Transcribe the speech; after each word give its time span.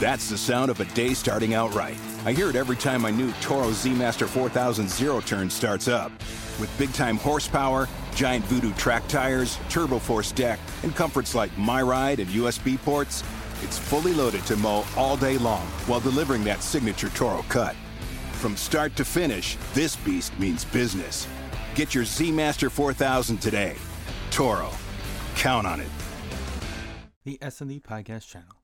That's 0.00 0.30
the 0.30 0.38
sound 0.38 0.70
of 0.70 0.80
a 0.80 0.86
day 0.86 1.12
starting 1.12 1.52
out 1.52 1.74
right. 1.74 1.98
I 2.24 2.32
hear 2.32 2.48
it 2.48 2.56
every 2.56 2.76
time 2.76 3.02
my 3.02 3.10
new 3.10 3.30
Toro 3.42 3.70
Z 3.70 3.92
Master 3.92 4.26
4000 4.26 4.88
zero 4.88 5.20
turn 5.20 5.50
starts 5.50 5.88
up. 5.88 6.10
With 6.58 6.74
big 6.78 6.90
time 6.94 7.18
horsepower, 7.18 7.86
giant 8.14 8.42
Voodoo 8.46 8.72
track 8.72 9.06
tires, 9.08 9.58
turbo 9.68 9.98
force 9.98 10.32
deck, 10.32 10.58
and 10.84 10.96
comforts 10.96 11.34
like 11.34 11.56
My 11.58 11.82
Ride 11.82 12.18
and 12.18 12.30
USB 12.30 12.78
ports, 12.78 13.22
it's 13.62 13.78
fully 13.78 14.14
loaded 14.14 14.46
to 14.46 14.56
mow 14.56 14.86
all 14.96 15.18
day 15.18 15.36
long 15.36 15.66
while 15.86 16.00
delivering 16.00 16.44
that 16.44 16.62
signature 16.62 17.10
Toro 17.10 17.42
cut. 17.50 17.76
From 18.32 18.56
start 18.56 18.96
to 18.96 19.04
finish, 19.04 19.58
this 19.74 19.96
beast 19.96 20.32
means 20.38 20.64
business. 20.64 21.28
Get 21.74 21.94
your 21.94 22.06
Z 22.06 22.32
Master 22.32 22.70
4000 22.70 23.36
today. 23.36 23.76
Toro. 24.30 24.70
Count 25.36 25.66
on 25.66 25.78
it. 25.78 25.90
The 27.24 27.38
S&D 27.42 27.80
Podcast 27.80 28.26
Channel, 28.28 28.56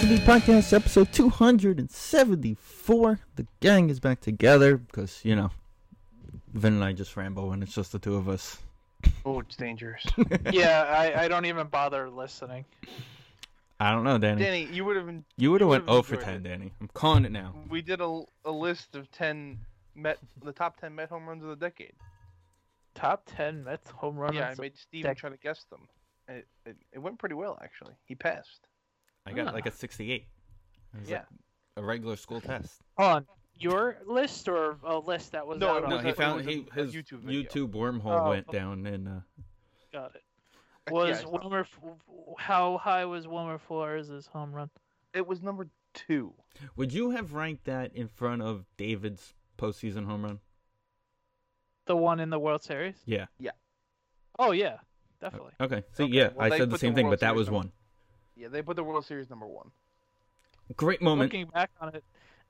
Welcome 0.00 0.18
Podcast 0.18 0.72
episode 0.72 1.12
274. 1.12 3.18
The 3.34 3.46
gang 3.58 3.90
is 3.90 3.98
back 3.98 4.20
together 4.20 4.76
because, 4.76 5.18
you 5.24 5.34
know, 5.34 5.50
Vin 6.54 6.74
and 6.74 6.84
I 6.84 6.92
just 6.92 7.16
ramble 7.16 7.50
and 7.50 7.64
it's 7.64 7.74
just 7.74 7.90
the 7.90 7.98
two 7.98 8.14
of 8.14 8.28
us. 8.28 8.58
Oh, 9.26 9.40
it's 9.40 9.56
dangerous. 9.56 10.06
yeah, 10.52 10.84
I, 10.84 11.24
I 11.24 11.28
don't 11.28 11.46
even 11.46 11.66
bother 11.66 12.08
listening. 12.08 12.64
I 13.80 13.90
don't 13.90 14.04
know, 14.04 14.18
Danny. 14.18 14.40
Danny, 14.40 14.68
you 14.72 14.84
would 14.84 14.94
have 14.94 15.06
been. 15.06 15.24
you 15.36 15.50
would 15.50 15.62
have 15.62 15.66
you 15.66 15.70
went 15.72 15.86
0 15.86 16.02
for 16.02 16.14
10, 16.14 16.34
it. 16.34 16.42
Danny. 16.44 16.70
I'm 16.80 16.86
calling 16.94 17.24
it 17.24 17.32
now. 17.32 17.56
We 17.68 17.82
did 17.82 18.00
a, 18.00 18.22
a 18.44 18.52
list 18.52 18.94
of 18.94 19.10
ten 19.10 19.58
Met, 19.96 20.18
the 20.44 20.52
top 20.52 20.80
ten 20.80 20.94
Met 20.94 21.08
home 21.08 21.28
runs 21.28 21.42
of 21.42 21.48
the 21.48 21.56
decade. 21.56 21.94
Top 22.94 23.24
ten 23.26 23.64
Mets 23.64 23.90
home 23.90 24.16
runs. 24.16 24.36
yeah, 24.36 24.50
I 24.50 24.54
made 24.60 24.78
Steven 24.78 25.10
dec- 25.10 25.16
try 25.16 25.30
to 25.30 25.36
guess 25.38 25.64
them. 25.70 25.88
It, 26.28 26.46
it, 26.64 26.76
it 26.92 26.98
went 27.00 27.18
pretty 27.18 27.34
well 27.34 27.58
actually. 27.60 27.94
He 28.04 28.14
passed. 28.14 28.60
I 29.28 29.32
got 29.32 29.48
Ah. 29.48 29.52
like 29.52 29.66
a 29.66 29.70
68. 29.70 30.26
It 30.94 31.00
was 31.00 31.08
Yeah. 31.10 31.18
like 31.18 31.26
a 31.76 31.82
regular 31.82 32.16
school 32.16 32.40
test. 32.40 32.80
on 32.96 33.26
your 33.60 33.98
list 34.06 34.48
or 34.48 34.78
a 34.84 34.98
list 34.98 35.32
that 35.32 35.46
was 35.46 35.58
No, 35.58 35.70
out 35.70 35.76
it 35.78 35.84
on 35.84 35.90
No, 35.90 35.98
he 35.98 36.08
a- 36.10 36.14
found 36.14 36.48
he 36.48 36.60
was 36.60 36.68
a- 36.68 36.80
a 36.80 36.84
his 36.84 36.94
YouTube 36.94 37.18
video. 37.20 37.42
YouTube 37.42 37.72
wormhole 37.72 38.26
Oh. 38.26 38.28
went 38.30 38.50
down 38.50 38.86
and 38.86 39.08
uh, 39.08 39.20
Got 39.92 40.14
it. 40.16 40.22
Was 40.90 41.22
yeah, 41.22 41.28
Wilmer? 41.28 41.66
How 42.38 42.78
high 42.78 43.04
was 43.04 43.26
Wilmer 43.28 43.58
Flores' 43.58 44.26
home 44.28 44.52
run? 44.54 44.70
it 45.14 45.26
was 45.26 45.42
number 45.42 45.68
two. 45.94 46.34
would 46.76 46.92
you 46.92 47.10
have 47.10 47.32
ranked 47.34 47.64
that 47.64 47.94
in 47.94 48.06
front 48.08 48.42
of 48.42 48.64
David's 48.76 49.34
postseason 49.56 50.04
home 50.06 50.24
run? 50.24 50.40
The 51.86 51.96
one 51.96 52.20
in 52.20 52.30
the 52.30 52.38
World 52.38 52.62
Series? 52.62 53.02
Yeah. 53.06 53.26
Yeah. 53.38 53.52
Oh 54.38 54.52
yeah, 54.52 54.78
definitely. 55.20 55.52
Okay. 55.60 55.82
See, 55.92 56.04
Okay, 56.04 56.12
yeah, 56.12 56.28
well, 56.28 56.52
I 56.52 56.56
said 56.56 56.60
the 56.60 56.66
put 56.66 56.70
the 56.72 56.78
same 56.78 56.94
thing, 56.94 57.06
World 57.06 57.12
but 57.12 57.20
that 57.20 57.30
Series 57.30 57.38
was 57.38 57.50
one. 57.50 57.72
Yeah, 58.38 58.48
they 58.48 58.62
put 58.62 58.76
the 58.76 58.84
World 58.84 59.04
Series 59.04 59.28
number 59.28 59.46
one. 59.46 59.70
Great 60.76 61.02
moment. 61.02 61.32
Looking 61.32 61.46
back 61.46 61.70
on 61.80 61.94
it, 61.94 62.04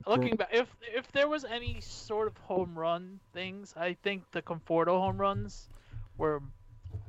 looking 0.05 0.35
back, 0.35 0.49
if 0.51 0.67
if 0.81 1.11
there 1.13 1.27
was 1.27 1.45
any 1.45 1.79
sort 1.81 2.27
of 2.27 2.37
home 2.37 2.77
run 2.77 3.19
things, 3.33 3.73
I 3.75 3.95
think 4.03 4.23
the 4.31 4.41
Conforto 4.41 4.99
home 4.99 5.17
runs 5.17 5.69
were 6.17 6.41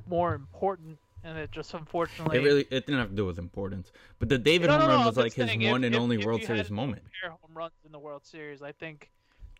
more 0.07 0.33
important, 0.33 0.97
and 1.23 1.37
it 1.37 1.51
just 1.51 1.73
unfortunately. 1.73 2.37
It 2.37 2.41
really 2.43 2.61
it 2.71 2.85
didn't 2.87 2.97
have 2.99 3.09
to 3.09 3.15
do 3.15 3.25
with 3.25 3.37
importance, 3.37 3.91
but 4.19 4.29
the 4.29 4.37
David 4.37 4.67
No, 4.67 4.73
home 4.79 4.81
no, 4.81 4.87
run 4.87 4.99
no, 5.01 5.05
was 5.07 5.17
like 5.17 5.33
his 5.33 5.47
saying, 5.47 5.61
if- 5.61 5.71
one 5.71 5.83
and 5.83 5.93
if- 5.93 6.01
only 6.01 6.17
if 6.17 6.25
World 6.25 6.41
Series 6.43 6.71
moment. 6.71 7.03
compare 7.03 7.37
home 7.41 7.51
runs 7.53 7.73
in 7.85 7.91
the 7.91 7.99
World 7.99 8.25
Series, 8.25 8.61
I 8.63 8.71
think 8.71 9.11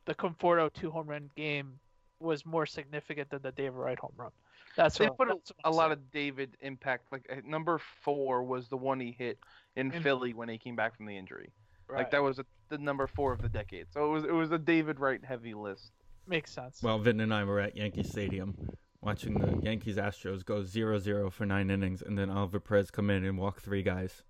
the 0.06 0.16
Conforto 0.16 0.72
two 0.74 0.90
home 0.90 1.08
run 1.08 1.30
game 1.36 1.80
was 2.20 2.46
more 2.46 2.66
significant 2.66 3.30
than 3.30 3.42
the 3.42 3.52
David 3.52 3.74
Wright 3.74 4.00
home 4.00 4.14
run. 4.16 4.32
That's 4.76 4.98
They 4.98 5.08
what, 5.08 5.18
put 5.18 5.28
a, 5.30 5.34
that's 5.36 5.52
what 5.52 5.58
a 5.66 5.68
I'm 5.70 5.74
lot 5.76 5.92
of 5.92 6.12
David 6.12 6.58
impact. 6.62 7.12
Like 7.12 7.26
uh, 7.32 7.42
number 7.46 7.80
four 8.04 8.44
was 8.44 8.68
the 8.70 8.78
one 8.78 9.00
he 9.00 9.12
hit 9.18 9.38
in 9.76 9.92
In- 9.92 10.02
Philly 10.02 10.34
when 10.34 10.50
he 10.50 10.58
came 10.58 10.76
back 10.76 10.96
from 10.96 11.06
the 11.06 11.18
injury. 11.18 11.52
right. 11.88 12.00
Like 12.00 12.12
that 12.12 12.24
was 12.24 12.40
a, 12.40 12.46
the 12.70 12.78
number 12.78 13.08
four 13.08 13.32
of 13.34 13.42
the 13.42 13.50
decade. 13.50 13.88
So 13.92 14.06
it 14.06 14.10
was 14.10 14.24
it 14.24 14.34
was 14.34 14.52
a 14.52 14.58
David 14.58 15.00
Wright 15.00 15.24
heavy 15.24 15.54
list. 15.54 15.92
makes 16.28 16.52
sense. 16.52 16.82
Well, 16.82 17.00
Vin 17.00 17.20
and 17.20 17.34
I 17.34 17.44
were 17.44 17.60
at 17.60 17.76
Yankee 17.76 18.04
Stadium 18.04 18.56
watching 19.02 19.34
the 19.40 19.58
Yankees 19.64 19.98
Astros 19.98 20.46
go 20.46 20.62
0-0 20.62 21.32
for 21.32 21.46
nine 21.46 21.70
innings, 21.72 22.02
and 22.04 22.18
then 22.18 22.30
Oliver 22.30 22.60
Perez 22.60 22.92
come 22.92 23.10
in 23.10 23.26
and 23.26 23.38
walk 23.38 23.60
three 23.62 23.82
guys. 23.84 24.24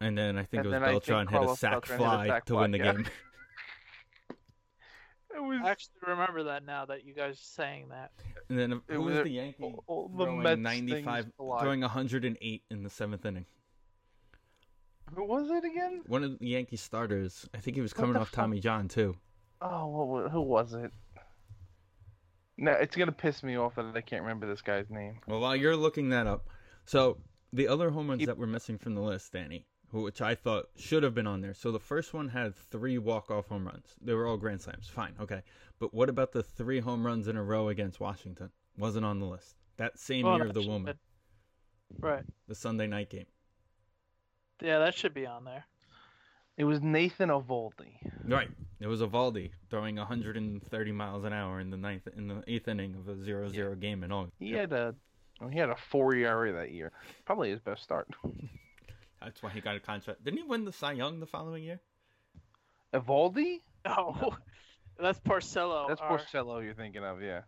And 0.00 0.16
then 0.16 0.36
I 0.38 0.44
think 0.44 0.64
And 0.64 0.66
it 0.66 0.68
was 0.68 0.72
then 0.72 0.82
think 0.82 0.92
Beltran 1.06 1.26
hit 1.26 1.36
a 1.36 1.38
Carlos 1.38 1.58
sac 1.58 1.72
Beltran 1.72 1.98
hit 1.98 2.06
a 2.06 2.08
fly 2.08 2.40
to 2.46 2.52
fly, 2.52 2.60
win 2.62 2.70
the 2.70 2.78
yeah. 2.78 2.92
game. 2.92 3.06
It 5.34 5.40
was 5.40 5.60
I 5.64 5.70
actually 5.70 5.92
remember 6.06 6.42
that 6.44 6.64
now 6.64 6.84
that 6.86 7.04
you 7.04 7.14
guys 7.14 7.34
are 7.34 7.36
saying 7.36 7.88
that. 7.90 8.10
And 8.48 8.58
then 8.58 8.72
It 8.72 8.80
who 8.88 9.02
was 9.02 9.14
was- 9.14 9.24
the 9.24 9.30
Yankee 9.30 9.62
all- 9.62 9.84
all 9.86 10.08
the 10.08 10.24
throwing 10.24 10.42
Mets 10.42 10.60
95, 10.60 11.24
things 11.24 11.34
alive. 11.38 11.60
throwing 11.62 11.80
108 11.82 12.64
in 12.70 12.82
the 12.82 12.90
seventh 12.90 13.24
inning? 13.24 13.46
who 15.14 15.24
was 15.24 15.50
it 15.50 15.64
again? 15.64 16.02
One 16.06 16.22
of 16.22 16.38
the 16.38 16.46
Yankee 16.46 16.76
starters, 16.76 17.48
I 17.52 17.58
think 17.58 17.74
he 17.76 17.80
was 17.80 17.92
coming 17.92 18.16
off 18.16 18.28
fuck? 18.28 18.36
Tommy 18.44 18.60
John 18.60 18.86
too. 18.88 19.16
Oh, 19.60 19.86
what, 20.06 20.30
who 20.30 20.40
was 20.40 20.72
it? 20.72 20.92
No, 22.56 22.72
it's 22.72 22.94
gonna 22.94 23.10
piss 23.12 23.42
me 23.42 23.56
off 23.56 23.74
that 23.76 23.86
I 23.96 24.00
can't 24.02 24.22
remember 24.22 24.46
this 24.46 24.62
guy's 24.62 24.88
name. 24.90 25.20
Well, 25.26 25.40
while 25.40 25.56
you're 25.56 25.76
looking 25.76 26.10
that 26.10 26.26
up, 26.26 26.48
so 26.84 27.18
the 27.52 27.66
other 27.68 27.90
home 27.90 28.08
runs 28.08 28.20
Keep- 28.20 28.26
that 28.28 28.36
were 28.38 28.46
missing 28.46 28.78
from 28.78 28.94
the 28.94 29.00
list, 29.00 29.32
Danny, 29.32 29.58
who- 29.58 29.69
which 29.92 30.20
I 30.22 30.34
thought 30.34 30.66
should 30.76 31.02
have 31.02 31.14
been 31.14 31.26
on 31.26 31.40
there. 31.40 31.54
So 31.54 31.72
the 31.72 31.78
first 31.80 32.14
one 32.14 32.28
had 32.28 32.54
three 32.54 32.98
walk-off 32.98 33.48
home 33.48 33.66
runs. 33.66 33.94
They 34.00 34.14
were 34.14 34.26
all 34.26 34.36
grand 34.36 34.60
slams. 34.60 34.88
Fine, 34.88 35.14
okay. 35.20 35.42
But 35.78 35.92
what 35.94 36.08
about 36.08 36.32
the 36.32 36.42
three 36.42 36.80
home 36.80 37.04
runs 37.06 37.28
in 37.28 37.36
a 37.36 37.42
row 37.42 37.68
against 37.68 38.00
Washington? 38.00 38.50
Wasn't 38.78 39.04
on 39.04 39.18
the 39.18 39.26
list. 39.26 39.56
That 39.76 39.98
same 39.98 40.24
Well, 40.26 40.36
year 40.36 40.46
of 40.46 40.54
the 40.54 40.62
should- 40.62 40.70
woman, 40.70 40.98
Right. 41.98 42.24
the 42.46 42.54
Sunday 42.54 42.86
night 42.86 43.10
game. 43.10 43.26
Yeah, 44.62 44.78
that 44.80 44.94
should 44.94 45.14
be 45.14 45.26
on 45.26 45.44
there. 45.44 45.64
It 46.56 46.64
was 46.64 46.82
Nathan 46.82 47.30
Eovaldi. 47.30 47.96
Right. 48.28 48.50
It 48.80 48.86
was 48.86 49.00
Eovaldi 49.00 49.50
throwing 49.70 49.96
130 49.96 50.92
miles 50.92 51.24
an 51.24 51.32
hour 51.32 51.58
in 51.60 51.70
the 51.70 51.76
ninth, 51.78 52.06
in 52.14 52.28
the 52.28 52.44
eighth 52.46 52.68
inning 52.68 52.94
of 52.94 53.08
a 53.08 53.14
0-0 53.14 53.74
game 53.80 54.04
in 54.04 54.12
August. 54.12 54.36
He 54.38 54.52
had 54.52 54.72
a 54.72 54.94
well, 55.40 55.48
he 55.48 55.58
had 55.58 55.70
a 55.70 55.76
four 55.76 56.14
ERA 56.14 56.52
that 56.52 56.70
year. 56.70 56.92
Probably 57.24 57.50
his 57.50 57.60
best 57.60 57.82
start. 57.82 58.06
That's 59.22 59.42
why 59.42 59.50
he 59.50 59.60
got 59.60 59.76
a 59.76 59.80
contract. 59.80 60.24
Didn't 60.24 60.38
he 60.38 60.44
win 60.44 60.64
the 60.64 60.72
Cy 60.72 60.92
Young 60.92 61.20
the 61.20 61.26
following 61.26 61.62
year? 61.64 61.80
Eovaldi? 62.94 63.60
Oh, 63.84 64.34
that's 65.00 65.18
Porcello. 65.20 65.88
That's 65.88 66.00
our- 66.00 66.18
Porcello 66.18 66.62
you're 66.64 66.74
thinking 66.74 67.04
of, 67.04 67.22
yeah. 67.22 67.42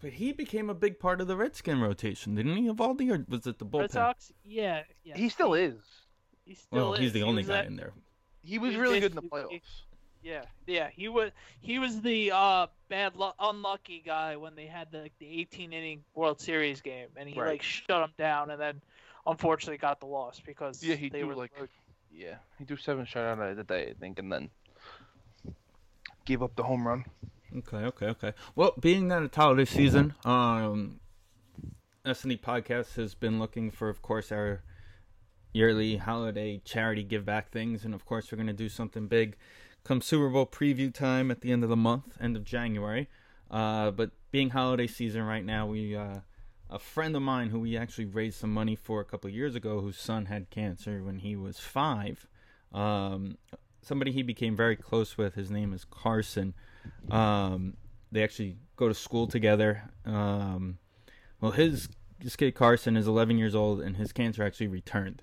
But 0.00 0.12
he 0.12 0.32
became 0.32 0.68
a 0.68 0.74
big 0.74 0.98
part 0.98 1.20
of 1.20 1.28
the 1.28 1.36
Redskin 1.36 1.80
rotation, 1.80 2.34
didn't 2.34 2.56
he, 2.56 2.68
Eovaldi, 2.68 3.10
or 3.12 3.24
was 3.28 3.46
it 3.46 3.58
the 3.60 3.64
bullpen? 3.64 3.80
Red 3.82 3.90
Sox. 3.92 4.32
Yeah, 4.44 4.82
yeah. 5.04 5.16
He 5.16 5.28
still 5.28 5.54
is. 5.54 5.76
He 6.44 6.54
still 6.56 6.76
well, 6.78 6.94
is. 6.94 7.00
he's 7.00 7.12
the 7.12 7.20
He 7.20 7.24
only 7.24 7.42
guy 7.44 7.52
that- 7.54 7.66
in 7.66 7.76
there. 7.76 7.92
He 8.44 8.58
was 8.58 8.74
He 8.74 8.80
really 8.80 8.98
good 8.98 9.12
in 9.12 9.16
the 9.16 9.22
basically- 9.22 9.58
playoffs. 9.60 9.82
Yeah, 10.24 10.44
yeah. 10.68 10.88
He 10.90 11.08
was 11.08 11.32
he 11.60 11.80
was 11.80 12.00
the 12.00 12.30
uh 12.32 12.68
bad 12.88 13.16
luck, 13.16 13.34
unlucky 13.40 14.02
guy 14.06 14.36
when 14.36 14.54
they 14.54 14.66
had 14.66 14.92
the 14.92 15.10
the 15.18 15.40
18 15.40 15.72
inning 15.72 16.04
World 16.14 16.40
Series 16.40 16.80
game, 16.80 17.08
and 17.16 17.28
he 17.28 17.38
Right. 17.40 17.50
like 17.54 17.62
shut 17.62 18.04
him 18.04 18.12
down, 18.16 18.50
and 18.50 18.60
then 18.60 18.80
unfortunately 19.26 19.78
got 19.78 20.00
the 20.00 20.06
loss 20.06 20.40
because 20.44 20.82
Yeah, 20.82 20.94
he 20.96 21.08
they 21.08 21.20
do 21.20 21.26
were 21.28 21.34
like 21.34 21.52
yeah, 22.10 22.36
he 22.58 22.64
do 22.64 22.76
seven 22.76 23.06
shutout 23.06 23.50
of 23.50 23.56
the 23.56 23.64
day, 23.64 23.88
I 23.90 23.94
think, 23.98 24.18
and 24.18 24.30
then 24.32 24.50
gave 26.24 26.42
up 26.42 26.56
the 26.56 26.62
home 26.64 26.86
run. 26.86 27.04
Okay, 27.56 27.78
okay, 27.78 28.06
okay. 28.06 28.32
Well, 28.54 28.74
being 28.80 29.08
that 29.08 29.22
it's 29.22 29.36
holiday 29.36 29.64
season, 29.64 30.14
um, 30.24 31.00
S&D 32.04 32.38
Podcast 32.38 32.96
has 32.96 33.14
been 33.14 33.38
looking 33.38 33.70
for, 33.70 33.88
of 33.88 34.02
course, 34.02 34.32
our 34.32 34.62
yearly 35.52 35.96
holiday 35.98 36.60
charity 36.64 37.02
give 37.02 37.24
back 37.24 37.50
things, 37.50 37.84
and 37.84 37.94
of 37.94 38.04
course, 38.06 38.30
we're 38.32 38.36
going 38.36 38.46
to 38.46 38.52
do 38.52 38.68
something 38.68 39.06
big 39.06 39.36
come 39.84 40.00
Super 40.00 40.28
Bowl 40.28 40.46
preview 40.46 40.92
time 40.92 41.30
at 41.30 41.40
the 41.40 41.52
end 41.52 41.62
of 41.62 41.68
the 41.68 41.76
month, 41.76 42.16
end 42.20 42.36
of 42.36 42.44
January. 42.44 43.08
Uh, 43.50 43.90
but 43.90 44.10
being 44.30 44.50
holiday 44.50 44.86
season 44.86 45.22
right 45.22 45.44
now, 45.44 45.66
we 45.66 45.94
uh, 45.96 46.20
a 46.72 46.78
friend 46.78 47.14
of 47.14 47.22
mine 47.22 47.50
who 47.50 47.60
we 47.60 47.76
actually 47.76 48.06
raised 48.06 48.40
some 48.40 48.52
money 48.52 48.74
for 48.74 49.00
a 49.00 49.04
couple 49.04 49.28
years 49.28 49.54
ago, 49.54 49.80
whose 49.80 49.98
son 49.98 50.26
had 50.26 50.50
cancer 50.50 51.02
when 51.02 51.18
he 51.18 51.36
was 51.36 51.58
five. 51.58 52.26
Um, 52.72 53.36
somebody 53.82 54.10
he 54.10 54.22
became 54.22 54.56
very 54.56 54.76
close 54.76 55.18
with. 55.18 55.34
His 55.34 55.50
name 55.50 55.74
is 55.74 55.84
Carson. 55.84 56.54
Um, 57.10 57.76
they 58.10 58.22
actually 58.22 58.56
go 58.76 58.88
to 58.88 58.94
school 58.94 59.26
together. 59.26 59.90
Um, 60.06 60.78
well, 61.40 61.52
his 61.52 61.88
this 62.20 62.36
kid 62.36 62.54
Carson 62.54 62.96
is 62.96 63.06
11 63.06 63.36
years 63.36 63.54
old, 63.54 63.80
and 63.80 63.96
his 63.96 64.12
cancer 64.12 64.42
actually 64.42 64.68
returned. 64.68 65.22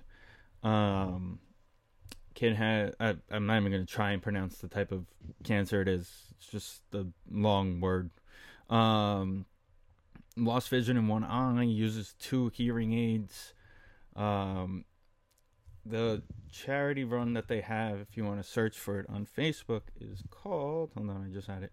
Um, 0.62 1.40
kid 2.34 2.54
had. 2.54 2.94
I, 3.00 3.16
I'm 3.30 3.46
not 3.46 3.58
even 3.58 3.72
gonna 3.72 3.86
try 3.86 4.12
and 4.12 4.22
pronounce 4.22 4.58
the 4.58 4.68
type 4.68 4.92
of 4.92 5.06
cancer 5.42 5.80
it 5.82 5.88
is. 5.88 6.08
It's 6.36 6.46
just 6.46 6.82
a 6.94 7.06
long 7.28 7.80
word. 7.80 8.10
Um, 8.68 9.46
lost 10.36 10.68
vision 10.68 10.96
in 10.96 11.08
one 11.08 11.24
eye. 11.24 11.62
Uses 11.64 12.14
two 12.18 12.50
hearing 12.54 12.92
aids. 12.92 13.54
Um, 14.16 14.84
the 15.84 16.22
charity 16.52 17.04
run 17.04 17.34
that 17.34 17.48
they 17.48 17.60
have, 17.60 18.00
if 18.00 18.16
you 18.16 18.24
want 18.24 18.42
to 18.42 18.48
search 18.48 18.78
for 18.78 19.00
it 19.00 19.06
on 19.08 19.26
Facebook, 19.26 19.82
is 20.00 20.22
called. 20.30 20.90
Hold 20.96 21.10
on, 21.10 21.26
I 21.28 21.32
just 21.32 21.48
had 21.48 21.62
it. 21.62 21.72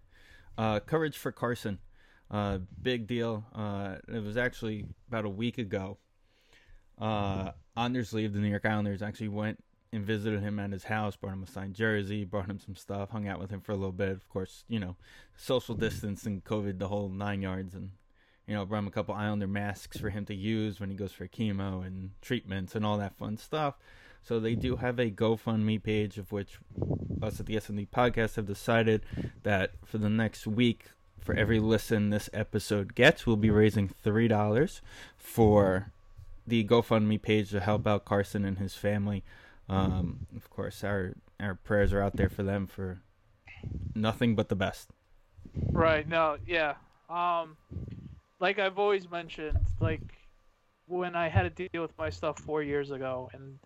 Uh, 0.58 0.80
Courage 0.80 1.18
for 1.18 1.32
Carson. 1.32 1.80
Uh, 2.30 2.60
big 2.82 3.08
deal. 3.08 3.46
Uh, 3.54 3.96
it 4.08 4.24
was 4.24 4.38
actually 4.38 4.86
about 5.08 5.26
a 5.26 5.30
week 5.30 5.58
ago. 5.58 5.98
Uh, 7.00 7.52
Anders 7.76 8.14
of 8.14 8.34
the 8.34 8.40
New 8.40 8.50
York 8.50 8.66
Islanders 8.66 9.02
actually 9.02 9.28
went 9.28 9.64
and 9.94 10.06
visited 10.06 10.42
him 10.42 10.60
at 10.60 10.72
his 10.72 10.84
house, 10.86 11.16
brought 11.16 11.34
him 11.34 11.44
a 11.44 11.48
signed 11.48 11.76
jersey, 11.76 12.26
brought 12.26 12.50
him 12.50 12.60
some 12.60 12.76
stuff, 12.76 13.12
hung 13.12 13.28
out 13.28 13.40
with 13.40 13.50
him 13.50 13.62
for 13.62 13.72
a 13.72 13.76
little 13.76 13.92
bit. 13.92 14.10
Of 14.10 14.28
course, 14.30 14.66
you 14.68 14.80
know, 14.80 14.96
social 15.36 15.76
distance 15.76 16.26
and 16.26 16.44
COVID, 16.44 16.80
the 16.80 16.88
whole 16.88 17.10
nine 17.10 17.42
yards, 17.42 17.76
and 17.76 17.92
you 18.48 18.54
know, 18.54 18.66
brought 18.66 18.80
him 18.80 18.88
a 18.88 18.92
couple 18.92 19.14
Islander 19.14 19.48
masks 19.48 19.98
for 19.98 20.10
him 20.10 20.26
to 20.26 20.34
use 20.34 20.80
when 20.80 20.90
he 20.90 20.96
goes 20.96 21.12
for 21.12 21.28
chemo 21.28 21.86
and 21.86 22.12
treatments 22.22 22.76
and 22.76 22.86
all 22.86 22.98
that 22.98 23.18
fun 23.18 23.38
stuff. 23.38 23.76
So 24.24 24.40
they 24.40 24.56
do 24.56 24.78
have 24.78 25.00
a 25.00 25.12
GoFundMe 25.12 25.82
page 25.82 26.18
of 26.18 26.32
which 26.32 26.60
us 27.22 27.40
at 27.40 27.46
the 27.46 27.56
SND 27.56 27.90
podcast 27.90 28.36
have 28.36 28.46
decided 28.46 29.04
that 29.44 29.72
for 29.86 29.98
the 29.98 30.10
next 30.10 30.48
week, 30.48 30.88
for 31.20 31.36
every 31.36 31.60
listen 31.60 32.10
this 32.10 32.30
episode 32.34 32.96
gets, 32.96 33.26
we'll 33.26 33.36
be 33.36 33.50
raising 33.50 33.90
three 33.90 34.28
dollars 34.28 34.82
for 35.18 35.92
the 36.46 36.64
GoFundMe 36.64 37.22
page 37.22 37.52
to 37.52 37.60
help 37.60 37.86
out 37.86 38.06
Carson 38.06 38.46
and 38.46 38.58
his 38.58 38.76
family. 38.76 39.24
Um, 39.70 40.28
of 40.36 40.50
course, 40.50 40.84
our 40.84 41.16
our 41.40 41.56
prayers 41.56 41.92
are 41.92 42.02
out 42.02 42.16
there 42.16 42.30
for 42.30 42.44
them 42.44 42.68
for 42.68 43.02
nothing 43.94 44.36
but 44.36 44.50
the 44.50 44.56
best. 44.56 44.90
Right. 45.72 46.08
No. 46.08 46.38
Yeah. 46.46 46.76
Um, 47.10 47.58
like 48.40 48.60
I've 48.60 48.80
always 48.80 49.10
mentioned, 49.10 49.58
like 49.80 50.02
when 50.88 51.16
I 51.16 51.28
had 51.28 51.56
to 51.56 51.70
deal 51.70 51.82
with 51.82 51.98
my 51.98 52.10
stuff 52.10 52.40
four 52.40 52.64
years 52.64 52.92
ago, 52.92 53.30
and 53.34 53.60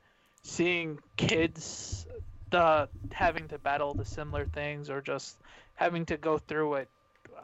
seeing 0.43 0.99
kids 1.17 2.05
uh, 2.51 2.87
having 3.11 3.47
to 3.49 3.57
battle 3.59 3.93
the 3.93 4.05
similar 4.05 4.45
things, 4.45 4.89
or 4.89 5.01
just 5.01 5.37
having 5.75 6.05
to 6.07 6.17
go 6.17 6.37
through 6.37 6.69
what 6.69 6.87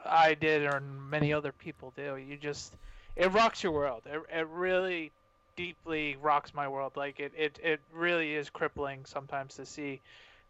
I 0.05 0.33
did, 0.33 0.63
or 0.63 0.79
many 0.79 1.33
other 1.33 1.51
people 1.51 1.93
do, 1.95 2.17
you 2.17 2.37
just 2.37 2.73
it 3.15 3.31
rocks 3.33 3.63
your 3.63 3.71
world. 3.71 4.03
It, 4.05 4.21
it 4.33 4.47
really 4.47 5.11
deeply 5.55 6.15
rocks 6.21 6.53
my 6.53 6.67
world. 6.67 6.93
Like 6.95 7.19
it, 7.19 7.31
it, 7.37 7.59
it 7.63 7.79
really 7.93 8.35
is 8.35 8.49
crippling 8.49 9.05
sometimes 9.05 9.55
to 9.55 9.65
see 9.65 9.99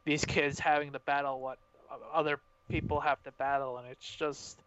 these 0.06 0.26
kids 0.26 0.60
having 0.60 0.92
to 0.92 1.00
battle 1.00 1.40
what 1.40 1.58
other 2.14 2.40
people 2.70 3.00
have 3.00 3.22
to 3.24 3.32
battle, 3.34 3.78
and 3.78 3.88
it's 3.88 4.16
just 4.16 4.62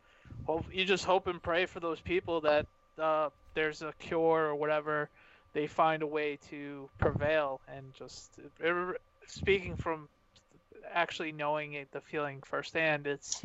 hope 0.47 0.67
you 0.73 0.85
just 0.85 1.05
hope 1.05 1.27
and 1.27 1.43
pray 1.43 1.67
for 1.67 1.81
those 1.81 2.01
people 2.01 2.43
that 2.43 2.67
uh, 3.01 3.31
there's 3.55 3.83
a 3.83 3.93
cure 3.99 4.47
or 4.47 4.55
whatever. 4.55 5.09
They 5.53 5.67
find 5.67 6.03
a 6.03 6.07
way 6.07 6.39
to 6.51 6.89
prevail, 6.99 7.61
and 7.67 7.93
just 7.95 8.39
it, 8.61 9.01
speaking 9.27 9.77
from 9.77 10.09
actually 10.93 11.33
knowing 11.33 11.73
it, 11.75 11.91
the 11.93 12.01
feeling 12.01 12.41
firsthand, 12.45 13.07
it's 13.07 13.43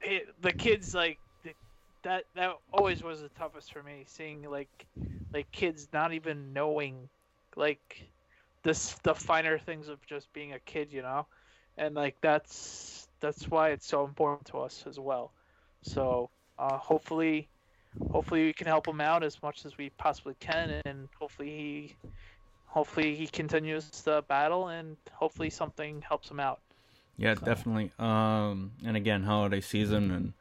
it, 0.00 0.28
the 0.40 0.52
kids 0.52 0.94
like 0.94 1.18
that 2.04 2.24
that 2.36 2.52
always 2.72 3.02
was 3.02 3.20
the 3.20 3.28
toughest 3.30 3.72
for 3.72 3.82
me 3.82 4.04
seeing 4.06 4.48
like 4.48 4.86
like 5.32 5.50
kids 5.50 5.88
not 5.92 6.12
even 6.12 6.52
knowing 6.52 7.08
like 7.56 8.08
this 8.62 8.94
the 9.02 9.14
finer 9.14 9.58
things 9.58 9.88
of 9.88 10.04
just 10.06 10.32
being 10.32 10.52
a 10.52 10.60
kid 10.60 10.92
you 10.92 11.02
know 11.02 11.26
and 11.76 11.94
like 11.94 12.16
that's 12.22 13.05
that's 13.26 13.50
why 13.50 13.70
it's 13.70 13.86
so 13.86 14.04
important 14.04 14.46
to 14.46 14.58
us 14.58 14.84
as 14.86 15.00
well 15.00 15.32
so 15.82 16.30
uh, 16.58 16.76
hopefully 16.78 17.48
hopefully 18.10 18.44
we 18.44 18.52
can 18.52 18.66
help 18.66 18.86
him 18.86 19.00
out 19.00 19.24
as 19.24 19.42
much 19.42 19.64
as 19.64 19.76
we 19.76 19.90
possibly 19.90 20.36
can 20.38 20.80
and 20.84 21.08
hopefully 21.18 21.48
he 21.48 21.96
hopefully 22.66 23.16
he 23.16 23.26
continues 23.26 23.88
the 24.02 24.22
battle 24.28 24.68
and 24.68 24.96
hopefully 25.12 25.50
something 25.50 26.02
helps 26.02 26.30
him 26.30 26.38
out 26.38 26.60
yeah 27.16 27.34
so. 27.34 27.44
definitely 27.44 27.90
um 27.98 28.70
and 28.84 28.96
again 28.96 29.22
holiday 29.24 29.60
season 29.60 30.10
and 30.12 30.32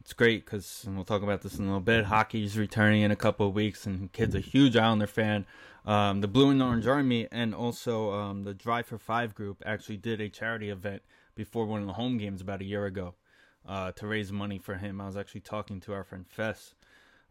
it's 0.00 0.12
great 0.12 0.44
because 0.44 0.86
we'll 0.86 1.04
talk 1.04 1.22
about 1.22 1.40
this 1.40 1.58
in 1.58 1.64
a 1.64 1.66
little 1.66 1.80
bit. 1.80 2.04
Hockey's 2.04 2.58
returning 2.58 3.00
in 3.00 3.10
a 3.10 3.16
couple 3.16 3.48
of 3.48 3.54
weeks, 3.54 3.86
and 3.86 4.12
kid's 4.12 4.34
a 4.34 4.40
huge 4.40 4.76
Islander 4.76 5.06
fan. 5.06 5.46
Um, 5.86 6.20
the 6.20 6.28
Blue 6.28 6.50
and 6.50 6.62
Orange 6.62 6.86
Army 6.86 7.26
and 7.32 7.54
also 7.54 8.12
um, 8.12 8.44
the 8.44 8.52
Drive 8.52 8.84
for 8.84 8.98
Five 8.98 9.34
group 9.34 9.62
actually 9.64 9.96
did 9.96 10.20
a 10.20 10.28
charity 10.28 10.68
event 10.68 11.00
before 11.34 11.66
one 11.66 11.80
of 11.80 11.86
the 11.86 11.92
home 11.92 12.18
games 12.18 12.40
about 12.40 12.60
a 12.60 12.64
year 12.64 12.86
ago 12.86 13.14
uh, 13.66 13.92
to 13.92 14.06
raise 14.06 14.32
money 14.32 14.58
for 14.58 14.74
him. 14.76 15.00
I 15.00 15.06
was 15.06 15.16
actually 15.16 15.42
talking 15.42 15.80
to 15.82 15.92
our 15.92 16.04
friend 16.04 16.26
Fess 16.28 16.74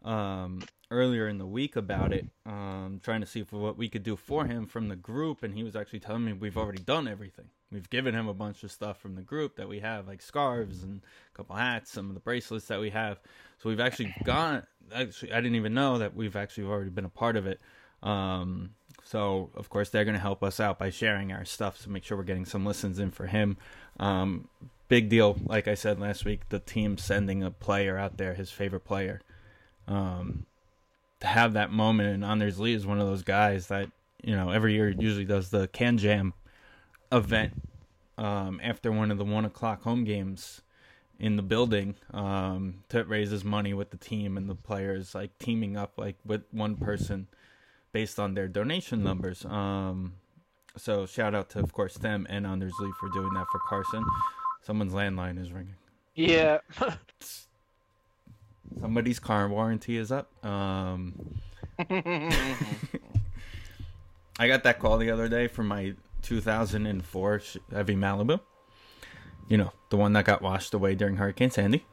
um, 0.04 0.62
earlier 0.90 1.28
in 1.28 1.38
the 1.38 1.46
week 1.46 1.76
about 1.76 2.12
it, 2.12 2.26
um, 2.46 3.00
trying 3.02 3.20
to 3.20 3.26
see 3.26 3.40
if, 3.40 3.52
what 3.52 3.78
we 3.78 3.88
could 3.88 4.02
do 4.02 4.16
for 4.16 4.46
him 4.46 4.66
from 4.66 4.88
the 4.88 4.96
group, 4.96 5.42
and 5.42 5.54
he 5.54 5.62
was 5.62 5.76
actually 5.76 6.00
telling 6.00 6.24
me 6.24 6.32
we've 6.32 6.58
already 6.58 6.82
done 6.82 7.08
everything 7.08 7.46
we've 7.74 7.90
given 7.90 8.14
him 8.14 8.28
a 8.28 8.34
bunch 8.34 8.62
of 8.62 8.70
stuff 8.70 8.98
from 9.00 9.16
the 9.16 9.22
group 9.22 9.56
that 9.56 9.68
we 9.68 9.80
have, 9.80 10.06
like 10.06 10.22
scarves 10.22 10.84
and 10.84 11.02
a 11.32 11.36
couple 11.36 11.56
hats, 11.56 11.90
some 11.90 12.08
of 12.08 12.14
the 12.14 12.20
bracelets 12.20 12.66
that 12.66 12.80
we 12.80 12.90
have. 12.90 13.20
So 13.58 13.68
we've 13.68 13.80
actually 13.80 14.14
gone. 14.24 14.62
Actually, 14.94 15.32
I 15.32 15.36
didn't 15.36 15.56
even 15.56 15.74
know 15.74 15.98
that 15.98 16.14
we've 16.14 16.36
actually 16.36 16.68
already 16.68 16.90
been 16.90 17.04
a 17.04 17.10
part 17.10 17.36
of 17.36 17.46
it. 17.46 17.60
Um, 18.02 18.70
so 19.04 19.50
of 19.54 19.68
course 19.68 19.90
they're 19.90 20.04
going 20.04 20.14
to 20.14 20.20
help 20.20 20.42
us 20.42 20.58
out 20.58 20.78
by 20.78 20.90
sharing 20.90 21.32
our 21.32 21.44
stuff 21.44 21.82
to 21.82 21.90
make 21.90 22.04
sure 22.04 22.16
we're 22.16 22.24
getting 22.24 22.46
some 22.46 22.64
listens 22.64 22.98
in 22.98 23.10
for 23.10 23.26
him. 23.26 23.56
Um, 24.00 24.48
big 24.88 25.08
deal, 25.08 25.36
like 25.44 25.68
I 25.68 25.74
said 25.74 26.00
last 26.00 26.24
week, 26.24 26.48
the 26.48 26.58
team 26.58 26.98
sending 26.98 27.42
a 27.42 27.50
player 27.50 27.96
out 27.98 28.16
there, 28.16 28.34
his 28.34 28.50
favorite 28.50 28.84
player. 28.84 29.20
Um, 29.86 30.46
to 31.20 31.26
have 31.26 31.52
that 31.52 31.70
moment, 31.70 32.14
and 32.14 32.24
Anders 32.24 32.58
Lee 32.58 32.74
is 32.74 32.86
one 32.86 33.00
of 33.00 33.06
those 33.06 33.22
guys 33.22 33.68
that 33.68 33.90
you 34.22 34.34
know 34.34 34.50
every 34.50 34.74
year 34.74 34.88
usually 34.88 35.24
does 35.24 35.50
the 35.50 35.68
can 35.68 35.98
jam 35.98 36.32
event 37.12 37.52
um, 38.18 38.60
after 38.62 38.90
one 38.90 39.10
of 39.10 39.18
the 39.18 39.24
one 39.24 39.44
o'clock 39.44 39.82
home 39.82 40.04
games 40.04 40.62
in 41.18 41.36
the 41.36 41.42
building 41.42 41.94
um, 42.12 42.82
to 42.88 43.04
raises 43.04 43.44
money 43.44 43.72
with 43.72 43.90
the 43.90 43.96
team 43.96 44.36
and 44.36 44.48
the 44.48 44.54
players, 44.54 45.14
like 45.14 45.38
teaming 45.38 45.76
up 45.76 45.92
like 45.96 46.16
with 46.24 46.42
one 46.50 46.76
person 46.76 47.28
based 47.94 48.18
on 48.18 48.34
their 48.34 48.48
donation 48.48 49.02
numbers. 49.02 49.46
Um, 49.46 50.14
so 50.76 51.06
shout 51.06 51.34
out 51.34 51.48
to 51.50 51.60
of 51.60 51.72
course 51.72 51.94
them 51.94 52.26
and 52.28 52.44
Anders 52.44 52.74
Lee 52.80 52.90
for 52.98 53.08
doing 53.10 53.32
that 53.34 53.46
for 53.50 53.60
Carson. 53.68 54.04
Someone's 54.62 54.92
landline 54.92 55.40
is 55.40 55.52
ringing. 55.52 55.76
Yeah. 56.14 56.58
Somebody's 58.80 59.20
car 59.20 59.48
warranty 59.48 59.96
is 59.96 60.10
up. 60.10 60.28
Um, 60.44 61.36
I 61.78 62.32
got 64.48 64.64
that 64.64 64.80
call 64.80 64.98
the 64.98 65.12
other 65.12 65.28
day 65.28 65.46
from 65.46 65.68
my 65.68 65.94
2004 66.22 67.38
Chevy 67.38 67.94
Malibu. 67.94 68.40
You 69.48 69.58
know, 69.58 69.72
the 69.90 69.96
one 69.96 70.14
that 70.14 70.24
got 70.24 70.42
washed 70.42 70.74
away 70.74 70.96
during 70.96 71.16
Hurricane 71.16 71.52
Sandy. 71.52 71.84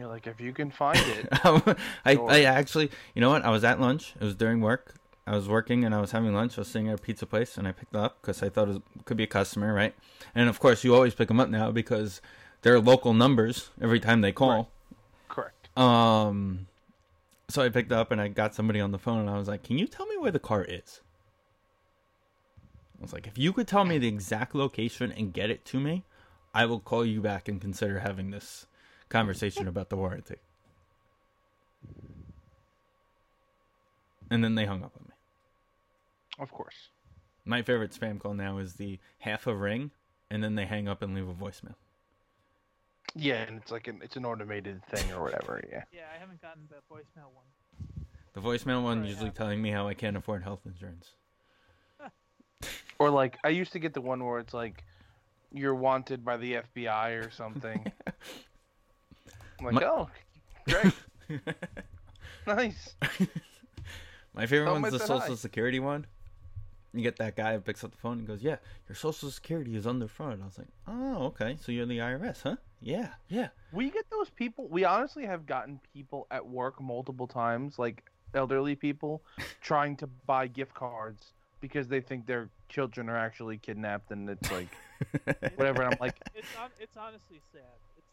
You're 0.00 0.08
like, 0.08 0.26
if 0.26 0.40
you 0.40 0.54
can 0.54 0.70
find 0.70 0.98
it. 0.98 1.28
I, 2.06 2.16
I 2.16 2.42
actually, 2.44 2.90
you 3.14 3.20
know 3.20 3.28
what? 3.28 3.44
I 3.44 3.50
was 3.50 3.64
at 3.64 3.78
lunch. 3.78 4.14
It 4.18 4.24
was 4.24 4.34
during 4.34 4.62
work. 4.62 4.94
I 5.26 5.36
was 5.36 5.46
working 5.46 5.84
and 5.84 5.94
I 5.94 6.00
was 6.00 6.12
having 6.12 6.32
lunch. 6.32 6.56
I 6.56 6.62
was 6.62 6.68
sitting 6.68 6.88
at 6.88 6.94
a 6.94 7.02
pizza 7.02 7.26
place 7.26 7.58
and 7.58 7.68
I 7.68 7.72
picked 7.72 7.94
up 7.94 8.18
because 8.22 8.42
I 8.42 8.48
thought 8.48 8.68
it 8.68 8.70
was, 8.70 8.80
could 9.04 9.18
be 9.18 9.24
a 9.24 9.26
customer, 9.26 9.74
right? 9.74 9.94
And 10.34 10.48
of 10.48 10.58
course, 10.58 10.84
you 10.84 10.94
always 10.94 11.14
pick 11.14 11.28
them 11.28 11.38
up 11.38 11.50
now 11.50 11.70
because 11.70 12.22
they're 12.62 12.80
local 12.80 13.12
numbers 13.12 13.68
every 13.78 14.00
time 14.00 14.22
they 14.22 14.32
call. 14.32 14.48
Right. 14.48 14.66
Correct. 15.28 15.78
Um, 15.78 16.66
so 17.50 17.60
I 17.60 17.68
picked 17.68 17.92
up 17.92 18.10
and 18.10 18.22
I 18.22 18.28
got 18.28 18.54
somebody 18.54 18.80
on 18.80 18.92
the 18.92 18.98
phone 18.98 19.20
and 19.20 19.28
I 19.28 19.36
was 19.36 19.48
like, 19.48 19.62
"Can 19.62 19.76
you 19.76 19.86
tell 19.86 20.06
me 20.06 20.16
where 20.16 20.32
the 20.32 20.38
car 20.38 20.64
is?" 20.64 21.02
I 22.98 23.02
was 23.02 23.12
like, 23.12 23.26
if 23.26 23.36
you 23.36 23.52
could 23.52 23.68
tell 23.68 23.84
me 23.84 23.98
the 23.98 24.08
exact 24.08 24.54
location 24.54 25.12
and 25.12 25.32
get 25.32 25.50
it 25.50 25.66
to 25.66 25.78
me, 25.78 26.04
I 26.54 26.64
will 26.64 26.80
call 26.80 27.04
you 27.04 27.20
back 27.20 27.48
and 27.48 27.60
consider 27.60 28.00
having 28.00 28.30
this 28.30 28.66
conversation 29.10 29.68
about 29.68 29.90
the 29.90 29.96
warranty. 29.96 30.36
And 34.30 34.42
then 34.42 34.54
they 34.54 34.64
hung 34.64 34.82
up 34.82 34.92
on 34.96 35.04
me. 35.08 35.14
Of 36.38 36.50
course. 36.52 36.88
My 37.44 37.62
favorite 37.62 37.90
spam 37.90 38.18
call 38.18 38.32
now 38.34 38.58
is 38.58 38.74
the 38.74 38.98
half 39.18 39.46
a 39.46 39.54
ring, 39.54 39.90
and 40.30 40.42
then 40.42 40.54
they 40.54 40.64
hang 40.64 40.88
up 40.88 41.02
and 41.02 41.14
leave 41.14 41.28
a 41.28 41.34
voicemail. 41.34 41.74
Yeah, 43.14 43.42
and 43.42 43.56
it's 43.60 43.72
like 43.72 43.88
an 43.88 44.00
it's 44.02 44.16
an 44.16 44.24
automated 44.24 44.84
thing 44.86 45.12
or 45.12 45.22
whatever. 45.22 45.62
Yeah. 45.70 45.82
Yeah, 45.92 46.02
I 46.14 46.18
haven't 46.18 46.40
gotten 46.40 46.68
the 46.68 46.76
voicemail 46.94 47.26
one. 47.34 48.06
The 48.34 48.40
voicemail 48.40 48.84
one 48.84 49.04
usually 49.04 49.30
telling 49.30 49.60
me 49.60 49.70
how 49.70 49.88
I 49.88 49.94
can't 49.94 50.16
afford 50.16 50.42
health 50.44 50.60
insurance. 50.64 51.10
Or 53.00 53.08
like 53.08 53.38
I 53.42 53.48
used 53.48 53.72
to 53.72 53.78
get 53.78 53.94
the 53.94 54.02
one 54.02 54.24
where 54.24 54.38
it's 54.38 54.52
like 54.52 54.84
you're 55.52 55.74
wanted 55.74 56.22
by 56.24 56.36
the 56.36 56.58
FBI 56.76 57.26
or 57.26 57.30
something. 57.30 57.90
I'm 59.60 59.66
like, 59.66 59.74
My... 59.74 59.84
oh, 59.84 60.08
great, 60.68 60.94
nice. 62.46 62.94
My 64.34 64.46
favorite 64.46 64.66
Tell 64.66 64.80
one's 64.80 64.92
the 64.92 64.98
Social 64.98 65.20
hi. 65.20 65.34
Security 65.34 65.80
one. 65.80 66.06
You 66.92 67.02
get 67.02 67.16
that 67.18 67.36
guy 67.36 67.54
who 67.54 67.60
picks 67.60 67.84
up 67.84 67.92
the 67.92 67.98
phone 67.98 68.18
and 68.18 68.26
goes, 68.26 68.42
"Yeah, 68.42 68.56
your 68.88 68.96
social 68.96 69.30
security 69.30 69.76
is 69.76 69.86
under 69.86 70.08
fraud." 70.08 70.40
I 70.42 70.44
was 70.44 70.58
like, 70.58 70.68
"Oh, 70.88 71.26
okay. 71.26 71.56
So 71.60 71.70
you're 71.70 71.86
the 71.86 71.98
IRS, 71.98 72.42
huh? 72.42 72.56
Yeah, 72.80 73.10
yeah." 73.28 73.48
We 73.72 73.90
get 73.90 74.10
those 74.10 74.30
people. 74.30 74.66
We 74.68 74.84
honestly 74.84 75.24
have 75.24 75.46
gotten 75.46 75.80
people 75.92 76.26
at 76.30 76.44
work 76.44 76.80
multiple 76.80 77.28
times, 77.28 77.78
like 77.78 78.10
elderly 78.34 78.74
people, 78.74 79.22
trying 79.60 79.96
to 79.98 80.08
buy 80.26 80.48
gift 80.48 80.74
cards 80.74 81.32
because 81.60 81.86
they 81.86 82.00
think 82.00 82.26
their 82.26 82.48
children 82.68 83.08
are 83.08 83.16
actually 83.16 83.58
kidnapped, 83.58 84.10
and 84.10 84.28
it's 84.28 84.50
like 84.50 84.68
whatever. 85.54 85.82
And 85.82 85.94
I'm 85.94 86.00
like, 86.00 86.16
It's 86.34 86.48
on, 86.60 86.70
it's 86.80 86.96
honestly 86.96 87.40
sad. 87.52 87.62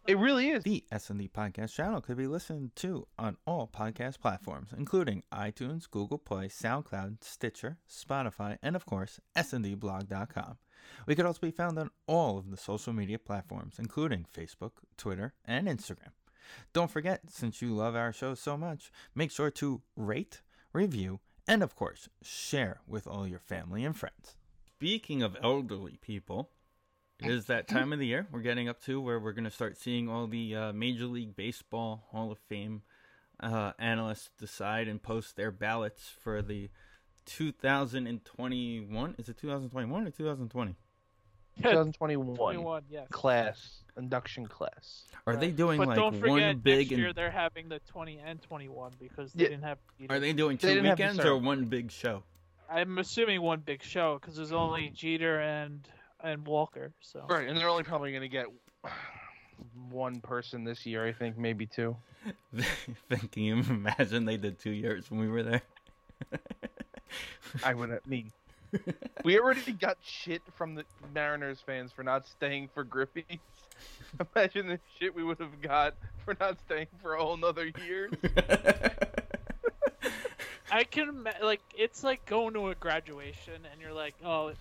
It's 0.07 0.13
it 0.13 0.17
really 0.17 0.51
is. 0.51 0.63
The 0.63 0.85
S&D 0.89 1.29
Podcast 1.35 1.73
channel 1.73 1.99
could 1.99 2.15
be 2.15 2.27
listened 2.27 2.71
to 2.77 3.07
on 3.19 3.35
all 3.45 3.67
podcast 3.67 4.21
platforms, 4.21 4.69
including 4.77 5.23
iTunes, 5.33 5.89
Google 5.89 6.17
Play, 6.17 6.47
SoundCloud, 6.47 7.21
Stitcher, 7.25 7.77
Spotify, 7.89 8.57
and 8.63 8.77
of 8.77 8.85
course, 8.85 9.19
sndblog.com. 9.35 10.59
We 11.07 11.15
could 11.15 11.25
also 11.25 11.41
be 11.41 11.51
found 11.51 11.77
on 11.77 11.89
all 12.07 12.37
of 12.37 12.51
the 12.51 12.55
social 12.55 12.93
media 12.93 13.19
platforms, 13.19 13.75
including 13.79 14.25
Facebook, 14.33 14.71
Twitter, 14.95 15.33
and 15.43 15.67
Instagram. 15.67 16.13
Don't 16.71 16.89
forget, 16.89 17.23
since 17.27 17.61
you 17.61 17.75
love 17.75 17.97
our 17.97 18.13
show 18.13 18.33
so 18.33 18.55
much, 18.55 18.89
make 19.13 19.31
sure 19.31 19.51
to 19.51 19.81
rate, 19.97 20.41
review, 20.71 21.19
and 21.49 21.61
of 21.61 21.75
course, 21.75 22.07
share 22.21 22.79
with 22.87 23.07
all 23.07 23.27
your 23.27 23.39
family 23.39 23.83
and 23.83 23.97
friends. 23.97 24.37
Speaking 24.77 25.21
of 25.21 25.35
elderly 25.43 25.97
people, 25.99 26.51
it 27.19 27.31
is 27.31 27.45
that 27.45 27.67
time 27.67 27.93
of 27.93 27.99
the 27.99 28.05
year 28.05 28.27
we're 28.31 28.41
getting 28.41 28.69
up 28.69 28.81
to 28.83 29.01
where 29.01 29.19
we're 29.19 29.31
going 29.31 29.43
to 29.43 29.51
start 29.51 29.77
seeing 29.77 30.09
all 30.09 30.27
the 30.27 30.55
uh, 30.55 30.73
Major 30.73 31.05
League 31.05 31.35
Baseball 31.35 32.03
Hall 32.11 32.31
of 32.31 32.37
Fame 32.39 32.81
uh, 33.39 33.71
analysts 33.79 34.29
decide 34.39 34.87
and 34.87 35.01
post 35.01 35.35
their 35.35 35.51
ballots 35.51 36.11
for 36.21 36.41
the 36.41 36.69
2021. 37.25 39.15
Is 39.17 39.29
it 39.29 39.37
2021 39.37 40.07
or 40.07 40.11
2020? 40.11 40.75
2021 41.57 42.35
21, 42.35 42.83
yes. 42.89 43.07
class 43.09 43.83
induction 43.97 44.45
class. 44.45 45.05
Are 45.25 45.35
they 45.35 45.49
doing 45.49 45.79
But 45.79 45.87
like 45.87 45.95
don't 45.95 46.19
forget, 46.19 46.29
one 46.29 46.57
big 46.59 46.77
next 46.89 46.91
year 46.91 47.07
and 47.07 47.15
they're 47.15 47.31
having 47.31 47.67
the 47.67 47.79
20 47.87 48.19
and 48.23 48.39
21 48.41 48.91
because 48.99 49.33
they 49.33 49.43
Yeah. 49.43 49.49
didn't 49.49 49.63
have. 49.63 49.79
are 50.09 50.19
they 50.19 50.33
doing 50.33 50.57
two 50.57 50.67
didn't 50.67 50.85
have 50.85 50.97
the 50.97 51.03
weekends 51.03 51.25
or 51.25 51.37
one 51.37 51.65
big 51.65 51.91
show? 51.91 52.23
I'm 52.69 52.97
assuming 52.99 53.41
one 53.41 53.61
big 53.61 53.81
show 53.81 54.19
because 54.19 54.35
there's 54.35 54.51
only 54.51 54.89
Jeter 54.89 55.39
and 55.39 55.87
and 56.23 56.45
Walker. 56.45 56.91
So 57.01 57.25
Right, 57.29 57.47
and 57.47 57.57
they're 57.57 57.69
only 57.69 57.83
probably 57.83 58.11
gonna 58.11 58.27
get 58.27 58.47
one 59.89 60.19
person 60.21 60.63
this 60.63 60.85
year. 60.85 61.05
I 61.05 61.13
think 61.13 61.37
maybe 61.37 61.65
two. 61.65 61.95
Can 63.31 63.43
you 63.43 63.55
imagine 63.69 64.25
they 64.25 64.37
did 64.37 64.59
two 64.59 64.71
years 64.71 65.09
when 65.09 65.19
we 65.19 65.27
were 65.27 65.43
there? 65.43 65.61
I 67.63 67.73
would 67.73 67.91
I 67.91 67.99
mean. 68.05 68.31
We 69.23 69.39
already 69.39 69.71
got 69.71 69.97
shit 70.03 70.41
from 70.55 70.75
the 70.75 70.83
Mariners 71.13 71.59
fans 71.65 71.91
for 71.91 72.03
not 72.03 72.27
staying 72.27 72.69
for 72.73 72.83
Griffey's. 72.83 73.39
Imagine 74.35 74.67
the 74.67 74.79
shit 74.99 75.15
we 75.15 75.23
would 75.23 75.39
have 75.39 75.61
got 75.61 75.95
for 76.25 76.35
not 76.39 76.57
staying 76.65 76.87
for 77.01 77.15
a 77.15 77.21
whole 77.23 77.37
nother 77.37 77.71
year. 77.85 78.09
I 80.71 80.83
can 80.83 81.25
like 81.41 81.61
it's 81.75 82.03
like 82.03 82.25
going 82.25 82.53
to 82.55 82.69
a 82.69 82.75
graduation 82.75 83.65
and 83.71 83.81
you're 83.81 83.93
like, 83.93 84.15
oh, 84.23 84.51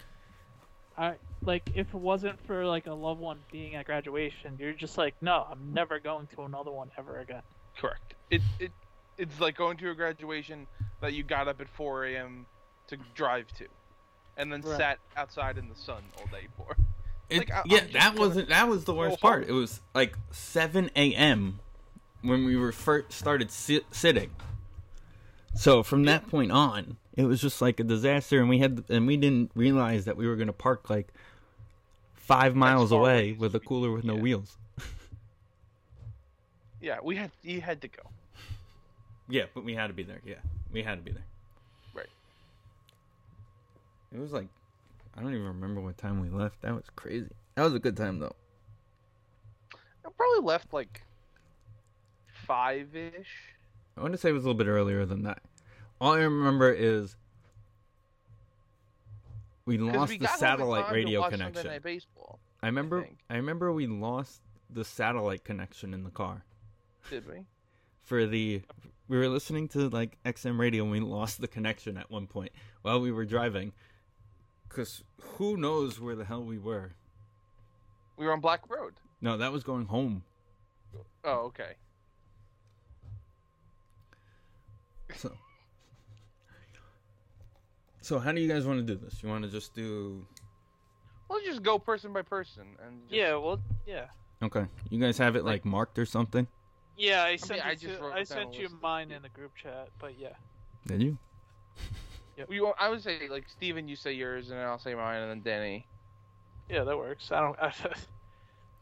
I 0.99 1.15
like 1.43 1.71
if 1.75 1.89
it 1.89 1.95
wasn't 2.01 2.39
for 2.47 2.65
like 2.65 2.87
a 2.87 2.95
loved 2.95 3.21
one 3.21 3.39
being 3.53 3.75
at 3.75 3.87
graduation, 3.87 4.57
you're 4.59 4.73
just 4.73 4.97
like, 4.97 5.15
no, 5.21 5.47
I'm 5.51 5.73
never 5.75 5.99
going 6.01 6.27
to 6.35 6.43
another 6.43 6.71
one 6.71 6.91
ever 6.99 7.19
again. 7.21 7.43
Correct. 7.79 8.15
It 8.31 8.41
it 8.59 8.73
it's 9.19 9.41
like 9.41 9.57
going 9.57 9.77
to 9.79 9.91
a 9.91 9.95
graduation 9.95 10.67
that 11.01 11.13
you 11.15 11.23
got 11.23 11.49
up 11.49 11.61
at 11.61 11.69
4 11.71 12.05
a.m. 12.07 12.47
to 12.89 12.97
drive 13.15 13.47
to, 13.59 13.67
and 14.37 14.53
then 14.53 14.61
Right. 14.63 14.77
sat 14.77 14.99
outside 15.17 15.57
in 15.59 15.69
the 15.69 15.75
sun 15.75 16.03
all 16.19 16.27
day 16.27 16.49
for. 16.57 16.77
It- 17.29 17.39
Like, 17.39 17.51
I- 17.53 17.63
yeah, 17.67 17.81
that 17.93 18.19
wasn't 18.19 18.49
that 18.49 18.69
was 18.69 18.85
the 18.85 18.95
worst 18.95 19.21
part. 19.21 19.43
home. 19.45 19.51
It 19.57 19.59
was 19.59 19.81
like 19.95 20.17
7 20.31 20.91
a.m. 20.97 21.61
when 22.23 22.45
we 22.45 22.57
were 22.57 22.73
first 22.73 23.13
started 23.13 23.51
sit- 23.51 23.87
sitting. 23.95 24.31
So 25.55 25.83
from 25.83 26.05
that 26.05 26.29
point 26.29 26.53
on, 26.53 26.97
it 27.17 27.25
was 27.25 27.41
just 27.41 27.63
like 27.63 27.81
a 27.81 27.85
disaster, 27.85 28.41
and 28.41 28.49
we 28.49 28.59
had 28.59 28.85
and 28.89 29.07
we 29.07 29.17
didn't 29.17 29.51
realize 29.55 30.05
that 30.05 30.17
we 30.17 30.27
were 30.27 30.37
going 30.37 30.49
to 30.49 30.53
park 30.53 30.91
like 30.91 31.09
five 32.15 32.55
miles 32.55 32.93
away 32.93 33.33
with 33.33 33.55
a 33.55 33.61
cooler 33.61 33.91
with 33.91 34.05
no 34.05 34.17
yeah. 34.17 34.23
wheels. 34.23 34.57
Yeah, 36.79 36.99
we 37.03 37.17
had 37.17 37.33
you 37.43 37.61
had 37.63 37.81
to 37.81 37.89
go. 37.89 38.03
Yeah, 39.29 39.47
but 39.55 39.65
we 39.65 39.75
had 39.75 39.89
to 39.89 39.93
be 39.93 40.05
there. 40.05 40.21
Yeah, 40.25 40.37
we 40.71 40.83
had 40.85 40.99
to 40.99 41.03
be 41.03 41.11
there. 41.11 41.25
Right. 41.95 42.07
It 44.13 44.21
was 44.21 44.31
like 44.31 44.47
I 45.17 45.23
don't 45.23 45.33
even 45.33 45.47
remember 45.47 45.81
what 45.81 45.97
time 45.99 46.21
we 46.21 46.29
left. 46.29 46.63
That 46.63 46.75
was 46.75 46.85
crazy. 46.95 47.31
That 47.57 47.65
was 47.65 47.75
a 47.75 47.81
good 47.81 47.97
time 47.97 48.21
though. 48.21 48.37
I 50.05 50.11
probably 50.17 50.47
left 50.47 50.73
like 50.73 51.03
five 52.47 52.95
ish. 52.95 53.55
I 53.97 54.03
want 54.03 54.13
to 54.13 54.19
say 54.19 54.29
it 54.29 54.33
was 54.33 54.45
a 54.45 54.47
little 54.47 54.59
bit 54.59 54.69
earlier 54.69 55.07
than 55.07 55.23
that. 55.25 55.43
All 56.01 56.13
I 56.13 56.19
remember 56.19 56.73
is 56.73 57.17
we 59.65 59.79
lost 59.79 60.11
we 60.11 60.19
the 60.19 60.25
got 60.25 60.31
home 60.31 60.35
in 60.35 60.41
satellite 60.41 60.93
radio 60.93 61.29
connection. 61.29 61.81
Baseball, 61.83 62.39
I 62.63 62.67
remember. 62.67 63.03
think. 63.03 63.19
I 63.31 63.37
remember 63.37 63.73
we 63.73 63.87
lost 63.87 64.43
the 64.71 64.85
satellite 64.85 65.45
connection 65.45 65.95
in 65.95 66.05
the 66.05 66.11
car 66.11 66.45
did 67.11 67.27
we? 67.29 67.47
for 68.03 68.27
the. 68.27 68.63
We 69.09 69.17
were 69.19 69.29
listening 69.29 69.69
to 69.69 69.89
like 69.89 70.19
XM 70.25 70.59
radio 70.59 70.83
and 70.83 70.91
we 70.91 70.99
lost 71.01 71.41
the 71.41 71.47
connection 71.47 71.97
at 71.97 72.11
one 72.11 72.27
point 72.27 72.51
while 72.83 73.01
we 73.01 73.13
were 73.13 73.25
driving. 73.25 73.73
Cause 74.69 75.05
who 75.21 75.57
knows 75.57 76.01
where 76.01 76.17
the 76.17 76.25
hell 76.25 76.43
we 76.43 76.59
were? 76.59 76.93
We 78.17 78.27
were 78.27 78.33
on 78.33 78.41
Black 78.41 78.69
Road. 78.69 78.95
No, 79.21 79.37
that 79.37 79.53
was 79.53 79.63
going 79.63 79.87
home. 79.87 80.25
Oh, 81.25 81.47
okay. 81.47 81.75
So, 85.15 85.33
so 88.07 88.19
how 88.21 88.31
do 88.33 88.41
you 88.41 88.49
guys 88.49 88.65
want 88.67 88.79
to 88.79 88.95
do 88.95 88.99
this? 88.99 89.21
You 89.23 89.29
want 89.29 89.45
to 89.45 89.51
just 89.51 89.75
do? 89.75 90.25
Let's 91.29 91.45
just 91.45 91.63
go 91.63 91.77
person 91.79 92.13
by 92.13 92.23
person 92.23 92.63
and 92.87 93.03
just, 93.09 93.15
Yeah, 93.15 93.35
well, 93.35 93.61
yeah, 93.87 94.07
Okay, 94.43 94.65
you 94.91 95.01
guys 95.01 95.19
have 95.19 95.35
it 95.35 95.45
like 95.45 95.65
marked 95.65 95.99
or 95.99 96.07
something? 96.07 96.47
yeah. 96.97 97.25
I 97.25 97.35
sent 97.37 97.67
I 97.67 97.73
it 97.73 97.81
just 97.81 97.99
to- 97.99 98.07
I 98.07 98.23
sent 98.23 98.55
you 98.59 98.69
mine 98.81 99.11
in 99.11 99.23
the 99.23 99.29
group 99.31 99.55
chat, 99.57 99.89
but 99.99 100.19
yeah. 100.19 100.35
Did 100.87 101.03
you? 101.03 101.19
Yeah 102.39 102.45
We, 102.49 102.65
I 102.79 102.89
would 102.89 103.03
say 103.03 103.29
like 103.29 103.49
Steven, 103.49 103.89
you 103.89 103.97
say 103.97 104.13
yours, 104.13 104.51
and 104.51 104.59
then 104.61 104.67
I'll 104.67 104.79
say 104.79 104.95
mine, 104.95 105.21
and 105.23 105.31
then 105.31 105.43
Danny. 105.43 105.87
Yeah, 106.71 106.85
that 106.85 106.97
works. 106.97 107.33
I 107.33 107.41
don't. 107.41 107.59
I, 107.61 107.73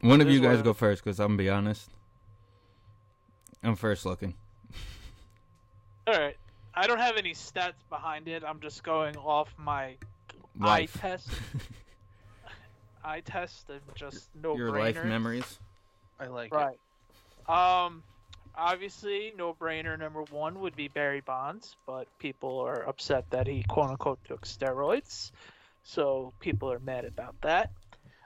One 0.00 0.20
of 0.20 0.28
you 0.28 0.40
guys 0.40 0.56
one. 0.56 0.64
go 0.64 0.72
first, 0.74 1.02
because 1.02 1.18
I'm 1.18 1.28
gonna 1.28 1.38
be 1.38 1.48
honest. 1.48 1.90
I'm 3.62 3.76
first 3.76 4.04
looking. 4.04 4.34
all 6.06 6.14
right. 6.14 6.36
I 6.76 6.86
don't 6.86 6.98
have 6.98 7.16
any 7.16 7.32
stats 7.32 7.74
behind 7.88 8.28
it. 8.28 8.42
I'm 8.44 8.60
just 8.60 8.82
going 8.82 9.16
off 9.16 9.54
my 9.58 9.94
Life. 10.58 10.96
eye 10.96 11.00
test. 11.00 11.28
eye 13.04 13.20
test 13.20 13.68
and 13.70 13.80
just 13.94 14.28
no 14.34 14.54
brainer. 14.54 14.58
Your 14.58 14.70
life 14.70 15.04
memories. 15.04 15.58
I 16.18 16.26
like 16.26 16.52
it. 16.52 16.56
Right. 16.56 17.84
Um, 17.86 18.02
obviously, 18.56 19.32
no 19.36 19.54
brainer 19.54 19.98
number 19.98 20.22
one 20.30 20.60
would 20.60 20.74
be 20.74 20.88
Barry 20.88 21.20
Bonds, 21.20 21.76
but 21.86 22.06
people 22.18 22.60
are 22.60 22.88
upset 22.88 23.30
that 23.30 23.46
he 23.46 23.62
quote 23.64 23.90
unquote 23.90 24.18
took 24.24 24.46
steroids, 24.46 25.30
so 25.82 26.32
people 26.40 26.72
are 26.72 26.80
mad 26.80 27.04
about 27.04 27.40
that. 27.42 27.70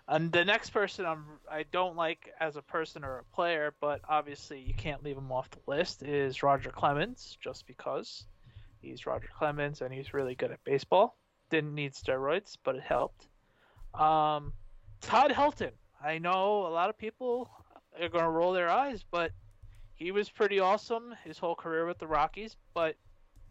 And 0.06 0.32
the 0.32 0.44
next 0.44 0.70
person 0.70 1.04
I'm 1.04 1.24
I 1.50 1.64
don't 1.70 1.96
like 1.96 2.32
as 2.40 2.56
a 2.56 2.62
person 2.62 3.04
or 3.04 3.18
a 3.18 3.24
player, 3.34 3.74
but 3.80 4.00
obviously 4.08 4.60
you 4.60 4.72
can't 4.72 5.04
leave 5.04 5.18
him 5.18 5.30
off 5.30 5.50
the 5.50 5.58
list 5.66 6.02
is 6.02 6.42
Roger 6.42 6.70
Clemens, 6.70 7.36
just 7.42 7.66
because 7.66 8.24
he's 8.80 9.06
Roger 9.06 9.28
Clemens 9.36 9.80
and 9.80 9.92
he's 9.92 10.14
really 10.14 10.34
good 10.34 10.50
at 10.50 10.62
baseball. 10.64 11.16
Didn't 11.50 11.74
need 11.74 11.92
steroids, 11.92 12.56
but 12.62 12.76
it 12.76 12.82
helped. 12.82 13.28
Um, 13.94 14.52
Todd 15.00 15.30
Helton. 15.30 15.72
I 16.02 16.18
know 16.18 16.66
a 16.66 16.68
lot 16.68 16.90
of 16.90 16.98
people 16.98 17.50
are 18.00 18.08
going 18.08 18.24
to 18.24 18.30
roll 18.30 18.52
their 18.52 18.70
eyes, 18.70 19.04
but 19.10 19.32
he 19.94 20.12
was 20.12 20.28
pretty 20.28 20.60
awesome 20.60 21.14
his 21.24 21.38
whole 21.38 21.56
career 21.56 21.86
with 21.86 21.98
the 21.98 22.06
Rockies. 22.06 22.56
But 22.74 22.96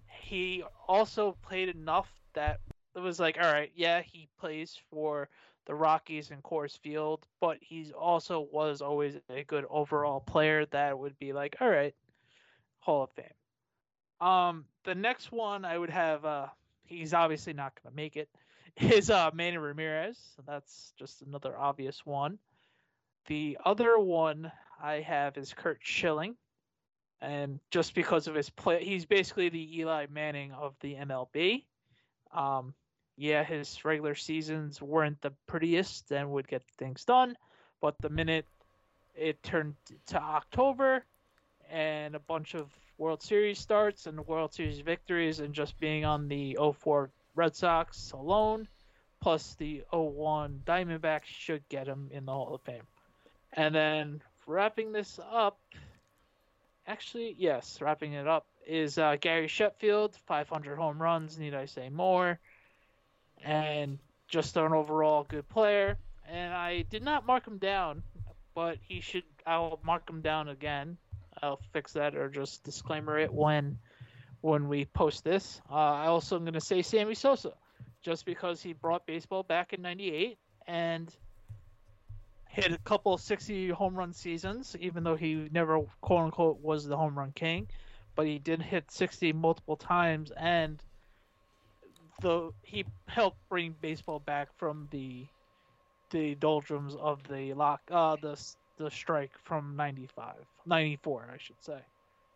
he 0.07 0.63
also 0.87 1.37
played 1.41 1.69
enough 1.69 2.09
that 2.33 2.59
it 2.95 2.99
was 2.99 3.19
like, 3.19 3.37
all 3.41 3.51
right, 3.51 3.71
yeah, 3.75 4.01
he 4.01 4.27
plays 4.39 4.79
for 4.89 5.29
the 5.65 5.75
Rockies 5.75 6.31
and 6.31 6.41
Coors 6.41 6.79
Field, 6.79 7.25
but 7.41 7.57
he 7.61 7.91
also 7.91 8.47
was 8.51 8.81
always 8.81 9.17
a 9.29 9.43
good 9.43 9.65
overall 9.69 10.21
player 10.21 10.65
that 10.67 10.97
would 10.97 11.19
be 11.19 11.33
like, 11.33 11.57
all 11.59 11.69
right, 11.69 11.93
Hall 12.79 13.03
of 13.03 13.11
Fame. 13.11 14.27
Um, 14.27 14.65
the 14.87 14.95
next 14.95 15.33
one 15.33 15.65
I 15.65 15.77
would 15.77 15.89
have, 15.89 16.23
uh, 16.23 16.47
he's 16.85 17.13
obviously 17.13 17.51
not 17.51 17.73
going 17.75 17.91
to 17.91 17.95
make 17.95 18.15
it, 18.15 18.29
is 18.77 19.09
uh, 19.09 19.29
Manny 19.33 19.57
Ramirez. 19.57 20.17
So 20.35 20.43
that's 20.47 20.93
just 20.97 21.21
another 21.21 21.57
obvious 21.57 22.05
one. 22.05 22.39
The 23.27 23.57
other 23.65 23.99
one 23.99 24.49
I 24.81 25.01
have 25.01 25.37
is 25.37 25.53
Curt 25.53 25.79
Schilling, 25.81 26.37
and 27.19 27.59
just 27.69 27.95
because 27.95 28.27
of 28.27 28.35
his 28.35 28.49
play, 28.49 28.81
he's 28.81 29.05
basically 29.05 29.49
the 29.49 29.79
Eli 29.79 30.05
Manning 30.09 30.53
of 30.53 30.73
the 30.79 30.95
MLB. 30.95 31.65
Um, 32.33 32.73
yeah, 33.17 33.43
his 33.43 33.83
regular 33.83 34.15
seasons 34.15 34.81
weren't 34.81 35.21
the 35.21 35.33
prettiest 35.47 36.11
and 36.11 36.31
would 36.31 36.47
get 36.47 36.63
things 36.77 37.03
done, 37.03 37.35
but 37.81 37.95
the 37.99 38.09
minute 38.09 38.45
it 39.17 39.43
turned 39.43 39.75
to 40.07 40.21
October 40.21 41.03
and 41.69 42.15
a 42.15 42.19
bunch 42.19 42.55
of 42.55 42.71
World 42.97 43.21
Series 43.21 43.59
starts 43.59 44.07
and 44.07 44.25
World 44.27 44.53
Series 44.53 44.79
victories 44.79 45.39
and 45.39 45.53
just 45.53 45.79
being 45.79 46.03
on 46.03 46.27
the 46.27 46.57
04 46.79 47.11
Red 47.35 47.55
Sox 47.55 48.11
alone, 48.11 48.67
plus 49.21 49.55
the 49.55 49.83
01 49.91 50.61
Diamondbacks 50.65 51.25
should 51.25 51.67
get 51.69 51.87
him 51.87 52.09
in 52.11 52.25
the 52.25 52.31
Hall 52.31 52.55
of 52.55 52.61
Fame. 52.61 52.87
And 53.53 53.73
then 53.73 54.21
wrapping 54.47 54.91
this 54.91 55.19
up, 55.31 55.59
actually, 56.87 57.35
yes, 57.37 57.79
wrapping 57.81 58.13
it 58.13 58.27
up 58.27 58.47
is 58.65 58.97
uh, 58.97 59.15
Gary 59.21 59.47
Sheffield, 59.47 60.15
500 60.25 60.77
home 60.77 61.01
runs. 61.01 61.37
Need 61.37 61.53
I 61.53 61.65
say 61.65 61.89
more? 61.89 62.39
And 63.43 63.99
just 64.27 64.57
an 64.57 64.73
overall 64.73 65.23
good 65.23 65.47
player. 65.49 65.97
And 66.27 66.53
I 66.53 66.81
did 66.81 67.03
not 67.03 67.25
mark 67.25 67.47
him 67.47 67.59
down, 67.59 68.03
but 68.53 68.77
he 68.81 68.99
should. 69.01 69.23
I'll 69.45 69.79
mark 69.83 70.09
him 70.09 70.21
down 70.21 70.49
again. 70.49 70.97
I'll 71.41 71.59
fix 71.71 71.93
that 71.93 72.15
or 72.15 72.29
just 72.29 72.63
disclaimer 72.63 73.17
it 73.17 73.33
when 73.33 73.77
when 74.41 74.67
we 74.67 74.85
post 74.85 75.23
this. 75.23 75.61
Uh, 75.69 75.75
I 75.75 76.07
also 76.07 76.35
am 76.35 76.43
going 76.43 76.53
to 76.53 76.61
say 76.61 76.81
Sammy 76.81 77.15
Sosa, 77.15 77.53
just 78.01 78.25
because 78.25 78.61
he 78.61 78.73
brought 78.73 79.05
baseball 79.05 79.43
back 79.43 79.73
in 79.73 79.81
'98 79.81 80.37
and 80.67 81.13
hit 82.49 82.71
a 82.71 82.77
couple 82.79 83.13
of 83.13 83.21
60 83.21 83.69
home 83.69 83.95
run 83.95 84.13
seasons, 84.13 84.75
even 84.79 85.03
though 85.03 85.15
he 85.15 85.47
never 85.51 85.81
quote 86.01 86.25
unquote 86.25 86.59
was 86.61 86.85
the 86.85 86.97
home 86.97 87.17
run 87.17 87.31
king, 87.33 87.67
but 88.15 88.25
he 88.25 88.39
did 88.39 88.61
hit 88.61 88.89
60 88.91 89.33
multiple 89.33 89.75
times 89.75 90.31
and 90.31 90.81
the 92.21 92.51
he 92.63 92.83
helped 93.07 93.37
bring 93.47 93.75
baseball 93.79 94.19
back 94.19 94.49
from 94.57 94.87
the 94.91 95.25
the 96.09 96.35
doldrums 96.35 96.95
of 96.95 97.21
the 97.27 97.53
lock 97.53 97.81
uh 97.91 98.15
the 98.15 98.35
the 98.77 98.89
strike 98.91 99.31
from 99.43 99.75
95 99.75 100.35
94 100.65 101.29
I 101.33 101.37
should 101.37 101.61
say. 101.61 101.79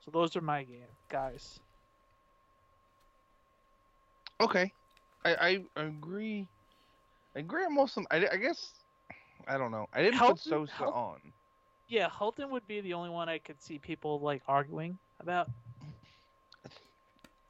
So 0.03 0.11
those 0.11 0.35
are 0.35 0.41
my 0.41 0.63
game 0.63 0.81
guys. 1.09 1.59
Okay, 4.39 4.71
I, 5.23 5.63
I 5.75 5.81
agree. 5.83 6.47
I 7.35 7.39
agree 7.39 7.63
on 7.63 7.75
most 7.75 7.91
of 7.97 8.03
them. 8.03 8.07
I, 8.09 8.27
I 8.33 8.37
guess 8.37 8.71
I 9.47 9.57
don't 9.57 9.71
know. 9.71 9.87
I 9.93 10.01
didn't 10.01 10.19
Helton- 10.19 10.29
put 10.29 10.39
Sosa 10.39 10.71
Hel- 10.73 10.91
on. 10.93 11.19
Yeah, 11.87 12.09
Helton 12.09 12.49
would 12.49 12.65
be 12.67 12.81
the 12.81 12.93
only 12.93 13.09
one 13.09 13.29
I 13.29 13.37
could 13.37 13.61
see 13.61 13.77
people 13.77 14.19
like 14.19 14.41
arguing 14.47 14.97
about. 15.19 15.49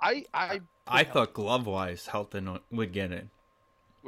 I 0.01 0.25
I 0.33 0.59
I 0.87 1.03
thought 1.05 1.33
glove 1.33 1.65
wise, 1.67 2.07
Helton 2.11 2.59
would 2.71 2.91
get 2.91 3.11
it 3.11 3.27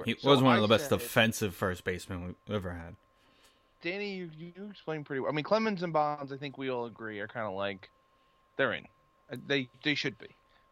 He 0.05 0.15
so 0.19 0.31
was 0.31 0.41
one 0.41 0.55
of 0.55 0.61
the 0.61 0.67
best 0.67 0.89
said- 0.89 0.99
defensive 0.99 1.55
first 1.55 1.83
basemen 1.85 2.35
we've 2.47 2.55
ever 2.55 2.71
had. 2.73 2.95
Danny, 3.83 4.13
you, 4.15 4.29
you 4.37 4.53
explained 4.71 5.05
pretty 5.05 5.19
well. 5.19 5.31
I 5.31 5.35
mean, 5.35 5.43
Clemens 5.43 5.83
and 5.83 5.91
Bonds, 5.93 6.31
I 6.31 6.37
think 6.37 6.57
we 6.57 6.69
all 6.71 6.85
agree, 6.85 7.19
are 7.19 7.27
kind 7.27 7.45
of 7.45 7.53
like 7.53 7.89
they're 8.57 8.73
in. 8.73 8.85
Uh, 9.31 9.35
They 9.45 9.69
they 9.83 9.93
should 9.93 10.17
be. 10.17 10.27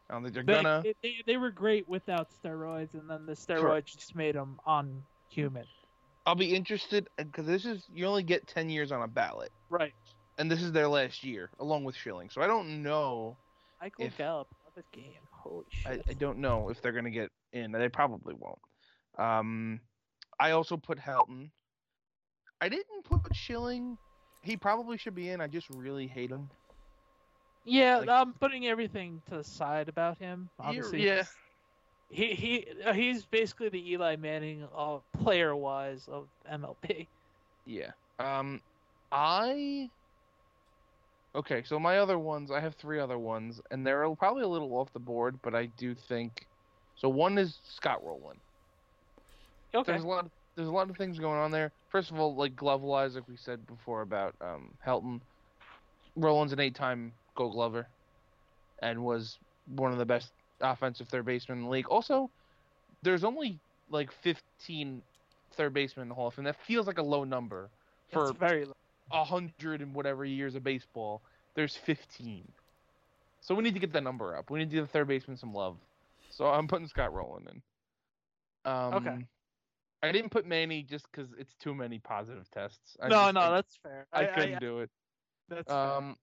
I 0.10 0.14
don't 0.14 0.24
think 0.24 0.34
they're 0.34 0.44
They, 0.44 0.54
gonna. 0.64 0.84
they- 1.04 1.24
they, 1.26 1.38
were 1.38 1.52
great 1.52 1.88
without 1.88 2.30
steroids, 2.44 2.94
and 2.94 3.10
then 3.10 3.26
the 3.26 3.34
steroids 3.34 3.62
Correct. 3.62 3.88
just 3.98 4.16
made 4.16 4.36
them 4.36 4.60
unhuman. 4.66 5.66
I'll 6.26 6.36
be 6.36 6.54
interested 6.56 7.08
because 7.18 7.46
this 7.46 7.66
is 7.66 7.84
you 7.94 8.06
only 8.06 8.24
get 8.24 8.48
ten 8.48 8.70
years 8.70 8.92
on 8.92 9.02
a 9.02 9.08
ballot, 9.08 9.52
Right. 9.70 9.94
and 10.38 10.50
this 10.50 10.62
is 10.62 10.72
their 10.72 10.88
last 10.88 11.24
year, 11.24 11.50
along 11.60 11.84
with 11.84 11.96
Schilling. 11.96 12.30
So 12.30 12.42
I 12.42 12.48
don't 12.48 12.82
know. 12.84 13.36
Michael 13.82 14.06
If- 14.06 14.18
Gallup, 14.18 14.48
another 14.66 14.86
game. 14.94 15.20
Holy 15.32 15.66
I, 15.86 15.94
shit. 15.96 16.06
I 16.10 16.14
don't 16.14 16.38
know 16.38 16.70
if 16.70 16.82
they're 16.82 16.92
gonna 16.92 17.10
get 17.10 17.30
in. 17.52 17.72
They 17.72 17.90
probably 17.90 18.36
won't. 18.36 18.60
Um, 19.18 19.82
I 20.40 20.52
also 20.52 20.78
put 20.78 20.98
Helton. 21.00 21.50
I 22.62 22.70
didn't 22.70 23.04
put 23.04 23.36
Schilling. 23.36 23.98
He 24.44 24.56
probably 24.56 24.98
should 24.98 25.16
be 25.16 25.30
in. 25.30 25.42
I 25.42 25.48
just 25.48 25.68
really 25.70 26.08
hate 26.08 26.30
him. 26.30 26.50
yeah, 27.66 27.98
like- 27.98 28.10
I'm 28.10 28.34
putting 28.34 28.68
everything 28.68 29.22
to 29.30 29.38
the 29.38 29.44
side 29.44 29.90
about 29.90 30.18
him. 30.20 30.50
Obviously, 30.60 31.06
yeah. 31.06 31.24
He 32.10 32.34
he 32.34 32.66
uh, 32.86 32.94
he's 32.94 33.26
basically 33.26 33.70
the 33.70 33.92
Eli 33.94 34.18
Manning 34.18 34.68
uh, 34.76 34.98
player 35.22 35.56
wise 35.56 36.08
of 36.12 36.28
MLB. 36.52 37.08
Yeah. 37.66 37.92
Um, 38.20 38.62
I. 39.12 39.90
Okay, 41.34 41.64
so 41.66 41.80
my 41.80 42.00
other 42.00 42.20
ones, 42.20 42.52
I 42.52 42.60
have 42.60 42.76
three 42.76 43.00
other 43.00 43.18
ones, 43.18 43.62
and 43.72 43.88
they're 43.88 44.10
probably 44.16 44.44
a 44.44 44.48
little 44.48 44.74
off 44.74 44.92
the 44.92 45.00
board, 45.00 45.40
but 45.42 45.56
I 45.56 45.68
do 45.78 45.96
think. 45.96 46.46
So 46.98 47.08
one 47.08 47.38
is 47.38 47.60
Scott 47.64 48.04
Rolen. 48.04 48.38
Okay. 49.74 49.94
There's 49.94 50.04
a 50.04 50.08
lot. 50.08 50.30
There's 50.56 50.68
a 50.68 50.72
lot 50.72 50.90
of 50.90 50.98
things 50.98 51.18
going 51.20 51.40
on 51.40 51.52
there. 51.52 51.72
First 51.90 52.12
of 52.12 52.20
all, 52.20 52.36
like 52.36 52.56
glove 52.56 52.82
wise, 52.82 53.16
like 53.16 53.28
we 53.28 53.38
said 53.38 53.66
before 53.68 54.02
about 54.02 54.36
um, 54.42 54.74
Helton, 54.86 55.22
Rolen's 56.16 56.52
an 56.52 56.60
eight-time 56.60 57.14
Gold 57.36 57.54
Glover, 57.54 57.88
and 58.82 59.04
was 59.04 59.38
one 59.68 59.92
of 59.92 59.98
the 59.98 60.06
best 60.06 60.32
offensive 60.60 61.08
third 61.08 61.26
basemen 61.26 61.60
in 61.60 61.64
the 61.66 61.70
league. 61.70 61.88
Also, 61.88 62.30
there's 63.02 63.24
only 63.24 63.60
like 63.90 64.12
15 64.12 65.02
third 65.54 65.74
basemen 65.74 66.04
in 66.04 66.10
the 66.10 66.16
Hall 66.16 66.28
of 66.28 66.34
Fame. 66.34 66.46
That 66.46 66.58
feels 66.66 66.88
like 66.88 66.98
a 66.98 67.04
low 67.04 67.24
number 67.24 67.70
for 68.12 68.30
It's 68.30 68.40
very 68.40 68.66
a 69.12 69.24
hundred 69.24 69.82
and 69.82 69.94
whatever 69.94 70.26
years 70.26 70.56
of 70.56 70.64
baseball. 70.64 71.22
There's 71.56 71.76
15, 71.76 72.48
so 73.42 73.56
we 73.56 73.64
need 73.64 73.74
to 73.74 73.80
get 73.80 73.92
that 73.94 74.04
number 74.04 74.38
up. 74.38 74.50
We 74.50 74.60
need 74.60 74.70
to 74.70 74.76
give 74.76 74.86
the 74.86 74.92
third 74.92 75.08
baseman 75.08 75.36
some 75.38 75.54
love. 75.54 75.78
So 76.30 76.46
I'm 76.48 76.68
putting 76.68 76.88
Scott 76.88 77.14
Rolen 77.14 77.48
in. 77.48 77.62
Um, 78.72 78.94
Okay. 78.94 79.28
I 80.04 80.12
didn't 80.12 80.32
put 80.32 80.46
Manny 80.48 80.82
just 80.84 81.06
because 81.12 81.32
it's 81.38 81.54
too 81.56 81.76
many 81.76 82.00
positive 82.00 82.50
tests. 82.52 82.98
I 83.02 83.08
no, 83.08 83.16
just- 83.16 83.34
no, 83.36 83.42
I, 83.42 83.50
that's 83.52 83.76
fair. 83.84 84.08
I 84.12 84.26
couldn't 84.26 84.60
do 84.60 84.80
it. 84.80 84.90
That's 85.50 85.68
fair. 85.68 85.78
Um, 85.78 86.16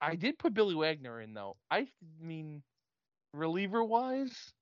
I 0.00 0.14
did 0.14 0.38
put 0.38 0.54
Billy 0.54 0.74
Wagner 0.74 1.20
in 1.20 1.34
though. 1.34 1.56
I 1.70 1.88
mean, 2.20 2.62
reliever 3.34 3.82
wise, 3.84 4.52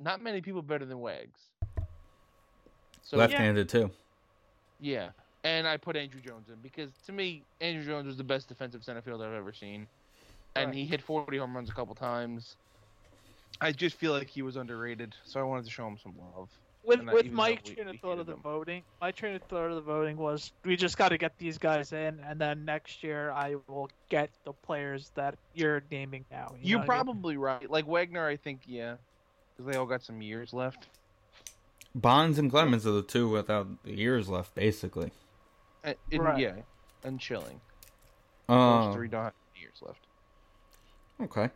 not 0.00 0.22
many 0.22 0.40
people 0.40 0.62
better 0.62 0.84
than 0.84 0.98
Wags. 1.00 1.40
So 3.02 3.16
Left-handed 3.16 3.68
too. 3.68 3.90
yeah, 4.80 5.10
and 5.44 5.66
I 5.66 5.76
put 5.76 5.96
Andruw 5.96 6.22
Jones 6.24 6.48
in 6.48 6.56
because 6.62 6.90
to 7.06 7.12
me, 7.12 7.42
Andruw 7.60 7.84
Jones 7.86 8.06
was 8.06 8.16
the 8.16 8.24
best 8.24 8.48
defensive 8.48 8.82
center 8.84 9.00
fielder 9.00 9.26
I've 9.26 9.32
ever 9.34 9.52
seen, 9.52 9.86
and 10.56 10.66
Right. 10.68 10.74
he 10.74 10.84
hit 10.84 11.00
40 11.02 11.36
home 11.38 11.54
runs 11.54 11.70
a 11.70 11.72
couple 11.72 11.94
times. 11.94 12.56
I 13.60 13.72
just 13.72 13.96
feel 13.96 14.12
like 14.12 14.28
he 14.28 14.42
was 14.42 14.56
underrated, 14.56 15.14
so 15.24 15.40
I 15.40 15.42
wanted 15.42 15.64
to 15.64 15.70
show 15.70 15.86
him 15.86 15.98
some 16.02 16.14
love. 16.36 16.50
With 16.88 17.00
and 17.00 17.10
with 17.10 17.24
even 17.26 17.36
my 17.36 17.50
though 17.50 17.54
we- 17.68 17.74
train 17.74 17.86
we 17.86 17.94
of 17.94 18.00
thought 18.00 18.18
of 18.18 18.26
the 18.26 18.32
them. 18.32 18.40
voting, 18.42 18.82
my 19.00 19.10
train 19.12 19.34
of 19.36 19.42
thought 19.42 19.66
of 19.68 19.74
the 19.74 19.80
voting 19.82 20.16
was 20.16 20.52
we 20.64 20.74
just 20.76 20.96
got 20.96 21.10
to 21.10 21.18
get 21.18 21.36
these 21.38 21.58
guys 21.58 21.92
in, 21.92 22.18
and 22.26 22.40
then 22.40 22.64
next 22.64 23.02
year 23.04 23.30
I 23.30 23.56
will 23.68 23.90
get 24.08 24.30
the 24.44 24.52
players 24.54 25.10
that 25.14 25.36
you're 25.54 25.82
naming 25.90 26.24
now. 26.30 26.52
you 26.58 26.70
You're 26.70 26.80
know, 26.80 26.86
probably 26.86 27.36
right. 27.36 27.70
Like 27.70 27.86
Wagner, 27.86 28.26
I 28.26 28.36
think 28.36 28.62
yeah, 28.66 28.96
because 29.56 29.70
they 29.70 29.78
all 29.78 29.86
got 29.86 30.02
some 30.02 30.22
years 30.22 30.52
left. 30.54 30.86
Bonds 31.94 32.38
and 32.38 32.50
Clemens 32.50 32.86
are 32.86 32.92
the 32.92 33.02
two 33.02 33.28
without 33.28 33.66
the 33.84 33.94
years 33.94 34.28
left, 34.28 34.54
basically. 34.54 35.10
Uh, 35.84 35.94
and- 36.10 36.22
Right. 36.22 36.38
Yeah, 36.38 36.56
and 37.04 37.20
Schilling. 37.20 37.60
Uh, 38.48 38.86
Those 38.86 38.94
three 38.94 39.08
don't 39.08 39.24
have 39.24 39.34
years 39.60 39.82
left. 39.82 40.00
okay. 41.20 41.50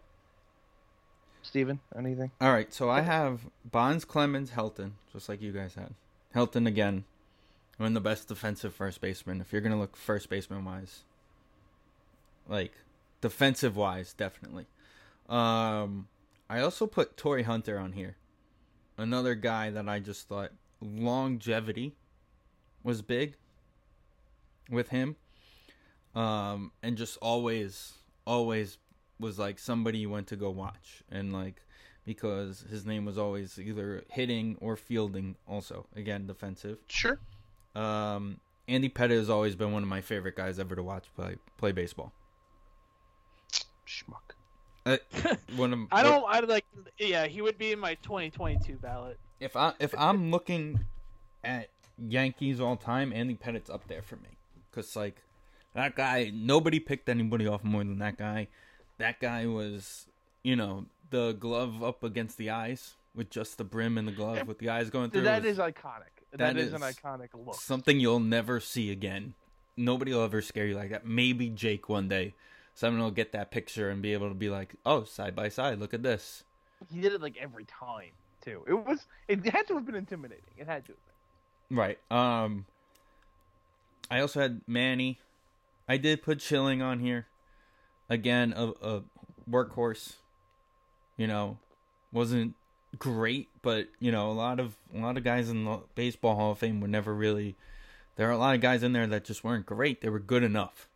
Steven, 1.42 1.80
anything? 1.96 2.30
All 2.40 2.52
right, 2.52 2.72
so 2.72 2.88
I 2.88 3.00
have 3.00 3.40
Bonds, 3.64 4.04
Clemens, 4.04 4.52
Helton, 4.52 4.92
just 5.12 5.28
like 5.28 5.42
you 5.42 5.52
guys 5.52 5.74
had. 5.74 5.94
Helton 6.34 6.66
again, 6.66 7.04
one 7.76 7.88
of 7.88 7.94
the 7.94 8.00
best 8.00 8.28
defensive 8.28 8.74
first 8.74 9.00
baseman. 9.00 9.40
If 9.40 9.52
you're 9.52 9.60
gonna 9.60 9.78
look 9.78 9.96
first 9.96 10.30
baseman 10.30 10.64
wise, 10.64 11.00
like 12.48 12.72
defensive 13.20 13.76
wise, 13.76 14.12
definitely. 14.12 14.66
Um, 15.28 16.08
I 16.48 16.60
also 16.60 16.86
put 16.86 17.16
Torii 17.16 17.42
Hunter 17.42 17.78
on 17.78 17.92
here, 17.92 18.16
another 18.96 19.34
guy 19.34 19.70
that 19.70 19.88
I 19.88 19.98
just 19.98 20.28
thought 20.28 20.52
longevity 20.80 21.94
was 22.82 23.02
big 23.02 23.34
with 24.70 24.88
him, 24.88 25.16
um, 26.14 26.72
and 26.82 26.96
just 26.96 27.18
always, 27.18 27.94
always 28.26 28.78
was 29.20 29.38
like 29.38 29.58
somebody 29.58 29.98
you 29.98 30.10
went 30.10 30.26
to 30.26 30.36
go 30.36 30.50
watch 30.50 31.02
and 31.10 31.32
like 31.32 31.62
because 32.04 32.64
his 32.70 32.84
name 32.84 33.04
was 33.04 33.16
always 33.16 33.58
either 33.58 34.02
hitting 34.10 34.56
or 34.60 34.76
fielding 34.76 35.36
also 35.46 35.86
again 35.94 36.26
defensive 36.26 36.78
Sure. 36.88 37.18
um 37.76 38.40
andy 38.68 38.88
pettitte 38.88 39.10
has 39.18 39.30
always 39.30 39.54
been 39.54 39.72
one 39.72 39.82
of 39.82 39.88
my 39.88 40.00
favorite 40.00 40.34
guys 40.36 40.58
ever 40.58 40.74
to 40.74 40.82
watch 40.82 41.04
play 41.14 41.36
play 41.58 41.70
baseball 41.72 42.12
Schmuck. 43.86 44.34
uh, 44.86 44.96
one 45.56 45.72
of 45.72 45.78
I 45.92 46.02
don't. 46.02 46.24
I 46.26 46.40
like. 46.40 46.64
Yeah, 46.98 47.26
he 47.26 47.42
would 47.42 47.58
be 47.58 47.72
in 47.72 47.78
my 47.78 47.94
2022 47.96 48.76
ballot. 48.76 49.18
if 49.40 49.54
i 49.56 49.72
if 49.78 49.94
i'm 49.98 50.30
looking 50.30 50.80
at 51.44 51.68
yankees 52.08 52.60
all 52.60 52.76
time 52.76 53.12
andy 53.12 53.34
pettitte's 53.34 53.68
up 53.70 53.86
there 53.88 54.02
for 54.02 54.16
me 54.16 54.30
because 54.70 54.96
like 54.96 55.16
that 55.74 55.94
guy 55.94 56.30
nobody 56.34 56.80
picked 56.80 57.08
anybody 57.08 57.46
off 57.46 57.62
more 57.62 57.84
than 57.84 57.98
that 57.98 58.16
guy 58.16 58.48
that 59.02 59.20
guy 59.20 59.46
was 59.46 60.06
you 60.42 60.56
know 60.56 60.86
the 61.10 61.32
glove 61.32 61.82
up 61.82 62.02
against 62.04 62.38
the 62.38 62.50
eyes 62.50 62.94
with 63.14 63.30
just 63.30 63.58
the 63.58 63.64
brim 63.64 63.98
and 63.98 64.08
the 64.08 64.12
glove 64.12 64.46
with 64.46 64.58
the 64.58 64.70
eyes 64.70 64.90
going 64.90 65.10
through. 65.10 65.22
That 65.22 65.42
was 65.42 65.52
is 65.52 65.58
iconic. 65.58 66.14
that 66.30 66.38
that 66.38 66.56
is, 66.56 66.72
an 66.72 66.80
iconic 66.80 67.28
look. 67.34 67.56
something 67.56 68.00
you'll 68.00 68.20
never 68.20 68.60
see 68.60 68.90
again. 68.90 69.34
Nobody 69.76 70.12
will 70.12 70.22
ever 70.22 70.40
scare 70.40 70.66
you 70.66 70.74
like 70.74 70.90
that. 70.90 71.06
Maybe 71.06 71.48
Jake 71.50 71.88
one 71.88 72.08
day. 72.08 72.34
Someone 72.74 73.02
will 73.02 73.10
get 73.10 73.32
that 73.32 73.50
picture 73.50 73.90
and 73.90 74.00
be 74.00 74.14
able 74.14 74.28
to 74.28 74.34
be 74.34 74.48
like, 74.48 74.76
"Oh, 74.86 75.04
side 75.04 75.36
by 75.36 75.50
side, 75.50 75.78
look 75.78 75.92
at 75.92 76.02
this." 76.02 76.44
He 76.90 77.00
did 77.00 77.12
it 77.12 77.20
like 77.20 77.36
every 77.36 77.64
time 77.64 78.12
too. 78.40 78.64
It 78.66 78.74
was. 78.74 79.06
It 79.28 79.44
had 79.46 79.66
to 79.68 79.74
have 79.74 79.84
been 79.84 79.94
intimidating. 79.94 80.44
It 80.56 80.66
had 80.66 80.86
to 80.86 80.92
have 80.92 81.00
been. 81.68 81.76
Right. 81.76 81.98
Um. 82.10 82.66
I 84.10 84.20
also 84.20 84.40
had 84.40 84.62
Manny. 84.66 85.18
I 85.88 85.96
did 85.98 86.22
put 86.22 86.40
Schilling 86.40 86.80
on 86.80 87.00
here. 87.00 87.26
Again, 88.12 88.52
a, 88.56 88.72
a 88.82 89.02
workhorse. 89.50 90.14
You 91.16 91.26
know, 91.26 91.58
wasn't 92.12 92.54
great, 92.98 93.48
but 93.62 93.88
you 94.00 94.12
know, 94.12 94.30
a 94.30 94.32
lot 94.32 94.60
of 94.60 94.76
a 94.94 94.98
lot 94.98 95.16
of 95.16 95.24
guys 95.24 95.48
in 95.48 95.64
the 95.64 95.80
baseball 95.94 96.36
Hall 96.36 96.52
of 96.52 96.58
Fame 96.58 96.80
were 96.80 96.88
never 96.88 97.14
really. 97.14 97.56
There 98.16 98.28
are 98.28 98.32
a 98.32 98.38
lot 98.38 98.54
of 98.54 98.60
guys 98.60 98.82
in 98.82 98.92
there 98.92 99.06
that 99.06 99.24
just 99.24 99.42
weren't 99.42 99.64
great. 99.64 100.02
They 100.02 100.10
were 100.10 100.18
good 100.18 100.42
enough. 100.42 100.88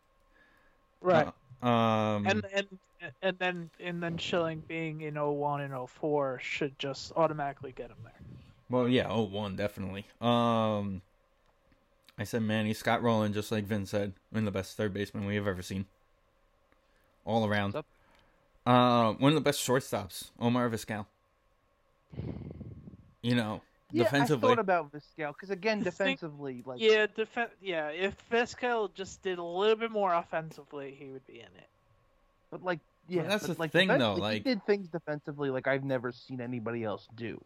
Right. 1.01 1.33
Uh, 1.63 1.65
um. 1.67 2.27
and 2.27 2.45
and 2.53 2.67
and 3.21 3.39
then 3.39 3.69
and 3.79 4.01
then 4.01 4.17
Schilling 4.17 4.63
being 4.67 5.01
in 5.01 5.15
01 5.15 5.61
and 5.61 5.89
04 5.89 6.39
should 6.41 6.77
just 6.77 7.11
automatically 7.15 7.73
get 7.75 7.89
him 7.89 7.97
there. 8.03 8.13
Well, 8.69 8.87
yeah, 8.87 9.07
oh 9.09 9.23
one 9.23 9.55
definitely. 9.55 10.05
Um, 10.21 11.01
I 12.19 12.23
said 12.23 12.41
Manny 12.41 12.73
Scott 12.73 13.01
Rolen, 13.01 13.33
just 13.33 13.51
like 13.51 13.65
Vin 13.65 13.85
said, 13.85 14.13
of 14.33 14.45
the 14.45 14.51
best 14.51 14.75
third 14.75 14.93
baseman 14.93 15.25
we 15.25 15.35
have 15.35 15.47
ever 15.47 15.61
seen. 15.61 15.85
All 17.27 17.45
around. 17.45 17.75
Uh, 18.65 19.13
one 19.13 19.31
of 19.31 19.35
the 19.35 19.41
best 19.41 19.59
shortstops, 19.59 20.29
Omar 20.39 20.69
Vizquel. 20.69 21.05
You 23.21 23.35
know, 23.35 23.61
Yeah, 23.91 24.03
defensively, 24.03 24.47
I 24.47 24.51
thought 24.55 24.59
about 24.59 24.91
Vizquel 24.93 25.33
because 25.33 25.49
again, 25.49 25.79
I 25.79 25.83
think- 25.91 26.19
defensively, 26.19 26.63
like 26.65 26.79
Yeah, 26.79 27.05
defen- 27.07 27.49
Yeah, 27.61 27.89
if 27.89 28.15
Vizquel 28.29 28.93
just 28.93 29.21
did 29.21 29.39
a 29.39 29.43
little 29.43 29.75
bit 29.75 29.91
more 29.91 30.13
offensively, 30.13 30.95
he 30.97 31.07
would 31.11 31.25
be 31.27 31.39
in 31.39 31.45
it. 31.47 31.69
but 32.49 32.63
like 32.63 32.79
yeah, 33.09 33.23
that's 33.23 33.45
but, 33.47 33.55
the 33.57 33.61
like, 33.61 33.71
thing, 33.71 33.89
though, 33.89 34.15
like- 34.15 34.33
he 34.35 34.39
did 34.39 34.65
things 34.65 34.87
defensively 34.87 35.49
like 35.49 35.67
I've 35.67 35.83
never 35.83 36.13
seen 36.13 36.39
anybody 36.39 36.83
else 36.85 37.07
do. 37.15 37.41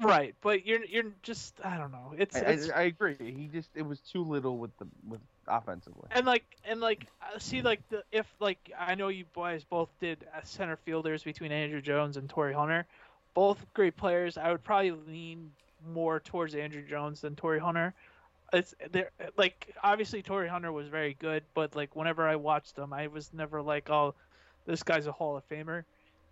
Right, 0.00 0.34
but 0.42 0.64
you're 0.64 0.84
you're 0.84 1.12
just 1.22 1.54
I 1.64 1.76
don't 1.76 1.90
know. 1.90 2.14
It's, 2.16 2.36
I, 2.36 2.40
it's 2.40 2.70
I, 2.70 2.74
I 2.74 2.82
agree. 2.82 3.16
He 3.18 3.48
just 3.52 3.70
it 3.74 3.82
was 3.82 4.00
too 4.00 4.22
little 4.22 4.58
with 4.58 4.76
the 4.78 4.86
with 5.08 5.20
offensively. 5.48 6.08
and 6.12 6.24
like 6.24 6.44
and 6.64 6.80
like 6.80 7.06
uh, 7.22 7.38
see 7.38 7.62
like 7.62 7.80
the 7.88 8.04
if 8.12 8.26
like 8.38 8.70
I 8.78 8.94
know 8.94 9.08
you 9.08 9.24
boys 9.34 9.64
both 9.64 9.88
did 10.00 10.24
uh, 10.34 10.40
center 10.44 10.76
fielders 10.76 11.24
between 11.24 11.50
Andruw 11.50 11.82
Jones 11.82 12.16
and 12.16 12.28
Torii 12.28 12.54
Hunter, 12.54 12.86
both 13.34 13.64
great 13.74 13.96
players. 13.96 14.38
I 14.38 14.52
would 14.52 14.62
probably 14.62 14.92
lean 14.92 15.50
more 15.92 16.20
towards 16.20 16.54
Andruw 16.54 16.88
Jones 16.88 17.22
than 17.22 17.34
Torii 17.34 17.58
Hunter. 17.58 17.92
It's 18.52 18.74
there 18.92 19.10
like 19.36 19.74
obviously 19.82 20.22
Torii 20.22 20.48
Hunter 20.48 20.70
was 20.70 20.86
very 20.86 21.16
good, 21.18 21.42
but 21.54 21.74
like 21.74 21.96
whenever 21.96 22.28
I 22.28 22.36
watched 22.36 22.78
him, 22.78 22.92
I 22.92 23.08
was 23.08 23.32
never 23.32 23.60
like 23.60 23.90
oh 23.90 24.14
this 24.64 24.84
guy's 24.84 25.08
a 25.08 25.12
Hall 25.12 25.36
of 25.36 25.48
Famer. 25.48 25.84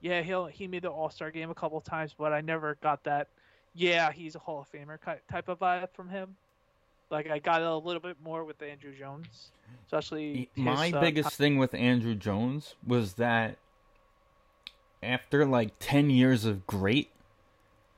Yeah, 0.03 0.23
he'll 0.23 0.47
he 0.47 0.69
made 0.69 0.83
the 0.83 0.89
All 0.89 1.11
Star 1.11 1.33
game 1.33 1.51
a 1.51 1.55
couple 1.55 1.81
times, 1.81 2.15
but 2.17 2.33
I 2.33 2.43
never 2.43 2.77
got 2.81 3.03
that. 3.05 3.29
Yeah, 3.77 4.11
he's 4.11 4.35
a 4.35 4.39
Hall 4.39 4.61
of 4.61 4.71
Famer 4.73 4.99
type 5.31 5.49
of 5.49 5.59
vibe 5.59 5.89
from 5.93 6.09
him. 6.09 6.37
Like 7.11 7.31
I 7.31 7.39
got 7.39 7.63
a 7.63 7.77
little 7.77 8.01
bit 8.01 8.17
more 8.25 8.43
with 8.45 8.59
Andruw 8.61 8.97
Jones, 8.99 9.51
especially 9.85 10.49
his, 10.55 10.65
my 10.65 10.91
uh, 10.91 11.01
biggest 11.01 11.31
thing 11.35 11.59
with 11.59 11.73
Andruw 11.73 12.19
Jones 12.19 12.75
was 12.87 13.15
that 13.15 13.59
after 15.03 15.45
like 15.45 15.73
10 15.79 16.11
years 16.11 16.45
of 16.45 16.67
great, 16.67 17.11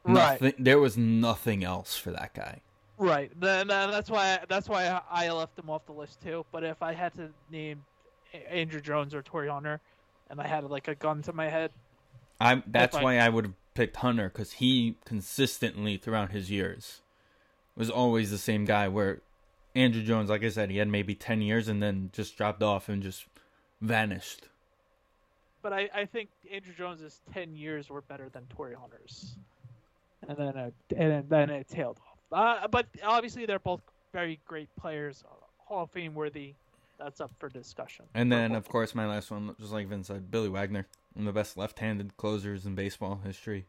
Right. 0.04 0.40
nothing, 0.40 0.54
there 0.58 0.78
was 0.78 0.96
nothing 0.96 1.64
else 1.64 1.96
for 1.96 2.10
that 2.12 2.32
guy. 2.34 2.60
Right. 2.96 3.30
Then 3.38 3.68
that's 3.68 4.10
why 4.10 4.38
that's 4.48 4.68
why 4.68 5.00
I 5.10 5.30
left 5.30 5.58
him 5.58 5.70
off 5.70 5.86
the 5.86 5.92
list 5.92 6.20
too. 6.20 6.44
But 6.50 6.64
if 6.64 6.82
I 6.82 6.92
had 6.92 7.14
to 7.14 7.28
name 7.50 7.84
Andruw 8.52 8.82
Jones 8.82 9.14
or 9.14 9.22
Torii 9.22 9.48
Hunter, 9.48 9.80
and 10.30 10.40
I 10.40 10.46
had 10.46 10.64
like 10.64 10.88
a 10.88 10.94
gun 10.94 11.22
to 11.22 11.32
my 11.32 11.48
head, 11.48 11.70
I 12.40 12.62
that's 12.66 12.96
I- 12.96 13.02
why 13.02 13.18
I 13.18 13.28
would 13.28 13.44
have 13.44 13.54
picked 13.78 13.96
Hunter 13.98 14.28
cuz 14.28 14.52
he 14.62 14.96
consistently 15.04 15.96
throughout 15.96 16.30
his 16.32 16.50
years 16.50 17.00
was 17.76 17.88
always 17.88 18.30
the 18.30 18.38
same 18.38 18.64
guy 18.64 18.88
where 18.88 19.22
Andruw 19.76 20.04
Jones 20.04 20.28
like 20.30 20.42
I 20.42 20.48
said 20.48 20.70
he 20.70 20.78
had 20.78 20.88
maybe 20.88 21.14
10 21.14 21.40
years 21.42 21.68
and 21.68 21.80
then 21.82 22.10
just 22.12 22.36
dropped 22.36 22.62
off 22.62 22.88
and 22.88 23.02
just 23.02 23.26
vanished. 23.80 24.48
but 25.62 25.72
I, 25.72 25.88
I 25.94 26.04
think 26.04 26.28
Andruw 26.52 26.76
Jones's 26.76 27.20
ten 27.32 27.54
years 27.54 27.88
were 27.90 28.00
better 28.02 28.28
than 28.28 28.46
Torii 28.54 28.74
Hunter's, 28.74 29.36
and 30.28 30.36
then 30.36 30.56
uh, 30.56 30.70
and 30.96 31.28
then 31.28 31.50
it 31.50 31.68
tailed 31.68 31.98
off. 32.32 32.64
Uh, 32.64 32.68
but 32.68 32.86
obviously 33.04 33.46
they're 33.46 33.58
both 33.58 33.82
very 34.12 34.40
great 34.46 34.68
players, 34.76 35.22
Hall 35.66 35.84
of 35.84 35.90
Fame 35.90 36.14
worthy. 36.14 36.54
That's 36.98 37.20
up 37.20 37.30
for 37.38 37.48
discussion. 37.48 38.06
And 38.14 38.30
then, 38.32 38.56
of 38.56 38.68
course, 38.68 38.92
my 38.92 39.06
last 39.06 39.30
one, 39.30 39.54
just 39.60 39.72
like 39.72 39.86
Vince 39.86 40.08
said, 40.08 40.32
Billy 40.32 40.48
Wagner, 40.48 40.88
one 41.18 41.26
of 41.26 41.34
the 41.34 41.38
best 41.38 41.56
left-handed 41.56 42.16
closers 42.16 42.64
in 42.64 42.76
baseball 42.76 43.20
history. 43.24 43.66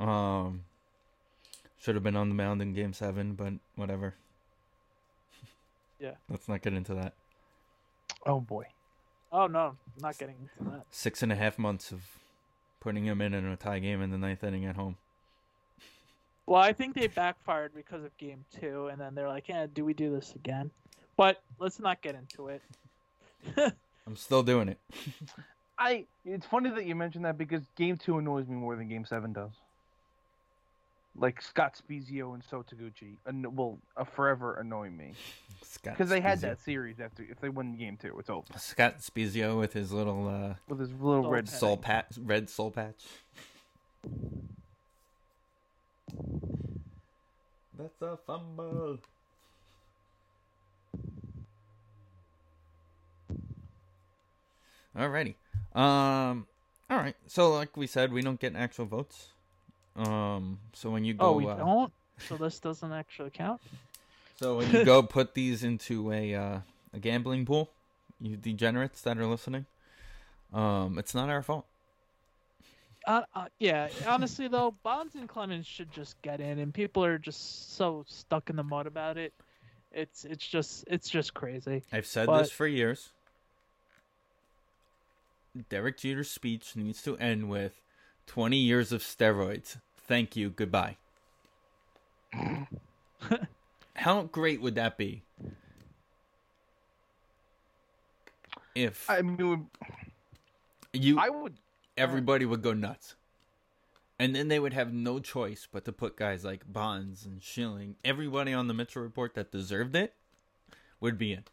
Um, 0.00 0.64
should 1.78 1.94
have 1.94 2.02
been 2.02 2.16
on 2.16 2.28
the 2.28 2.34
mound 2.34 2.60
in 2.60 2.72
Game 2.72 2.92
Seven, 2.92 3.34
but 3.34 3.54
whatever. 3.76 4.14
Yeah. 5.98 6.16
Let's 6.28 6.46
not 6.46 6.60
get 6.60 6.74
into 6.74 6.92
that. 6.92 7.14
Oh 8.26 8.38
boy. 8.38 8.66
Oh 9.32 9.46
no, 9.46 9.68
I'm 9.68 10.02
not 10.02 10.18
getting 10.18 10.34
into 10.42 10.70
that. 10.70 10.84
Six 10.90 11.22
and 11.22 11.32
a 11.32 11.34
half 11.34 11.58
months 11.58 11.90
of 11.90 12.02
putting 12.80 13.06
him 13.06 13.22
in 13.22 13.32
in 13.32 13.46
a 13.46 13.56
tie 13.56 13.78
game 13.78 14.02
in 14.02 14.10
the 14.10 14.18
ninth 14.18 14.44
inning 14.44 14.66
at 14.66 14.76
home. 14.76 14.98
Well, 16.44 16.60
I 16.60 16.74
think 16.74 16.94
they 16.94 17.06
backfired 17.06 17.72
because 17.74 18.04
of 18.04 18.14
game 18.18 18.44
two, 18.60 18.88
and 18.88 19.00
then 19.00 19.14
they're 19.14 19.26
like, 19.26 19.48
"Yeah, 19.48 19.68
do 19.72 19.86
we 19.86 19.94
do 19.94 20.14
this 20.14 20.34
again?" 20.34 20.70
But 21.16 21.42
let's 21.58 21.80
not 21.80 22.02
get 22.02 22.14
into 22.14 22.48
it. 22.48 22.62
I'm 24.06 24.16
still 24.16 24.42
doing 24.42 24.68
it. 24.68 24.78
I 25.78 26.04
it's 26.24 26.46
funny 26.46 26.70
that 26.70 26.86
you 26.86 26.94
mentioned 26.94 27.24
that 27.26 27.36
because 27.36 27.62
game 27.76 27.96
two 27.96 28.18
annoys 28.18 28.46
me 28.48 28.54
more 28.56 28.76
than 28.76 28.88
game 28.88 29.04
seven 29.04 29.32
does. 29.32 29.50
Like 31.18 31.40
Scott 31.40 31.78
Spiezio 31.80 32.34
and 32.34 32.42
So 32.44 32.62
Taguchi, 32.62 33.16
an- 33.24 33.54
will 33.56 33.78
uh, 33.96 34.04
forever 34.04 34.54
annoy 34.56 34.90
me 34.90 35.14
Scott 35.62 35.94
because 35.94 36.10
they 36.10 36.20
had 36.20 36.38
Spiezio. 36.38 36.42
that 36.42 36.60
series 36.60 37.00
after 37.00 37.22
if 37.22 37.40
they 37.40 37.48
win 37.48 37.76
game 37.76 37.96
two, 38.00 38.18
it's 38.18 38.28
over 38.30 38.46
Scott 38.58 38.98
Spiezio 39.00 39.58
with 39.58 39.72
his 39.72 39.92
little 39.92 40.28
uh, 40.28 40.54
with 40.68 40.78
his 40.80 40.90
little 40.92 41.22
Soul 41.24 41.30
red 41.32 41.48
soul 41.48 41.76
thing. 41.76 41.82
patch, 41.84 42.18
red 42.22 42.50
soul 42.50 42.70
patch. 42.70 43.04
That's 47.78 48.00
a 48.02 48.18
fumble. 48.26 48.98
Alrighty. 54.96 55.34
Um. 55.76 56.46
All 56.88 56.96
right. 56.96 57.16
So, 57.26 57.52
like 57.52 57.76
we 57.76 57.86
said, 57.86 58.12
we 58.12 58.22
don't 58.22 58.40
get 58.40 58.56
actual 58.56 58.86
votes. 58.86 59.28
Um. 59.94 60.58
So 60.72 60.90
when 60.90 61.04
you 61.04 61.14
go, 61.14 61.26
oh, 61.26 61.32
we 61.32 61.46
uh, 61.46 61.56
don't. 61.56 61.92
So 62.28 62.36
this 62.36 62.58
doesn't 62.58 62.92
actually 62.92 63.30
count. 63.30 63.60
so 64.36 64.56
when 64.56 64.70
you 64.70 64.84
go 64.84 65.02
put 65.18 65.34
these 65.34 65.62
into 65.62 66.12
a 66.12 66.34
uh, 66.34 66.58
a 66.94 66.98
gambling 66.98 67.44
pool, 67.44 67.70
you 68.20 68.36
degenerates 68.36 69.02
that 69.02 69.18
are 69.18 69.26
listening, 69.26 69.66
um, 70.52 70.98
it's 70.98 71.14
not 71.14 71.28
our 71.28 71.42
fault. 71.42 71.66
Uh, 73.06 73.22
uh, 73.34 73.46
yeah, 73.60 73.88
honestly 74.06 74.48
though, 74.48 74.74
Bonds 74.82 75.14
and 75.14 75.28
Clemens 75.28 75.66
should 75.66 75.92
just 75.92 76.20
get 76.22 76.40
in, 76.40 76.58
and 76.58 76.74
people 76.74 77.04
are 77.04 77.18
just 77.18 77.76
so 77.76 78.04
stuck 78.08 78.50
in 78.50 78.56
the 78.56 78.64
mud 78.64 78.86
about 78.86 79.16
it. 79.16 79.32
It's 79.92 80.24
it's 80.24 80.46
just 80.46 80.84
it's 80.88 81.08
just 81.08 81.32
crazy. 81.32 81.82
I've 81.92 82.06
said 82.06 82.26
But- 82.26 82.42
this 82.42 82.50
for 82.50 82.66
years. 82.66 83.10
Derek 85.68 85.98
Jeter's 85.98 86.30
speech 86.30 86.76
needs 86.76 87.02
to 87.02 87.16
end 87.18 87.48
with 87.48 87.80
20 88.26 88.56
years 88.56 88.92
of 88.92 89.02
steroids. 89.02 89.78
Thank 89.96 90.36
you. 90.36 90.50
Goodbye. 90.50 90.96
How 93.94 94.22
great 94.24 94.60
would 94.60 94.74
that 94.74 94.98
be? 94.98 95.22
If 98.74 99.08
I 99.08 99.22
mean, 99.22 99.68
you 100.92 101.18
I 101.18 101.30
would. 101.30 101.52
Uh, 101.52 101.54
everybody 101.96 102.44
would 102.44 102.62
go 102.62 102.74
nuts. 102.74 103.14
And 104.18 104.34
then 104.34 104.48
they 104.48 104.58
would 104.58 104.72
have 104.72 104.92
no 104.92 105.18
choice 105.18 105.68
but 105.70 105.84
to 105.84 105.92
put 105.92 106.16
guys 106.16 106.44
like 106.44 106.70
Bonds 106.70 107.26
and 107.26 107.42
Schilling, 107.42 107.96
everybody 108.04 108.52
on 108.52 108.66
the 108.66 108.74
Mitchell 108.74 109.02
report 109.02 109.34
that 109.34 109.52
deserved 109.52 109.94
it 109.94 110.14
would 111.00 111.18
be 111.18 111.32
in. 111.32 111.44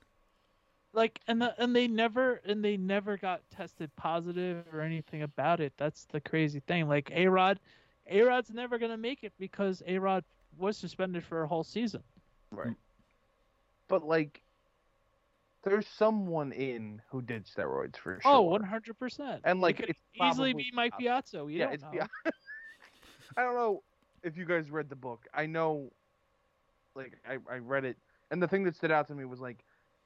Like 0.93 1.19
and 1.27 1.41
the, 1.41 1.55
and 1.61 1.75
they 1.75 1.87
never 1.87 2.41
and 2.45 2.63
they 2.63 2.77
never 2.77 3.17
got 3.17 3.41
tested 3.49 3.89
positive 3.95 4.63
or 4.71 4.81
anything 4.81 5.23
about 5.23 5.59
it. 5.59 5.73
That's 5.77 6.05
the 6.05 6.21
crazy 6.21 6.59
thing. 6.67 6.87
Like 6.87 7.11
A 7.13 7.27
Rod, 7.27 7.59
A 8.07 8.21
Rod's 8.21 8.51
never 8.51 8.77
gonna 8.77 8.97
make 8.97 9.23
it 9.23 9.33
because 9.39 9.81
A 9.87 9.97
Rod 9.97 10.23
was 10.57 10.77
suspended 10.77 11.23
for 11.23 11.43
a 11.43 11.47
whole 11.47 11.63
season. 11.63 12.03
Right. 12.51 12.67
Mm. 12.67 12.75
But 13.87 14.05
like, 14.05 14.41
there's 15.63 15.87
someone 15.87 16.51
in 16.51 17.01
who 17.09 17.21
did 17.21 17.45
steroids 17.45 17.97
for 17.97 18.15
oh, 18.17 18.21
sure. 18.21 18.31
Oh, 18.31 18.41
one 18.41 18.63
hundred 18.63 18.99
percent. 18.99 19.41
And, 19.43 19.61
like, 19.61 19.79
it 19.79 19.87
could 19.87 19.89
it's 19.89 19.99
easily 20.21 20.53
be 20.53 20.71
Mike 20.73 20.93
Piazza. 20.97 21.45
Piazza. 21.45 21.51
Yeah, 21.51 21.65
don't 21.65 21.73
it's 21.73 21.83
know. 21.83 21.89
yeah. 21.93 22.07
I 23.37 23.41
don't 23.41 23.55
know 23.55 23.81
if 24.23 24.37
you 24.37 24.45
guys 24.45 24.69
read 24.69 24.89
the 24.89 24.95
book. 24.95 25.25
I 25.33 25.45
know, 25.45 25.91
like 26.95 27.17
I, 27.27 27.37
I 27.51 27.57
read 27.57 27.85
it, 27.85 27.97
and 28.31 28.41
the 28.41 28.47
thing 28.47 28.63
that 28.65 28.75
stood 28.75 28.91
out 28.91 29.07
to 29.07 29.15
me 29.15 29.25
was 29.25 29.39
like 29.39 29.63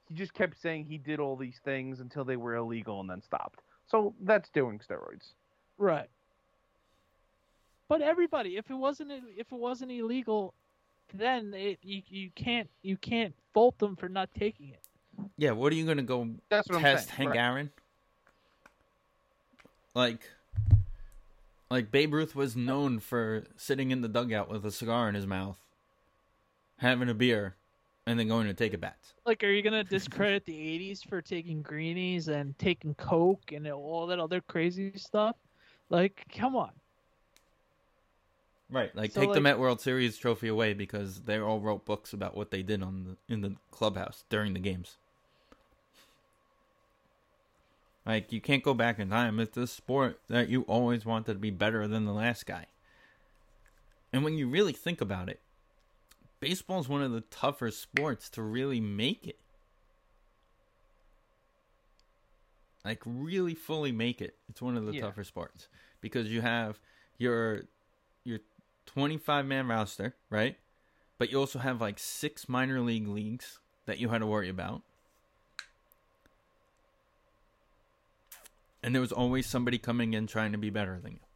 he 0.09 0.15
just 0.15 0.33
kept 0.33 0.61
saying 0.61 0.85
he 0.85 0.97
did 0.97 1.19
all 1.19 1.35
these 1.35 1.59
things 1.63 1.99
until 1.99 2.23
they 2.23 2.37
were 2.37 2.55
illegal 2.55 2.99
and 3.01 3.09
then 3.09 3.21
stopped. 3.21 3.61
So 3.87 4.13
that's 4.21 4.49
doing 4.49 4.79
steroids. 4.79 5.33
Right. 5.77 6.09
But 7.89 8.01
everybody, 8.01 8.57
if 8.57 8.69
it 8.69 8.75
wasn't 8.75 9.11
if 9.11 9.51
it 9.51 9.57
wasn't 9.57 9.91
illegal, 9.91 10.53
then 11.13 11.53
it, 11.53 11.79
you 11.81 12.01
you 12.07 12.29
can't 12.35 12.69
you 12.81 12.97
can't 12.97 13.33
fault 13.53 13.77
them 13.79 13.95
for 13.95 14.09
not 14.09 14.29
taking 14.37 14.69
it. 14.69 14.81
Yeah, 15.37 15.51
what 15.51 15.71
are 15.71 15.75
you 15.75 15.85
gonna 15.85 16.03
go 16.03 16.27
That's 16.49 16.67
what 16.69 16.81
test 16.81 17.09
I'm 17.11 17.17
saying. 17.17 17.17
Hank 17.17 17.29
right. 17.29 17.39
Aaron? 17.39 17.71
Like, 19.95 20.29
like 21.71 21.91
Babe 21.91 22.13
Ruth 22.13 22.35
was 22.35 22.55
known 22.55 22.99
for 22.99 23.45
sitting 23.55 23.91
in 23.91 24.01
the 24.01 24.07
dugout 24.07 24.49
with 24.49 24.63
a 24.65 24.71
cigar 24.71 25.09
in 25.09 25.15
his 25.15 25.25
mouth, 25.25 25.57
having 26.77 27.09
a 27.09 27.15
beer, 27.15 27.55
and 28.07 28.17
then 28.17 28.27
going 28.29 28.47
to 28.47 28.53
take 28.53 28.73
a 28.73 28.77
bat. 28.77 28.97
Like, 29.25 29.43
are 29.43 29.51
you 29.51 29.61
gonna 29.61 29.83
discredit 29.97 30.45
the 30.45 30.53
'80s 30.53 31.07
for 31.07 31.21
taking 31.21 31.61
greenies 31.61 32.29
and 32.29 32.57
taking 32.57 32.95
coke 32.95 33.51
and 33.51 33.67
all 33.67 34.07
that 34.07 34.19
other 34.19 34.41
crazy 34.41 34.93
stuff? 34.95 35.35
Like, 35.89 36.25
come 36.35 36.55
on. 36.55 36.71
Right, 38.69 38.93
like 38.95 39.11
So, 39.11 39.21
take 39.21 39.33
the 39.33 39.41
Met 39.41 39.59
World 39.59 39.79
Series 39.79 40.17
trophy 40.17 40.47
away 40.47 40.73
because 40.73 41.21
they 41.23 41.37
all 41.37 41.59
wrote 41.59 41.85
books 41.85 42.13
about 42.13 42.35
what 42.35 42.51
they 42.51 42.63
did 42.63 42.81
on 42.81 43.03
the 43.27 43.33
in 43.33 43.41
the 43.41 43.55
clubhouse 43.71 44.23
during 44.29 44.53
the 44.53 44.59
games. 44.59 44.97
Like 48.05 48.31
you 48.31 48.39
can't 48.39 48.63
go 48.63 48.73
back 48.73 48.99
in 48.99 49.09
time. 49.09 49.39
It's 49.39 49.57
a 49.57 49.67
sport 49.67 50.21
that 50.29 50.47
you 50.49 50.61
always 50.63 51.05
wanted 51.05 51.33
to 51.33 51.39
be 51.39 51.49
better 51.51 51.87
than 51.87 52.05
the 52.05 52.13
last 52.13 52.45
guy. 52.45 52.67
And 54.13 54.23
when 54.23 54.35
you 54.37 54.47
really 54.47 54.73
think 54.73 55.01
about 55.01 55.29
it, 55.29 55.41
baseball 56.39 56.79
is 56.79 56.87
one 56.89 57.01
of 57.01 57.11
the 57.11 57.21
tougher 57.21 57.71
sports 57.71 58.29
to 58.31 58.41
really 58.41 58.79
make 58.79 59.27
it. 59.27 59.39
Like 62.85 63.01
really 63.05 63.53
fully 63.53 63.91
make 63.91 64.21
it. 64.21 64.37
It's 64.47 64.61
one 64.61 64.77
of 64.77 64.85
the 64.85 64.93
Yeah. 64.93 65.01
tougher 65.01 65.23
sports 65.23 65.67
because 65.99 66.31
you 66.31 66.41
have 66.41 66.79
your 67.17 67.63
your 68.23 68.39
25 68.85 69.45
man 69.45 69.67
roster, 69.67 70.15
right? 70.29 70.57
But 71.17 71.31
you 71.31 71.39
also 71.39 71.59
have 71.59 71.81
like 71.81 71.99
six 71.99 72.47
minor 72.47 72.79
league 72.81 73.07
leagues 73.07 73.59
that 73.85 73.99
you 73.99 74.09
had 74.09 74.19
to 74.19 74.27
worry 74.27 74.49
about. 74.49 74.83
And 78.83 78.93
there 78.93 79.01
was 79.01 79.11
always 79.11 79.47
somebody 79.47 79.77
coming 79.77 80.13
in 80.13 80.27
trying 80.27 80.51
to 80.51 80.57
be 80.57 80.69
better 80.69 80.99
than 80.99 81.13
you. 81.13 81.26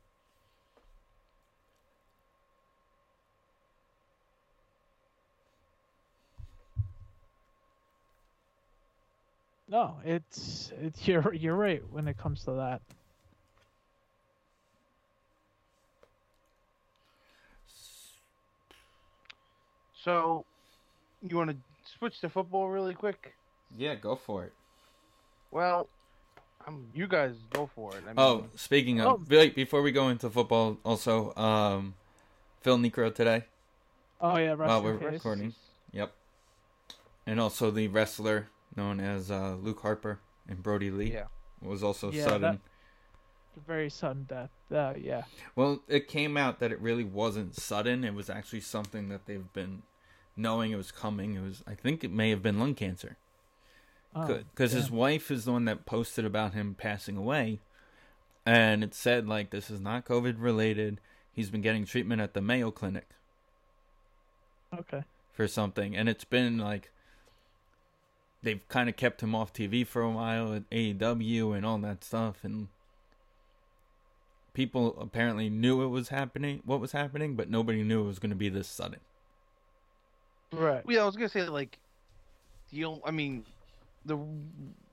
No, 9.72 9.96
it's 10.04 10.74
it's 10.82 11.08
you're 11.08 11.34
you're 11.34 11.56
right 11.56 11.82
when 11.92 12.08
it 12.10 12.18
comes 12.18 12.44
to 12.44 12.52
that. 12.52 12.82
So, 20.04 20.46
you 21.22 21.38
want 21.38 21.52
to 21.52 21.58
switch 21.98 22.20
to 22.22 22.30
football 22.30 22.70
really 22.70 22.94
quick? 22.94 23.34
Yeah, 23.78 23.96
go 23.96 24.16
for 24.16 24.46
it. 24.46 24.54
Well, 25.52 25.88
um, 26.68 26.88
you 26.94 27.08
guys 27.08 27.36
go 27.54 27.70
for 27.76 27.92
it. 27.96 28.04
I 28.06 28.08
mean, 28.08 28.16
Oh, 28.18 28.46
speaking 28.56 29.00
of, 29.00 29.08
Oh. 29.08 29.22
wait, 29.30 29.56
before 29.56 29.82
we 29.82 29.92
go 29.92 30.10
into 30.10 30.30
football, 30.30 30.78
also, 30.84 31.36
um, 31.36 31.94
Phil 32.62 32.78
Niekro 32.78 33.14
today. 33.14 33.46
Oh 34.20 34.38
yeah, 34.38 34.52
rest 34.52 34.70
Wow, 34.70 34.80
in 34.80 34.84
we're 34.84 34.98
peace. 34.98 35.12
recording. 35.12 35.54
Yep. 35.94 36.14
And 37.26 37.40
also 37.40 37.72
the 37.72 37.88
wrestler 37.88 38.50
known 38.76 39.00
as 39.00 39.30
uh, 39.32 39.56
Luke 39.62 39.82
Harper 39.82 40.20
and 40.48 40.62
Brodie 40.64 40.92
Lee 40.92 41.14
Yeah. 41.14 41.26
was 41.62 41.84
also 41.84 42.12
Yeah, 42.12 42.24
sudden. 42.26 42.42
that- 42.42 42.60
Very 43.68 43.90
sudden 43.90 44.24
death. 44.24 44.50
Uh, 44.72 44.94
yeah. 44.98 45.24
Well, 45.56 45.82
it 45.90 46.08
came 46.08 46.38
out 46.38 46.60
that 46.60 46.72
it 46.72 46.80
really 46.80 47.04
wasn't 47.04 47.54
sudden. 47.56 48.04
It 48.06 48.14
was 48.14 48.30
actually 48.30 48.62
something 48.62 49.10
that 49.10 49.26
they've 49.26 49.52
been 49.54 49.84
knowing 50.38 50.72
it 50.72 50.78
was 50.78 50.92
coming. 50.92 51.36
It 51.36 51.42
was, 51.42 51.62
I 51.68 51.76
think, 51.76 52.04
it 52.04 52.12
may 52.12 52.30
have 52.30 52.42
been 52.42 52.60
lung 52.60 52.76
cancer 52.76 53.18
Oh, 54.16 54.26
because 54.52 54.72
his 54.72 54.90
wife 54.92 55.30
is 55.32 55.46
the 55.46 55.52
one 55.52 55.66
that 55.66 55.86
posted 55.86 56.24
about 56.26 56.54
him 56.54 56.76
passing 56.76 57.16
away, 57.18 57.60
and 58.46 58.84
it 58.84 58.94
said 58.94 59.28
like 59.28 59.50
this 59.52 59.70
is 59.70 59.80
not 59.82 60.06
COVID 60.06 60.36
related. 60.38 61.00
He's 61.32 61.50
been 61.50 61.62
getting 61.62 61.86
treatment 61.86 62.22
at 62.22 62.34
the 62.34 62.42
Mayo 62.42 62.72
Clinic 62.72 63.08
Okay. 64.74 65.04
for 65.34 65.48
something, 65.48 65.96
and 65.96 66.08
it's 66.10 66.24
been 66.26 66.58
like 66.58 66.92
they've 68.44 68.68
kind 68.70 68.90
of 68.90 68.96
kept 68.96 69.22
him 69.22 69.36
off 69.36 69.54
TV 69.54 69.86
for 69.86 70.02
a 70.02 70.10
while 70.10 70.54
at 70.54 70.70
AEW 70.70 71.56
and 71.56 71.66
all 71.66 71.78
that 71.80 72.04
stuff, 72.04 72.44
and 72.44 72.68
people 74.54 74.98
apparently 75.00 75.50
knew 75.50 75.82
it 75.84 75.88
was 75.88 76.10
happening, 76.10 76.62
what 76.66 76.80
was 76.80 76.92
happening, 76.92 77.36
but 77.36 77.50
nobody 77.50 77.84
knew 77.84 78.02
it 78.04 78.08
was 78.08 78.20
going 78.20 78.30
to 78.32 78.36
be 78.36 78.50
this 78.50 78.68
sudden. 78.68 79.00
Right. 80.52 80.84
Yeah, 80.88 81.04
I 81.04 81.06
was 81.06 81.16
gonna 81.16 81.30
say 81.30 81.44
like, 81.44 81.78
the 82.72 82.84
on- 82.84 83.00
I 83.06 83.12
mean, 83.12 83.46
the 84.06 84.18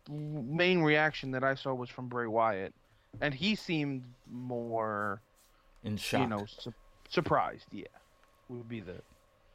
main 0.08 0.82
reaction 0.82 1.32
that 1.32 1.42
I 1.42 1.54
saw 1.56 1.74
was 1.74 1.90
from 1.90 2.06
Bray 2.08 2.28
Wyatt, 2.28 2.72
and 3.20 3.34
he 3.34 3.56
seemed 3.56 4.04
more, 4.30 5.20
In 5.82 5.96
shock. 5.96 6.20
you 6.20 6.26
know, 6.28 6.46
su- 6.46 6.72
surprised. 7.08 7.66
Yeah, 7.72 7.86
would 8.48 8.68
be 8.68 8.78
the 8.78 9.02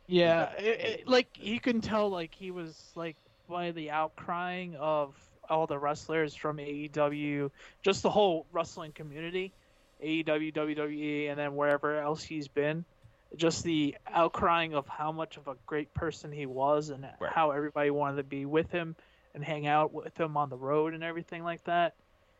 Yeah, 0.08 0.52
it, 0.58 0.80
it, 0.82 1.08
like 1.08 1.30
you 1.40 1.62
can 1.62 1.80
tell, 1.80 2.10
like 2.10 2.36
he 2.36 2.52
was 2.52 2.92
like 2.96 3.16
by 3.54 3.70
the 3.72 3.90
outcrying 3.90 4.74
of 4.76 5.16
all 5.48 5.68
the 5.68 5.78
wrestlers 5.78 6.34
from 6.34 6.58
AEW, 6.58 7.52
just 7.84 8.02
the 8.02 8.10
whole 8.10 8.48
wrestling 8.52 8.92
community, 8.92 9.54
AEW, 10.04 10.52
WWE, 10.52 11.30
and 11.30 11.38
then 11.38 11.56
wherever 11.56 12.02
else 12.02 12.24
he's 12.24 12.48
been. 12.48 12.84
Just 13.36 13.64
the 13.64 13.96
outcrying 14.12 14.74
of 14.74 14.88
how 14.88 15.12
much 15.12 15.38
of 15.38 15.48
a 15.48 15.56
great 15.68 15.94
person 15.94 16.32
he 16.32 16.48
was, 16.48 16.90
and 16.90 17.08
Right. 17.20 17.32
how 17.32 17.52
everybody 17.52 17.92
wanted 17.92 18.18
to 18.18 18.24
be 18.24 18.46
with 18.46 18.72
him 18.72 18.96
and 19.36 19.44
hang 19.44 19.68
out 19.68 19.94
with 19.94 20.20
him 20.20 20.36
on 20.36 20.50
the 20.50 20.58
road 20.58 20.96
and 20.96 21.04
everything 21.04 21.44
like 21.44 21.64
that. 21.66 21.94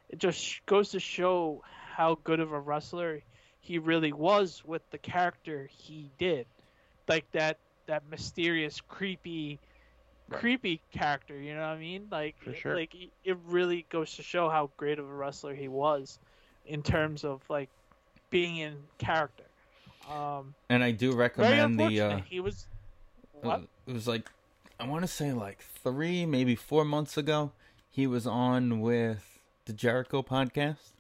It 0.10 0.18
just 0.18 0.66
goes 0.66 0.90
to 0.90 1.00
show 1.00 1.64
how 1.96 2.16
good 2.16 2.40
of 2.40 2.52
a 2.52 2.60
wrestler 2.60 3.22
he 3.62 3.78
really 3.78 4.14
was 4.14 4.64
with 4.66 4.82
the 4.90 4.98
character 4.98 5.70
he 5.72 6.10
did 6.18 6.48
like 7.08 7.30
that 7.32 7.58
that 7.88 8.04
mysterious 8.10 8.82
creepy 8.82 9.60
Right. 10.30 10.40
creepy 10.40 10.82
character 10.92 11.38
you 11.38 11.54
know 11.54 11.62
what 11.62 11.68
i 11.68 11.78
mean 11.78 12.08
like 12.12 12.36
For 12.44 12.54
sure. 12.54 12.76
like 12.76 12.96
it- 12.96 13.38
really 13.46 13.86
goes 13.90 14.16
to 14.16 14.24
show 14.24 14.50
how 14.50 14.70
great 14.78 14.98
of 15.00 15.10
a 15.10 15.14
wrestler 15.14 15.54
he 15.54 15.68
was 15.68 16.18
in 16.66 16.82
terms 16.82 17.24
of 17.26 17.42
like 17.50 17.70
being 18.30 18.58
in 18.58 18.76
character 18.98 19.44
um 20.12 20.54
and 20.70 20.84
I 20.84 20.92
do 20.92 21.14
recommend 21.14 21.80
the. 21.80 22.02
Uh, 22.02 22.18
he 22.30 22.40
was 22.42 22.68
what 23.42 23.60
uh, 23.60 23.64
it 23.88 23.94
was 23.94 24.06
like, 24.08 24.30
I 24.80 24.86
want 24.88 25.04
to 25.04 25.08
say 25.08 25.32
like 25.32 25.60
three, 25.84 26.26
maybe 26.26 26.56
four 26.56 26.84
months 26.84 27.16
ago. 27.18 27.52
He 27.90 28.06
was 28.08 28.28
on 28.28 28.82
with 28.82 29.40
the 29.66 29.72
Jericho 29.72 30.22
podcast. 30.22 30.92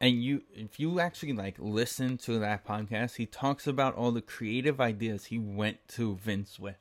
And 0.00 0.20
you, 0.22 0.42
if 0.54 0.80
you 0.80 0.98
actually 0.98 1.32
like 1.34 1.54
listen 1.58 2.18
to 2.18 2.38
that 2.40 2.66
podcast, 2.66 3.16
he 3.16 3.26
talks 3.26 3.66
about 3.68 3.94
all 3.94 4.10
the 4.10 4.22
creative 4.22 4.80
ideas 4.80 5.26
he 5.26 5.38
went 5.38 5.86
to 5.90 6.16
Vince 6.16 6.58
with, 6.58 6.78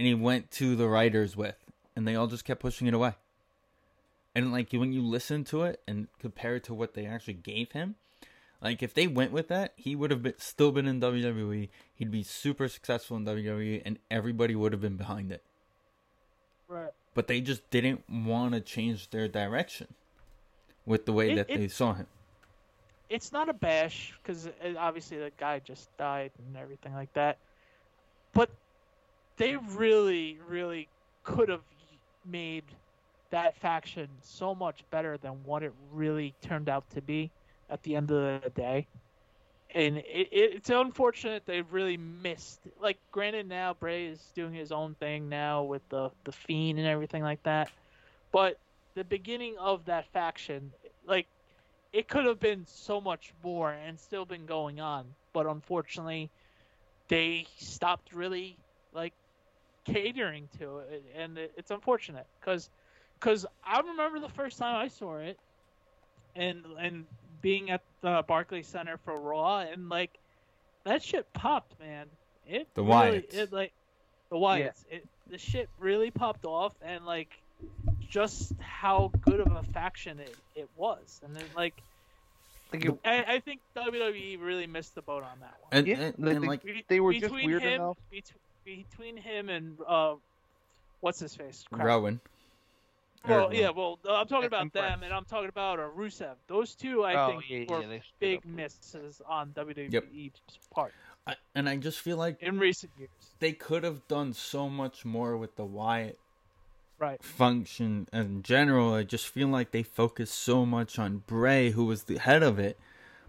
and 0.00 0.06
he 0.06 0.14
went 0.14 0.50
to 0.52 0.74
the 0.76 0.88
writers 0.88 1.36
with, 1.36 1.56
and 1.94 2.08
they 2.08 2.16
all 2.16 2.26
just 2.26 2.46
kept 2.46 2.62
pushing 2.62 2.86
it 2.86 2.94
away. 2.94 3.12
And 4.34 4.50
like 4.50 4.72
when 4.72 4.94
you 4.94 5.02
listen 5.02 5.44
to 5.44 5.64
it 5.64 5.82
and 5.86 6.08
compare 6.18 6.56
it 6.56 6.64
to 6.64 6.72
what 6.74 6.94
they 6.94 7.04
actually 7.04 7.34
gave 7.34 7.72
him, 7.72 7.96
like 8.62 8.82
if 8.82 8.94
they 8.94 9.06
went 9.06 9.30
with 9.30 9.48
that, 9.48 9.74
he 9.76 9.94
would 9.94 10.10
have 10.10 10.22
been, 10.22 10.38
still 10.38 10.72
been 10.72 10.86
in 10.86 11.02
WWE. 11.02 11.68
He'd 11.94 12.10
be 12.10 12.22
super 12.22 12.66
successful 12.66 13.18
in 13.18 13.26
WWE, 13.26 13.82
and 13.84 13.98
everybody 14.10 14.54
would 14.54 14.72
have 14.72 14.80
been 14.80 14.96
behind 14.96 15.30
it. 15.32 15.42
right 16.66 16.92
But 17.12 17.26
they 17.26 17.42
just 17.42 17.68
didn't 17.68 18.08
want 18.08 18.54
to 18.54 18.60
change 18.62 19.10
their 19.10 19.28
direction 19.28 19.88
with 20.86 21.04
the 21.04 21.12
way 21.12 21.32
It- 21.32 21.34
that 21.34 21.50
it- 21.50 21.58
they 21.58 21.68
saw 21.68 21.92
him. 21.92 22.06
it's 23.10 23.32
not 23.32 23.50
a 23.50 23.52
bash 23.52 24.14
because 24.22 24.46
uh, 24.46 24.52
obviously 24.78 25.18
the 25.18 25.30
guy 25.36 25.58
just 25.58 25.94
died 25.98 26.30
and 26.38 26.56
everything 26.56 26.94
like 26.94 27.12
that. 27.12 27.36
But 28.32 28.48
they 29.40 29.56
really, 29.56 30.40
really 30.48 30.90
could 31.24 31.50
have 31.50 31.64
made 32.24 32.76
that 33.32 33.56
faction 33.58 34.20
so 34.22 34.54
much 34.54 34.84
better 34.90 35.18
than 35.18 35.44
what 35.44 35.64
it 35.64 35.74
really 35.92 36.36
turned 36.42 36.70
out 36.70 36.90
to 36.92 37.02
be 37.02 37.32
at 37.70 37.82
the 37.84 37.96
end 37.96 38.12
of 38.12 38.42
the 38.44 38.50
day. 38.50 38.88
and 39.74 39.98
it, 39.98 40.28
it, 40.32 40.54
it's 40.56 40.70
unfortunate 40.70 41.46
they 41.46 41.62
really 41.62 41.98
missed. 41.98 42.68
Like, 42.80 42.98
granted, 43.12 43.48
now 43.48 43.74
Bray 43.74 44.06
is 44.08 44.32
doing 44.34 44.54
his 44.54 44.72
own 44.72 44.96
thing 44.96 45.28
now 45.30 45.64
with 45.64 45.88
the 45.90 46.12
the 46.24 46.32
Fiend 46.32 46.78
and 46.78 46.88
everything 46.88 47.22
like 47.22 47.42
that, 47.44 47.72
but 48.32 48.60
the 48.94 49.04
beginning 49.04 49.56
of 49.58 49.86
that 49.86 50.06
faction, 50.12 50.74
like, 51.06 51.28
it 51.92 52.08
could 52.08 52.26
have 52.26 52.40
been 52.40 52.66
so 52.66 53.00
much 53.00 53.34
more 53.44 53.72
and 53.72 54.00
still 54.00 54.26
been 54.26 54.46
going 54.46 54.80
on, 54.80 55.16
but 55.34 55.46
unfortunately, 55.46 56.30
they 57.08 57.48
stopped 57.58 58.12
really 58.12 58.58
like 58.92 59.14
catering 59.84 60.48
to 60.58 60.78
it, 60.78 61.04
and 61.16 61.38
it, 61.38 61.52
it's 61.56 61.70
unfortunate 61.70 62.26
because 62.40 62.68
because 63.18 63.44
I 63.64 63.80
remember 63.80 64.18
the 64.20 64.28
first 64.28 64.58
time 64.58 64.76
I 64.76 64.88
saw 64.88 65.16
it, 65.18 65.38
and 66.36 66.64
and 66.78 67.06
being 67.42 67.70
at 67.70 67.82
the 68.02 68.24
Barclays 68.26 68.66
Center 68.66 68.98
for 69.04 69.18
Raw, 69.18 69.60
and 69.60 69.88
like 69.88 70.10
that 70.84 71.02
shit 71.02 71.30
popped, 71.32 71.78
man. 71.80 72.06
It 72.46 72.66
The 72.74 72.82
really, 72.82 73.20
Wyatts. 73.20 73.34
it 73.34 73.52
like 73.52 73.72
the 74.30 74.36
Wyatts. 74.36 74.84
It 74.90 75.06
the 75.28 75.38
shit 75.38 75.68
really 75.78 76.10
popped 76.10 76.44
off, 76.44 76.74
and 76.82 77.04
like 77.06 77.30
just 78.08 78.52
how 78.60 79.12
good 79.20 79.40
of 79.40 79.52
a 79.52 79.62
faction 79.72 80.18
it, 80.18 80.34
it 80.56 80.68
was, 80.76 81.20
and 81.24 81.36
then 81.36 81.44
like 81.54 81.74
Like 82.72 82.84
it, 82.86 82.98
I, 83.04 83.34
I 83.34 83.40
think 83.40 83.60
WWE 83.76 84.40
really 84.40 84.66
missed 84.66 84.94
the 84.94 85.02
boat 85.02 85.22
on 85.22 85.38
that 85.40 85.54
one. 85.60 85.68
And, 85.72 85.86
Yeah, 85.86 85.96
and, 86.00 86.14
they- 86.18 86.30
and 86.34 86.42
they- 86.44 86.48
like 86.48 86.86
they 86.88 87.00
were 87.00 87.12
just 87.12 87.32
weird 87.32 87.62
him, 87.62 87.74
enough. 87.74 87.98
bet- 88.10 88.32
between 88.64 89.16
him 89.16 89.48
and 89.48 89.78
uh, 89.86 90.14
what's 91.00 91.20
his 91.20 91.34
face? 91.34 91.64
Crap. 91.72 91.86
Rowan. 91.86 92.20
Well, 93.28 93.48
Or- 93.48 93.54
yeah, 93.54 93.68
well, 93.70 93.98
I'm 94.08 94.26
talking 94.26 94.46
about 94.46 94.72
them, 94.72 95.02
and 95.02 95.12
I'm 95.12 95.26
talking 95.26 95.50
about 95.50 95.78
uh, 95.78 95.88
Rusev. 95.94 96.36
Those 96.46 96.74
two, 96.74 97.04
I 97.04 97.14
oh, 97.14 97.28
think, 97.28 97.44
yeah, 97.50 97.64
were 97.68 97.82
yeah, 97.82 97.98
big 98.18 98.46
misses 98.46 99.20
on 99.28 99.50
WWE's 99.50 100.40
part 100.70 100.94
I, 101.26 101.36
and 101.54 101.68
I 101.68 101.76
just 101.76 102.00
feel 102.00 102.16
like 102.16 102.42
in 102.42 102.58
recent 102.58 102.92
years. 102.98 103.10
they 103.38 103.52
could 103.52 103.84
have 103.84 104.06
done 104.08 104.32
so 104.32 104.68
much 104.68 105.04
more 105.04 105.36
with 105.36 105.56
the 105.56 105.64
Wyatt 105.64 106.18
Right. 106.98 107.22
function 107.22 108.08
in 108.12 108.42
general. 108.42 108.92
I 108.94 109.04
just 109.04 109.26
feel 109.28 109.48
like 109.48 109.70
they 109.70 109.82
focused 109.82 110.34
so 110.34 110.66
much 110.66 110.98
on 110.98 111.22
Bray, 111.26 111.70
who 111.70 111.86
was 111.86 112.04
the 112.04 112.18
head 112.18 112.42
of 112.42 112.58
it, 112.58 112.78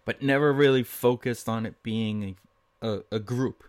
but 0.03 0.21
never 0.21 0.51
really 0.51 0.83
focused 0.83 1.47
on 1.47 1.65
it 1.65 1.81
being 1.83 2.35
a, 2.81 2.87
a, 2.89 3.03
a 3.13 3.19
group. 3.19 3.63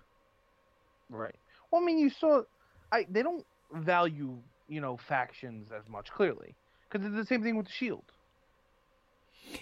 Right. 1.08 1.36
Well, 1.72 1.82
I 1.82 1.84
mean, 1.84 1.98
you 1.98 2.10
saw, 2.10 2.42
I 2.92 3.06
they 3.10 3.22
don't 3.24 3.44
value 3.72 4.36
you 4.68 4.80
know 4.80 4.96
factions 4.96 5.70
as 5.72 5.88
much 5.88 6.10
clearly 6.12 6.54
because 6.88 7.04
it's 7.06 7.16
the 7.16 7.26
same 7.26 7.42
thing 7.42 7.56
with 7.56 7.66
the 7.66 7.72
Shield. 7.72 8.04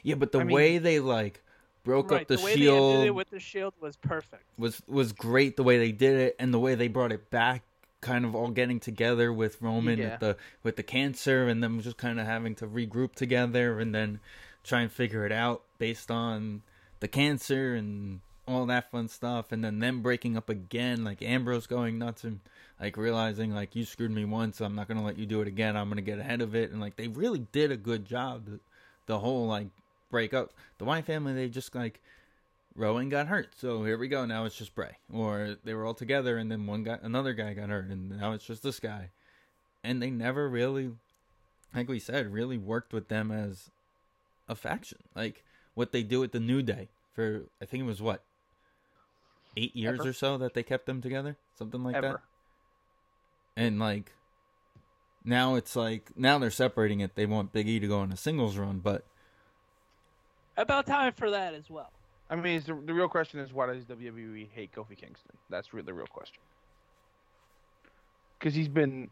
Yeah, 0.03 0.17
but 0.17 0.33
the 0.33 0.41
I 0.41 0.45
mean- 0.45 0.55
way 0.55 0.79
they 0.79 1.01
like 1.01 1.41
broke 1.85 2.11
right. 2.11 2.23
up 2.23 2.29
the, 2.29 2.37
the 2.37 2.43
way 2.43 2.55
they 2.55 2.61
ended 2.61 2.67
shield 2.69 3.07
it 3.07 3.11
with 3.15 3.31
the 3.31 3.41
Shield 3.41 3.75
was 3.81 3.97
perfect. 3.97 4.45
was 4.59 4.83
was 4.87 5.13
great. 5.13 5.57
The 5.57 5.63
way 5.63 5.79
they 5.79 5.93
did 5.93 6.19
it 6.19 6.37
and 6.39 6.53
the 6.53 6.59
way 6.59 6.75
they 6.75 6.89
brought 6.89 7.13
it 7.13 7.31
back, 7.31 7.63
kind 8.01 8.25
of 8.25 8.35
all 8.35 8.49
getting 8.51 8.81
together 8.81 9.33
with 9.33 9.63
Roman 9.63 9.99
Yeah. 9.99 10.11
with 10.11 10.21
the 10.21 10.37
with 10.63 10.77
the 10.77 10.83
cancer, 10.83 11.47
and 11.49 11.63
them 11.63 11.81
just 11.81 11.97
kind 11.97 12.21
of 12.21 12.27
having 12.27 12.55
to 12.57 12.67
regroup 12.67 13.15
together 13.15 13.79
and 13.81 13.95
then 13.95 14.21
try 14.65 14.83
and 14.83 14.93
figure 14.93 15.25
it 15.25 15.33
out 15.33 15.63
based 15.79 16.11
on 16.11 16.63
the 17.01 17.09
cancer 17.09 17.75
and 17.75 18.21
all 18.51 18.67
that 18.67 18.91
fun 18.91 19.09
stuff, 19.09 19.53
and 19.53 19.65
then 19.65 19.79
them 19.79 20.03
breaking 20.03 20.37
up 20.37 20.49
again, 20.49 21.05
like 21.05 21.23
Ambrose 21.23 21.67
going 21.67 21.99
nuts 21.99 22.25
and 22.25 22.41
like 22.81 22.97
realizing 22.97 23.55
like 23.55 23.77
you 23.77 23.85
screwed 23.85 24.11
me 24.11 24.25
once, 24.25 24.61
I'm 24.61 24.75
not 24.75 24.89
gonna 24.89 25.05
let 25.05 25.19
you 25.19 25.27
do 25.27 25.41
it 25.41 25.49
again. 25.49 25.77
I'm 25.77 25.89
gonna 25.89 26.03
get 26.03 26.19
ahead 26.19 26.41
of 26.41 26.55
it, 26.55 26.71
and 26.71 26.81
like 26.81 26.97
they 26.97 27.09
really 27.09 27.41
did 27.53 27.71
a 27.71 27.77
good 27.77 28.05
job. 28.05 28.47
The, 28.47 28.61
the 29.07 29.19
whole 29.19 29.47
like 29.47 29.69
break 30.11 30.35
up, 30.35 30.53
the 30.79 30.85
Wyatt 30.85 31.07
family, 31.07 31.35
they 31.35 31.49
just 31.49 31.75
like 31.75 32.01
Rowan 32.75 33.09
got 33.09 33.27
hurt, 33.27 33.51
so 33.57 33.85
here 33.85 33.99
we 33.99 34.09
go. 34.09 34.25
Now 34.25 34.45
it's 34.45 34.57
just 34.57 34.75
Bray, 34.75 34.97
or 35.13 35.57
they 35.65 35.75
were 35.75 35.87
all 35.87 35.95
together, 35.95 36.37
and 36.39 36.51
then 36.51 36.67
one 36.67 36.85
guy, 36.85 36.99
another 37.03 37.33
guy 37.33 37.55
got 37.55 37.69
hurt, 37.69 37.89
and 37.89 38.19
now 38.19 38.33
it's 38.33 38.47
just 38.47 38.63
this 38.63 38.81
guy, 38.81 39.11
and 39.83 40.03
they 40.03 40.11
never 40.11 40.49
really, 40.49 40.91
like 41.75 41.89
we 41.89 41.99
said, 41.99 42.33
really 42.33 42.59
worked 42.59 42.93
with 42.93 43.09
them 43.09 43.31
as 43.31 43.71
a 44.49 44.55
faction, 44.55 44.99
like 45.15 45.45
what 45.75 45.93
they 45.93 46.03
do 46.03 46.23
at 46.25 46.33
the 46.33 46.41
New 46.41 46.63
Day 46.63 46.89
for 47.13 47.43
I 47.61 47.65
think 47.65 47.83
it 47.83 47.87
was 47.87 48.03
what 48.03 48.23
eight 49.57 49.75
years 49.75 50.01
Ever. 50.01 50.11
or 50.11 50.13
so 50.13 50.39
that 50.39 50.55
they 50.55 50.63
kept 50.63 50.87
them 50.87 51.01
together, 51.01 51.37
something 51.59 51.83
like 51.83 52.01
that, 52.01 52.21
and 53.57 53.79
like 53.79 54.13
now 55.25 55.55
it's 55.55 55.77
like 55.77 56.11
now 56.17 56.39
they're 56.39 56.51
separating 56.51 57.01
it. 57.01 57.15
They 57.15 57.27
want 57.27 57.53
Big 57.53 57.69
E 57.69 57.79
to 57.81 57.87
go 57.89 58.01
on 58.01 58.13
a 58.13 58.17
singles 58.17 58.57
run, 58.57 58.79
but 58.79 59.05
About 60.57 60.87
time 60.87 61.13
for 61.13 61.31
that 61.31 61.55
as 61.55 61.69
well. 61.69 61.91
I 62.29 62.37
mean, 62.37 62.63
the, 62.65 62.75
the 62.87 62.95
real 62.95 63.09
question 63.09 63.41
is 63.41 63.53
why 63.53 63.67
does 63.67 63.85
WWE 63.85 64.49
hate 64.55 64.73
Kofi 64.73 64.97
Kingston? 64.97 65.37
That's 65.49 65.75
really 65.75 65.87
the 65.87 65.95
real 65.95 66.07
question. 66.07 66.41
Because 68.39 68.55
he's 68.55 68.69
been 68.69 69.11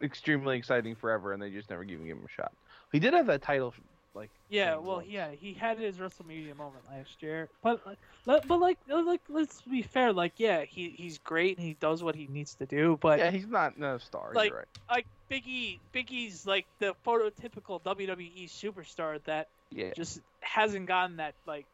extremely 0.00 0.56
exciting 0.56 0.94
forever, 0.94 1.32
and 1.32 1.42
they 1.42 1.50
just 1.50 1.70
never 1.70 1.84
giving 1.84 2.06
him 2.06 2.20
a 2.24 2.28
shot. 2.28 2.52
He 2.92 3.00
did 3.00 3.14
have 3.14 3.26
that 3.26 3.42
title, 3.42 3.74
like 4.16 4.30
Yeah, 4.48 4.76
well, 4.76 4.96
once. 4.96 5.08
yeah, 5.08 5.30
he 5.30 5.52
had 5.52 5.78
his 5.78 5.96
WrestleMania 5.98 6.56
moment 6.56 6.82
last 6.90 7.22
year, 7.22 7.48
but 7.62 7.80
but 8.24 8.58
like 8.60 8.78
uh, 8.90 9.02
like 9.04 9.20
let's 9.28 9.60
be 9.62 9.82
fair, 9.82 10.12
like 10.12 10.32
yeah, 10.38 10.62
he 10.62 10.90
he's 10.96 11.18
great 11.18 11.58
and 11.58 11.66
he 11.66 11.74
does 11.74 12.02
what 12.02 12.14
he 12.16 12.26
needs 12.26 12.54
to 12.54 12.66
do, 12.66 12.98
but 13.00 13.18
yeah, 13.20 13.30
he's 13.30 13.46
not 13.46 13.78
no 13.78 13.98
star. 13.98 14.32
like- 14.34 14.50
you're 14.50 14.58
right. 14.58 14.66
like 14.90 15.06
Big 15.28 15.46
E, 15.46 15.78
Big 15.92 16.10
E's 16.10 16.46
like 16.46 16.66
the 16.78 16.94
prototypical 17.06 17.80
WWE 17.82 18.48
superstar 18.48 19.22
that 19.24 19.48
Yeah, 19.70 19.92
just 19.94 20.20
hasn't 20.40 20.86
gotten 20.86 21.16
that 21.18 21.34
like 21.46 21.66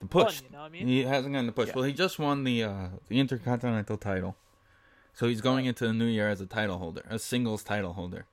the 0.00 0.08
fun, 0.08 0.26
push. 0.26 0.42
you 0.42 0.48
know 0.52 0.60
what 0.60 0.66
I 0.66 0.68
mean? 0.70 0.86
He 0.88 1.02
hasn't 1.02 1.32
gotten 1.34 1.46
the 1.46 1.52
push. 1.52 1.68
Yeah. 1.68 1.74
Well, 1.76 1.84
he 1.84 1.92
just 1.92 2.18
won 2.18 2.44
the 2.44 2.64
uh, 2.64 2.88
the 3.08 3.20
Intercontinental 3.20 3.96
title, 3.98 4.36
so 5.12 5.26
he's 5.28 5.40
going 5.40 5.66
into 5.66 5.86
the 5.86 5.92
new 5.92 6.06
year 6.06 6.28
as 6.28 6.40
a 6.40 6.46
title 6.46 6.78
holder, 6.78 7.02
a 7.10 7.18
singles 7.18 7.62
title 7.62 7.92
holder. 7.92 8.24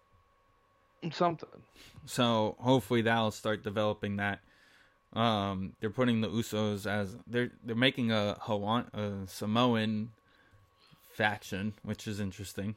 Something. 1.11 1.49
So 2.05 2.55
hopefully 2.59 3.01
that'll 3.01 3.31
start 3.31 3.63
developing 3.63 4.17
that. 4.17 4.39
Um, 5.13 5.73
they're 5.79 5.89
putting 5.89 6.21
the 6.21 6.29
Usos 6.29 6.85
as 6.85 7.15
they're 7.25 7.51
they're 7.63 7.75
making 7.75 8.11
a 8.11 8.37
Hawaiian, 8.41 8.87
a 8.93 9.27
Samoan 9.27 10.11
faction, 11.13 11.73
which 11.83 12.07
is 12.07 12.19
interesting 12.19 12.75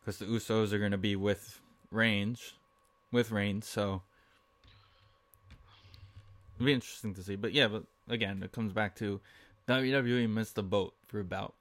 because 0.00 0.18
the 0.18 0.26
Usos 0.26 0.72
are 0.72 0.78
going 0.78 0.92
to 0.92 0.98
be 0.98 1.16
with 1.16 1.60
Reigns, 1.90 2.54
with 3.12 3.30
Reigns. 3.30 3.66
So 3.66 4.02
it'll 6.56 6.66
be 6.66 6.72
interesting 6.72 7.14
to 7.14 7.22
see. 7.22 7.36
But 7.36 7.52
yeah, 7.52 7.68
but 7.68 7.84
again, 8.08 8.42
it 8.42 8.52
comes 8.52 8.72
back 8.72 8.96
to 8.96 9.20
WWE 9.68 10.28
missed 10.28 10.54
the 10.54 10.62
boat 10.62 10.94
for 11.06 11.20
about 11.20 11.54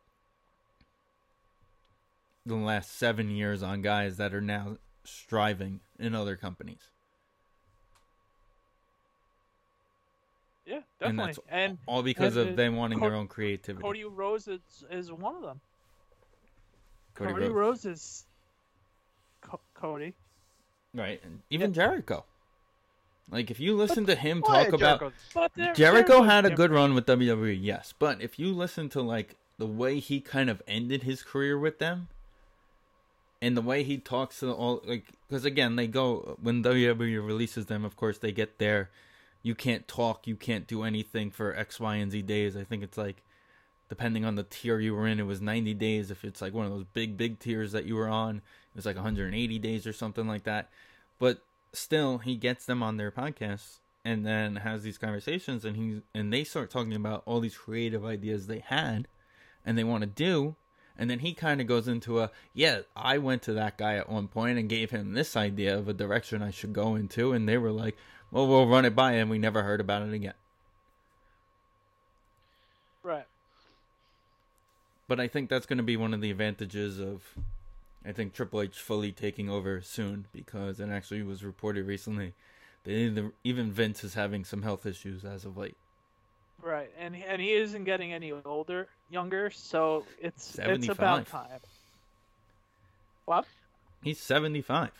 the 2.45 2.55
last 2.55 2.97
seven 2.97 3.29
years 3.29 3.61
on 3.61 3.81
guys 3.81 4.17
that 4.17 4.33
are 4.33 4.41
now 4.41 4.77
striving 5.07 5.79
in 5.99 6.13
other 6.15 6.35
companies. 6.35 6.79
Yeah, 10.65 10.75
And 10.75 11.17
definitely. 11.17 11.25
that's 11.27 11.39
And, 11.49 11.77
all 11.85 12.03
because 12.03 12.35
and, 12.35 12.49
of 12.49 12.55
them 12.57 12.75
wanting 12.75 12.99
their 12.99 13.15
own 13.15 13.27
creativity. 13.27 13.81
Cody 13.81 14.03
Rhodes 14.03 14.47
is, 14.49 14.59
is 14.91 15.11
one 15.11 15.35
of 15.35 15.41
them. 15.41 15.61
Cody 17.15 17.31
Cody, 17.31 17.43
Rhodes. 17.45 17.55
Rose 17.55 17.85
is 17.85 18.25
Co- 19.41 19.61
Cody. 19.73 20.13
Right. 20.93 21.21
And 21.23 21.39
even 21.49 21.73
Jericho. 21.73 22.25
Like 23.31 23.49
if 23.51 23.59
you 23.59 23.75
listen 23.75 24.05
to 24.07 24.15
him 24.15 24.41
talk 24.41 24.69
about 24.73 24.99
Jericho's- 25.33 25.77
Jericho 25.77 26.23
had 26.23 26.45
a 26.45 26.49
good 26.49 26.71
run 26.71 26.93
with 26.95 27.05
WWE, 27.05 27.57
yes, 27.61 27.93
but 27.97 28.21
if 28.21 28.37
you 28.39 28.53
listen 28.53 28.89
to 28.89 29.01
like 29.01 29.35
the 29.57 29.65
way 29.65 29.99
he 29.99 30.19
kind 30.21 30.49
of 30.49 30.61
ended 30.67 31.03
his 31.03 31.23
career 31.23 31.57
with 31.57 31.79
them, 31.79 32.07
and 33.41 33.55
the 33.55 33.61
way 33.61 33.83
he 33.83 33.97
talks 33.97 34.39
to 34.39 34.51
all 34.51 34.81
like, 34.85 35.05
because 35.27 35.45
again 35.45 35.75
they 35.75 35.87
go 35.87 36.37
when 36.41 36.63
WWE 36.63 37.25
releases 37.25 37.67
them, 37.67 37.85
of 37.85 37.95
course 37.95 38.17
they 38.17 38.31
get 38.31 38.59
there. 38.59 38.89
You 39.43 39.55
can't 39.55 39.87
talk, 39.87 40.27
you 40.27 40.35
can't 40.35 40.67
do 40.67 40.83
anything 40.83 41.31
for 41.31 41.55
X, 41.55 41.79
Y, 41.79 41.95
and 41.95 42.11
Z 42.11 42.23
days. 42.23 42.57
I 42.57 42.63
think 42.63 42.83
it's 42.83 42.97
like 42.97 43.23
depending 43.89 44.25
on 44.25 44.35
the 44.35 44.43
tier 44.43 44.79
you 44.79 44.93
were 44.93 45.07
in, 45.07 45.19
it 45.19 45.23
was 45.23 45.41
90 45.41 45.73
days. 45.75 46.11
If 46.11 46.25
it's 46.25 46.41
like 46.41 46.53
one 46.53 46.65
of 46.65 46.71
those 46.71 46.83
big, 46.83 47.17
big 47.17 47.39
tiers 47.39 47.71
that 47.71 47.85
you 47.85 47.95
were 47.95 48.09
on, 48.09 48.37
it 48.37 48.75
was 48.75 48.85
like 48.85 48.95
180 48.95 49.59
days 49.59 49.87
or 49.87 49.93
something 49.93 50.27
like 50.27 50.43
that. 50.43 50.69
But 51.19 51.43
still, 51.73 52.17
he 52.17 52.35
gets 52.35 52.65
them 52.65 52.83
on 52.83 52.97
their 52.97 53.11
podcasts 53.11 53.79
and 54.03 54.25
then 54.25 54.57
has 54.57 54.83
these 54.83 54.97
conversations, 54.97 55.65
and 55.65 55.75
he 55.75 56.01
and 56.13 56.31
they 56.31 56.43
start 56.43 56.69
talking 56.69 56.93
about 56.93 57.23
all 57.25 57.39
these 57.39 57.57
creative 57.57 58.05
ideas 58.05 58.47
they 58.47 58.59
had 58.59 59.07
and 59.65 59.77
they 59.77 59.83
want 59.83 60.01
to 60.01 60.07
do. 60.07 60.55
And 60.97 61.09
then 61.09 61.19
he 61.19 61.33
kind 61.33 61.61
of 61.61 61.67
goes 61.67 61.87
into 61.87 62.21
a, 62.21 62.31
yeah, 62.53 62.81
I 62.95 63.19
went 63.19 63.43
to 63.43 63.53
that 63.53 63.77
guy 63.77 63.95
at 63.95 64.09
one 64.09 64.27
point 64.27 64.57
and 64.57 64.67
gave 64.67 64.89
him 64.89 65.13
this 65.13 65.37
idea 65.37 65.77
of 65.77 65.87
a 65.87 65.93
direction 65.93 66.41
I 66.41 66.51
should 66.51 66.73
go 66.73 66.95
into. 66.95 67.33
And 67.33 67.47
they 67.47 67.57
were 67.57 67.71
like, 67.71 67.95
well, 68.31 68.47
we'll 68.47 68.67
run 68.67 68.85
it 68.85 68.95
by 68.95 69.13
him. 69.13 69.29
We 69.29 69.37
never 69.37 69.61
heard 69.61 69.79
about 69.79 70.01
it 70.01 70.13
again. 70.13 70.33
Right. 73.03 73.27
But 75.07 75.19
I 75.19 75.27
think 75.27 75.49
that's 75.49 75.67
going 75.67 75.77
to 75.77 75.83
be 75.83 75.97
one 75.97 76.13
of 76.13 76.21
the 76.21 76.31
advantages 76.31 76.99
of, 76.99 77.21
I 78.03 78.11
think 78.11 78.33
Triple 78.33 78.63
H 78.63 78.77
fully 78.77 79.11
taking 79.11 79.49
over 79.49 79.81
soon 79.81 80.25
because 80.33 80.79
it 80.79 80.89
actually 80.89 81.21
was 81.21 81.43
reported 81.43 81.85
recently 81.85 82.33
that 82.83 82.91
even- 82.91 83.33
even 83.43 83.71
Vince 83.71 84.03
is 84.03 84.15
having 84.15 84.43
some 84.43 84.63
health 84.63 84.85
issues 84.85 85.23
as 85.23 85.45
of 85.45 85.57
late. 85.57 85.77
Right, 86.61 86.89
and 86.97 87.15
and 87.15 87.41
he 87.41 87.53
isn't 87.53 87.83
getting 87.83 88.13
any 88.13 88.31
older, 88.31 88.87
younger, 89.09 89.49
so 89.51 90.05
it's 90.19 90.47
it's 90.47 90.55
75. 90.55 90.97
about 90.97 91.27
time. 91.27 91.59
What? 93.25 93.45
He's 94.01 94.19
75. 94.19 94.91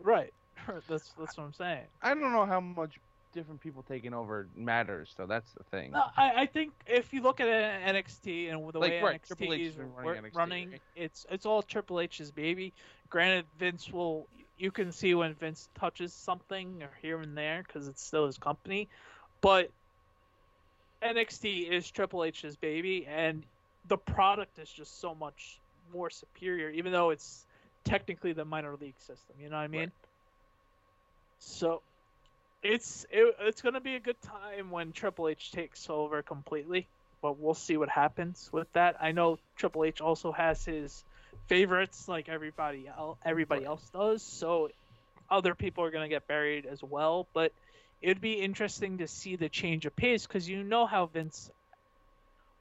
Right. 0.00 0.32
That's 0.88 1.12
that's 1.18 1.36
what 1.36 1.44
I'm 1.44 1.52
saying. 1.52 1.84
I 2.02 2.14
don't 2.14 2.32
know 2.32 2.44
how 2.46 2.60
much 2.60 2.98
different 3.32 3.60
people 3.60 3.84
taking 3.86 4.14
over 4.14 4.48
matters, 4.56 5.12
so 5.16 5.26
that's 5.26 5.52
the 5.52 5.62
thing. 5.64 5.92
No, 5.92 6.04
I, 6.16 6.42
I 6.42 6.46
think 6.46 6.72
if 6.86 7.12
you 7.12 7.20
look 7.20 7.40
at 7.40 7.46
NXT 7.46 8.50
and 8.50 8.72
the 8.72 8.78
Like, 8.78 8.90
way 8.90 9.02
right, 9.02 9.22
NXT 9.22 9.60
is 9.60 9.76
running 9.76 9.92
running, 9.94 10.22
NXT, 10.24 10.34
running 10.34 10.70
right? 10.70 10.80
it's 10.96 11.26
it's 11.30 11.46
all 11.46 11.62
Triple 11.62 12.00
H's 12.00 12.30
baby. 12.30 12.72
Granted, 13.10 13.44
Vince 13.58 13.92
will 13.92 14.26
you 14.58 14.70
can 14.70 14.90
see 14.90 15.14
when 15.14 15.34
Vince 15.34 15.68
touches 15.78 16.12
something 16.12 16.82
or 16.82 16.90
here 17.02 17.20
and 17.20 17.36
there 17.36 17.62
because 17.66 17.86
it's 17.88 18.02
still 18.02 18.26
his 18.26 18.38
company, 18.38 18.88
but 19.40 19.70
NXT 21.06 21.70
is 21.70 21.90
Triple 21.90 22.24
H's 22.24 22.56
baby, 22.56 23.06
and 23.06 23.42
the 23.88 23.96
product 23.96 24.58
is 24.58 24.68
just 24.68 25.00
so 25.00 25.14
much 25.14 25.58
more 25.92 26.10
superior, 26.10 26.70
even 26.70 26.92
though 26.92 27.10
it's 27.10 27.44
technically 27.84 28.32
the 28.32 28.44
minor 28.44 28.76
league 28.80 28.98
system. 28.98 29.36
You 29.40 29.48
know 29.48 29.56
what 29.56 29.62
I 29.62 29.68
mean? 29.68 29.80
Right. 29.80 29.90
So 31.38 31.82
it's 32.62 33.06
it, 33.10 33.36
it's 33.40 33.62
gonna 33.62 33.80
be 33.80 33.94
a 33.94 34.00
good 34.00 34.20
time 34.22 34.70
when 34.70 34.92
Triple 34.92 35.28
H 35.28 35.52
takes 35.52 35.88
over 35.88 36.22
completely, 36.22 36.86
but 37.22 37.38
we'll 37.38 37.54
see 37.54 37.76
what 37.76 37.88
happens 37.88 38.48
with 38.52 38.72
that. 38.72 38.96
I 39.00 39.12
know 39.12 39.38
Triple 39.56 39.84
H 39.84 40.00
also 40.00 40.32
has 40.32 40.64
his 40.64 41.04
favorites 41.46 42.08
like 42.08 42.28
everybody 42.28 42.88
else, 42.88 43.18
everybody 43.24 43.64
else 43.64 43.88
does, 43.92 44.22
so 44.22 44.70
other 45.30 45.54
people 45.54 45.84
are 45.84 45.90
gonna 45.90 46.08
get 46.08 46.26
buried 46.26 46.66
as 46.66 46.82
well. 46.82 47.26
But 47.32 47.52
it'd 48.00 48.20
be 48.20 48.34
interesting 48.34 48.98
to 48.98 49.08
see 49.08 49.36
the 49.36 49.48
change 49.48 49.86
of 49.86 49.96
pace 49.96 50.26
because 50.26 50.48
you 50.48 50.62
know 50.62 50.86
how 50.86 51.06
Vince, 51.06 51.50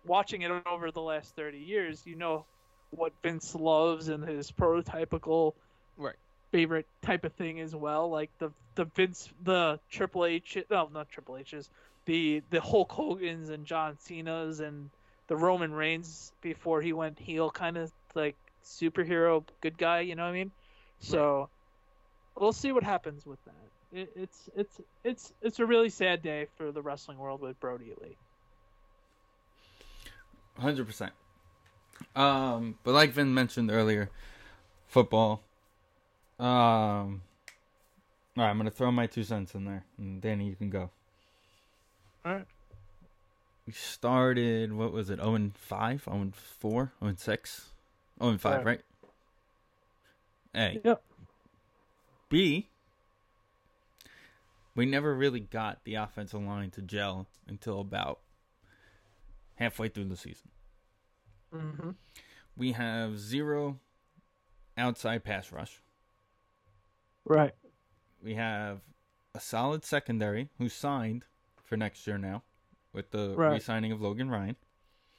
watching 0.06 0.42
it 0.42 0.52
over 0.66 0.92
the 0.92 1.02
last 1.02 1.36
thirty 1.36 1.60
years, 1.60 2.06
you 2.06 2.16
know 2.16 2.46
what 2.92 3.14
Vince 3.24 3.56
loves 3.56 4.08
and 4.08 4.28
his 4.28 4.52
prototypical 4.52 5.54
Right. 5.98 6.16
favorite 6.52 6.88
type 7.02 7.24
of 7.26 7.34
thing 7.34 7.60
as 7.60 7.76
well. 7.76 8.10
Like 8.10 8.32
the 8.40 8.52
the 8.76 8.86
Vince 8.86 9.30
the 9.44 9.80
Triple 9.90 10.26
H 10.26 10.58
no 10.70 10.90
not 10.94 11.10
Triple 11.10 11.38
H's 11.38 11.70
the 12.06 12.42
the 12.50 12.62
Hulk 12.62 12.92
Hogan's 12.92 13.50
and 13.50 13.66
John 13.66 13.98
Cena's 14.00 14.60
and 14.60 14.90
the 15.28 15.36
Roman 15.38 15.74
Reigns 15.74 16.32
before 16.42 16.82
he 16.82 16.94
went 16.94 17.20
heel 17.20 17.50
kind 17.50 17.78
of 17.78 17.92
like 18.14 18.36
superhero 18.64 19.44
good 19.62 19.78
guy. 19.78 20.02
You 20.02 20.16
know 20.16 20.24
what 20.24 20.30
I 20.30 20.34
mean? 20.34 20.52
So 21.00 21.50
we'll 22.36 22.54
see 22.54 22.72
what 22.72 22.84
happens 22.84 23.26
with 23.26 23.44
that. 23.46 23.75
It, 23.96 24.12
it's 24.14 24.50
it's 24.58 24.82
it's 25.06 25.34
it's 25.42 25.60
a 25.60 25.66
really 25.66 25.88
sad 25.88 26.22
day 26.22 26.48
for 26.58 26.74
the 26.74 26.82
wrestling 26.82 27.18
world 27.18 27.40
with 27.40 27.58
Brodie 27.62 27.94
Lee. 28.02 28.18
100%. 30.60 31.12
Um, 32.14 32.78
but 32.84 32.94
like 32.94 33.12
Vin 33.12 33.34
mentioned 33.34 33.72
earlier, 33.72 34.10
football. 34.88 35.42
Um, 36.40 37.22
all 38.38 38.44
right, 38.44 38.50
I'm 38.50 38.58
going 38.58 38.66
to 38.70 38.72
throw 38.76 38.92
my 38.92 39.08
two 39.08 39.24
cents 39.24 39.56
in 39.56 39.64
there. 39.64 39.86
And 39.98 40.22
Danny, 40.22 40.46
you 40.46 40.56
can 40.56 40.70
go. 40.70 40.90
All 42.26 42.34
right. 42.34 42.46
We 43.66 43.74
started, 43.74 44.74
what 44.74 44.92
was 44.92 45.10
it, 45.10 45.20
0 45.20 45.36
and 45.36 45.56
5, 45.56 46.04
0 46.04 46.18
and 46.18 46.36
4, 46.36 46.92
0 47.00 47.10
and 47.10 47.20
6, 47.20 47.70
0 48.20 48.30
and 48.32 48.42
5, 48.42 48.54
Right. 48.58 48.66
right? 48.66 48.82
A. 50.54 50.82
Yep. 50.84 51.02
B. 52.30 52.68
We 54.76 54.86
never 54.86 55.16
really 55.16 55.40
got 55.40 55.84
the 55.86 55.96
offensive 55.96 56.42
line 56.42 56.72
to 56.72 56.82
gel 56.82 57.28
until 57.48 57.80
about 57.80 58.20
halfway 59.56 59.88
through 59.88 60.06
the 60.06 60.18
season. 60.18 60.50
Mm-hmm. 61.54 61.92
We 62.58 62.74
have 62.74 63.18
zero 63.18 63.80
outside 64.78 65.24
pass 65.24 65.52
rush. 65.52 65.82
Right. 67.24 67.54
We 68.22 68.36
have 68.36 68.82
a 69.34 69.40
solid 69.40 69.86
secondary 69.86 70.50
who 70.58 70.68
signed 70.70 71.24
for 71.64 71.78
next 71.78 72.06
year 72.06 72.18
now 72.18 72.44
with 72.94 73.12
the 73.12 73.34
Right. 73.36 73.54
re-signing 73.54 73.92
of 73.92 74.02
Logan 74.02 74.30
Ryan. 74.30 74.56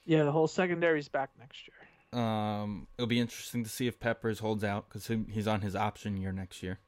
Yeah, 0.05 0.25
the 0.25 0.33
whole 0.33 0.47
secondary's 0.47 1.09
back 1.09 1.31
next 1.39 1.63
year. 1.67 2.23
Um, 2.23 2.87
it'll 2.97 3.09
be 3.09 3.19
interesting 3.19 3.65
to 3.65 3.71
see 3.71 3.87
if 3.89 3.99
Peppers 3.99 4.39
holds 4.39 4.63
out 4.63 4.89
because 4.89 5.11
he's 5.31 5.49
on 5.49 5.63
his 5.63 5.75
option 5.75 6.17
year 6.17 6.33
next 6.33 6.63
year. 6.63 6.79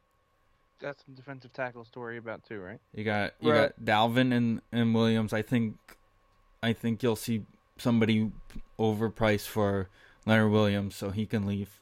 Got 0.81 0.97
some 1.05 1.15
defensive 1.15 1.53
tackles 1.53 1.91
to 1.91 1.99
worry 1.99 2.19
about 2.19 2.45
too, 2.45 2.61
right? 2.61 2.79
You 2.95 3.05
got 3.05 3.35
you 3.41 3.51
Right. 3.51 3.73
got 3.77 3.85
Dalvin 3.85 4.33
and, 4.33 4.61
and 4.71 4.95
Williams. 4.95 5.33
I 5.33 5.43
think 5.43 5.77
I 6.63 6.73
think 6.73 7.03
you'll 7.03 7.17
see 7.17 7.45
somebody 7.79 8.31
overpriced 8.79 9.47
for 9.49 9.89
Leonard 10.27 10.53
Williams 10.53 10.95
so 10.95 11.11
he 11.11 11.27
can 11.27 11.47
leave, 11.47 11.81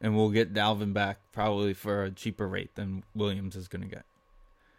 and 0.00 0.16
we'll 0.16 0.30
get 0.30 0.52
Dalvin 0.52 0.92
back 0.92 1.18
probably 1.32 1.74
for 1.74 2.02
a 2.04 2.10
cheaper 2.10 2.48
rate 2.48 2.74
than 2.74 3.04
Williams 3.14 3.54
is 3.56 3.68
going 3.68 3.82
to 3.82 3.88
get. 3.88 4.04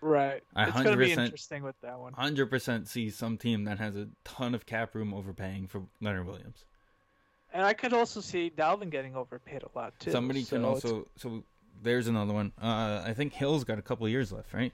Right. 0.02 0.44
I 0.54 0.66
it's 0.68 0.82
gonna 0.82 0.98
be 0.98 1.14
interesting 1.14 1.64
with 1.64 1.80
that 1.82 1.98
one. 1.98 2.12
Hundred 2.12 2.48
percent 2.50 2.90
see 2.90 3.10
some 3.10 3.38
team 3.38 3.64
that 3.64 3.78
has 3.80 3.96
a 3.96 4.10
ton 4.26 4.54
of 4.54 4.66
cap 4.66 4.96
room 4.96 5.14
overpaying 5.14 5.68
for 5.68 5.84
Leonard 6.02 6.26
Williams. 6.28 6.66
And 7.54 7.64
I 7.64 7.74
could 7.74 7.94
also 7.94 8.20
see 8.20 8.52
Dalvin 8.54 8.90
getting 8.90 9.16
overpaid 9.16 9.64
a 9.64 9.78
lot 9.78 9.94
too. 10.00 10.12
Somebody 10.12 10.44
so 10.44 10.58
can 10.58 10.66
it's- 10.66 10.84
also 10.84 11.08
so 11.16 11.44
there's 11.82 12.08
another 12.08 12.34
one. 12.34 12.52
Uh, 12.62 13.02
I 13.06 13.14
think 13.14 13.34
Hill's 13.34 13.64
got 13.64 13.80
a 13.80 13.82
couple 13.82 14.08
years 14.08 14.32
left, 14.32 14.54
right? 14.54 14.74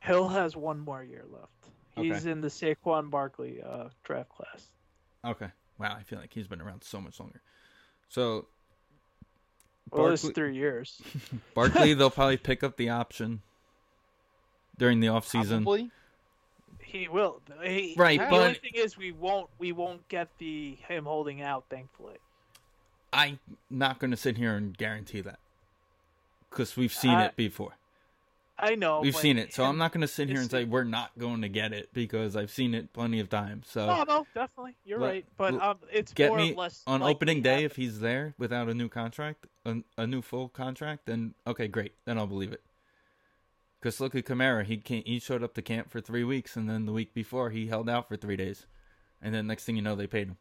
Hill 0.00 0.28
has 0.28 0.56
one 0.56 0.78
more 0.80 1.02
year 1.02 1.24
left. 1.30 1.50
Okay. 1.98 2.08
He's 2.08 2.26
in 2.26 2.40
the 2.40 2.48
Saquon 2.48 3.10
Barkley 3.10 3.60
uh, 3.62 3.88
draft 4.04 4.28
class. 4.30 4.70
Okay. 5.24 5.48
Wow, 5.78 5.96
I 5.98 6.02
feel 6.02 6.18
like 6.18 6.32
he's 6.32 6.46
been 6.46 6.60
around 6.60 6.82
so 6.84 7.00
much 7.00 7.18
longer. 7.20 7.40
So 8.08 8.46
Well, 9.90 10.08
it's 10.08 10.28
three 10.30 10.54
years. 10.54 11.00
Barkley, 11.54 11.94
they'll 11.94 12.10
probably 12.10 12.36
pick 12.36 12.62
up 12.62 12.76
the 12.76 12.90
option 12.90 13.42
during 14.78 15.00
the 15.00 15.08
off 15.08 15.26
season. 15.26 15.64
Probably. 15.64 15.90
He 16.82 17.08
will. 17.08 17.42
He, 17.62 17.94
Right, 17.96 18.18
The 18.20 18.26
but- 18.26 18.30
the 18.38 18.42
only 18.44 18.54
thing 18.54 18.72
is, 18.74 18.96
we 18.96 19.12
won't. 19.12 19.50
We 19.58 19.72
won't 19.72 20.06
get 20.08 20.28
the 20.38 20.76
him 20.88 21.04
holding 21.04 21.42
out. 21.42 21.64
Thankfully. 21.68 22.16
I'm 23.12 23.38
not 23.70 23.98
going 23.98 24.10
to 24.10 24.16
sit 24.16 24.36
here 24.36 24.54
and 24.56 24.76
guarantee 24.76 25.20
that 25.22 25.38
because 26.50 26.76
we've 26.76 26.92
seen 26.92 27.12
I- 27.12 27.26
it 27.26 27.36
before. 27.36 27.76
I 28.58 28.74
know. 28.74 29.02
We've 29.02 29.14
seen 29.14 29.36
it, 29.36 29.52
so 29.52 29.64
I'm 29.64 29.76
not 29.76 29.92
going 29.92 30.00
to 30.00 30.08
sit 30.08 30.30
here 30.30 30.40
and 30.40 30.50
say 30.50 30.64
we're 30.64 30.82
not 30.82 31.10
going 31.18 31.42
to 31.42 31.48
get 31.48 31.74
it 31.74 31.90
because 31.92 32.36
I've 32.36 32.50
seen 32.50 32.72
it 32.72 32.90
plenty 32.94 33.20
of 33.20 33.28
times. 33.28 33.66
So 33.68 33.84
No, 33.84 34.02
no, 34.04 34.26
definitely. 34.34 34.76
You're 34.82 34.98
Let- 34.98 35.08
right. 35.08 35.24
But 35.36 35.60
um, 35.60 35.76
it's 35.92 36.14
get 36.14 36.30
more 36.30 36.38
me 36.38 36.52
or 36.52 36.56
less 36.56 36.82
on 36.86 37.02
opening 37.02 37.42
day 37.42 37.50
happen. 37.50 37.64
if 37.66 37.76
he's 37.76 38.00
there 38.00 38.32
without 38.38 38.70
a 38.70 38.74
new 38.74 38.88
contract, 38.88 39.46
a, 39.66 39.76
a 39.98 40.06
new 40.06 40.22
full 40.22 40.48
contract, 40.48 41.04
then 41.04 41.34
okay, 41.46 41.68
great, 41.68 41.92
then 42.06 42.16
I'll 42.16 42.26
believe 42.26 42.52
it. 42.52 42.62
Because 43.78 44.00
look 44.00 44.14
at 44.14 44.24
Kamara, 44.24 44.64
he 44.64 44.78
came, 44.78 45.02
he 45.04 45.18
showed 45.18 45.42
up 45.42 45.52
to 45.54 45.62
camp 45.62 45.90
for 45.90 46.00
three 46.00 46.24
weeks, 46.24 46.56
and 46.56 46.66
then 46.68 46.86
the 46.86 46.92
week 46.92 47.12
before 47.12 47.50
he 47.50 47.66
held 47.66 47.90
out 47.90 48.08
for 48.08 48.16
three 48.16 48.36
days, 48.36 48.64
and 49.20 49.34
then 49.34 49.46
next 49.46 49.64
thing 49.64 49.76
you 49.76 49.82
know 49.82 49.94
they 49.94 50.06
paid 50.06 50.28
him. 50.28 50.38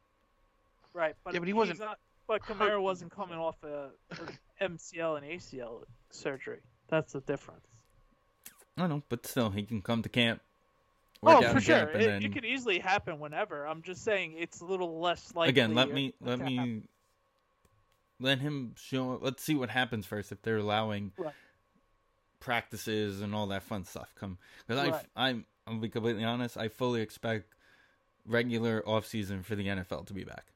Right, 0.94 1.16
but 1.26 1.34
Yeah, 1.34 1.40
but 1.40 1.48
he 1.48 1.54
wasn't 1.54 1.80
Not, 1.80 2.00
but 2.28 2.42
Kamara 2.46 2.82
wasn't 2.82 3.12
coming 3.12 3.38
off 3.38 3.56
a, 3.64 3.90
a 4.12 4.64
MCL 4.68 5.18
and 5.18 5.26
ACL 5.26 5.84
surgery. 6.12 6.60
That's 6.88 7.14
the 7.14 7.22
difference. 7.22 7.66
I 8.78 8.88
know, 8.88 9.04
but 9.10 9.26
still, 9.26 9.50
he 9.50 9.64
can 9.64 9.82
come 9.82 10.02
to 10.02 10.10
camp. 10.10 10.42
Oh, 11.24 11.42
for 11.54 11.60
sure. 11.62 11.90
It, 11.90 12.06
then 12.06 12.24
it 12.24 12.34
could 12.34 12.46
easily 12.46 12.78
happen 12.80 13.20
whenever. 13.20 13.66
I'm 13.66 13.82
just 13.82 14.04
saying 14.04 14.36
it's 14.38 14.62
a 14.62 14.66
little 14.66 15.00
less 15.00 15.34
likely. 15.34 15.50
again, 15.50 15.74
let 15.74 15.92
me 15.92 16.14
let 16.22 16.40
happen. 16.40 16.56
me 16.56 16.84
let 18.20 18.40
him 18.40 18.76
show. 18.78 19.18
Let's 19.22 19.42
see 19.44 19.56
what 19.56 19.70
happens 19.70 20.06
first 20.06 20.32
if 20.32 20.42
they're 20.42 20.58
allowing 20.58 21.14
Right. 21.18 21.34
practices 22.40 23.22
and 23.22 23.34
all 23.34 23.48
that 23.48 23.64
fun 23.64 23.86
stuff 23.86 24.14
come. 24.16 24.38
Because 24.68 24.92
Right. 24.92 25.06
I 25.16 25.30
I'm 25.30 25.46
I'll 25.66 25.78
be 25.80 25.90
completely 25.90 26.24
honest. 26.24 26.58
I 26.58 26.68
fully 26.68 27.02
expect 27.02 27.56
regular 28.26 28.88
off 28.88 29.06
season 29.08 29.42
for 29.42 29.56
the 29.56 29.66
NFL 29.68 30.06
to 30.08 30.14
be 30.14 30.24
back. 30.26 30.52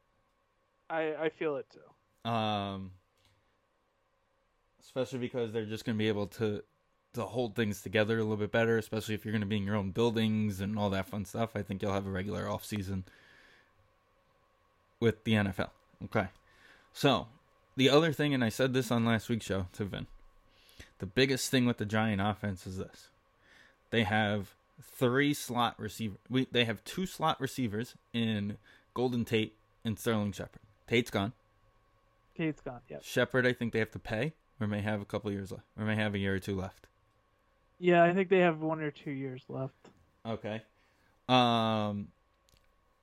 I 0.90 1.16
I 1.16 1.30
feel 1.30 1.58
it 1.58 1.68
too. 1.70 2.30
Um, 2.30 2.92
especially 4.82 5.20
because 5.20 5.52
they're 5.52 5.66
just 5.66 5.86
going 5.86 5.98
to 5.98 6.00
be 6.00 6.08
able 6.08 6.28
to 6.28 6.64
to 7.14 7.24
hold 7.24 7.56
things 7.56 7.82
together 7.82 8.18
a 8.18 8.22
little 8.22 8.38
bit 8.38 8.52
better. 8.52 8.78
Especially 8.78 9.16
if 9.16 9.26
you're 9.26 9.32
going 9.32 9.42
to 9.42 9.48
be 9.48 9.58
in 9.58 9.64
your 9.64 9.76
own 9.76 9.92
buildings 9.92 10.62
and 10.62 10.78
all 10.78 10.90
that 10.90 11.08
fun 11.08 11.26
stuff. 11.26 11.52
I 11.56 11.62
think 11.62 11.82
you'll 11.82 11.94
have 11.94 12.08
a 12.08 12.12
regular 12.12 12.50
off 12.50 12.66
season 12.66 13.06
with 15.00 15.24
the 15.24 15.34
NFL. 15.34 15.70
Okay, 16.06 16.28
so 16.94 17.28
the 17.76 17.90
other 17.90 18.14
thing, 18.14 18.34
and 18.34 18.44
I 18.44 18.50
said 18.50 18.74
this 18.74 18.92
on 18.92 19.06
last 19.06 19.30
week's 19.30 19.46
show 19.46 19.68
to 19.74 19.86
Vin, 19.86 20.08
the 21.00 21.06
biggest 21.06 21.52
thing 21.52 21.66
with 21.66 21.78
the 21.78 21.86
Giant 21.86 22.22
offense 22.22 22.66
is 22.66 22.78
this: 22.78 23.10
they 23.90 24.04
have 24.04 24.56
three 24.82 25.34
slot 25.34 25.76
receiver. 25.78 26.18
We 26.30 26.48
they 26.52 26.66
have 26.66 26.84
two 26.84 27.06
slot 27.06 27.40
receivers 27.40 27.96
in 28.14 28.58
Golden 28.94 29.26
Tate 29.26 29.56
and 29.84 30.00
Sterling 30.00 30.32
Shepard. 30.32 30.62
Tate's 30.90 31.12
gone. 31.12 31.34
Kate's 32.36 32.62
gone. 32.62 32.80
Yeah. 32.90 32.98
Shepard, 33.04 33.46
I 33.46 33.54
think 33.54 33.74
they 33.74 33.80
have 33.80 33.92
to 33.92 34.00
pay, 34.00 34.34
or 34.60 34.66
may 34.66 34.82
have 34.82 35.02
a 35.02 35.06
couple 35.06 35.32
years 35.32 35.52
left, 35.52 35.66
or 35.78 35.86
may 35.86 35.96
have 35.96 36.16
a 36.16 36.18
year 36.18 36.34
or 36.34 36.40
two 36.40 36.56
left. 36.56 36.88
Yeah, 37.78 38.04
I 38.04 38.12
think 38.14 38.30
they 38.30 38.40
have 38.40 38.60
one 38.60 38.82
or 38.82 38.90
two 38.90 39.12
years 39.12 39.44
left. 39.48 39.76
Okay. 40.26 40.64
Um, 41.30 42.08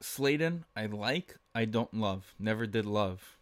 Slayton, 0.01 0.65
I 0.75 0.87
like. 0.87 1.37
I 1.55 1.65
don't 1.65 1.95
love. 1.95 2.35
Never 2.41 2.67
did 2.67 2.87
love. 2.87 3.39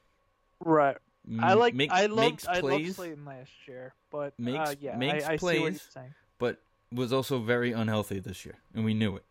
Right. 0.61 0.99
I 1.41 1.55
like. 1.55 1.75
make- 1.75 1.91
I 1.91 2.05
loved. 2.07 2.33
makes 2.33 2.47
I 2.47 2.53
loved 2.55 2.61
plays, 2.63 2.97
Slayton 2.97 3.25
last 3.25 3.51
year, 3.67 3.95
but 4.11 4.39
Makes- 4.39 4.59
uh, 4.71 4.75
yeah, 4.79 4.97
makes 4.99 5.25
I, 5.25 5.33
I 5.33 5.37
see 5.37 5.47
what 5.47 5.73
you're 5.73 5.75
saying. 5.91 6.15
but 6.39 6.61
was 6.93 7.15
also 7.15 7.39
very 7.39 7.73
unhealthy 7.73 8.19
this 8.19 8.45
year, 8.45 8.59
and 8.75 8.85
we 8.85 8.93
knew 8.93 9.17
it. 9.17 9.25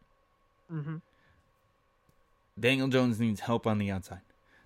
Mm-hmm. 0.73 0.95
Daniel 2.59 2.87
Jones 2.87 3.19
needs 3.19 3.41
help 3.41 3.67
on 3.67 3.77
the 3.77 3.91
outside. 3.91 4.21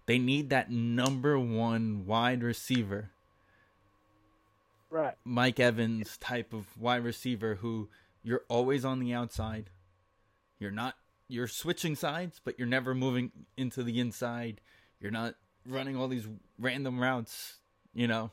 They 0.07 0.17
need 0.17 0.49
that 0.49 0.71
number 0.71 1.37
one 1.37 2.05
wide 2.05 2.41
receiver, 2.41 3.11
Right. 4.89 5.15
Mike 5.25 5.59
Evans 5.59 6.17
type 6.17 6.53
of 6.53 6.65
wide 6.77 7.03
receiver 7.03 7.55
who 7.55 7.89
you're 8.23 8.43
always 8.47 8.85
on 8.85 8.99
the 8.99 9.13
outside. 9.13 9.69
You're 10.59 10.71
not 10.71 10.95
you're 11.27 11.47
switching 11.49 11.95
sides, 11.95 12.39
but 12.43 12.57
you're 12.57 12.69
never 12.69 12.95
moving 12.95 13.31
into 13.57 13.83
the 13.83 13.99
inside. 13.99 14.61
You're 15.01 15.11
not 15.11 15.35
running 15.65 15.97
all 15.97 16.07
these 16.07 16.27
random 16.57 17.01
routes, 17.01 17.57
you 17.93 18.07
know, 18.07 18.31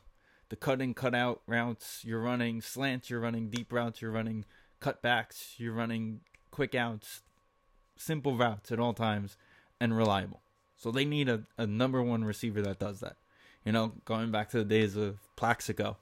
the 0.48 0.54
cut 0.54 0.80
in, 0.80 0.94
cut 0.94 1.12
out 1.12 1.42
routes. 1.48 2.02
You're 2.04 2.22
running 2.22 2.60
slants, 2.60 3.10
you're 3.10 3.18
running 3.18 3.50
deep 3.50 3.72
routes, 3.72 4.00
you're 4.00 4.12
running 4.12 4.44
cutbacks, 4.80 5.58
you're 5.58 5.74
running 5.74 6.20
quick 6.52 6.76
outs, 6.76 7.22
simple 7.96 8.36
routes 8.36 8.70
at 8.70 8.78
all 8.78 8.92
times, 8.94 9.36
and 9.80 9.96
reliable. 9.96 10.43
So 10.76 10.90
they 10.90 11.04
need 11.04 11.28
a, 11.28 11.44
a 11.56 11.66
number 11.66 12.02
one 12.02 12.24
receiver 12.24 12.62
that 12.62 12.78
does 12.78 13.00
that. 13.00 13.16
You 13.64 13.72
know, 13.72 13.92
going 14.04 14.30
back 14.30 14.50
to 14.50 14.58
the 14.58 14.64
days 14.64 14.96
of 14.96 15.18
Plaxico, 15.36 15.96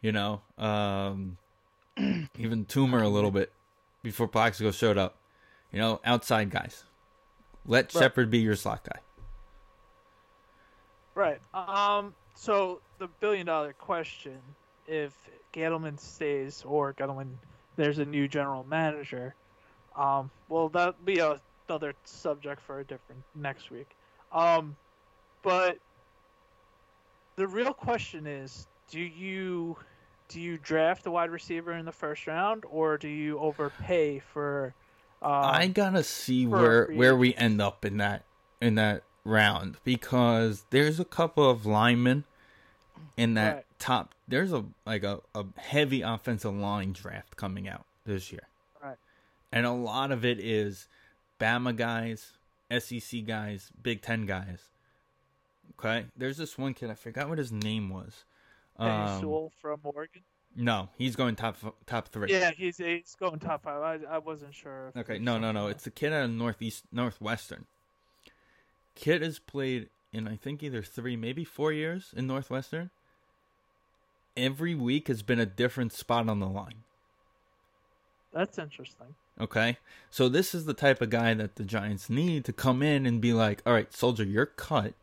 you 0.00 0.12
know, 0.12 0.42
um, 0.58 1.38
even 2.38 2.64
Toomer 2.66 3.02
a 3.02 3.08
little 3.08 3.30
bit 3.30 3.52
before 4.02 4.28
Plaxico 4.28 4.70
showed 4.70 4.98
up. 4.98 5.16
You 5.72 5.78
know, 5.78 6.00
outside 6.04 6.50
guys. 6.50 6.84
Let 7.66 7.94
Right. 7.94 8.02
Shepard 8.02 8.30
be 8.30 8.38
your 8.38 8.56
slot 8.56 8.84
guy. 8.84 9.00
Right. 11.14 11.40
Um. 11.54 12.14
So 12.34 12.80
the 12.98 13.08
billion 13.20 13.46
dollar 13.46 13.72
question: 13.72 14.38
If 14.86 15.12
Gettleman 15.54 15.98
stays 15.98 16.62
or 16.66 16.92
Gettleman, 16.94 17.34
there's 17.76 17.98
a 17.98 18.04
new 18.04 18.28
general 18.28 18.64
manager. 18.64 19.34
Um. 19.96 20.30
Well, 20.48 20.68
that'll 20.68 20.94
be 21.04 21.18
a, 21.18 21.40
another 21.68 21.94
subject 22.04 22.60
for 22.60 22.80
a 22.80 22.84
different 22.84 23.22
next 23.34 23.70
week. 23.70 23.88
Um. 24.32 24.76
But 25.42 25.78
the 27.36 27.46
real 27.46 27.72
question 27.72 28.26
is: 28.26 28.66
Do 28.90 29.00
you 29.00 29.76
do 30.28 30.40
you 30.40 30.58
draft 30.58 31.06
a 31.06 31.10
wide 31.10 31.30
receiver 31.30 31.72
in 31.72 31.84
the 31.84 31.92
first 31.92 32.26
round, 32.26 32.64
or 32.70 32.96
do 32.98 33.08
you 33.08 33.38
overpay 33.38 34.20
for? 34.20 34.74
Um, 35.20 35.32
I 35.32 35.66
gotta 35.68 36.02
see 36.02 36.46
where 36.46 36.86
where 36.86 37.16
we 37.16 37.34
end 37.34 37.60
up 37.60 37.84
in 37.84 37.98
that 37.98 38.24
in 38.60 38.76
that 38.76 39.04
round 39.24 39.76
because 39.84 40.64
there's 40.70 40.98
a 40.98 41.04
couple 41.04 41.48
of 41.48 41.64
linemen 41.66 42.24
in 43.16 43.34
that 43.34 43.54
Right. 43.56 43.64
top. 43.78 44.14
There's 44.26 44.52
a 44.52 44.64
like 44.86 45.04
a, 45.04 45.20
a 45.34 45.44
heavy 45.58 46.02
offensive 46.02 46.54
line 46.54 46.92
draft 46.92 47.36
coming 47.36 47.68
out 47.68 47.84
this 48.04 48.32
year, 48.32 48.48
Right. 48.82 48.96
and 49.52 49.66
a 49.66 49.72
lot 49.72 50.10
of 50.10 50.24
it 50.24 50.40
is 50.40 50.88
Bama 51.38 51.76
guys, 51.76 52.32
SEC 52.80 53.24
guys, 53.24 53.70
Big 53.82 54.02
Ten 54.02 54.26
guys. 54.26 54.70
Okay, 55.78 56.06
there's 56.16 56.36
this 56.36 56.56
one 56.58 56.74
kid 56.74 56.90
I 56.90 56.94
forgot 56.94 57.28
what 57.28 57.38
his 57.38 57.52
name 57.52 57.88
was. 57.88 58.24
Um, 58.78 59.20
Sewell 59.20 59.52
from 59.60 59.80
Oregon. 59.84 60.22
no, 60.56 60.88
he's 60.96 61.16
going 61.16 61.36
top 61.36 61.56
top 61.86 62.08
three. 62.08 62.30
Yeah, 62.30 62.52
he's 62.56 62.78
he's 62.78 63.16
going 63.18 63.38
top 63.38 63.64
five. 63.64 63.82
I, 63.82 64.14
I 64.14 64.18
wasn't 64.18 64.54
sure. 64.54 64.92
Okay, 64.96 65.18
no, 65.18 65.38
no, 65.38 65.52
no. 65.52 65.66
else. 65.66 65.72
It's 65.72 65.86
a 65.86 65.90
kid 65.90 66.12
out 66.12 66.24
of 66.24 66.30
Northeast 66.30 66.84
Northwestern. 66.92 67.66
Kid 68.94 69.22
has 69.22 69.38
played 69.38 69.88
in 70.12 70.28
I 70.28 70.36
think 70.36 70.62
either 70.62 70.82
three, 70.82 71.16
maybe 71.16 71.44
four 71.44 71.72
years 71.72 72.12
in 72.16 72.26
Northwestern. 72.26 72.90
Every 74.36 74.74
week 74.74 75.08
has 75.08 75.22
been 75.22 75.40
a 75.40 75.46
different 75.46 75.92
spot 75.92 76.28
on 76.28 76.40
the 76.40 76.46
line. 76.46 76.84
That's 78.32 78.58
interesting. 78.58 79.14
Okay, 79.40 79.78
so 80.10 80.28
this 80.28 80.54
is 80.54 80.66
the 80.66 80.74
type 80.74 81.00
of 81.00 81.10
guy 81.10 81.34
that 81.34 81.56
the 81.56 81.64
Giants 81.64 82.10
need 82.10 82.44
to 82.44 82.52
come 82.52 82.82
in 82.82 83.06
and 83.06 83.20
be 83.20 83.32
like, 83.32 83.62
"All 83.66 83.72
right, 83.72 83.92
Solder, 83.92 84.24
you're 84.24 84.46
cut, 84.46 84.94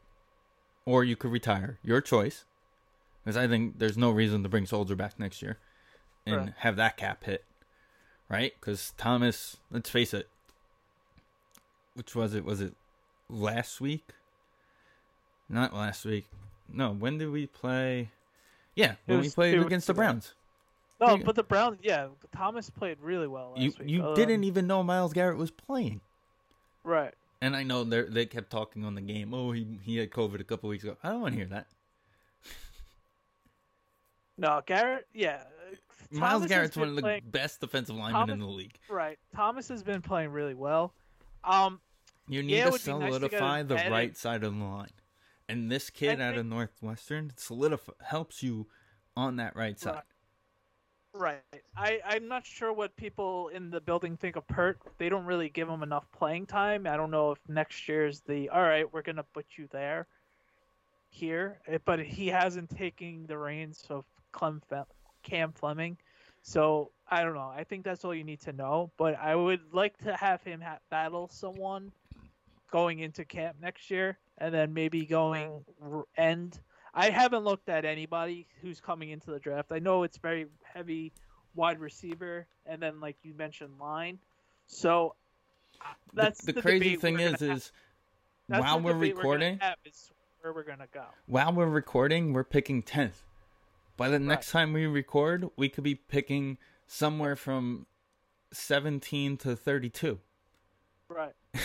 or 0.85 1.03
you 1.03 1.15
could 1.15 1.31
retire. 1.31 1.79
Your 1.83 1.99
choice." 1.99 2.45
Because 3.23 3.35
I 3.35 3.47
think 3.47 3.79
there's 3.79 3.97
no 3.97 4.11
reason 4.11 4.43
to 4.43 4.49
bring 4.49 4.65
Solder 4.65 4.95
back 4.95 5.19
next 5.19 5.41
year 5.41 5.57
and 6.25 6.35
Right. 6.37 6.53
have 6.59 6.75
that 6.77 6.95
cap 6.95 7.23
hit, 7.23 7.43
right? 8.29 8.53
Because 8.59 8.93
Thomas, 8.97 9.57
let's 9.71 9.89
face 9.89 10.13
it, 10.13 10.29
which 11.95 12.15
was 12.15 12.33
it? 12.33 12.45
Was 12.45 12.61
it 12.61 12.75
last 13.29 13.81
week? 13.81 14.13
Not 15.49 15.73
last 15.73 16.05
week. 16.05 16.27
No, 16.71 16.93
when 16.93 17.17
did 17.17 17.31
we 17.31 17.47
play? 17.47 18.11
Yeah, 18.75 18.95
when 19.07 19.21
we 19.21 19.29
played 19.29 19.59
against 19.59 19.87
the. 19.87 19.93
Browns. 19.95 20.33
No, 21.01 21.17
but 21.17 21.35
the 21.35 21.43
Browns, 21.43 21.79
yeah, 21.81 22.07
Thomas 22.35 22.69
played 22.69 22.99
really 22.99 23.27
well 23.27 23.51
last 23.51 23.61
You 23.61 23.73
week. 23.79 23.89
you 23.89 24.03
Um, 24.05 24.15
didn't 24.15 24.43
even 24.43 24.67
know 24.67 24.83
Myles 24.83 25.13
Garrett 25.13 25.37
was 25.37 25.51
playing. 25.51 26.01
right. 26.83 27.13
And 27.41 27.55
I 27.55 27.63
know 27.63 27.85
they 27.85 28.01
they 28.01 28.25
kept 28.25 28.49
talking 28.49 28.83
on 28.83 28.95
the 28.95 29.01
game. 29.01 29.33
Oh, 29.33 29.51
he 29.53 29.79
he 29.81 29.95
had 29.95 30.09
COVID 30.09 30.41
a 30.41 30.43
couple 30.43 30.69
weeks 30.69 30.83
ago. 30.83 30.97
I 31.01 31.09
don't 31.09 31.21
want 31.21 31.33
to 31.35 31.37
hear 31.39 31.47
that. 31.47 31.67
No, 34.37 34.61
Garrett, 34.65 35.07
yeah. 35.13 35.43
Myles 36.11 36.19
Thomas 36.21 36.41
has 36.43 36.49
Garrett's 36.49 36.77
one 36.77 36.89
of 36.89 36.95
the 36.95 37.01
playing- 37.01 37.23
best 37.29 37.59
defensive 37.61 37.95
linemen 37.95 38.29
in 38.29 38.39
the 38.39 38.45
league. 38.45 38.77
right. 38.89 39.19
Thomas 39.35 39.67
has 39.67 39.83
been 39.83 40.01
playing 40.01 40.31
really 40.31 40.53
well. 40.55 40.93
Um, 41.43 41.81
You 42.27 42.41
need 42.43 42.57
Yeah, 42.57 42.65
to 42.65 42.71
be 42.71 42.71
nice 42.71 42.81
to 42.83 42.85
solidify 43.29 43.63
the 43.63 43.75
right 43.75 44.15
side 44.17 44.43
of 44.43 44.53
the 44.57 44.63
line, 44.63 44.91
and 45.47 45.71
this 45.71 45.89
kid 45.89 46.19
I 46.21 46.27
out 46.29 46.37
of 46.37 46.45
Northwestern 46.45 47.31
solidify 47.37 47.93
helps 48.03 48.41
you 48.43 48.67
on 49.15 49.37
that 49.37 49.55
right 49.55 49.79
side. 49.79 49.95
Right. 49.95 50.03
Right. 51.13 51.41
I 51.75 51.99
I'm 52.05 52.27
not 52.27 52.45
sure 52.45 52.71
what 52.71 52.95
people 52.95 53.49
in 53.49 53.71
the 53.71 53.81
building 53.81 54.15
think 54.17 54.35
of 54.35 54.47
Peart. 54.47 54.79
They 54.97 55.09
don't 55.09 55.25
really 55.25 55.49
give 55.49 55.67
him 55.67 55.81
enough 55.81 56.05
playing 56.11 56.45
time. 56.45 56.85
I 56.85 56.95
don't 56.97 57.11
know 57.11 57.31
if 57.31 57.39
next 57.49 57.87
year's 57.87 58.21
the 58.21 58.49
all 58.49 58.61
right. 58.61 58.91
We're 58.91 59.01
gonna 59.01 59.23
put 59.23 59.45
you 59.57 59.67
there, 59.71 60.07
here, 61.09 61.59
eh, 61.67 61.79
but 61.85 61.99
he 61.99 62.27
hasn't 62.27 62.69
taken 62.69 63.25
the 63.27 63.37
reins 63.37 63.85
of 63.89 64.05
Clem 64.31 64.61
Fe- 64.69 64.83
Cam 65.23 65.51
Fleming. 65.51 65.97
So 66.43 66.91
I 67.09 67.23
don't 67.23 67.33
know. 67.33 67.51
I 67.55 67.63
think 67.63 67.83
that's 67.83 68.05
all 68.05 68.13
you 68.13 68.23
need 68.23 68.41
to 68.41 68.53
know. 68.53 68.91
But 68.97 69.15
I 69.15 69.35
would 69.35 69.73
like 69.73 69.97
to 69.99 70.15
have 70.15 70.43
him 70.43 70.61
ha- 70.61 70.79
battle 70.89 71.27
someone 71.27 71.91
going 72.71 72.99
into 72.99 73.25
camp 73.25 73.57
next 73.61 73.89
year, 73.89 74.17
and 74.37 74.53
then 74.53 74.73
maybe 74.73 75.05
going 75.05 75.65
r- 75.81 76.05
end. 76.17 76.59
I 76.99 77.09
haven't 77.09 77.43
looked 77.43 77.69
at 77.69 77.85
anybody 77.85 78.47
who's 78.61 78.79
coming 78.79 79.09
into 79.09 79.31
the 79.31 79.39
draft. 79.39 79.71
I 79.71 79.79
know 79.79 80.03
it's 80.03 80.17
very 80.17 80.47
heavy 80.63 81.13
wide 81.55 81.79
receiver, 81.79 82.45
and 82.65 82.81
then 82.81 82.99
like 82.99 83.15
you 83.23 83.33
mentioned, 83.33 83.79
line. 83.79 84.19
So 84.67 85.15
uh, 85.81 85.85
The- 86.13 86.21
that's 86.21 86.41
the, 86.43 86.53
the 86.53 86.61
crazy 86.61 86.95
thing 86.97 87.15
we're 87.15 87.21
is, 87.33 87.39
have. 87.39 87.41
is 87.41 87.71
That's 88.49 88.61
while 88.61 88.77
the 88.79 88.83
we're 88.83 88.93
recording, 88.95 89.59
have 89.59 89.77
is 89.85 90.11
where 90.41 90.53
we're 90.53 90.63
gonna 90.63 90.87
go. 90.93 91.05
while 91.25 91.53
we're 91.53 91.65
recording, 91.67 92.33
we're 92.33 92.43
picking 92.43 92.81
tenth. 92.83 93.23
By 93.97 94.09
the 94.09 94.19
next 94.19 94.51
time 94.51 94.71
we 94.73 94.85
record, 94.85 95.49
we 95.57 95.67
could 95.69 95.83
be 95.83 95.95
picking 95.95 96.57
somewhere 96.87 97.35
from 97.35 97.85
seventeen 98.51 99.37
to 99.37 99.55
thirty-two. 99.55 100.19
Right. 101.09 101.33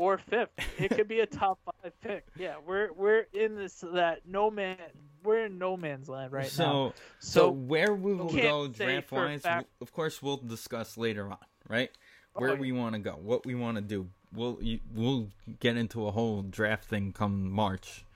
or 0.00 0.16
fifth. 0.16 0.48
It 0.78 0.88
could 0.96 1.08
be 1.08 1.20
a 1.20 1.26
top 1.26 1.58
five 1.62 1.92
pick. 2.00 2.26
Yeah, 2.34 2.54
we're 2.66 2.90
we're 2.94 3.26
in 3.34 3.54
this 3.54 3.84
that 3.92 4.22
no 4.26 4.50
man. 4.50 4.78
We're 5.22 5.44
in 5.44 5.58
no 5.58 5.76
man's 5.76 6.08
land 6.08 6.32
right 6.32 6.46
so, 6.46 6.64
now. 6.64 6.92
so, 7.18 7.40
So 7.40 7.50
where 7.50 7.94
we 7.94 8.14
will 8.14 8.32
go 8.32 8.68
draft 8.68 9.12
wise, 9.12 9.42
fact- 9.42 9.68
of 9.82 9.92
course, 9.92 10.22
we'll 10.22 10.38
discuss 10.38 10.96
later 10.96 11.28
on, 11.28 11.36
right? 11.68 11.90
Oh, 12.34 12.40
Where 12.40 12.54
yeah. 12.54 12.60
we 12.60 12.72
want 12.72 12.94
to 12.94 12.98
go, 12.98 13.10
what 13.22 13.44
we 13.44 13.54
want 13.54 13.76
to 13.76 13.82
do. 13.82 14.08
We'll 14.34 14.58
we'll 14.94 15.28
get 15.58 15.76
into 15.76 16.06
a 16.06 16.10
whole 16.10 16.40
draft 16.42 16.84
thing 16.86 17.12
come 17.12 17.50
March, 17.50 18.06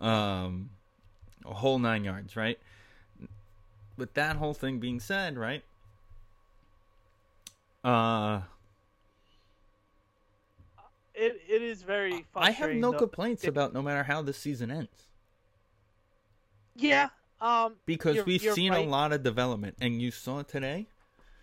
um, 0.00 0.70
a 1.44 1.52
whole 1.52 1.78
nine 1.78 2.04
yards, 2.04 2.34
right? 2.34 2.58
With 3.98 4.14
that 4.14 4.36
whole 4.36 4.54
thing 4.54 4.78
being 4.78 5.00
said, 5.00 5.36
right? 5.36 5.62
Uh, 7.84 8.40
it 11.16 11.40
it 11.48 11.62
is 11.62 11.82
very. 11.82 12.26
I 12.34 12.50
have 12.50 12.70
no 12.72 12.92
though. 12.92 12.98
complaints 12.98 13.44
it- 13.44 13.48
about 13.48 13.72
no 13.72 13.82
matter 13.82 14.02
how 14.04 14.22
the 14.22 14.32
season 14.32 14.70
ends. 14.70 15.06
Yeah. 16.74 17.08
Um. 17.40 17.74
because 17.84 18.14
you're- 18.16 18.26
we've 18.26 18.42
you're 18.42 18.54
seen 18.54 18.72
right. 18.72 18.86
a 18.86 18.88
lot 18.88 19.12
of 19.12 19.22
development 19.22 19.76
and 19.80 20.00
you 20.00 20.10
saw 20.10 20.42
today 20.42 20.86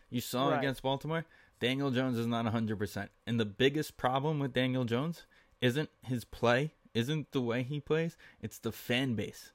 you 0.10 0.22
saw 0.22 0.50
Right. 0.50 0.58
against 0.58 0.82
baltimore 0.82 1.24
daniel 1.60 1.92
jones 1.92 2.18
is 2.18 2.26
not 2.26 2.46
100% 2.48 3.10
and 3.28 3.40
the 3.40 3.46
biggest 3.46 3.96
problem 3.96 4.40
with 4.40 4.54
daniel 4.54 4.86
jones 4.86 5.28
isn't 5.62 5.92
his 6.02 6.24
play 6.26 6.74
isn't 6.96 7.32
the 7.32 7.42
way 7.42 7.62
he 7.62 7.80
plays 7.80 8.18
it's 8.42 8.58
the 8.58 8.72
fan 8.72 9.14
base 9.14 9.52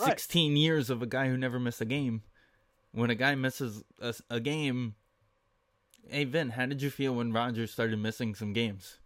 Right. 0.00 0.08
16 0.18 0.56
years 0.56 0.90
of 0.90 1.00
a 1.00 1.06
guy 1.06 1.28
who 1.28 1.36
never 1.36 1.60
missed 1.60 1.80
a 1.80 1.84
game 1.84 2.22
when 2.90 3.10
a 3.10 3.14
guy 3.14 3.36
misses 3.36 3.84
a, 4.00 4.14
a 4.28 4.40
game 4.40 4.96
Hey 6.08 6.24
Vin, 6.24 6.50
how 6.50 6.66
did 6.66 6.82
you 6.82 6.90
feel 6.90 7.14
when 7.14 7.32
Rodgers 7.32 7.70
started 7.72 7.98
missing 8.00 8.34
some 8.34 8.52
games? 8.52 8.98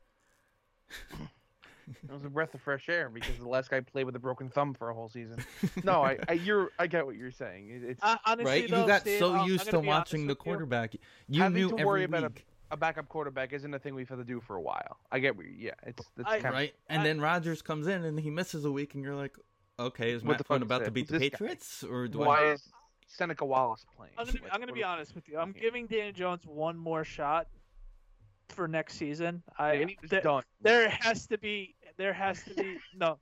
It 2.05 2.13
was 2.13 2.25
a 2.25 2.29
breath 2.29 2.55
of 2.55 2.61
fresh 2.61 2.89
air 2.89 3.09
because 3.09 3.37
the 3.39 3.49
last 3.49 3.69
guy 3.69 3.81
played 3.81 4.05
with 4.05 4.15
a 4.15 4.19
broken 4.21 4.49
thumb 4.49 4.75
for 4.75 4.91
a 4.91 4.95
whole 4.95 5.09
season. 5.09 5.45
No, 5.83 6.03
I, 6.05 6.19
I 6.29 6.35
you're 6.35 6.71
I 6.79 6.87
get 6.87 7.05
what 7.05 7.17
you're 7.17 7.33
saying. 7.33 7.69
It- 7.71 7.83
It's 7.91 8.01
Uh, 8.03 8.17
honestly, 8.25 8.45
right? 8.63 8.71
though, 8.71 8.83
you 8.83 8.87
got 8.87 9.01
Steve, 9.01 9.19
so 9.19 9.33
I'm- 9.33 9.41
I'm 9.41 9.49
used 9.49 9.65
gonna 9.65 9.71
to 9.79 9.83
be 9.83 9.91
honest 9.91 10.13
watching 10.13 10.21
the 10.27 10.33
with 10.35 10.39
you. 10.39 10.43
quarterback. 10.45 10.95
You 11.29 11.43
having 11.43 11.57
knew 11.61 11.69
to 11.71 11.75
every 11.75 11.85
worry 11.85 12.05
about 12.05 12.25
a, 12.25 12.33
a 12.71 12.77
backup 12.77 13.09
quarterback 13.09 13.53
isn't 13.53 13.75
a 13.75 13.79
thing 13.81 13.97
we've 13.97 14.09
had 14.09 14.19
to 14.19 14.25
do 14.25 14.41
for 14.41 14.55
a 14.55 14.61
while. 14.61 14.99
I 15.11 15.19
get 15.19 15.37
what 15.37 15.47
you, 15.47 15.53
yeah, 15.59 15.73
it's 15.85 16.07
it's 16.17 16.29
I- 16.29 16.35
kind 16.35 16.47
of 16.47 16.53
right? 16.53 16.75
And 16.89 17.01
I- 17.01 17.05
then 17.05 17.21
Rodgers 17.21 17.61
comes 17.61 17.89
in 17.89 18.05
and 18.05 18.21
he 18.21 18.31
misses 18.31 18.65
a 18.65 18.71
week, 18.71 18.95
and 18.95 19.03
you're 19.03 19.17
like, 19.17 19.37
okay, 19.81 20.13
is 20.13 20.23
Matt 20.23 20.39
the 20.39 20.45
Flynn 20.45 20.63
about 20.63 20.85
to 20.85 20.93
beat 20.93 21.09
the 21.09 21.15
Who's 21.15 21.21
this 21.23 21.31
guy? 21.31 21.39
Patriots, 21.39 21.83
or 21.83 22.07
do 22.07 22.19
why 22.21 22.51
I? 22.51 22.53
is 22.53 22.69
Seneca 23.09 23.45
Wallace 23.45 23.85
playing? 23.97 24.13
I'm 24.17 24.27
gonna, 24.27 24.39
be, 24.39 24.45
Like, 24.45 24.55
I'm 24.55 24.61
gonna 24.61 24.73
be 24.73 24.85
honest 24.85 25.17
with 25.17 25.29
you. 25.29 25.39
I'm 25.39 25.51
Okay. 25.51 25.61
giving 25.61 25.87
Daniel 25.89 26.13
Jones 26.13 26.47
one 26.47 26.79
more 26.79 27.03
shot 27.03 27.49
for 28.51 28.69
next 28.69 28.95
season. 28.95 29.43
I 29.59 29.73
and 29.75 29.91
he's 29.91 30.11
th- 30.11 30.23
done. 30.23 30.43
there 30.61 30.89
has 30.89 31.27
to 31.27 31.39
be 31.39 31.75
there 31.97 32.13
has 32.13 32.43
to 32.45 32.55
be 32.55 32.79
no 32.97 33.19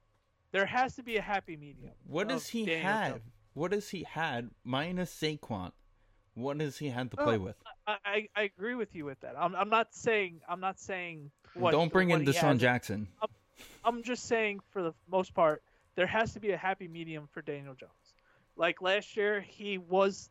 there 0.53 0.67
has 0.67 0.97
to 0.97 1.03
be 1.03 1.17
a 1.17 1.23
happy 1.23 1.57
medium. 1.57 1.93
What 2.07 2.29
does 2.29 2.49
he 2.49 2.65
Daniel 2.65 2.83
have? 2.83 3.13
Jones. 3.13 3.23
What 3.55 3.71
does 3.73 3.89
he 3.89 4.05
had 4.05 4.51
minus 4.65 5.13
Saquon? 5.15 5.73
What 6.35 6.59
does 6.59 6.79
he 6.79 6.89
had 6.89 7.11
to 7.11 7.21
oh, 7.21 7.25
play 7.25 7.37
Oh, 7.37 7.41
with? 7.41 7.57
I, 7.87 7.97
I, 8.05 8.29
I 8.37 8.43
agree 8.43 8.77
with 8.77 8.95
you 8.95 9.05
with 9.05 9.19
that. 9.21 9.35
I'm, 9.37 9.55
I'm 9.57 9.69
not 9.69 9.95
saying 9.95 10.41
I'm 10.49 10.61
not 10.61 10.79
saying 10.79 11.31
what 11.55 11.73
Don't 11.73 11.93
bring 11.93 12.11
what 12.11 12.21
in 12.21 12.27
he 12.27 12.33
Deshaun 12.33 12.53
has. 12.53 12.61
Jackson. 12.61 13.09
I'm 13.85 14.03
just 14.03 14.25
saying 14.27 14.61
for 14.71 14.83
the 14.83 14.95
most 15.11 15.35
part, 15.35 15.63
there 15.97 16.07
has 16.07 16.33
to 16.35 16.41
be 16.41 16.53
a 16.53 16.57
happy 16.57 16.87
medium 16.87 17.29
for 17.33 17.43
Daniel 17.43 17.75
Jones. 17.75 17.93
Like 18.57 18.81
last 18.81 19.17
year, 19.17 19.41
he 19.41 19.79
was, 19.79 20.31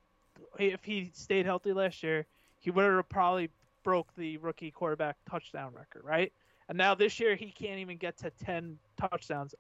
if 0.58 0.84
he 0.84 1.12
stayed 1.14 1.46
healthy 1.46 1.74
last 1.74 2.04
year, 2.04 2.26
he 2.60 2.72
would 2.72 2.84
have 2.86 3.10
probably 3.10 3.50
broke 3.88 4.14
the 4.18 4.36
rookie 4.40 4.70
quarterback 4.70 5.16
touchdown 5.30 5.72
record, 5.74 6.04
right? 6.04 6.34
And 6.68 6.78
now 6.78 6.94
this 6.94 7.22
year, 7.22 7.38
he 7.38 7.52
can't 7.52 7.80
even 7.80 7.96
get 7.96 8.18
to 8.18 8.30
10 8.32 8.78
touchdowns. 9.00 9.56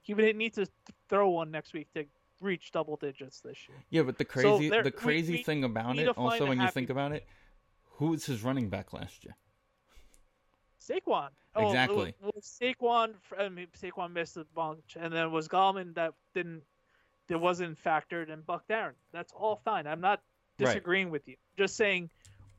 He 0.00 0.14
would 0.14 0.34
need 0.34 0.54
to 0.54 0.66
throw 1.10 1.28
one 1.28 1.50
next 1.50 1.74
week 1.74 1.86
to 1.92 2.06
reach 2.40 2.72
double 2.72 2.96
digits 2.96 3.40
this 3.40 3.68
year. 3.68 3.76
Yeah, 3.90 4.04
but 4.04 4.16
the 4.16 4.24
So 4.24 4.30
crazy 4.30 4.70
there- 4.70 4.82
the 4.82 4.90
crazy 4.90 5.34
we 5.34 5.42
thing 5.42 5.62
about 5.64 5.98
it, 5.98 6.08
also 6.16 6.46
when 6.46 6.58
you 6.58 6.70
think 6.70 6.88
about 6.88 7.12
it, 7.12 7.26
who 7.98 8.06
was 8.12 8.24
his 8.24 8.42
running 8.42 8.70
back 8.70 8.94
last 8.94 9.26
year? 9.26 9.36
Saquon. 10.80 11.28
Oh, 11.54 11.66
Exactly. 11.66 12.14
Well, 12.22 12.32
Saquon, 12.40 13.12
I 13.38 13.50
mean, 13.50 13.66
Saquon 13.78 14.10
missed 14.12 14.38
a 14.38 14.46
bunch, 14.54 14.96
and 14.98 15.12
then 15.12 15.26
it 15.26 15.30
was 15.30 15.48
Gallman 15.48 15.94
that 15.96 16.14
didn't, 16.32 16.62
that 17.28 17.38
wasn't 17.38 17.76
factored, 17.82 18.32
and 18.32 18.46
Buck 18.46 18.66
Darren. 18.68 18.94
That's 19.12 19.34
all 19.34 19.56
fine. 19.66 19.86
I'm 19.86 20.00
not 20.00 20.22
Right. 20.58 20.68
disagreeing 20.68 21.10
with 21.10 21.28
you. 21.28 21.36
Just 21.58 21.76
saying, 21.76 22.08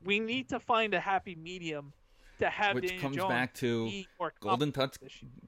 we 0.04 0.20
need 0.20 0.48
to 0.50 0.60
find 0.60 0.94
a 0.94 1.00
happy 1.00 1.34
medium 1.34 1.92
to 2.38 2.48
have 2.48 2.74
Which 2.76 2.86
Daniel 2.88 3.02
comes 3.02 3.16
Jones 3.16 3.28
back 3.28 3.54
to 3.54 4.04
Golden 4.40 4.72
touch. 4.72 4.96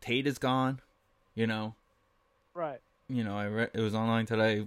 Tate 0.00 0.26
is 0.26 0.38
gone. 0.38 0.80
You 1.34 1.46
know, 1.46 1.74
Right. 2.54 2.80
you 3.08 3.22
know. 3.22 3.36
I 3.36 3.46
read 3.46 3.70
it 3.72 3.80
was 3.80 3.94
online 3.94 4.26
today. 4.26 4.66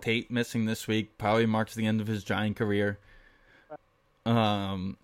Tate 0.00 0.30
missing 0.30 0.66
this 0.66 0.86
week 0.86 1.16
probably 1.18 1.46
marks 1.46 1.74
the 1.74 1.86
end 1.86 2.00
of 2.00 2.06
his 2.06 2.22
giant 2.22 2.56
career. 2.56 2.98
Um, 4.26 4.96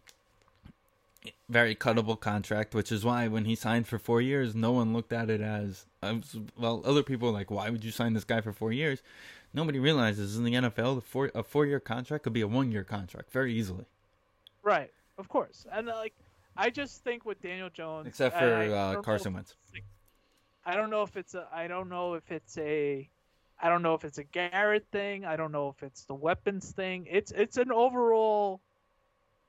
very 1.49 1.75
cuttable 1.75 2.18
contract, 2.18 2.75
which 2.75 2.93
is 2.93 3.05
why 3.05 3.29
when 3.29 3.45
he 3.45 3.55
signed 3.55 3.87
for 3.87 3.99
four 3.99 4.21
years, 4.21 4.55
no 4.55 4.73
one 4.73 4.93
looked 4.93 5.12
at 5.12 5.31
it 5.31 5.41
as 5.41 5.85
well. 6.57 6.83
Other 6.85 7.03
people 7.03 7.29
were 7.29 7.35
like, 7.35 7.51
"Why 7.51 7.71
would 7.71 7.85
you 7.85 7.91
sign 7.91 8.12
this 8.14 8.25
guy 8.25 8.41
for 8.41 8.53
four 8.53 8.73
years?" 8.73 9.03
Nobody 9.53 9.79
realizes 9.79 10.37
in 10.37 10.45
the 10.45 10.55
NFL, 10.55 10.95
the 10.95 11.01
four 11.01 11.31
a 11.35 11.43
four 11.43 11.66
year 11.66 11.81
contract 11.81 12.25
could 12.25 12.33
be 12.33 12.41
a 12.41 12.47
one 12.49 12.71
year 12.71 12.85
contract 12.85 13.33
very 13.33 13.53
easily. 13.55 13.87
Right. 14.63 14.91
Of 15.19 15.29
course. 15.29 15.67
And 15.71 15.89
uh, 15.89 15.97
like, 15.97 16.15
I 16.57 16.71
just 16.71 17.05
think 17.05 17.25
with 17.25 17.41
Daniel 17.43 17.71
Jones, 17.71 18.07
Except 18.07 18.39
for 18.39 18.55
I 18.55 18.69
uh, 18.69 19.03
Carson 19.03 19.35
Wentz. 19.35 19.55
I 20.65 20.77
don't 20.77 20.91
know 20.91 21.03
if 21.03 21.17
it's 21.17 21.35
a. 21.35 21.47
I 21.53 21.69
don't 21.69 21.89
know 21.89 22.15
if 22.15 22.31
it's 22.31 22.59
a. 22.59 23.09
I 23.63 23.69
don't 23.69 23.83
know 23.83 23.95
if 23.95 24.05
it's 24.05 24.19
a 24.19 24.25
Garrett 24.25 24.87
thing. 24.91 25.25
I 25.25 25.37
don't 25.37 25.53
know 25.53 25.69
if 25.69 25.83
it's 25.83 26.05
the 26.05 26.15
weapons 26.15 26.71
thing. 26.71 27.07
It's 27.11 27.33
it's 27.33 27.57
an 27.57 27.71
overall. 27.73 28.61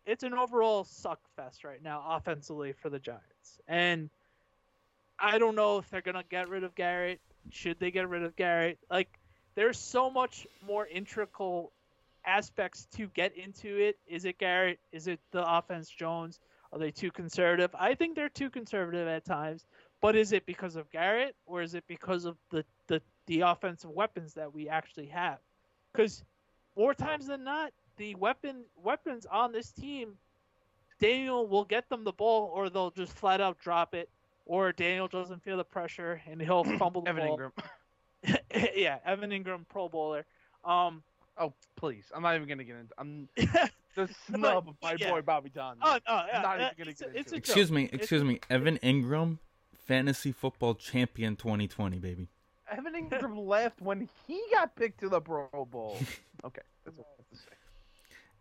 It's 0.06 0.24
an 0.24 0.34
overall 0.34 0.84
suck 0.84 1.20
fest 1.36 1.64
right 1.64 1.82
now 1.84 2.04
offensively 2.08 2.74
for 2.74 2.90
the 2.90 3.00
Giants, 3.00 3.60
and 3.68 4.10
I 5.20 5.38
don't 5.38 5.56
know 5.56 5.78
if 5.78 5.90
they're 5.90 6.02
gonna 6.02 6.24
get 6.30 6.50
rid 6.50 6.64
of 6.64 6.76
Garrett. 6.76 7.20
Should 7.50 7.80
they 7.80 7.92
get 7.92 8.08
rid 8.10 8.24
of 8.24 8.36
Garrett? 8.36 8.80
Like, 8.90 9.10
there's 9.56 9.78
so 9.78 10.10
much 10.10 10.48
more 10.66 10.88
integral 10.88 11.72
aspects 12.26 12.88
to 12.96 13.08
get 13.08 13.36
into 13.36 13.78
it. 13.78 13.98
Is 14.08 14.26
it 14.26 14.38
Garrett? 14.38 14.80
Is 14.92 15.08
it 15.08 15.20
the 15.32 15.44
offense 15.50 15.90
Jones? 15.90 16.40
Are 16.74 16.80
they 16.80 16.92
too 16.92 17.12
conservative? 17.12 17.72
I 17.78 17.96
think 17.96 18.16
they're 18.16 18.30
too 18.30 18.50
conservative 18.50 19.08
at 19.08 19.26
times. 19.26 19.66
But 20.02 20.16
is 20.16 20.32
it 20.32 20.46
because 20.46 20.76
of 20.76 20.90
Garrett 20.92 21.36
or 21.46 21.62
is 21.62 21.76
it 21.76 21.84
because 21.88 22.26
of 22.26 22.38
the 22.50 22.66
the, 22.88 23.02
the 23.28 23.42
offensive 23.42 23.92
weapons 23.92 24.34
that 24.34 24.54
we 24.54 24.68
actually 24.68 25.08
have? 25.08 25.38
Because 25.92 26.24
more 26.76 26.94
times 26.94 27.28
than 27.28 27.44
not, 27.44 27.72
the 27.98 28.16
weapon 28.16 28.64
weapons 28.82 29.28
on 29.30 29.52
this 29.52 29.72
team, 29.72 30.14
Daniel 31.00 31.48
will 31.48 31.66
get 31.66 31.88
them 31.90 32.04
the 32.04 32.12
ball 32.12 32.52
or 32.54 32.70
they'll 32.70 32.92
just 32.92 33.14
flat 33.14 33.42
out 33.42 33.60
drop 33.60 33.94
it, 33.94 34.10
or 34.46 34.72
Daniel 34.72 35.08
doesn't 35.08 35.44
feel 35.44 35.58
the 35.58 35.64
pressure 35.64 36.22
and 36.26 36.42
he'll 36.42 36.64
fumble 36.80 37.02
the 37.02 37.10
Evan 37.10 37.28
ball. 37.28 37.38
Engram. 37.38 38.38
yeah, 38.76 38.98
Evan 39.06 39.32
Engram, 39.32 39.68
Pro 39.68 39.90
Bowler. 39.90 40.26
Um, 40.64 41.04
Oh 41.38 41.54
please, 41.76 42.12
I'm 42.14 42.22
not 42.22 42.36
even 42.36 42.48
gonna 42.48 42.64
get 42.64 42.76
into. 42.76 42.94
I'm 42.98 43.28
oh, 43.40 43.68
the 43.96 44.10
snub 44.28 44.70
of 44.70 44.76
my 44.82 44.96
yeah. 45.00 45.10
boy 45.10 45.22
Bobby 45.22 45.50
John. 45.50 45.78
no, 45.84 45.98
yeah, 46.08 46.42
not 46.42 46.56
even 46.56 46.66
uh, 46.68 46.72
gonna 46.78 46.90
it's, 46.92 47.02
get 47.02 47.10
a- 47.16 47.20
it's 47.20 47.32
into 47.32 47.36
a 47.36 47.38
it. 47.38 47.44
joke. 47.44 47.50
Excuse 47.56 47.72
me, 47.72 47.84
It's- 47.86 48.00
excuse 48.02 48.24
me. 48.24 48.40
Evan 48.50 48.78
Engram, 48.80 49.38
fantasy 49.88 50.32
football 50.32 50.76
champion 50.76 51.36
2020, 51.36 52.00
baby. 52.00 52.28
Evan 52.72 52.94
Engram 52.94 53.38
left 53.48 53.82
when 53.82 54.08
he 54.28 54.42
got 54.52 54.76
picked 54.76 55.00
to 55.02 55.10
the 55.10 55.22
Pro 55.22 55.48
Bowl. 55.70 55.98
Okay, 56.44 56.62
that's 56.84 56.98
all 56.98 57.06
I 57.08 57.22
have 57.22 57.30
to 57.30 57.36
say. 57.36 57.52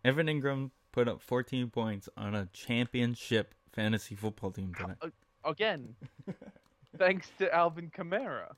Evan 0.03 0.25
Engram 0.25 0.71
put 0.91 1.07
up 1.07 1.21
14 1.21 1.69
points 1.69 2.09
on 2.17 2.33
a 2.33 2.47
championship 2.51 3.53
fantasy 3.71 4.15
football 4.15 4.49
team 4.49 4.73
today. 4.73 5.11
Again, 5.45 5.93
thanks 6.97 7.29
to 7.37 7.53
Alvin 7.53 7.91
Kamara. 7.95 8.53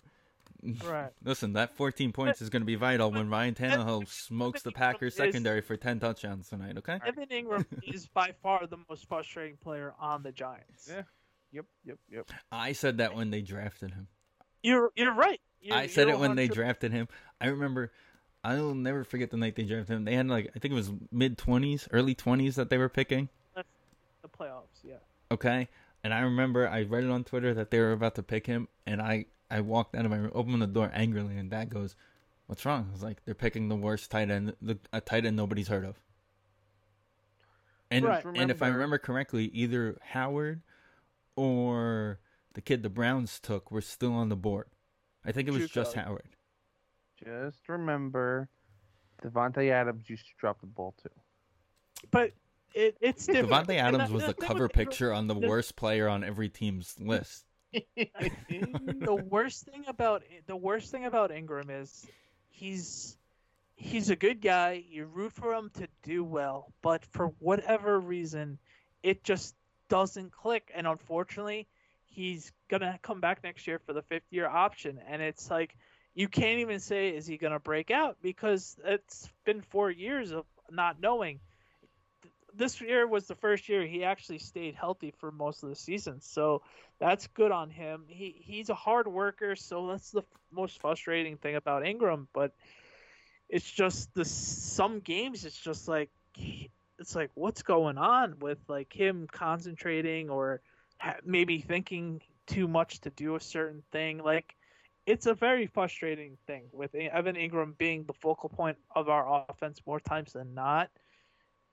Right. 0.85 1.11
Listen, 1.23 1.53
that 1.53 1.75
14 1.75 2.11
points 2.11 2.41
is 2.41 2.49
going 2.49 2.61
to 2.61 2.65
be 2.65 2.75
vital 2.75 3.11
when 3.11 3.29
Ryan 3.29 3.53
Tannehill 3.55 4.07
smokes 4.07 4.61
the 4.61 4.71
Packers 4.71 5.13
is- 5.13 5.17
secondary 5.17 5.61
for 5.61 5.75
10 5.77 5.99
touchdowns 5.99 6.47
tonight, 6.49 6.77
okay? 6.77 6.99
Evan 7.05 7.27
Engram 7.27 7.65
is 7.83 8.07
by 8.07 8.33
far 8.41 8.65
the 8.67 8.77
most 8.89 9.07
frustrating 9.07 9.57
player 9.57 9.93
on 9.99 10.23
the 10.23 10.31
Giants. 10.31 10.87
Yeah. 10.89 11.01
Yep, 11.51 11.65
yep, 11.85 11.97
yep. 12.09 12.29
I 12.51 12.71
said 12.73 12.97
that 12.97 13.15
when 13.15 13.29
they 13.29 13.41
drafted 13.41 13.91
him. 13.91 14.07
You're 14.63 14.91
you're 14.95 15.13
right. 15.13 15.39
You're, 15.61 15.75
I 15.75 15.87
said 15.87 16.07
it 16.07 16.17
when 16.17 16.35
they 16.35 16.47
drafted 16.47 16.91
him. 16.91 17.07
I 17.39 17.47
remember, 17.47 17.91
I'll 18.43 18.73
never 18.73 19.03
forget 19.03 19.29
the 19.29 19.37
night 19.37 19.55
they 19.55 19.63
drafted 19.63 19.95
him. 19.95 20.05
They 20.05 20.15
had 20.15 20.27
like, 20.27 20.49
I 20.55 20.59
think 20.59 20.71
it 20.71 20.75
was 20.75 20.91
mid 21.11 21.37
20s, 21.37 21.87
early 21.91 22.15
20s 22.15 22.55
that 22.55 22.69
they 22.69 22.77
were 22.77 22.89
picking, 22.89 23.29
the 23.55 23.63
playoffs. 24.29 24.81
Yeah. 24.83 24.95
okay? 25.31 25.67
And 26.03 26.13
I 26.13 26.21
remember 26.21 26.67
I 26.67 26.83
read 26.83 27.03
it 27.03 27.09
on 27.09 27.23
Twitter 27.23 27.53
that 27.53 27.71
they 27.71 27.79
were 27.79 27.91
about 27.91 28.15
to 28.15 28.23
pick 28.23 28.45
him, 28.47 28.67
and 28.85 29.01
I, 29.01 29.25
I 29.53 29.61
walked 29.61 29.93
out 29.95 30.03
of 30.03 30.09
my 30.11 30.17
room, 30.17 30.31
opened 30.33 30.61
the 30.63 30.67
door 30.67 30.89
angrily, 30.93 31.37
and 31.37 31.49
Dad 31.49 31.69
goes, 31.69 31.95
What's 32.47 32.65
wrong? 32.65 32.87
I 32.89 32.91
was 32.91 33.03
like, 33.03 33.23
They're 33.23 33.35
picking 33.35 33.69
the 33.69 33.75
worst 33.75 34.09
tight 34.11 34.29
end, 34.31 34.55
the, 34.61 34.79
a 34.91 34.99
tight 34.99 35.25
end 35.25 35.35
nobody's 35.37 35.67
heard 35.67 35.85
of. 35.85 35.95
And, 37.91 38.05
Right. 38.05 38.25
and 38.25 38.49
if 38.49 38.61
I 38.61 38.67
Remember- 38.67 38.77
remember 38.79 38.97
correctly, 38.97 39.45
either 39.53 39.97
Howard 40.01 40.61
or 41.35 42.19
the 42.53 42.61
kid 42.61 42.81
the 42.83 42.89
Browns 42.89 43.39
took 43.39 43.71
were 43.71 43.81
still 43.81 44.13
on 44.13 44.29
the 44.29 44.35
board. 44.35 44.67
I 45.23 45.31
think 45.31 45.47
it 45.47 45.51
was 45.51 45.69
just 45.69 45.93
Howard. 45.95 46.35
Just 47.23 47.69
remember, 47.69 48.49
Davante 49.23 49.69
Adams 49.71 50.09
used 50.09 50.25
to 50.25 50.31
drop 50.37 50.59
the 50.61 50.67
ball 50.67 50.95
too. 51.01 51.09
But 52.11 52.33
it, 52.73 52.97
it's 52.99 53.27
different. 53.27 53.49
Davante 53.67 53.75
Adams 53.77 54.09
the- 54.09 54.13
was 54.15 54.25
the 54.25 54.33
thing 54.33 54.47
cover 54.47 54.63
with 54.63 54.73
picture 54.73 55.13
on 55.13 55.27
the 55.27 55.35
the- 55.35 55.47
worst 55.47 55.75
player 55.75 56.09
on 56.09 56.23
every 56.23 56.49
team's 56.49 56.99
list. 56.99 57.45
the 58.49 59.25
worst 59.29 59.65
thing 59.65 59.85
about 59.87 60.23
the 60.47 60.55
worst 60.55 60.91
thing 60.91 61.05
about 61.05 61.31
Engram 61.31 61.69
is 61.81 62.05
he's 62.49 63.17
he's 63.75 64.09
a 64.09 64.15
good 64.15 64.41
guy. 64.41 64.83
You 64.89 65.05
root 65.05 65.33
for 65.33 65.53
him 65.53 65.71
to 65.75 65.87
do 66.03 66.23
well, 66.23 66.71
but 66.81 67.05
for 67.05 67.27
whatever 67.39 67.99
reason, 67.99 68.59
it 69.01 69.23
just 69.23 69.55
doesn't 69.89 70.31
click. 70.31 70.71
And 70.73 70.87
unfortunately, 70.87 71.67
he's 72.05 72.51
gonna 72.69 72.99
come 73.01 73.19
back 73.19 73.43
next 73.43 73.65
year 73.67 73.79
for 73.79 73.93
the 73.93 74.03
fifth 74.03 74.31
year 74.31 74.47
option, 74.47 74.99
and 75.07 75.21
it's 75.21 75.49
like 75.49 75.75
you 76.13 76.27
can't 76.27 76.59
even 76.59 76.79
say 76.79 77.09
is 77.09 77.25
he 77.25 77.37
gonna 77.37 77.59
break 77.59 77.89
out 77.91 78.17
because 78.21 78.77
it's 78.85 79.29
been 79.45 79.61
four 79.61 79.89
years 79.89 80.31
of 80.31 80.45
not 80.69 80.99
knowing. 81.01 81.39
This 82.55 82.79
year 82.81 83.07
was 83.07 83.27
the 83.27 83.35
first 83.35 83.67
year 83.67 83.85
he 83.85 84.03
actually 84.03 84.39
stayed 84.39 84.75
healthy 84.75 85.13
for 85.17 85.31
most 85.31 85.63
of 85.63 85.69
the 85.69 85.75
season, 85.75 86.21
so 86.21 86.61
that's 86.99 87.27
good 87.27 87.51
on 87.51 87.69
him. 87.69 88.05
He 88.07 88.35
he's 88.39 88.69
a 88.69 88.75
hard 88.75 89.07
worker, 89.07 89.55
so 89.55 89.87
that's 89.87 90.11
the 90.11 90.23
most 90.51 90.79
frustrating 90.79 91.37
thing 91.37 91.55
about 91.55 91.83
Engram. 91.83 92.27
But 92.33 92.53
it's 93.49 93.69
just 93.69 94.13
the 94.13 94.25
some 94.25 94.99
games. 94.99 95.45
It's 95.45 95.59
just 95.59 95.87
like 95.87 96.09
it's 96.99 97.15
like 97.15 97.31
what's 97.33 97.63
going 97.63 97.97
on 97.97 98.39
with 98.39 98.59
like 98.67 98.93
him 98.93 99.27
concentrating 99.31 100.29
or 100.29 100.61
ha- 100.97 101.17
maybe 101.25 101.59
thinking 101.59 102.21
too 102.47 102.67
much 102.67 103.01
to 103.01 103.09
do 103.09 103.35
a 103.35 103.39
certain 103.39 103.83
thing. 103.91 104.19
Like 104.19 104.55
it's 105.05 105.25
a 105.25 105.33
very 105.33 105.67
frustrating 105.67 106.37
thing 106.47 106.63
with 106.71 106.95
Evan 106.95 107.35
Engram 107.35 107.77
being 107.77 108.05
the 108.05 108.13
focal 108.13 108.49
point 108.49 108.77
of 108.95 109.09
our 109.09 109.45
offense 109.49 109.81
more 109.85 109.99
times 109.99 110.33
than 110.33 110.53
not. 110.53 110.89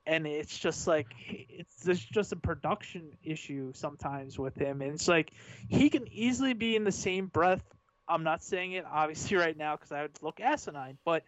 And 0.07 0.27
it's 0.27 0.59
just 0.59 0.87
like 0.87 1.09
it's 1.29 2.05
just 2.07 2.33
a 2.33 2.37
production 2.37 3.13
issue 3.23 3.73
sometimes 3.75 4.39
with 4.39 4.57
him, 4.57 4.81
and 4.81 4.93
it's 4.93 5.09
like 5.09 5.33
he 5.69 5.91
can 5.91 6.09
easily 6.11 6.55
be 6.55 6.75
in 6.75 6.85
the 6.85 6.93
same 6.93 7.27
breath. 7.27 7.63
I'm 8.09 8.25
not 8.25 8.43
saying 8.43 8.73
it 8.73 8.85
obviously 8.91 9.37
right 9.37 9.57
now 9.57 9.77
because 9.77 9.93
I 9.93 10.03
would 10.03 10.23
look 10.23 10.41
asinine, 10.41 10.99
but 11.05 11.23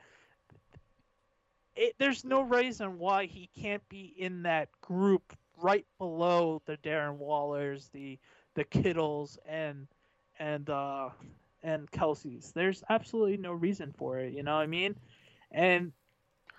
it, 1.77 1.95
there's 1.99 2.25
no 2.25 2.43
reason 2.43 2.99
why 2.99 3.27
he 3.27 3.49
can't 3.61 3.87
be 3.89 4.13
in 4.17 4.43
that 4.43 4.69
group 4.81 5.37
right 5.61 5.87
below 5.99 6.61
the 6.67 6.77
Darren 6.79 7.19
Wallers, 7.19 7.89
the 7.93 8.19
the 8.55 8.65
Kittles, 8.65 9.39
and 9.47 9.87
and 10.39 10.69
uh, 10.69 11.11
and 11.63 11.91
Kelce's. 11.91 12.53
There's 12.53 12.83
absolutely 12.89 13.37
no 13.37 13.53
reason 13.53 13.95
for 13.97 14.19
it. 14.19 14.33
You 14.35 14.43
know 14.43 14.55
what 14.55 14.63
I 14.63 14.67
mean? 14.67 14.97
And 15.51 15.93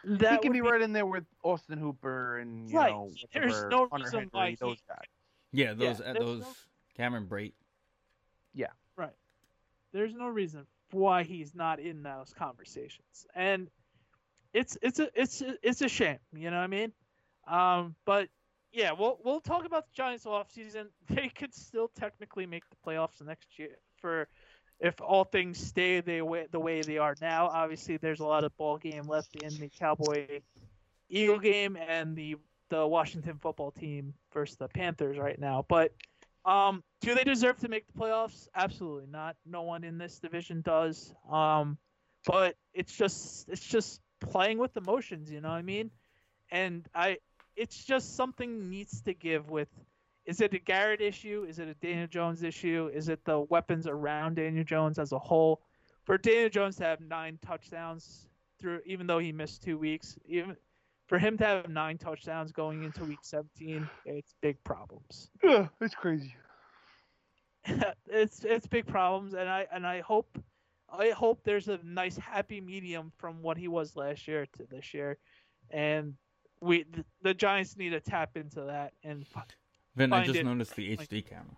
that 0.06 0.32
he 0.32 0.38
can 0.40 0.52
be, 0.52 0.62
be, 0.62 0.62
right 0.62 0.82
in 0.82 0.94
there 0.94 1.06
with 1.06 1.26
Austin 1.44 1.78
Hooper 1.78 2.40
and 2.40 2.70
you 2.70 2.78
right. 2.78 2.92
know 2.92 3.10
there's 3.34 3.64
no 3.66 3.88
reason 3.92 4.12
Henry, 4.12 4.30
why 4.32 4.56
those 4.60 4.78
he, 4.78 4.84
guys. 4.88 5.08
Yeah, 5.52 5.74
those 5.74 6.00
yeah, 6.00 6.12
uh, 6.12 6.14
those 6.14 6.42
no, 6.42 6.48
Cameron 6.98 7.28
Brate. 7.28 7.54
Yeah. 8.54 8.68
Right. 8.98 9.14
There's 9.94 10.14
no 10.14 10.28
reason 10.28 10.66
why 10.92 11.24
he's 11.24 11.56
not 11.56 11.80
in 11.80 12.04
those 12.04 12.34
conversations, 12.38 13.26
and 13.36 13.70
it's 14.54 14.78
it's 14.82 15.00
a 15.00 15.10
it's 15.16 15.42
a, 15.42 15.56
it's 15.62 15.82
a 15.82 15.90
shame. 15.90 16.20
You 16.34 16.52
know 16.52 16.58
what 16.58 16.64
I 16.64 16.68
mean? 16.68 16.92
Um, 17.48 17.96
but 18.06 18.30
yeah, 18.72 18.92
we'll 18.92 19.20
we'll 19.24 19.42
talk 19.42 19.66
about 19.66 19.86
the 19.86 19.94
Giants 19.94 20.26
off 20.26 20.52
season. 20.52 20.90
They 21.10 21.30
could 21.30 21.54
still 21.54 21.90
technically 22.00 22.46
make 22.46 22.64
the 22.70 22.76
playoffs 22.86 23.22
next 23.24 23.60
year 23.60 23.78
for 23.98 24.28
if 24.84 25.00
all 25.02 25.24
things 25.24 25.58
stay 25.58 26.02
the 26.02 26.22
way 26.22 26.46
the 26.52 26.60
way 26.60 26.82
they 26.82 26.98
are 26.98 27.16
now. 27.22 27.48
Obviously, 27.48 27.98
there's 27.98 28.20
a 28.20 28.26
lot 28.26 28.44
of 28.44 28.56
ball 28.58 28.78
game 28.78 29.04
left 29.08 29.36
in 29.38 29.58
the 29.58 29.70
Cowboy 29.70 30.42
Eagle 31.10 31.40
game 31.40 31.78
and 31.78 32.16
the 32.16 32.36
the 32.70 32.86
Washington 32.86 33.38
football 33.42 33.72
team 33.72 34.14
versus 34.34 34.58
the 34.58 34.68
Panthers 34.68 35.18
right 35.18 35.40
now. 35.40 35.66
But 35.68 35.94
um, 36.46 36.84
do 37.02 37.16
they 37.16 37.24
deserve 37.24 37.58
to 37.60 37.70
make 37.70 37.86
the 37.88 37.94
playoffs? 37.94 38.48
Absolutely 38.54 39.08
not. 39.10 39.38
No 39.46 39.62
one 39.62 39.86
in 39.86 39.98
this 39.98 40.20
division 40.20 40.62
does. 40.62 41.14
Um, 41.32 41.78
but 42.26 42.56
it's 42.74 42.96
just 42.96 43.48
it's 43.48 43.66
just 43.66 44.02
playing 44.20 44.58
with 44.58 44.76
emotions. 44.76 45.32
You 45.32 45.40
know 45.40 45.50
what 45.50 45.56
I 45.56 45.62
mean? 45.62 45.92
And 46.52 46.86
I, 46.94 47.18
it's 47.56 47.84
just 47.84 48.18
something 48.18 48.70
needs 48.70 49.02
to 49.04 49.14
give 49.14 49.50
with 49.50 49.70
is 50.26 50.42
it 50.42 50.54
a 50.54 50.60
Garrett 50.60 51.02
issue? 51.02 51.46
Is 51.48 51.60
it 51.60 51.68
a 51.68 51.74
Daniel 51.76 52.08
Jones 52.08 52.44
issue? 52.44 52.90
Is 52.94 53.10
it 53.10 53.24
the 53.26 53.42
weapons 53.42 53.88
around 53.88 54.36
Daniel 54.36 54.64
Jones 54.64 55.00
as 55.00 55.12
a 55.12 55.20
whole? 55.20 55.62
For 56.06 56.18
Daniel 56.18 56.50
Jones 56.50 56.78
to 56.78 56.84
have 56.84 57.02
nine 57.02 57.40
touchdowns 57.46 58.28
through, 58.60 58.82
even 58.86 59.08
though 59.08 59.20
he 59.20 59.32
missed 59.32 59.64
two 59.64 59.78
weeks, 59.78 60.18
even 60.26 60.56
for 61.08 61.20
him 61.20 61.38
to 61.38 61.46
have 61.46 61.70
nine 61.70 61.98
touchdowns 61.98 62.52
going 62.52 62.84
into 62.84 63.04
week 63.04 63.20
17, 63.22 63.88
it's 64.06 64.36
big 64.42 64.62
problems. 64.64 65.30
Yeah, 65.44 65.68
it's 65.82 65.96
crazy. 65.96 66.36
it's 68.08 68.44
it's 68.44 68.68
big 68.68 68.86
problems, 68.86 69.34
and 69.34 69.48
I 69.48 69.68
and 69.72 69.88
I 69.88 70.02
hope 70.02 70.38
I 70.90 71.10
hope 71.12 71.44
there's 71.44 71.70
a 71.70 71.80
nice 71.84 72.18
happy 72.18 72.60
medium 72.60 73.12
from 73.18 73.42
what 73.42 73.58
he 73.58 73.68
was 73.70 73.96
last 73.96 74.28
year 74.28 74.46
to 74.58 74.66
this 74.70 74.94
year, 74.94 75.18
and 75.70 76.14
we 76.60 76.84
the, 76.92 77.06
the 77.22 77.34
Giants 77.34 77.78
need 77.78 77.92
to 77.92 78.02
tap 78.02 78.36
into 78.36 78.62
that 78.62 78.94
and 79.04 79.26
Vin, 79.96 80.14
I 80.14 80.26
just 80.26 80.40
it, 80.40 80.46
noticed 80.46 80.76
the 80.76 80.98
HD 80.98 81.26
camera. 81.26 81.58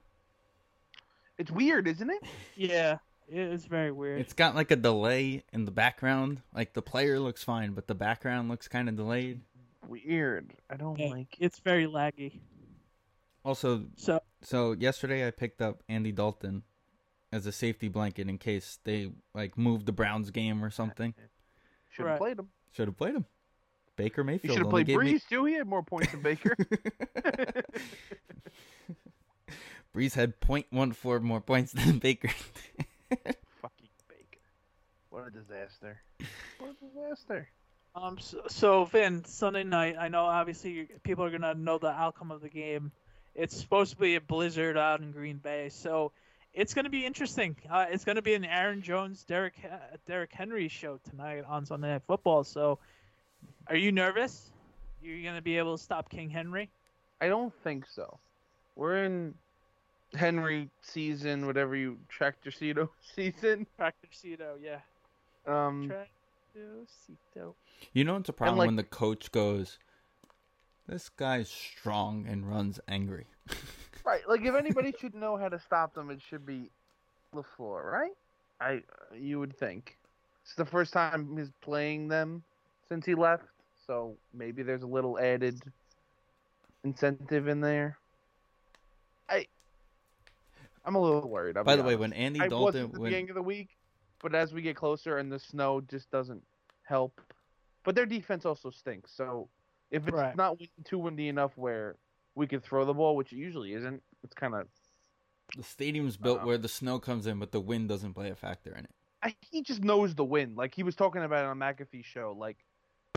It's 1.37 1.51
weird, 1.51 1.87
isn't 1.87 2.09
it? 2.09 2.23
Yeah, 2.55 2.97
it's 3.27 3.65
very 3.65 3.91
weird. 3.91 4.21
It's 4.21 4.33
got 4.33 4.55
like 4.55 4.71
a 4.71 4.75
delay 4.75 5.43
in 5.53 5.65
the 5.65 5.71
background. 5.71 6.41
Like 6.53 6.73
the 6.73 6.81
player 6.81 7.19
looks 7.19 7.43
fine, 7.43 7.71
but 7.71 7.87
the 7.87 7.95
background 7.95 8.49
looks 8.49 8.67
kind 8.67 8.89
of 8.89 8.95
delayed. 8.95 9.41
Weird. 9.87 10.53
I 10.69 10.75
don't 10.75 10.97
yeah, 10.99 11.09
like. 11.09 11.35
It's 11.39 11.59
very 11.59 11.87
laggy. 11.87 12.39
Also, 13.43 13.85
so 13.95 14.21
so 14.41 14.71
yesterday 14.73 15.27
I 15.27 15.31
picked 15.31 15.61
up 15.61 15.83
Andy 15.87 16.11
Dalton 16.11 16.63
as 17.31 17.45
a 17.45 17.51
safety 17.51 17.89
blanket 17.89 18.29
in 18.29 18.37
case 18.37 18.79
they 18.83 19.11
like 19.33 19.57
moved 19.57 19.85
the 19.85 19.91
Browns 19.91 20.31
game 20.31 20.63
or 20.63 20.69
something. 20.69 21.13
Should 21.89 22.05
have 22.05 22.11
right. 22.13 22.19
played 22.19 22.39
him. 22.39 22.49
Should 22.71 22.87
have 22.87 22.97
played 22.97 23.15
him. 23.15 23.25
Baker 23.95 24.23
Mayfield. 24.23 24.51
He 24.51 24.55
should 24.55 24.63
have 24.63 24.69
played 24.69 24.87
Brees 24.87 25.13
me... 25.13 25.21
too. 25.29 25.45
He 25.45 25.53
had 25.53 25.67
more 25.67 25.83
points 25.83 26.11
than 26.11 26.21
Baker. 26.21 26.55
Brees 29.95 30.13
had 30.13 30.39
0.14 30.41 31.21
more 31.21 31.41
points 31.41 31.71
than 31.71 31.99
Baker. 31.99 32.27
Fucking 33.09 33.89
Baker. 34.09 34.41
What 35.09 35.27
a 35.27 35.31
disaster. 35.31 36.01
What 36.59 36.71
a 36.71 36.85
disaster. 36.85 37.47
Um. 37.95 38.17
So, 38.19 38.41
so 38.47 38.85
Vin, 38.85 39.23
Sunday 39.23 39.63
night. 39.63 39.95
I 39.97 40.09
know 40.09 40.25
obviously 40.25 40.89
people 41.03 41.23
are 41.23 41.29
gonna 41.29 41.53
know 41.53 41.77
the 41.77 41.87
outcome 41.87 42.31
of 42.31 42.41
the 42.41 42.49
game. 42.49 42.91
It's 43.35 43.55
supposed 43.55 43.91
to 43.91 43.97
be 43.97 44.15
a 44.15 44.21
blizzard 44.21 44.77
out 44.77 44.99
in 44.99 45.11
Green 45.11 45.37
Bay, 45.37 45.69
so 45.69 46.11
it's 46.55 46.73
going 46.73 46.85
to 46.85 46.91
be 46.91 47.05
interesting. 47.05 47.57
Uh, 47.69 47.85
it's 47.89 48.05
going 48.05 48.15
to 48.15 48.21
be 48.21 48.33
an 48.33 48.45
Aaron 48.45 48.81
Jones, 48.81 49.23
Derek 49.25 49.55
Derrick 50.07 50.31
Henry 50.31 50.69
show 50.69 50.99
tonight 51.09 51.43
on 51.47 51.65
Sunday 51.65 51.89
Night 51.89 52.03
Football. 52.07 52.45
So 52.45 52.79
are 53.67 53.75
you 53.75 53.91
nervous? 53.91 54.51
You're 55.01 55.23
gonna 55.23 55.41
be 55.41 55.57
able 55.57 55.77
to 55.77 55.83
stop 55.83 56.09
King 56.09 56.29
Henry? 56.29 56.69
I 57.21 57.27
don't 57.27 57.53
think 57.63 57.85
so. 57.87 58.19
We're 58.75 59.03
in 59.03 59.33
Henry 60.13 60.69
season, 60.81 61.45
whatever 61.45 61.75
you 61.75 61.97
tractor 62.09 62.51
Cito 62.51 62.89
season. 63.15 63.67
Tractor 63.77 64.07
Cito, 64.11 64.55
yeah. 64.61 64.79
Um. 65.47 65.91
Cito. 66.53 67.55
You 67.93 68.03
know 68.03 68.15
it's 68.15 68.29
a 68.29 68.33
problem 68.33 68.59
like, 68.59 68.67
when 68.67 68.75
the 68.75 68.83
coach 68.83 69.31
goes, 69.31 69.79
"This 70.87 71.09
guy's 71.09 71.49
strong 71.49 72.25
and 72.27 72.49
runs 72.49 72.79
angry." 72.87 73.27
right. 74.05 74.21
Like 74.27 74.41
if 74.41 74.55
anybody 74.55 74.93
should 74.99 75.15
know 75.15 75.37
how 75.37 75.49
to 75.49 75.59
stop 75.59 75.93
them, 75.93 76.09
it 76.09 76.21
should 76.21 76.45
be 76.45 76.71
LaFleur, 77.33 77.91
right? 77.91 78.11
I 78.61 78.81
you 79.13 79.39
would 79.39 79.57
think. 79.57 79.97
It's 80.43 80.55
the 80.55 80.65
first 80.65 80.93
time 80.93 81.35
he's 81.37 81.51
playing 81.61 82.07
them 82.07 82.43
since 82.87 83.05
he 83.05 83.15
left, 83.15 83.45
so 83.85 84.17
maybe 84.33 84.63
there's 84.63 84.83
a 84.83 84.87
little 84.87 85.19
added 85.19 85.61
incentive 86.83 87.47
in 87.47 87.61
there. 87.61 87.97
I 89.29 89.47
I'm 90.85 90.95
a 90.95 91.01
little 91.01 91.29
worried. 91.29 91.57
I'll 91.57 91.63
By 91.63 91.75
the 91.75 91.81
honest. 91.81 91.95
way, 91.95 91.99
when 91.99 92.13
Andy 92.13 92.41
I 92.41 92.47
Dalton 92.47 92.63
wasn't 92.63 92.85
at 92.85 92.93
the 92.93 92.99
beginning 92.99 93.29
of 93.29 93.35
the 93.35 93.41
week, 93.41 93.69
but 94.21 94.35
as 94.35 94.53
we 94.53 94.61
get 94.61 94.75
closer 94.75 95.17
and 95.17 95.31
the 95.31 95.39
snow 95.39 95.81
just 95.81 96.09
doesn't 96.11 96.43
help. 96.83 97.19
But 97.83 97.95
their 97.95 98.05
defense 98.05 98.45
also 98.45 98.69
stinks. 98.69 99.11
So 99.15 99.49
if 99.91 100.07
it's 100.07 100.17
right. 100.17 100.35
not 100.35 100.57
too 100.83 100.99
windy 100.99 101.27
enough 101.27 101.51
where 101.55 101.95
we 102.35 102.47
could 102.47 102.63
throw 102.63 102.85
the 102.85 102.93
ball, 102.93 103.15
which 103.15 103.31
it 103.31 103.37
usually 103.37 103.73
isn't, 103.73 104.01
it's 104.23 104.33
kind 104.33 104.55
of 104.55 104.67
the 105.55 105.63
stadium's 105.63 106.17
built 106.17 106.41
uh, 106.41 106.45
where 106.45 106.57
the 106.57 106.67
snow 106.67 106.99
comes 106.99 107.27
in, 107.27 107.39
but 107.39 107.51
the 107.51 107.59
wind 107.59 107.87
doesn't 107.89 108.13
play 108.13 108.29
a 108.29 108.35
factor 108.35 108.71
in 108.75 108.85
it. 108.85 108.91
I, 109.21 109.35
he 109.41 109.61
just 109.61 109.83
knows 109.83 110.13
the 110.15 110.23
wind. 110.23 110.57
Like 110.57 110.75
he 110.75 110.83
was 110.83 110.95
talking 110.95 111.23
about 111.23 111.45
it 111.45 111.47
on 111.47 111.57
McAfee 111.57 112.05
show. 112.05 112.35
Like 112.37 112.57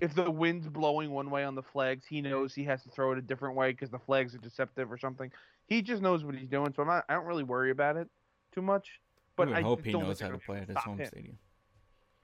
if 0.01 0.15
the 0.15 0.31
wind's 0.31 0.69
blowing 0.69 1.11
one 1.11 1.31
way 1.31 1.45
on 1.45 1.55
the 1.55 1.63
flags, 1.63 2.05
he 2.07 2.21
knows 2.21 2.55
he 2.55 2.65
has 2.65 2.83
to 2.83 2.91
throw 2.91 3.13
it 3.13 3.19
a 3.19 3.23
different 3.23 3.57
way 3.57 3.71
because 3.71 3.91
the 3.91 3.99
flags 3.99 4.35
are 4.35 4.39
deceptive 4.39 4.91
or 4.91 4.99
something. 4.99 5.31
He 5.67 5.83
just 5.83 6.03
knows 6.03 6.25
what 6.25 6.35
he's 6.35 6.49
doing, 6.49 6.73
so 6.75 6.83
I'm 6.83 6.89
not, 6.89 7.05
I 7.09 7.15
don't 7.15 7.27
really 7.27 7.45
worry 7.45 7.71
about 7.71 7.97
it 7.97 8.09
too 8.53 8.63
much. 8.63 9.01
But 9.37 9.53
I, 9.53 9.61
hope 9.61 9.85
he 9.85 9.93
knows 9.93 10.21
how 10.21 10.31
to 10.31 10.39
play 10.39 10.59
at 10.59 10.69
his 10.69 10.77
home 10.79 10.99
him. 10.99 11.07
stadium. 11.07 11.39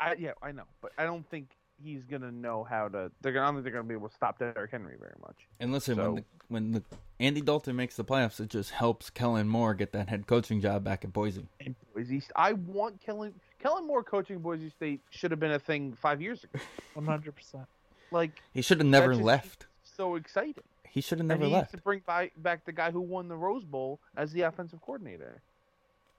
I, 0.00 0.14
yeah, 0.18 0.32
I 0.42 0.50
know, 0.50 0.64
but 0.80 0.92
I 0.98 1.04
don't 1.04 1.28
think 1.30 1.50
he's 1.82 2.04
gonna 2.04 2.32
know 2.32 2.64
how 2.64 2.88
to. 2.88 3.10
They're 3.20 3.32
gonna, 3.32 3.44
I 3.44 3.48
don't 3.48 3.54
think 3.56 3.64
they're 3.64 3.72
gonna 3.72 3.88
be 3.88 3.94
able 3.94 4.08
to 4.08 4.14
stop 4.14 4.38
Derrick 4.38 4.70
Henry 4.70 4.96
very 4.98 5.14
much. 5.22 5.46
And 5.60 5.72
listen, 5.72 5.96
so, 5.96 6.02
when 6.02 6.14
the, 6.14 6.24
when 6.48 6.72
the 6.72 6.82
Andy 7.20 7.40
Dalton 7.40 7.76
makes 7.76 7.96
the 7.96 8.04
playoffs, 8.04 8.40
it 8.40 8.48
just 8.48 8.70
helps 8.70 9.10
Kellen 9.10 9.48
Moore 9.48 9.74
get 9.74 9.92
that 9.92 10.08
head 10.08 10.26
coaching 10.26 10.60
job 10.60 10.82
back 10.82 11.04
at 11.04 11.12
Boise. 11.12 11.46
In 11.60 11.76
Boise, 11.94 12.22
I 12.34 12.54
want 12.54 13.00
Kellen 13.00 13.34
Kellen 13.64 13.86
Moore 13.86 14.04
coaching 14.04 14.40
Boise 14.40 14.68
State 14.68 15.00
should 15.08 15.30
have 15.30 15.40
been 15.40 15.52
a 15.52 15.58
thing 15.58 15.94
five 15.94 16.20
years 16.20 16.44
ago. 16.44 16.62
One 16.94 17.06
hundred 17.06 17.34
percent. 17.34 17.64
Like 18.10 18.42
he 18.52 18.60
should 18.60 18.78
have 18.78 18.86
never 18.86 19.16
left. 19.16 19.66
So 19.82 20.16
exciting. 20.16 20.64
He 20.86 21.00
should 21.00 21.18
have 21.18 21.26
never 21.26 21.42
and 21.42 21.50
he 21.50 21.56
left. 21.56 21.70
to 21.70 21.78
bring 21.78 22.02
by, 22.04 22.30
back 22.36 22.66
the 22.66 22.72
guy 22.72 22.90
who 22.90 23.00
won 23.00 23.26
the 23.26 23.36
Rose 23.36 23.64
Bowl 23.64 24.00
as 24.16 24.32
the 24.32 24.42
offensive 24.42 24.82
coordinator. 24.82 25.40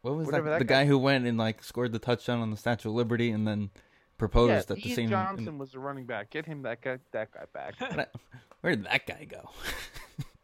What 0.01 0.15
was 0.15 0.27
that? 0.29 0.43
that? 0.43 0.59
The 0.59 0.65
guy, 0.65 0.83
guy 0.83 0.87
who 0.87 0.97
went 0.97 1.27
and 1.27 1.37
like 1.37 1.63
scored 1.63 1.91
the 1.91 1.99
touchdown 1.99 2.39
on 2.39 2.49
the 2.49 2.57
Statue 2.57 2.89
of 2.89 2.95
Liberty 2.95 3.29
and 3.29 3.47
then 3.47 3.69
proposed 4.17 4.49
yeah, 4.49 4.57
at 4.57 4.67
the 4.67 4.87
Ian 4.87 4.95
same. 4.95 5.09
Johnson 5.09 5.47
in... 5.49 5.57
was 5.59 5.71
the 5.71 5.79
running 5.79 6.05
back. 6.05 6.31
Get 6.31 6.47
him 6.47 6.63
that 6.63 6.81
guy. 6.81 6.97
That 7.11 7.29
guy 7.31 7.45
back. 7.53 8.09
Where 8.61 8.75
did 8.75 8.85
that 8.85 9.05
guy 9.05 9.25
go? 9.25 9.51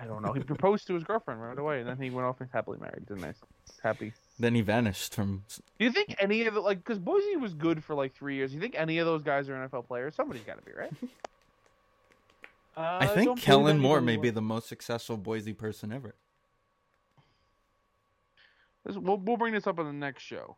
I 0.00 0.04
don't 0.06 0.22
know. 0.22 0.32
He 0.32 0.40
proposed 0.40 0.86
to 0.86 0.94
his 0.94 1.04
girlfriend 1.04 1.42
right 1.42 1.58
away, 1.58 1.80
and 1.80 1.88
then 1.88 1.98
he 1.98 2.08
went 2.10 2.26
off 2.26 2.40
and 2.40 2.48
happily 2.52 2.78
married. 2.78 3.06
Didn't 3.06 3.20
nice, 3.20 3.38
happy. 3.82 4.12
Then 4.38 4.54
he 4.54 4.62
vanished 4.62 5.14
from. 5.14 5.44
Do 5.78 5.84
you 5.84 5.92
think 5.92 6.16
any 6.18 6.46
of 6.46 6.54
the 6.54 6.60
like 6.60 6.78
because 6.78 6.98
Boise 6.98 7.36
was 7.36 7.52
good 7.52 7.84
for 7.84 7.94
like 7.94 8.14
three 8.14 8.36
years? 8.36 8.50
Do 8.50 8.54
you 8.56 8.62
think 8.62 8.74
any 8.78 8.98
of 8.98 9.06
those 9.06 9.22
guys 9.22 9.48
are 9.50 9.54
NFL 9.54 9.86
players? 9.86 10.14
Somebody's 10.14 10.44
got 10.44 10.58
to 10.58 10.64
be 10.64 10.72
right. 10.72 10.90
I 12.76 13.04
don't 13.06 13.14
think 13.14 13.26
believe 13.26 13.42
Kellen 13.42 13.78
Moore 13.78 14.00
may 14.00 14.16
be 14.16 14.30
the 14.30 14.40
most 14.40 14.68
successful 14.68 15.18
Boise 15.18 15.52
person 15.52 15.92
ever. 15.92 16.14
This- 18.86 18.96
We'll, 18.96 19.18
we'll 19.18 19.36
bring 19.36 19.52
this 19.52 19.66
up 19.66 19.78
on 19.78 19.84
the 19.84 19.92
next 19.92 20.22
show. 20.22 20.56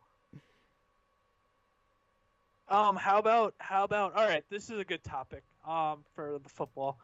Um, 2.69 2.95
how 2.95 3.19
about 3.19 3.55
how 3.57 3.83
about 3.83 4.15
all 4.15 4.25
right, 4.25 4.43
this 4.49 4.69
is 4.69 4.79
a 4.79 4.85
good 4.85 5.03
topic 5.03 5.43
um 5.67 6.05
for 6.15 6.39
the 6.41 6.49
football. 6.49 6.97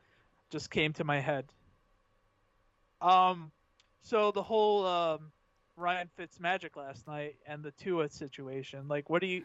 Just 0.51 0.71
came 0.71 0.93
to 0.93 1.03
my 1.03 1.19
head. 1.19 1.45
Um 3.01 3.51
so 4.01 4.31
the 4.31 4.43
whole 4.43 4.85
um 4.85 5.31
Ryan 5.75 6.09
Fitz 6.17 6.39
magic 6.39 6.75
last 6.75 7.07
night 7.07 7.35
and 7.45 7.63
the 7.63 7.71
Tua 7.71 8.09
situation, 8.09 8.87
like 8.87 9.09
what 9.09 9.21
do 9.21 9.27
you 9.27 9.43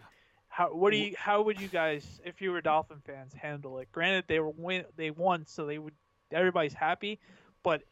how 0.48 0.68
what 0.74 0.90
do 0.90 0.96
you 0.96 1.14
how 1.16 1.42
would 1.42 1.61
you 1.61 1.68
guys 1.68 2.20
if 2.24 2.40
you 2.40 2.50
were 2.50 2.61
Dolphin 2.61 3.00
fans 3.07 3.32
handle 3.34 3.78
it? 3.78 3.90
Granted 3.92 4.24
they 4.28 4.40
were 4.40 4.50
win 4.50 4.84
they 4.96 5.11
won 5.11 5.46
so 5.46 5.66
they 5.66 5.78
would 5.78 5.94
everybody's 6.32 6.74
happy, 6.74 7.18
but 7.62 7.82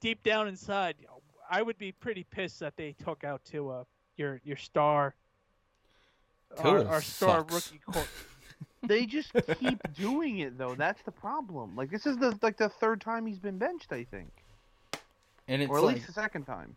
deep 0.00 0.22
down 0.22 0.48
inside 0.48 0.96
I 1.50 1.62
would 1.62 1.78
be 1.78 1.92
pretty 1.92 2.24
pissed 2.24 2.60
that 2.60 2.76
they 2.76 2.92
took 3.04 3.22
out 3.24 3.44
Tua, 3.44 3.86
your 4.16 4.40
your 4.44 4.56
star 4.56 5.14
our, 6.58 6.86
our 6.86 7.02
star 7.02 7.40
sucks. 7.40 7.54
rookie 7.54 7.80
court. 7.84 8.08
They 8.86 9.06
just 9.06 9.32
keep 9.58 9.80
doing 9.94 10.40
it 10.40 10.58
though. 10.58 10.74
That's 10.74 11.00
the 11.02 11.10
problem. 11.10 11.74
Like 11.74 11.90
this 11.90 12.04
is 12.04 12.18
the 12.18 12.38
like 12.42 12.58
the 12.58 12.68
third 12.68 13.00
time 13.00 13.24
he's 13.24 13.38
been 13.38 13.56
benched, 13.56 13.92
I 13.92 14.04
think, 14.04 14.30
And 15.48 15.62
it's 15.62 15.70
or 15.70 15.78
at 15.78 15.84
like, 15.84 15.94
least 15.96 16.06
the 16.06 16.12
second 16.12 16.44
time. 16.44 16.76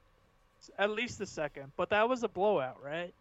At 0.78 0.90
least 0.90 1.20
the 1.20 1.26
second, 1.26 1.72
but 1.78 1.90
that 1.92 2.10
was 2.10 2.24
a 2.24 2.28
blowout, 2.28 2.84
right? 2.84 3.14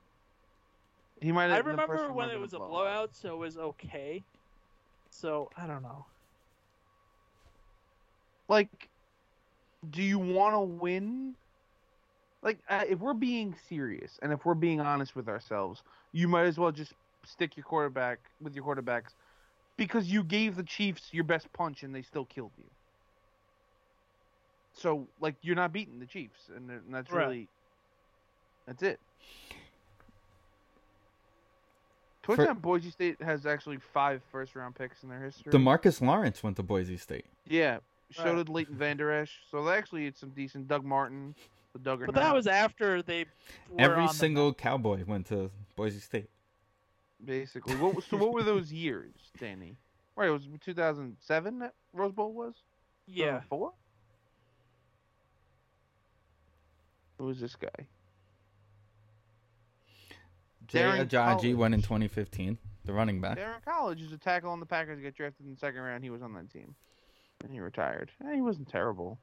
He 1.20 1.32
might. 1.32 1.50
I 1.50 1.56
have 1.56 1.64
the 1.64 1.76
first 1.76 1.88
remember 1.88 2.12
when 2.12 2.30
it 2.30 2.40
was 2.40 2.52
a 2.52 2.58
been 2.58 2.68
blowout, 2.68 3.14
so 3.14 3.34
it 3.34 3.38
was 3.38 3.56
okay. 3.56 4.22
So 5.10 5.50
I 5.56 5.66
don't 5.66 5.82
know. 5.82 6.04
Like, 8.48 8.88
do 9.90 10.02
you 10.02 10.18
want 10.18 10.54
to 10.54 10.60
win? 10.60 11.34
Like, 12.42 12.58
uh, 12.68 12.84
if 12.88 13.00
we're 13.00 13.14
being 13.14 13.56
serious 13.68 14.18
and 14.22 14.32
if 14.32 14.44
we're 14.44 14.54
being 14.54 14.80
honest 14.80 15.16
with 15.16 15.28
ourselves, 15.28 15.82
you 16.12 16.28
might 16.28 16.44
as 16.44 16.58
well 16.58 16.70
just 16.70 16.92
stick 17.24 17.56
your 17.56 17.64
quarterback 17.64 18.18
with 18.40 18.54
your 18.54 18.64
quarterbacks 18.64 19.14
because 19.76 20.06
you 20.06 20.22
gave 20.22 20.54
the 20.54 20.62
Chiefs 20.62 21.08
your 21.12 21.24
best 21.24 21.52
punch 21.52 21.82
and 21.82 21.94
they 21.94 22.02
still 22.02 22.24
killed 22.26 22.52
you. 22.56 22.64
So, 24.76 25.08
like, 25.20 25.34
you're 25.42 25.56
not 25.56 25.72
beating 25.72 25.98
the 25.98 26.06
Chiefs, 26.06 26.50
and, 26.54 26.70
and 26.70 26.92
that's 26.94 27.10
Right. 27.10 27.24
really 27.26 27.48
that's 28.66 28.82
it. 28.82 29.00
For- 32.22 32.34
Twenty-time 32.34 32.58
Boise 32.58 32.90
State 32.90 33.22
has 33.22 33.46
actually 33.46 33.78
five 33.78 34.20
first-round 34.32 34.74
picks 34.74 35.02
in 35.04 35.08
their 35.08 35.20
history. 35.22 35.52
Demarcus 35.52 36.00
Lawrence 36.00 36.42
went 36.42 36.56
to 36.56 36.62
Boise 36.62 36.96
State. 36.96 37.24
Yeah, 37.46 37.78
so 38.12 38.24
Right. 38.24 38.34
did 38.34 38.48
Leighton 38.48 38.74
Vander 38.76 39.12
Esch. 39.12 39.40
So 39.50 39.64
they 39.64 39.72
actually, 39.76 40.06
it's 40.06 40.18
some 40.20 40.30
decent. 40.30 40.66
Doug 40.66 40.84
Martin, 40.84 41.34
the 41.72 41.78
Dugger. 41.78 42.06
But 42.06 42.16
that 42.16 42.34
was 42.34 42.46
after 42.48 43.00
they. 43.02 43.24
Were 43.70 43.80
Every 43.80 44.00
on 44.02 44.06
the- 44.08 44.12
single 44.12 44.52
cowboy 44.52 45.04
went 45.04 45.26
to 45.28 45.50
Boise 45.76 46.00
State. 46.00 46.28
basically. 47.24 47.76
What, 47.76 48.02
so 48.04 48.16
what 48.18 48.32
were 48.32 48.42
those 48.42 48.72
years, 48.72 49.14
Danny? 49.38 49.76
Right, 50.16 50.28
it 50.28 50.32
was 50.32 50.48
2007 50.64 51.60
that 51.60 51.74
Rose 51.92 52.12
Bowl 52.12 52.32
was. 52.32 52.54
yeah. 53.06 53.40
Four. 53.48 53.72
Who 57.18 57.24
was 57.24 57.40
this 57.40 57.56
guy? 57.56 57.86
Jay 60.66 60.80
Darren 60.80 61.08
Ajayi 61.08 61.54
went 61.54 61.74
in 61.74 61.80
2015, 61.80 62.58
the 62.84 62.92
running 62.92 63.20
back. 63.20 63.38
Darren 63.38 63.64
College 63.64 64.02
is 64.02 64.12
a 64.12 64.18
tackle 64.18 64.50
on 64.50 64.60
the 64.60 64.66
Packers. 64.66 65.00
Get 65.00 65.14
drafted 65.14 65.46
in 65.46 65.52
the 65.52 65.58
second 65.58 65.80
round. 65.80 66.02
He 66.02 66.10
was 66.10 66.22
on 66.22 66.34
that 66.34 66.50
team, 66.50 66.74
and 67.42 67.52
he 67.52 67.60
retired. 67.60 68.10
Eh, 68.24 68.34
he 68.34 68.40
wasn't 68.40 68.68
terrible. 68.68 69.18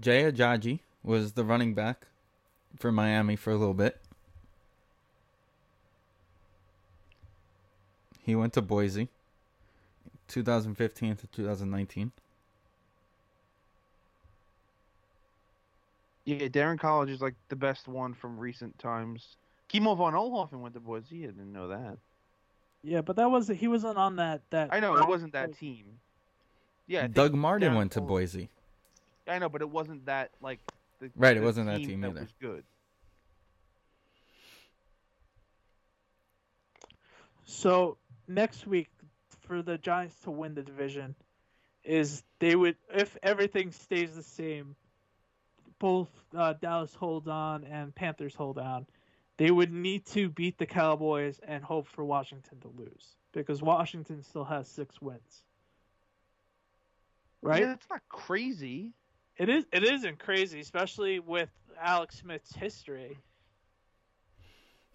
Jay 0.00 0.30
Ajayi 0.30 0.80
was 1.02 1.32
the 1.32 1.44
running 1.44 1.74
back 1.74 2.06
for 2.78 2.90
Miami 2.90 3.36
for 3.36 3.50
a 3.50 3.56
little 3.56 3.74
bit. 3.74 4.00
He 8.24 8.34
went 8.34 8.52
to 8.54 8.62
Boise 8.62 9.08
2015 10.28 11.16
to 11.16 11.26
2019. 11.26 12.12
Yeah, 16.28 16.48
Darren 16.48 16.78
College 16.78 17.08
is 17.08 17.22
like 17.22 17.36
the 17.48 17.56
best 17.56 17.88
one 17.88 18.12
from 18.12 18.38
recent 18.38 18.78
times. 18.78 19.38
Kimo 19.68 19.94
von 19.94 20.12
Oelhoffen 20.12 20.60
went 20.60 20.74
to 20.74 20.80
Boise. 20.80 21.24
I 21.24 21.28
didn't 21.28 21.54
know 21.54 21.68
that. 21.68 21.96
Yeah, 22.82 23.00
but 23.00 23.16
that 23.16 23.30
was 23.30 23.48
he 23.48 23.66
wasn't 23.66 23.96
on 23.96 24.16
that 24.16 24.42
that. 24.50 24.68
I 24.70 24.78
know 24.80 24.96
it 24.96 25.08
wasn't 25.08 25.32
that 25.32 25.56
team. 25.56 25.86
Yeah, 26.86 27.06
Doug 27.06 27.32
Martin 27.32 27.72
Darren 27.72 27.76
went 27.76 27.92
to 27.92 28.00
College- 28.00 28.08
Boise. 28.08 28.50
I 29.26 29.38
know, 29.38 29.48
but 29.48 29.62
it 29.62 29.70
wasn't 29.70 30.04
that 30.04 30.30
like. 30.42 30.58
The, 31.00 31.10
Right, 31.16 31.34
it 31.34 31.42
wasn't 31.42 31.68
that 31.68 31.78
team 31.78 32.02
that 32.02 32.10
either. 32.10 32.20
Was 32.20 32.34
good. 32.38 32.64
So 37.46 37.96
next 38.26 38.66
week 38.66 38.90
for 39.40 39.62
the 39.62 39.78
Giants 39.78 40.14
to 40.24 40.30
win 40.30 40.54
the 40.54 40.62
division 40.62 41.14
is 41.84 42.22
they 42.38 42.54
would 42.54 42.76
if 42.92 43.16
everything 43.22 43.72
stays 43.72 44.14
the 44.14 44.22
same, 44.22 44.76
both 45.78 46.08
uh, 46.36 46.54
Dallas 46.54 46.94
hold 46.94 47.28
on 47.28 47.64
and 47.64 47.94
Panthers 47.94 48.34
hold 48.34 48.58
on, 48.58 48.86
they 49.36 49.50
would 49.50 49.72
need 49.72 50.04
to 50.06 50.28
beat 50.28 50.58
the 50.58 50.66
Cowboys 50.66 51.40
and 51.46 51.62
hope 51.62 51.86
for 51.86 52.04
Washington 52.04 52.58
to 52.60 52.68
lose 52.76 53.16
because 53.32 53.62
Washington 53.62 54.22
still 54.22 54.44
has 54.44 54.68
six 54.68 55.00
wins. 55.00 55.42
Right? 57.40 57.60
Yeah, 57.60 57.66
that's 57.68 57.88
not 57.88 58.02
crazy. 58.08 58.92
It 59.36 59.48
is. 59.48 59.64
It 59.72 59.84
isn't 59.84 60.18
crazy, 60.18 60.58
especially 60.58 61.20
with 61.20 61.48
Alex 61.80 62.18
Smith's 62.18 62.52
history. 62.52 63.16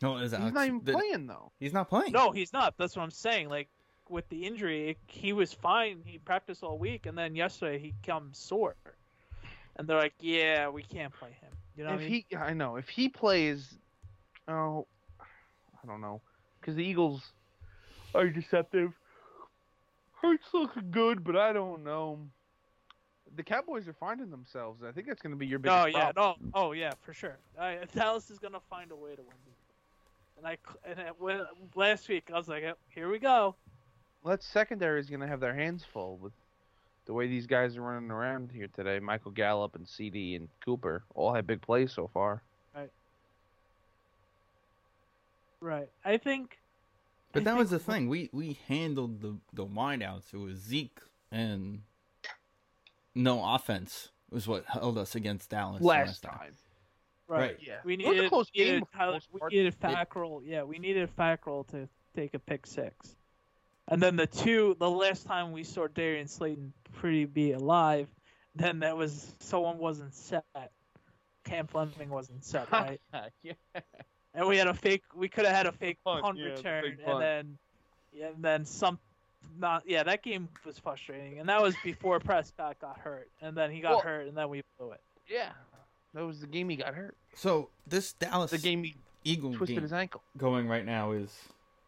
No, 0.02 0.18
is 0.18 0.32
He's 0.32 0.40
Alex, 0.40 0.54
not 0.54 0.68
even 0.68 0.82
the- 0.84 0.92
playing 0.92 1.28
though. 1.28 1.54
He's 1.60 1.72
not 1.72 1.88
playing. 1.88 2.12
No, 2.12 2.32
he's 2.32 2.52
not. 2.52 2.76
That's 2.78 2.98
what 2.98 3.04
I'm 3.04 3.12
saying. 3.12 3.48
Like 3.48 3.70
with 4.10 4.28
the 4.28 4.46
injury, 4.46 4.90
it, 4.90 4.98
he 5.08 5.32
was 5.32 5.54
fine. 5.54 6.02
He 6.04 6.18
practiced 6.18 6.62
all 6.62 6.78
week, 6.78 7.06
and 7.06 7.18
then 7.18 7.36
yesterday 7.36 7.80
he 7.80 7.94
comes 8.06 8.38
sore, 8.38 8.76
and 9.76 9.88
they're 9.88 9.98
like, 9.98 10.14
"Yeah, 10.20 10.70
we 10.70 10.84
can't 10.84 11.14
play 11.14 11.30
him." 11.42 11.52
You 11.76 11.84
know, 11.84 11.92
if 11.92 11.96
what 11.96 12.06
I 12.06 12.10
mean? 12.10 12.24
he, 12.30 12.38
I 12.38 12.54
know 12.54 12.76
if 12.76 12.90
he 12.90 13.10
plays, 13.10 13.78
oh, 14.48 14.88
I 15.20 15.88
don't 15.88 16.02
know, 16.02 16.22
because 16.60 16.76
the 16.76 16.84
Eagles 16.84 17.22
are 18.14 18.30
deceptive. 18.30 18.94
Hurts 20.22 20.46
looking 20.54 20.92
good, 20.92 21.24
but 21.24 21.36
I 21.36 21.52
don't 21.52 21.84
know. 21.84 22.20
The 23.36 23.44
Cowboys 23.44 23.88
are 23.88 23.94
finding 23.94 24.30
themselves. 24.30 24.84
I 24.88 24.92
think 24.92 25.08
that's 25.08 25.22
going 25.22 25.34
to 25.34 25.38
be 25.38 25.48
your 25.48 25.60
biggest 25.60 25.76
Oh 25.76 25.86
yeah, 25.88 26.12
problem. 26.12 26.52
no, 26.54 26.68
oh 26.68 26.72
yeah, 26.72 26.92
for 27.02 27.14
sure. 27.14 27.38
I, 27.60 27.80
Dallas 27.96 28.30
is 28.30 28.38
gonna 28.40 28.60
find 28.70 28.92
a 28.92 28.96
way 28.96 29.16
to 29.16 29.22
win. 29.22 29.34
And 30.38 30.48
I 30.48 30.58
and 30.86 31.00
it, 31.00 31.16
when, 31.18 31.42
last 31.76 32.08
week 32.08 32.30
I 32.32 32.38
was 32.38 32.48
like, 32.48 32.64
"Here 32.90 33.10
we 33.10 33.20
go." 33.20 33.56
Well, 34.24 34.32
that 34.32 34.44
secondary 34.44 35.00
is 35.02 35.10
going 35.10 35.20
to 35.20 35.28
have 35.28 35.42
their 35.42 35.54
hands 35.54 35.84
full 35.84 36.18
with 36.18 36.32
the 37.06 37.14
way 37.14 37.28
these 37.28 37.48
guys 37.48 37.78
are 37.78 37.82
running 37.82 38.12
around 38.12 38.52
here 38.52 38.68
today. 38.74 39.00
Michael 39.00 39.32
Gallup 39.32 39.76
and 39.76 39.88
CD 39.88 40.36
and 40.36 40.48
Cooper 40.64 41.04
all 41.16 41.34
had 41.34 41.46
big 41.46 41.62
plays 41.62 41.92
so 41.92 42.10
far. 42.14 42.42
Right. 42.76 42.92
Right. 45.60 45.90
I 46.04 46.18
think. 46.18 46.60
But 47.32 47.42
I 47.42 47.44
that 47.46 47.58
was 47.58 47.70
the 47.72 47.80
thing. 47.80 48.08
We 48.08 48.30
we 48.32 48.60
handled 48.68 49.22
the 49.22 49.38
the 49.54 49.66
wideouts. 49.66 50.34
It 50.34 50.38
was 50.38 50.58
Zeke 50.60 51.00
and 51.32 51.82
no 53.16 53.44
offense 53.44 54.10
was 54.30 54.48
what 54.48 54.66
held 54.66 54.98
us 54.98 55.16
against 55.16 55.50
Dallas 55.50 55.82
Last 55.82 56.24
time. 56.24 56.56
Right. 57.28 57.40
Right. 57.40 57.58
Yeah. 57.62 57.76
We 57.84 57.94
It 57.94 58.00
was 58.00 58.08
a 58.08 58.12
needed, 58.12 58.30
close 58.30 58.52
we 58.56 58.64
needed 58.64 58.74
game 58.74 58.86
for 58.92 58.98
the 58.98 59.20
Kyler, 59.20 59.50
we 59.50 59.58
needed 59.58 59.80
Fackrell. 59.80 60.42
Yeah, 60.46 60.64
we 60.64 60.80
needed 60.80 61.10
Fackrell 61.18 61.68
to 61.70 61.88
take 62.16 62.34
a 62.34 62.40
pick 62.40 62.66
six. 62.68 63.16
And 63.90 64.02
then 64.02 64.16
the 64.16 64.28
two, 64.28 64.76
the 64.80 64.90
last 64.90 65.26
time 65.26 65.52
we 65.52 65.64
saw 65.64 65.88
Darius 65.88 66.32
Slayton 66.32 66.72
pretty 66.94 67.26
be 67.26 67.52
alive, 67.52 68.08
then 68.56 68.80
that 68.80 68.96
was 68.96 69.34
someone 69.40 69.78
wasn't 69.78 70.14
set. 70.14 70.46
Cam 71.44 71.68
Fleming 71.68 72.10
wasn't 72.10 72.46
set, 72.46 72.72
right? 72.72 73.02
yeah. 73.44 73.54
and 74.34 74.48
we 74.48 74.58
had 74.58 74.68
a 74.68 74.74
fake. 74.74 75.04
We 75.14 75.28
could 75.28 75.46
have 75.46 75.56
had 75.56 75.66
a 75.66 75.72
fake 75.74 75.98
Punt, 76.06 76.24
punt 76.24 76.38
yeah, 76.38 76.46
return, 76.46 76.84
fake 76.84 77.00
and 77.06 77.22
then, 77.22 77.58
yeah, 78.14 78.28
and 78.28 78.44
then 78.44 78.66
some. 78.66 79.00
Not 79.60 79.84
yeah, 79.86 80.04
that 80.04 80.24
game 80.24 80.48
was 80.66 80.80
frustrating, 80.80 81.40
and 81.40 81.50
that 81.50 81.62
was 81.62 81.76
before 81.84 82.18
Prescott 82.22 82.80
got 82.80 82.98
hurt, 82.98 83.30
and 83.42 83.56
then 83.58 83.72
he 83.72 83.82
got 83.82 83.92
Well- 83.92 84.00
hurt, 84.00 84.28
and 84.28 84.38
then 84.38 84.48
we 84.48 84.64
blew 84.80 84.92
it. 84.92 85.02
Yeah. 85.28 85.50
That 86.14 86.26
was 86.26 86.40
the 86.40 86.48
game 86.48 86.70
he 86.70 86.76
got 86.78 86.94
hurt. 86.94 87.18
So 87.36 87.70
this 87.86 88.14
Dallas 88.14 88.52
The 88.52 88.58
game 88.60 88.84
he 88.86 88.96
Eagle 89.26 89.54
twisted 89.54 89.76
game 89.78 89.82
his 89.84 89.92
ankle. 89.94 90.22
going 90.38 90.68
right 90.70 90.86
now 90.86 91.12
is 91.12 91.30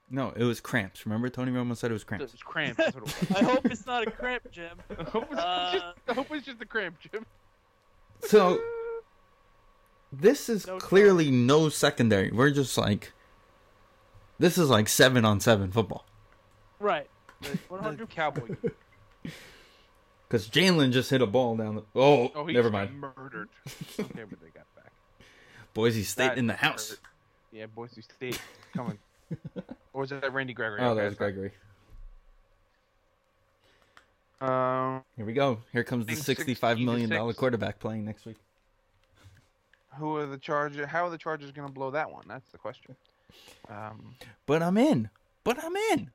no, 0.09 0.31
it 0.35 0.43
was 0.43 0.59
cramps. 0.61 1.05
Remember 1.05 1.29
Tony 1.29 1.51
Romo 1.51 1.75
said 1.75 1.89
it 1.91 1.93
was 1.93 2.03
It 2.03 2.07
cramps. 2.07 2.31
was 2.31 2.41
cramps. 2.43 2.77
That's 2.77 2.95
what 2.95 3.07
it 3.07 3.29
was. 3.29 3.37
I 3.37 3.43
hope 3.43 3.65
it's 3.65 3.85
not 3.85 4.07
a 4.07 4.11
cramp, 4.11 4.51
Jim. 4.51 4.77
I 4.99 5.03
hope 5.03 5.27
it's, 5.31 5.39
Uh, 5.41 5.71
just, 5.73 5.85
I 6.07 6.13
hope 6.13 6.27
it's 6.31 6.45
just 6.45 6.61
a 6.61 6.65
cramp, 6.65 6.97
Jim. 6.99 7.25
So 8.21 8.59
this 10.11 10.49
is 10.49 10.67
No 10.67 10.77
clearly 10.77 11.31
no 11.31 11.69
secondary. 11.69 12.31
We're 12.31 12.51
just 12.51 12.77
like 12.77 13.13
this 14.39 14.57
is 14.57 14.69
like 14.69 14.89
seven 14.89 15.25
on 15.25 15.39
seven 15.39 15.71
football. 15.71 16.05
Right. 16.79 17.09
The, 17.41 17.57
100%. 17.69 18.09
Cowboy. 18.09 18.47
Because 20.27 20.47
Because 20.47 20.49
Jalen 20.49 20.91
just 20.91 21.09
hit 21.09 21.21
a 21.21 21.25
ball 21.27 21.55
down 21.57 21.75
the. 21.75 21.83
Oh, 21.95 22.31
Oh, 22.35 22.45
he 22.45 22.53
never 22.53 22.69
just 22.69 22.73
got 22.73 22.91
mind. 22.93 23.15
Murdered. 23.17 23.49
okay, 23.99 24.23
but 24.29 24.39
they 24.41 24.49
got 24.49 24.65
back. 24.75 24.91
Boise 25.73 26.03
State 26.03 26.27
That 26.29 26.37
in 26.37 26.47
the 26.47 26.53
house. 26.53 26.91
hurt. 26.91 26.99
Yeah, 27.51 27.65
Boise 27.67 28.01
State 28.01 28.39
coming. 28.75 28.97
Or 29.93 30.01
was 30.01 30.09
that 30.11 30.31
Randy 30.33 30.53
Gregory? 30.53 30.81
Oh, 30.81 30.89
Okay, 30.91 31.01
that 31.01 31.09
was. 31.09 31.17
Gregory. 31.17 31.51
Um, 34.41 35.03
Here 35.15 35.25
we 35.25 35.33
go. 35.33 35.59
Here 35.71 35.83
comes 35.83 36.05
the 36.05 36.13
Think 36.13 36.25
sixty-five 36.25 36.77
60 36.77 36.85
to 36.85 36.91
million 36.91 37.09
dollar 37.09 37.33
quarterback 37.33 37.79
playing 37.79 38.05
next 38.05 38.25
week. 38.25 38.35
who 39.97 40.17
are 40.17 40.25
the 40.25 40.37
Chargers? 40.37 40.87
How 40.87 41.05
are 41.05 41.09
the 41.09 41.17
Chargers 41.17 41.51
going 41.51 41.67
to 41.67 41.73
blow 41.73 41.91
that 41.91 42.11
one? 42.11 42.25
That's 42.27 42.49
the 42.49 42.57
question. 42.57 42.95
Um, 43.69 44.15
But 44.45 44.61
I'm 44.61 44.77
in. 44.77 45.09
But 45.43 45.63
I'm 45.63 45.75
in. 45.75 46.11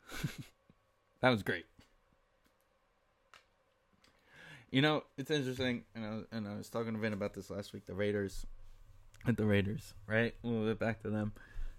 that 1.20 1.30
was 1.30 1.42
great. 1.42 1.64
You 4.70 4.82
know, 4.82 5.02
it's 5.18 5.30
interesting, 5.30 5.82
and 5.96 6.04
I, 6.04 6.10
was, 6.10 6.24
and 6.30 6.46
I 6.46 6.54
was 6.56 6.68
talking 6.68 6.92
to 6.92 6.98
Vin 7.00 7.12
about 7.12 7.34
this 7.34 7.50
last 7.50 7.72
week. 7.72 7.86
The 7.86 7.94
Raiders, 7.94 8.46
at 9.26 9.36
the 9.36 9.44
Raiders, 9.44 9.94
right? 10.06 10.32
We'll 10.42 10.66
get 10.66 10.78
back 10.78 11.02
to 11.02 11.10
them. 11.10 11.32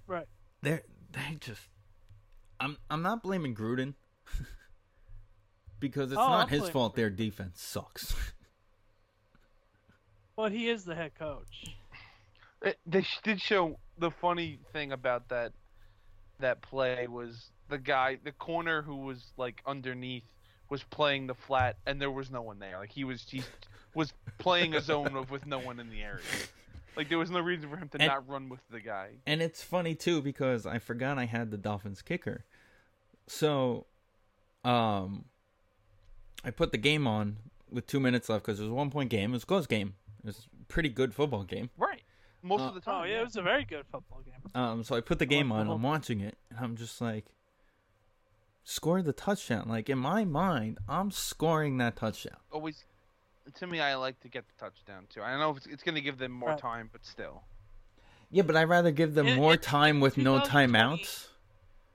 Right. 0.07 0.27
They're 0.61 0.81
they 1.11 1.37
just. 1.39 1.61
I'm 2.59 2.77
I'm 2.89 3.01
not 3.01 3.23
blaming 3.23 3.55
Gruden 3.55 3.95
because 5.79 6.11
it's 6.11 6.19
Oh, 6.19 6.27
not 6.29 6.43
I'm 6.43 6.47
his 6.49 6.59
blaming 6.59 6.73
fault. 6.73 6.95
Their 6.95 7.09
defense 7.09 7.61
sucks. 7.61 8.13
But 10.37 10.51
he 10.53 10.69
is 10.69 10.85
the 10.85 10.95
head 10.95 11.11
coach. 11.19 11.65
it- 12.63 12.79
they 12.85 13.05
did 13.23 13.39
show 13.41 13.77
the 13.99 14.09
funny 14.09 14.59
thing 14.73 14.91
about 14.91 15.29
that 15.29 15.51
that 16.39 16.61
play 16.61 17.05
was 17.07 17.51
the 17.69 17.77
guy, 17.77 18.17
the 18.23 18.31
corner 18.31 18.81
who 18.81 18.95
was 18.97 19.31
like 19.37 19.61
underneath 19.67 20.23
was 20.69 20.81
playing 20.83 21.27
the 21.27 21.35
flat, 21.35 21.77
and 21.85 22.01
there 22.01 22.09
was 22.09 22.31
no 22.31 22.41
one 22.41 22.57
there. 22.59 22.79
Like 22.79 22.91
he 22.91 23.03
was 23.03 23.21
he 23.29 23.43
was 23.93 24.13
playing 24.39 24.73
a 24.73 24.81
zone 24.81 25.15
of 25.15 25.29
with 25.29 25.45
no 25.45 25.59
one 25.59 25.79
in 25.79 25.89
the 25.89 26.01
area. 26.01 26.23
Like 26.95 27.09
there 27.09 27.17
was 27.17 27.31
no 27.31 27.39
reason 27.39 27.69
for 27.69 27.77
him 27.77 27.89
to 27.89 27.97
And- 28.01 28.07
not 28.07 28.27
run 28.27 28.49
with 28.49 28.59
the 28.69 28.79
guy. 28.81 29.11
And 29.25 29.41
it's 29.41 29.63
funny 29.63 29.95
too 29.95 30.21
because 30.21 30.65
I 30.65 30.79
forgot 30.79 31.17
I 31.17 31.25
had 31.25 31.51
the 31.51 31.57
Dolphins 31.57 32.01
kicker. 32.01 32.45
So 33.27 33.85
um 34.63 35.25
I 36.43 36.51
put 36.51 36.71
the 36.71 36.77
game 36.77 37.07
on 37.07 37.37
with 37.69 37.87
2 37.87 37.99
minutes 37.99 38.27
left 38.29 38.43
cuz 38.45 38.59
it 38.59 38.63
was 38.63 38.71
a 38.71 38.73
one 38.73 38.89
point 38.91 39.09
game. 39.09 39.31
It 39.31 39.33
was 39.33 39.43
a 39.43 39.45
close 39.47 39.67
game. 39.67 39.95
It 40.19 40.27
was 40.27 40.47
a 40.61 40.65
pretty 40.65 40.89
good 40.89 41.13
football 41.13 41.43
game. 41.43 41.69
Right. 41.77 42.03
Most 42.43 42.61
Uh, 42.61 42.65
of 42.69 42.73
the 42.75 42.81
time. 42.81 43.01
Oh 43.01 43.03
yeah, 43.05 43.21
it 43.21 43.23
was 43.23 43.35
a 43.37 43.41
very 43.41 43.63
good 43.65 43.85
football 43.87 44.21
game. 44.21 44.51
Um 44.53 44.83
so 44.83 44.95
I 44.95 45.01
put 45.01 45.19
the 45.19 45.25
game 45.25 45.51
on. 45.51 45.67
whole- 45.67 45.75
I'm 45.75 45.81
watching 45.83 46.19
it 46.19 46.37
and 46.49 46.59
I'm 46.59 46.75
just 46.75 46.99
like 46.99 47.25
score 48.63 49.01
the 49.01 49.13
touchdown. 49.13 49.67
Like 49.67 49.89
in 49.89 49.97
my 49.97 50.25
mind, 50.25 50.77
I'm 50.87 51.09
scoring 51.11 51.77
that 51.77 51.95
touchdown. 51.95 52.37
always 52.51 52.83
to 53.55 53.67
me 53.67 53.79
I 53.79 53.95
like 53.95 54.19
to 54.21 54.27
get 54.29 54.45
the 54.47 54.53
touchdown 54.65 55.07
too. 55.09 55.21
I 55.21 55.31
don't 55.31 55.39
know 55.39 55.55
it's, 55.55 55.65
it's 55.67 55.83
going 55.83 55.95
to 55.95 56.01
give 56.01 56.17
them 56.17 56.31
more 56.31 56.49
Right. 56.49 56.57
time, 56.57 56.89
but 56.91 57.05
still. 57.05 57.43
Yeah, 58.29 58.43
but 58.43 58.55
I'd 58.55 58.69
rather 58.69 58.91
give 58.91 59.13
them 59.13 59.27
In- 59.27 59.37
more 59.37 59.53
in- 59.53 59.59
time 59.59 59.99
with 59.99 60.17
no 60.17 60.39
timeouts. 60.39 61.27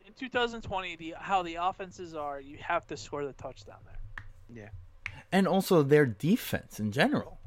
In 0.07 0.13
2020, 0.15 0.97
the 0.97 1.15
how 1.19 1.43
the 1.43 1.57
offenses 1.57 2.15
are, 2.15 2.41
you 2.41 2.59
have 2.59 2.87
to 2.89 2.97
score 2.97 3.25
the 3.25 3.33
touchdown 3.35 3.79
there. 3.85 4.65
Yeah, 4.65 5.13
and 5.33 5.47
also 5.49 5.83
their 5.83 6.07
defense 6.07 6.79
in 6.81 6.93
general. 6.93 7.39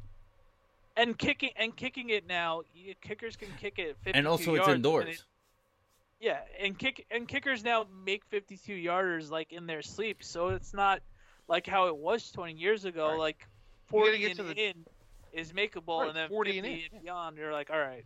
And 0.97 1.17
kicking 1.17 1.51
and 1.55 1.75
kicking 1.75 2.09
it 2.09 2.27
now, 2.27 2.63
kickers 3.01 3.37
can 3.37 3.49
kick 3.59 3.79
it 3.79 3.95
52 4.03 4.17
And 4.17 4.27
also 4.27 4.55
it's 4.55 4.67
indoors. 4.67 5.05
and 5.05 5.13
it- 5.13 5.23
yeah, 6.19 6.39
and 6.59 6.77
kick 6.77 7.05
and 7.09 7.27
kickers 7.27 7.63
now 7.63 7.85
make 8.05 8.25
52 8.25 8.73
yarders 8.73 9.29
like 9.29 9.53
in 9.53 9.65
their 9.67 9.81
sleep, 9.81 10.21
so 10.23 10.49
it's 10.49 10.73
not 10.73 11.01
like 11.47 11.65
how 11.65 11.87
it 11.87 11.95
was 11.95 12.29
20 12.31 12.53
years 12.53 12.83
ago. 12.85 13.11
Right. 13.11 13.19
Like 13.19 13.47
You 13.91 13.99
gotta 13.99 14.11
40 14.11 14.17
get 14.19 14.27
and 14.31 14.37
to 14.37 14.43
the- 14.43 14.67
in 14.69 14.85
is 15.33 15.51
makeable, 15.53 15.99
Right, 16.01 16.07
and 16.09 16.15
then 16.17 16.29
40 16.29 16.51
50 16.53 16.57
and 16.59 16.67
and, 16.67 16.75
in, 16.75 16.89
yeah. 16.93 16.99
beyond, 17.01 17.37
you're 17.37 17.51
like, 17.53 17.69
all 17.69 17.79
right, 17.79 18.03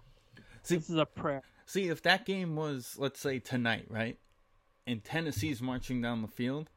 See, 0.63 0.75
this 0.77 0.89
is 0.89 0.97
a 0.97 1.05
prayer. 1.05 1.41
See, 1.65 1.88
if 1.89 2.01
that 2.03 2.25
game 2.25 2.55
was, 2.55 2.95
let's 2.97 3.19
say, 3.19 3.39
tonight, 3.39 3.86
right? 3.89 4.17
And 4.88 5.03
Tennessee's 5.03 5.61
marching 5.61 6.01
down 6.01 6.21
the 6.21 6.27
field, 6.27 6.69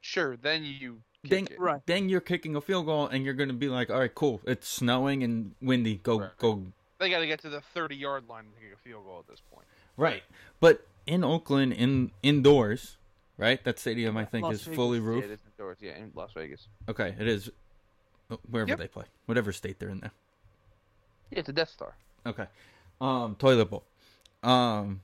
Sure, 0.00 0.36
then 0.36 0.64
you 0.64 1.00
then. 1.22 1.48
Right. 1.58 1.80
then 1.86 2.10
you're 2.10 2.20
kicking 2.20 2.54
a 2.56 2.60
field 2.60 2.84
goal 2.84 3.06
and 3.06 3.24
you're 3.24 3.32
going 3.32 3.48
to 3.48 3.54
be 3.54 3.68
like, 3.70 3.88
all 3.88 3.98
right, 4.00 4.14
cool. 4.14 4.42
It's 4.44 4.68
snowing 4.68 5.22
and 5.22 5.54
windy. 5.62 5.96
Go, 5.96 6.20
Right. 6.20 6.36
go. 6.36 6.62
They 6.98 7.08
got 7.08 7.20
to 7.20 7.26
get 7.26 7.40
to 7.40 7.48
the 7.48 7.62
30 7.62 7.96
yard 7.96 8.28
line 8.28 8.44
to 8.54 8.60
kick 8.60 8.74
a 8.74 8.76
field 8.76 9.04
goal 9.06 9.20
at 9.20 9.26
this 9.26 9.40
point. 9.50 9.66
Right. 9.96 10.22
But 10.60 10.86
in 11.06 11.24
Oakland, 11.24 11.72
in 11.72 12.10
indoors, 12.22 12.98
right? 13.38 13.64
That 13.64 13.78
stadium, 13.78 14.18
I 14.18 14.26
think, 14.26 14.44
Las 14.44 14.56
is 14.56 14.62
Vegas. 14.64 14.76
fully 14.76 14.98
Yeah, 14.98 15.04
roofed. 15.06 15.24
it 15.28 15.30
is 15.32 15.40
indoors. 15.46 15.78
Yeah, 15.80 15.96
in 15.96 16.12
Las 16.14 16.32
Vegas. 16.34 16.68
Okay, 16.90 17.14
it 17.18 17.26
is. 17.26 17.50
Uh, 18.30 18.36
Wherever 18.50 18.70
Yep. 18.70 18.78
they 18.78 18.88
play, 18.88 19.04
whatever 19.26 19.52
state 19.52 19.78
they're 19.78 19.88
in 19.90 20.00
there. 20.00 20.12
Yeah, 21.30 21.38
it's 21.40 21.48
a 21.48 21.52
Death 21.52 21.70
Star. 21.70 21.96
Okay. 22.26 22.46
Um, 23.00 23.36
toilet 23.36 23.66
bowl. 23.70 23.84
Um, 24.42 25.00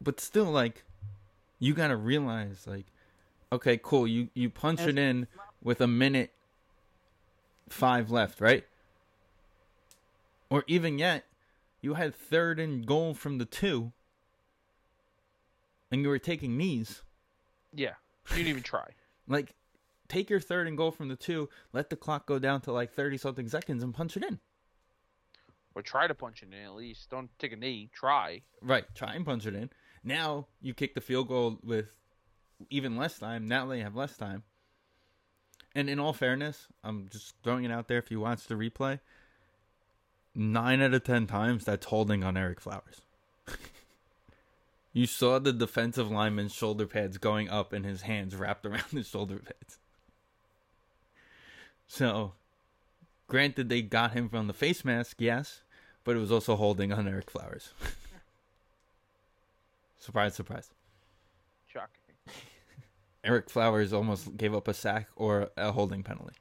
but 0.00 0.20
still, 0.20 0.46
like, 0.50 0.84
you 1.58 1.72
gotta 1.74 1.96
realize, 1.96 2.66
like, 2.66 2.86
okay, 3.52 3.78
cool. 3.82 4.06
You 4.06 4.28
you 4.34 4.50
punch 4.50 4.80
it 4.80 4.98
in 4.98 5.26
with 5.62 5.80
a 5.80 5.86
minute 5.86 6.32
five 7.68 8.10
left, 8.10 8.40
right? 8.40 8.64
Or 10.50 10.64
even 10.66 10.98
yet, 10.98 11.24
you 11.80 11.94
had 11.94 12.14
third 12.14 12.58
and 12.60 12.86
goal 12.86 13.14
from 13.14 13.38
the 13.38 13.44
two, 13.44 13.92
and 15.90 16.02
you 16.02 16.08
were 16.08 16.18
taking 16.18 16.56
knees. 16.56 17.02
Yeah, 17.74 17.94
you 18.30 18.36
didn't 18.36 18.48
even 18.48 18.62
try. 18.62 18.88
Like, 19.28 19.54
take 20.08 20.30
your 20.30 20.40
third 20.40 20.66
and 20.66 20.76
goal 20.76 20.90
from 20.90 21.08
the 21.08 21.16
two, 21.16 21.48
let 21.72 21.90
the 21.90 21.96
clock 21.96 22.26
go 22.26 22.38
down 22.38 22.60
to 22.62 22.72
like 22.72 22.92
thirty 22.92 23.16
something 23.16 23.48
seconds, 23.48 23.82
and 23.82 23.94
punch 23.94 24.16
it 24.16 24.24
in. 24.24 24.40
Or 25.74 25.82
try 25.82 26.06
to 26.06 26.14
punch 26.14 26.42
it 26.42 26.48
in 26.54 26.64
at 26.64 26.74
least. 26.74 27.10
Don't 27.10 27.30
take 27.38 27.52
a 27.52 27.56
knee. 27.56 27.90
Try. 27.92 28.40
Right, 28.62 28.86
try 28.94 29.14
and 29.14 29.26
punch 29.26 29.44
it 29.46 29.54
in. 29.54 29.70
Now 30.02 30.46
you 30.62 30.72
kick 30.72 30.94
the 30.94 31.00
field 31.00 31.28
goal 31.28 31.58
with 31.62 31.92
even 32.70 32.96
less 32.96 33.18
time. 33.18 33.46
Now 33.46 33.66
they 33.66 33.80
have 33.80 33.94
less 33.94 34.16
time. 34.16 34.44
And 35.74 35.90
in 35.90 36.00
all 36.00 36.14
fairness, 36.14 36.68
I'm 36.82 37.08
just 37.10 37.34
throwing 37.42 37.64
it 37.64 37.70
out 37.70 37.88
there. 37.88 37.98
If 37.98 38.10
you 38.10 38.20
watch 38.20 38.46
the 38.46 38.54
replay, 38.54 39.00
nine 40.34 40.80
out 40.80 40.94
of 40.94 41.04
ten 41.04 41.26
times 41.26 41.64
that's 41.64 41.86
holding 41.86 42.24
on 42.24 42.34
Ereck 42.34 42.60
Flowers. 42.60 43.02
you 44.94 45.06
saw 45.06 45.38
the 45.38 45.52
defensive 45.52 46.10
lineman's 46.10 46.54
shoulder 46.54 46.86
pads 46.86 47.18
going 47.18 47.50
up 47.50 47.74
and 47.74 47.84
his 47.84 48.02
hands 48.02 48.34
wrapped 48.34 48.64
around 48.64 48.84
his 48.92 49.08
shoulder 49.08 49.38
pads. 49.38 49.78
So, 51.86 52.32
granted, 53.28 53.68
they 53.68 53.82
got 53.82 54.12
him 54.12 54.28
from 54.28 54.46
the 54.46 54.52
face 54.52 54.84
mask, 54.84 55.16
yes, 55.20 55.62
but 56.04 56.16
it 56.16 56.20
was 56.20 56.32
also 56.32 56.56
holding 56.56 56.92
on 56.92 57.06
Ereck 57.06 57.30
Flowers. 57.30 57.70
surprise, 59.98 60.34
surprise. 60.34 60.70
Shocking. 61.66 62.02
Ereck 63.24 63.48
Flowers 63.48 63.92
almost 63.92 64.36
gave 64.36 64.54
up 64.54 64.68
a 64.68 64.74
sack 64.74 65.08
or 65.16 65.50
a 65.56 65.72
holding 65.72 66.02
penalty 66.02 66.34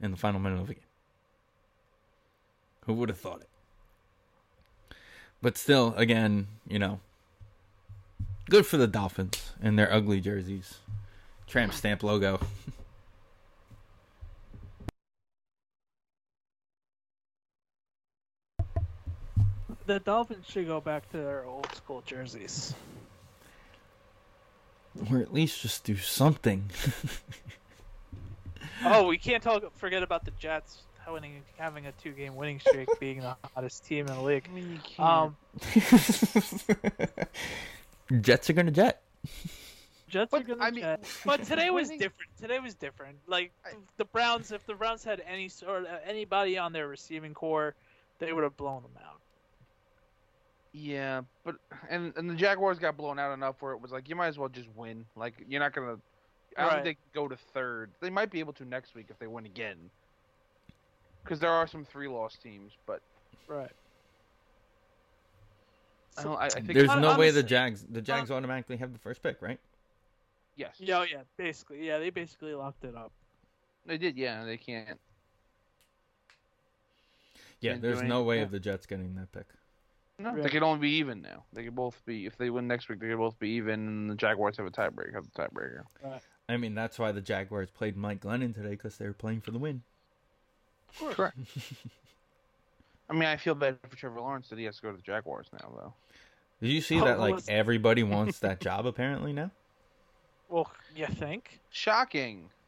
in 0.00 0.10
the 0.10 0.16
final 0.16 0.40
minute 0.40 0.60
of 0.60 0.68
the 0.68 0.74
game. 0.74 0.84
Who 2.86 2.94
would 2.94 3.08
have 3.08 3.18
thought 3.18 3.40
it? 3.40 3.48
But 5.40 5.58
still, 5.58 5.94
again, 5.96 6.48
you 6.66 6.78
know, 6.78 7.00
good 8.48 8.66
for 8.66 8.76
the 8.76 8.86
Dolphins 8.86 9.52
and 9.60 9.78
their 9.78 9.92
ugly 9.92 10.20
jerseys. 10.20 10.78
Tramp 11.46 11.72
stamp 11.72 12.02
logo. 12.02 12.40
The 19.86 20.00
Dolphins 20.00 20.46
should 20.48 20.66
go 20.66 20.80
back 20.80 21.10
to 21.10 21.18
their 21.18 21.44
old 21.44 21.68
school 21.74 22.02
jerseys. 22.06 22.74
Or 25.10 25.18
at 25.18 25.32
least 25.32 25.60
just 25.60 25.84
do 25.84 25.96
something. 25.96 26.70
Oh, 28.86 29.06
we 29.06 29.16
can't 29.16 29.42
talk. 29.42 29.62
Forget 29.76 30.02
about 30.02 30.24
the 30.26 30.30
Jets 30.32 30.82
having 31.06 31.40
having 31.56 31.86
a 31.86 31.92
two 31.92 32.10
game 32.10 32.34
winning 32.36 32.60
streak, 32.60 32.88
being 33.00 33.20
the 33.20 33.34
hottest 33.54 33.84
team 33.86 34.06
in 34.08 34.14
the 34.14 34.20
league. 34.20 34.46
I 34.52 34.78
can't. 34.84 35.00
Um, 35.00 35.36
Jets 38.20 38.50
are 38.50 38.52
going 38.52 38.66
to 38.66 38.72
jet. 38.72 39.00
Jets 40.08 40.30
But, 40.30 40.40
are 40.42 40.44
gonna 40.44 40.62
I 40.64 40.70
mean, 40.70 40.82
jet. 40.82 41.04
But 41.24 41.44
today 41.44 41.70
was 41.70 41.84
winning- 41.88 42.00
different. 42.00 42.30
Today 42.38 42.58
was 42.58 42.74
different. 42.74 43.18
Like 43.26 43.52
I- 43.64 43.70
the 43.96 44.04
Browns, 44.04 44.52
if 44.52 44.66
the 44.66 44.74
Browns 44.74 45.02
had 45.04 45.22
any 45.26 45.48
sort 45.48 45.84
of 45.84 45.88
anybody 46.04 46.58
on 46.58 46.72
their 46.72 46.86
receiving 46.88 47.32
core, 47.32 47.74
they 48.18 48.32
would 48.34 48.42
have 48.44 48.56
blown 48.56 48.82
them 48.82 48.98
out. 49.06 49.20
Yeah, 50.76 51.22
but 51.44 51.54
and 51.88 52.12
and 52.16 52.28
the 52.28 52.34
Jaguars 52.34 52.80
got 52.80 52.96
blown 52.96 53.18
out 53.20 53.32
enough 53.32 53.62
where 53.62 53.72
it 53.72 53.80
was 53.80 53.92
like 53.92 54.08
you 54.08 54.16
might 54.16 54.26
as 54.26 54.38
well 54.38 54.48
just 54.48 54.68
win. 54.74 55.04
Like 55.14 55.34
you're 55.48 55.60
not 55.60 55.72
gonna. 55.72 55.98
I 56.56 56.62
don't 56.62 56.72
Right. 56.72 56.82
think 56.82 56.98
they 56.98 57.20
go 57.20 57.28
to 57.28 57.36
third. 57.36 57.90
They 58.00 58.10
might 58.10 58.30
be 58.30 58.40
able 58.40 58.52
to 58.54 58.64
next 58.64 58.94
week 58.96 59.06
if 59.08 59.18
they 59.20 59.28
win 59.28 59.46
again. 59.46 59.76
Because 61.22 61.38
there 61.38 61.50
are 61.50 61.66
some 61.68 61.84
three 61.84 62.08
loss 62.08 62.36
teams, 62.36 62.72
but 62.86 63.00
Right. 63.46 63.70
I 66.18 66.22
don't. 66.24 66.36
I, 66.38 66.46
I 66.46 66.48
think 66.48 66.74
There's 66.74 66.94
no 66.96 67.16
way 67.16 67.30
the 67.30 67.42
Jags 67.42 67.84
the 67.88 68.02
Jags 68.02 68.32
automatically 68.32 68.76
have 68.76 68.92
the 68.92 68.98
first 68.98 69.22
pick, 69.22 69.40
right? 69.40 69.60
yes. 70.56 70.74
Yeah, 70.78 70.98
oh, 70.98 71.02
yeah, 71.02 71.22
basically, 71.36 71.86
yeah, 71.86 71.98
they 71.98 72.10
basically 72.10 72.54
locked 72.54 72.84
it 72.84 72.96
up. 72.96 73.12
They 73.86 73.98
did, 73.98 74.16
yeah. 74.16 74.44
They 74.44 74.56
can't. 74.56 74.98
Yeah, 77.60 77.72
Can't 77.72 77.82
do 77.82 77.88
there's 77.88 78.02
no 78.02 78.16
anything, 78.16 78.26
way 78.26 78.36
yeah. 78.38 78.42
of 78.42 78.50
the 78.50 78.60
Jets 78.60 78.86
getting 78.86 79.14
that 79.16 79.32
pick. 79.32 79.46
No, 80.18 80.30
Right. 80.32 80.42
they 80.44 80.48
could 80.48 80.62
only 80.62 80.78
be 80.80 80.90
even 80.96 81.20
now. 81.22 81.44
They 81.52 81.64
could 81.64 81.74
both 81.74 82.00
be 82.06 82.24
if 82.26 82.36
they 82.36 82.48
win 82.50 82.68
next 82.68 82.88
week. 82.88 83.00
They 83.00 83.08
could 83.08 83.18
both 83.18 83.38
be 83.38 83.50
even, 83.50 83.80
and 83.80 84.10
the 84.10 84.14
Jaguars 84.14 84.56
have 84.58 84.66
a 84.66 84.70
tiebreaker. 84.70 85.12
Have 85.14 85.26
a 85.26 85.28
tiebreaker. 85.40 85.82
I 86.48 86.56
mean, 86.56 86.74
that's 86.74 86.98
why 86.98 87.10
the 87.10 87.20
Jaguars 87.20 87.70
played 87.70 87.96
Mike 87.96 88.20
Glennon 88.20 88.54
today 88.54 88.70
because 88.70 88.96
they 88.96 89.06
were 89.06 89.12
playing 89.12 89.40
for 89.40 89.50
the 89.50 89.58
win. 89.58 89.82
Correct. 91.00 91.36
I 93.10 93.12
mean, 93.12 93.24
I 93.24 93.36
feel 93.36 93.54
bad 93.56 93.76
for 93.88 93.96
Trevor 93.96 94.20
Lawrence 94.20 94.48
that 94.50 94.58
he 94.58 94.64
has 94.66 94.76
to 94.76 94.82
go 94.82 94.90
to 94.92 94.96
the 94.96 95.02
Jaguars 95.02 95.48
now, 95.52 95.72
though. 95.76 95.94
Did 96.60 96.70
you 96.70 96.80
see 96.80 97.00
Oh, 97.00 97.04
that? 97.04 97.18
Like 97.18 97.34
was- 97.34 97.48
everybody 97.48 98.02
wants 98.04 98.38
that 98.38 98.60
job 98.60 98.86
apparently 98.86 99.32
now. 99.32 99.50
Well, 100.48 100.70
you 100.94 101.06
think? 101.06 101.60
Shocking. 101.70 102.50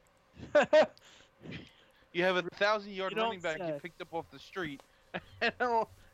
You 2.13 2.25
have 2.25 2.37
a 2.37 2.43
thousand 2.55 2.93
yard 2.93 3.13
You 3.15 3.21
running 3.21 3.41
back 3.41 3.59
you 3.59 3.75
picked 3.83 4.01
up 4.01 4.09
off 4.13 4.25
the 4.33 4.39
street, 4.39 4.81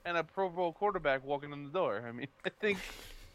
and 0.04 0.16
a, 0.16 0.24
Pro 0.24 0.48
Bowl 0.48 0.72
quarterback 0.72 1.24
walking 1.24 1.52
in 1.52 1.64
the 1.64 1.70
door. 1.70 2.04
I 2.06 2.12
mean, 2.12 2.28
I 2.44 2.48
think, 2.48 2.78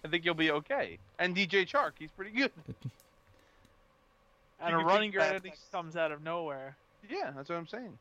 I 0.03 0.07
think 0.07 0.25
you'll 0.25 0.35
be 0.35 0.51
okay. 0.51 0.97
And 1.19 1.35
DJ 1.35 1.67
Chark, 1.67 1.91
he's 1.99 2.11
pretty 2.11 2.31
good. 2.31 2.51
and 4.61 4.75
a 4.75 4.77
running 4.77 5.11
take 5.11 5.19
that 5.19 5.33
back 5.33 5.43
that 5.43 5.49
least- 5.49 5.71
comes 5.71 5.95
out 5.95 6.11
of 6.11 6.23
nowhere. 6.23 6.75
Yeah, 7.09 7.31
that's 7.35 7.49
what 7.49 7.57
I'm 7.57 7.67
saying. 7.67 7.97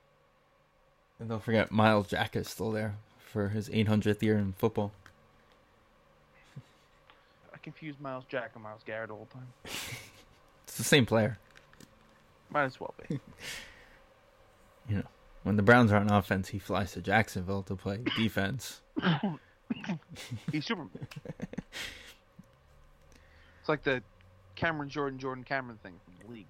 And 1.18 1.28
don't 1.28 1.42
forget, 1.42 1.70
Myles 1.70 2.08
Jack 2.08 2.36
is 2.36 2.48
still 2.48 2.72
there 2.72 2.96
for 3.18 3.48
his 3.48 3.68
800th 3.68 4.22
year 4.22 4.36
in 4.36 4.52
football. 4.52 4.92
I 7.54 7.58
confuse 7.58 7.96
Myles 8.00 8.24
Jack 8.28 8.50
and 8.54 8.62
Myles 8.62 8.82
Garrett 8.84 9.10
all 9.10 9.26
the 9.30 9.38
time. 9.38 9.48
It's 10.66 10.78
the 10.78 10.84
same 10.84 11.06
player. 11.06 11.38
Might 12.50 12.64
as 12.64 12.80
well 12.80 12.92
be. 13.08 13.20
You 14.88 14.96
know, 14.96 15.02
when 15.46 15.54
the 15.54 15.62
Browns 15.62 15.92
are 15.92 15.98
on 15.98 16.10
offense, 16.10 16.48
he 16.48 16.58
flies 16.58 16.90
to 16.94 17.00
Jacksonville 17.00 17.62
to 17.62 17.76
play 17.76 18.00
defense. 18.16 18.80
He's 20.50 20.66
Superman. 20.66 20.90
it's 23.60 23.68
like 23.68 23.84
the 23.84 24.02
Cameron 24.56 24.88
Jordan 24.88 25.20
Jordan 25.20 25.44
Cameron 25.44 25.78
thing 25.84 25.92
from 26.04 26.14
the 26.20 26.32
league. 26.34 26.48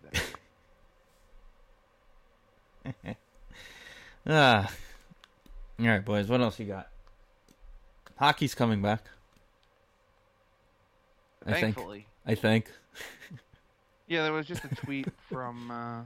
Then. 2.84 3.16
Ah. 4.28 4.68
All 5.78 5.86
right, 5.86 6.05
boys. 6.05 6.26
What 6.26 6.40
else 6.40 6.59
you 6.59 6.66
got? 6.66 6.88
Hockey's 8.16 8.57
coming 8.57 8.82
back. 8.82 9.05
I 11.44 11.53
think. 11.53 11.76
Thankfully. 11.76 12.07
I 12.26 12.34
think. 12.34 12.68
Yeah, 14.09 14.24
there 14.24 14.32
was 14.32 14.47
just 14.47 14.64
a 14.64 14.74
tweet 14.74 15.07
from 15.28 15.70
uh, 15.70 16.01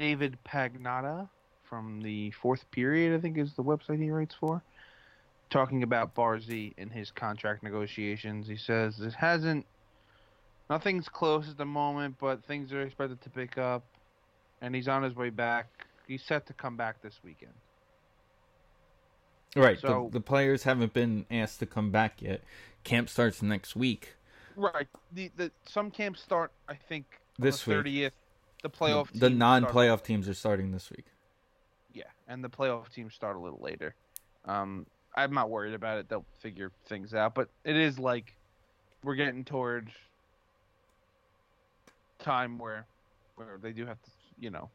David 0.00 0.38
Pagnotta 0.48 1.28
from 1.62 2.00
the 2.00 2.30
fourth 2.30 2.68
period, 2.70 3.16
I 3.16 3.20
think 3.20 3.36
is 3.36 3.52
the 3.52 3.62
website 3.62 4.02
he 4.02 4.10
writes 4.10 4.34
for, 4.34 4.62
talking 5.50 5.82
about 5.82 6.14
Barzy 6.14 6.72
in 6.78 6.88
his 6.88 7.10
contract 7.10 7.62
negotiations. 7.62 8.48
He 8.48 8.56
says 8.56 8.98
it 9.00 9.12
hasn't, 9.12 9.66
nothing's 10.70 11.08
close 11.10 11.50
at 11.50 11.58
the 11.58 11.66
moment, 11.66 12.16
but 12.18 12.42
things 12.46 12.72
are 12.72 12.80
expected 12.80 13.20
to 13.20 13.30
pick 13.30 13.58
up, 13.58 13.84
and 14.62 14.74
he's 14.74 14.88
on 14.88 15.02
his 15.02 15.14
way 15.14 15.28
back. 15.28 15.66
He's 16.08 16.22
set 16.22 16.46
to 16.46 16.54
come 16.54 16.78
back 16.78 17.02
this 17.02 17.20
weekend. 17.22 17.52
Right. 19.54 19.78
So- 19.78 20.08
the, 20.10 20.18
the 20.18 20.24
players 20.24 20.62
haven't 20.62 20.94
been 20.94 21.26
asked 21.30 21.58
to 21.58 21.66
come 21.66 21.90
back 21.90 22.22
yet. 22.22 22.40
Camp 22.84 23.10
starts 23.10 23.42
next 23.42 23.76
week. 23.76 24.14
Right. 24.56 24.88
The 25.12 25.30
the 25.36 25.52
some 25.66 25.90
camps 25.90 26.20
start, 26.20 26.52
I 26.68 26.74
think, 26.74 27.04
This 27.38 27.62
the 27.62 27.72
thirtieth. 27.72 28.12
The 28.62 28.70
playoff. 28.70 29.08
the 29.12 29.28
teams 29.28 29.38
non-playoff 29.38 30.02
teams 30.02 30.28
are 30.28 30.34
starting 30.34 30.72
this 30.72 30.90
week. 30.90 31.06
Yeah, 31.92 32.04
and 32.28 32.44
the 32.44 32.50
playoff 32.50 32.90
teams 32.92 33.14
start 33.14 33.36
a 33.36 33.40
little 33.40 33.60
later. 33.60 33.94
Um, 34.44 34.86
I'm 35.14 35.34
not 35.34 35.50
worried 35.50 35.74
about 35.74 35.98
it. 35.98 36.08
They'll 36.08 36.26
figure 36.38 36.70
things 36.86 37.14
out. 37.14 37.34
But 37.34 37.48
it 37.64 37.76
is 37.76 37.98
like 37.98 38.34
we're 39.02 39.14
getting 39.14 39.44
towards 39.44 39.90
time 42.18 42.58
where 42.58 42.86
where 43.36 43.58
they 43.60 43.72
do 43.72 43.86
have 43.86 44.00
to, 44.02 44.10
you 44.38 44.50
know, 44.50 44.68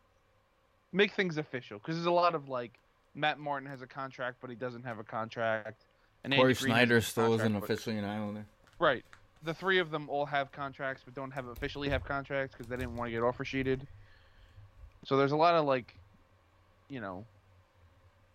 make 0.92 1.14
things 1.14 1.38
official. 1.38 1.78
Because 1.80 1.96
there's 1.96 2.08
a 2.08 2.12
lot 2.12 2.36
of 2.36 2.50
like 2.50 2.74
Matt 3.14 3.40
Martin 3.40 3.70
has 3.70 3.82
a 3.82 3.88
contract, 3.88 4.38
but 4.42 4.50
he 4.50 4.56
doesn't 4.56 4.84
have 4.84 5.00
a 5.00 5.04
contract. 5.04 5.86
And 6.24 6.34
Cory 6.34 6.56
Schneider 6.56 7.02
still 7.02 7.34
isn't 7.36 7.56
officially 7.56 7.98
an 7.98 8.06
Islander. 8.06 8.46
Right. 8.80 9.06
The 9.46 9.54
three 9.54 9.78
of 9.78 9.91
them 9.91 10.10
all 10.10 10.26
have 10.26 10.52
contracts, 10.52 11.04
but 11.06 11.14
don't 11.14 11.32
have 11.32 11.48
officially 11.48 11.88
have 11.89 12.04
contracts 12.04 12.54
because 12.56 12.68
they 12.68 12.76
didn't 12.78 12.96
want 12.98 13.08
to 13.08 13.12
get 13.12 13.22
offer 13.24 13.46
sheeted. 13.46 13.86
So 15.06 15.18
there's 15.18 15.32
a 15.34 15.36
lot 15.38 15.54
of 15.54 15.66
like, 15.66 15.93
you 16.89 17.00
know, 17.00 17.24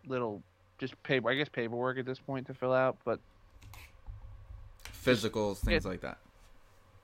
little 0.06 0.40
just 0.78 1.00
paper. 1.02 1.28
I 1.28 1.34
guess 1.34 1.48
paperwork 1.48 1.98
at 1.98 2.06
this 2.06 2.20
point 2.20 2.46
to 2.46 2.54
fill 2.54 2.72
out, 2.72 2.96
but 3.04 3.18
Physicals, 5.04 5.58
things 5.58 5.84
it- 5.84 5.88
like 5.88 6.00
that. 6.02 6.18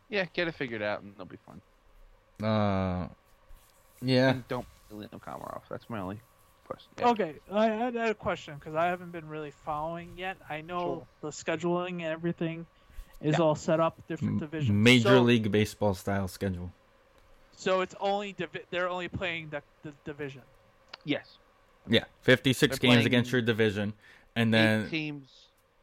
yeah, 0.09 0.25
get 0.33 0.47
it 0.49 0.55
figured 0.55 0.83
out 0.83 1.03
and 1.03 1.15
they'll 1.17 1.27
be 1.27 1.39
fun. 1.39 1.61
Uh, 2.49 3.09
yeah. 4.03 4.31
And 4.31 4.47
don't 4.49 4.67
delete 4.89 5.11
no 5.13 5.19
Komarov. 5.19 5.63
That's 5.69 5.89
my 5.91 5.99
only 6.01 6.21
question. 6.67 6.91
Yeah. 6.99 7.09
Okay, 7.09 7.35
I 7.51 7.65
I 7.73 7.77
had 7.93 7.97
a 7.97 8.15
question 8.15 8.55
because 8.55 8.75
I 8.75 8.87
haven't 8.87 9.11
been 9.11 9.27
really 9.29 9.51
following 9.51 10.13
yet. 10.17 10.37
I 10.49 10.61
know 10.61 11.07
the 11.23 11.29
scheduling 11.31 12.03
and 12.03 12.13
everything 12.13 12.67
is 13.21 13.37
Yeah. 13.39 13.45
all 13.45 13.55
set 13.55 13.81
up, 13.81 14.01
different 14.09 14.41
divisions. 14.41 14.73
Major 14.73 15.09
so, 15.09 15.23
League 15.23 15.51
Baseball 15.51 15.95
style 15.95 16.29
schedule. 16.29 16.73
So 17.53 17.81
it's 17.81 17.95
only 18.01 18.33
divi- 18.33 18.65
they're 18.71 18.89
only 18.89 19.09
playing 19.09 19.51
the, 19.51 19.63
the 19.83 19.93
division. 20.05 20.43
Yes. 21.05 21.39
Yeah, 21.89 22.05
56 22.23 22.79
They're 22.79 22.91
games 22.91 23.07
against 23.07 23.31
your 23.33 23.41
division, 23.43 23.95
and 24.35 24.55
eight 24.55 24.59
then 24.59 24.91
teams, 24.91 25.29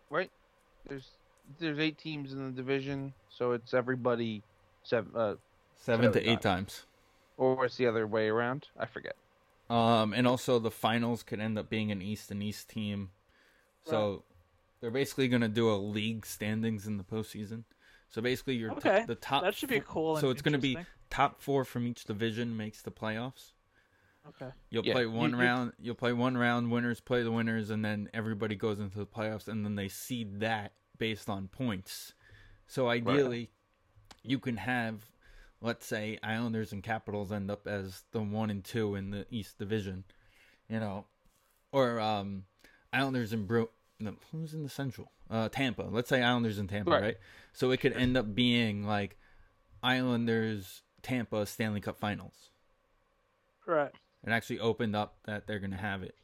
right? 0.10 0.30
There's 0.88 1.12
there's 1.60 1.80
eight 1.80 1.98
teams 1.98 2.34
in 2.34 2.46
the 2.46 2.52
division, 2.52 3.14
so 3.30 3.54
it's 3.54 3.74
everybody 3.74 4.44
seven. 4.84 5.12
Uh, 5.16 5.36
seven 5.78 6.12
to 6.12 6.20
seven 6.20 6.30
eight 6.30 6.42
times. 6.42 6.86
or 7.38 7.66
it's 7.66 7.78
the 7.78 7.88
other 7.88 8.06
way 8.06 8.28
around. 8.28 8.68
I 8.78 8.86
forget. 8.86 9.16
Um, 9.70 10.14
and 10.14 10.28
also 10.28 10.60
the 10.60 10.72
finals 10.72 11.24
could 11.24 11.40
end 11.40 11.58
up 11.58 11.70
being 11.70 11.92
an 11.92 12.02
East 12.02 12.32
and 12.32 12.44
East 12.44 12.70
team. 12.70 13.12
So 13.86 14.24
they're 14.84 14.92
basically 14.92 15.30
going 15.30 15.42
to 15.42 15.48
do 15.48 15.72
a 15.72 15.78
league 15.80 16.26
standings 16.26 16.88
in 16.88 16.98
the 16.98 17.06
postseason. 17.06 17.64
So 18.10 18.22
basically, 18.22 18.56
your 18.56 18.74
Okay, 18.74 19.06
the 19.08 19.16
top 19.16 19.42
that 19.44 19.56
should 19.56 19.70
be 19.70 19.80
four- 19.80 19.94
cool. 19.94 20.18
So 20.18 20.30
it's 20.30 20.42
going 20.42 20.52
to 20.52 20.60
be 20.60 20.78
top 21.10 21.42
four 21.42 21.64
from 21.64 21.88
each 21.88 22.04
division 22.04 22.58
makes 22.58 22.82
the 22.82 22.92
playoffs. 22.92 23.54
Okay. 24.28 24.52
You'll 24.70 24.86
Yeah, 24.86 24.92
play 24.94 25.06
one 25.06 25.32
you- 25.32 25.38
round. 25.38 25.72
You'll 25.80 25.96
play 25.96 26.12
one 26.12 26.38
round. 26.38 26.70
Winners 26.70 27.00
play 27.00 27.24
the 27.24 27.32
winners, 27.32 27.70
and 27.70 27.84
then 27.84 28.10
everybody 28.14 28.56
goes 28.58 28.78
into 28.78 28.98
the 28.98 29.06
playoffs, 29.06 29.48
and 29.48 29.64
then 29.64 29.76
they 29.76 29.88
seed 29.88 30.42
that 30.42 30.74
based 30.98 31.30
on 31.30 31.48
points. 31.48 32.14
So 32.68 32.90
ideally, 32.90 33.52
you 34.22 34.38
can 34.38 34.58
have, 34.58 35.06
let's 35.62 35.86
say, 35.86 36.20
Islanders 36.22 36.74
and 36.74 36.84
Capitals 36.84 37.32
end 37.32 37.50
up 37.50 37.68
as 37.68 38.04
the 38.12 38.22
one 38.22 38.50
and 38.50 38.66
two 38.66 38.96
in 38.96 39.12
the 39.12 39.26
East 39.32 39.58
Division, 39.58 40.04
you 40.68 40.82
know, 40.82 41.06
or 41.72 42.02
um, 42.02 42.44
Islanders 42.92 43.32
and 43.32 43.48
Bro. 43.48 43.70
No, 44.04 44.16
who's 44.34 44.54
in 44.54 44.64
the 44.64 44.70
Central? 44.70 45.12
Uh, 45.30 45.48
Tampa. 45.48 45.84
Let's 45.84 46.10
say 46.10 46.22
Islanders 46.22 46.60
in 46.60 46.68
Tampa, 46.68 46.92
Right. 46.92 47.02
right? 47.02 47.18
So 47.54 47.72
it 47.72 47.80
could 47.80 47.94
end 47.94 48.18
up 48.18 48.36
being 48.36 48.86
like 48.86 49.18
Islanders, 49.82 50.82
Tampa, 51.02 51.46
Stanley 51.46 51.80
Cup 51.80 51.98
Finals 51.98 52.50
Right. 53.66 53.92
it 54.26 54.30
actually 54.30 54.60
opened 54.60 54.96
up 54.96 55.16
that 55.26 55.48
they're 55.48 55.60
gonna 55.60 55.78
have 55.78 56.04
it 56.04 56.16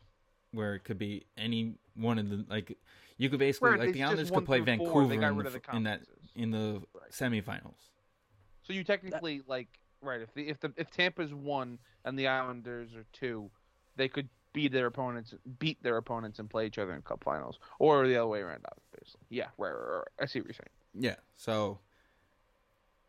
where 0.52 0.76
it 0.76 0.84
could 0.84 0.98
be 0.98 1.26
any 1.38 1.76
one 1.96 2.20
of 2.20 2.30
the 2.30 2.46
like 2.50 2.78
you 3.18 3.30
could 3.30 3.40
basically 3.40 3.72
Right, 3.72 3.80
like 3.80 3.94
the 3.94 4.04
Islanders 4.04 4.30
could 4.30 4.46
play 4.46 4.60
Vancouver 4.60 5.04
in, 5.04 5.38
the, 5.38 5.44
the 5.44 5.76
in 5.76 5.84
that 5.84 6.02
in 6.36 6.52
the 6.52 6.82
Right. 6.94 7.12
semifinals. 7.12 7.92
So 8.64 8.74
you 8.74 8.84
technically 8.84 9.42
like 9.48 9.68
right 10.02 10.22
if 10.22 10.34
the 10.34 10.50
if 10.50 10.60
the 10.60 10.74
if 10.76 10.92
Tampa's 10.92 11.34
one 11.34 11.80
and 12.04 12.20
the 12.20 12.28
Islanders 12.28 12.94
are 12.96 13.06
two, 13.14 13.50
they 13.96 14.10
could 14.10 14.30
beat 14.60 14.74
their 14.74 14.88
opponents, 14.88 15.34
beat 15.58 15.82
their 15.82 15.96
opponents, 15.96 16.40
and 16.40 16.50
play 16.50 16.66
each 16.66 16.78
other 16.78 16.94
in 16.94 17.02
cup 17.02 17.24
finals, 17.24 17.60
or 17.80 18.06
the 18.06 18.18
other 18.18 18.28
way 18.28 18.42
around, 18.42 18.66
obviously. 18.66 19.22
Yeah, 19.30 19.46
right, 19.58 19.72
right, 19.72 19.96
right. 19.96 20.08
I 20.20 20.26
see 20.26 20.40
what 20.40 20.48
you're 20.48 20.54
saying. 20.54 20.70
Yeah, 20.94 21.16
so 21.38 21.80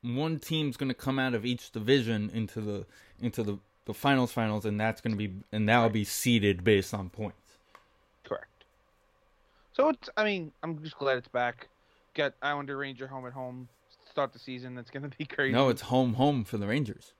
one 0.02 0.38
team's 0.38 0.76
gonna 0.76 0.94
come 0.94 1.18
out 1.18 1.34
of 1.34 1.44
each 1.44 1.72
division 1.72 2.30
into 2.32 2.60
the 2.60 2.86
into 3.20 3.42
the 3.42 3.58
the 3.86 3.94
finals 3.94 4.30
finals, 4.30 4.64
and 4.64 4.78
that's 4.78 5.00
gonna 5.00 5.16
be 5.16 5.32
and 5.50 5.68
that 5.68 5.82
will 5.82 5.90
be 5.90 6.04
seeded 6.04 6.62
based 6.62 6.94
on 6.94 7.10
points. 7.10 7.58
Correct. 8.22 8.64
So 9.72 9.88
it's, 9.88 10.08
I 10.16 10.22
mean, 10.22 10.52
I'm 10.62 10.80
just 10.84 10.98
glad 10.98 11.18
it's 11.18 11.26
back. 11.26 11.66
Got 12.14 12.34
Islander 12.42 12.76
Ranger 12.76 13.08
home 13.08 13.26
at 13.26 13.32
home. 13.32 13.68
Start 14.08 14.32
the 14.32 14.38
season. 14.38 14.76
That's 14.76 14.90
gonna 14.90 15.10
be 15.18 15.24
crazy. 15.26 15.52
No, 15.52 15.68
it's 15.68 15.82
home 15.82 16.14
home 16.14 16.44
for 16.44 16.58
the 16.58 16.68
Rangers. 16.68 17.12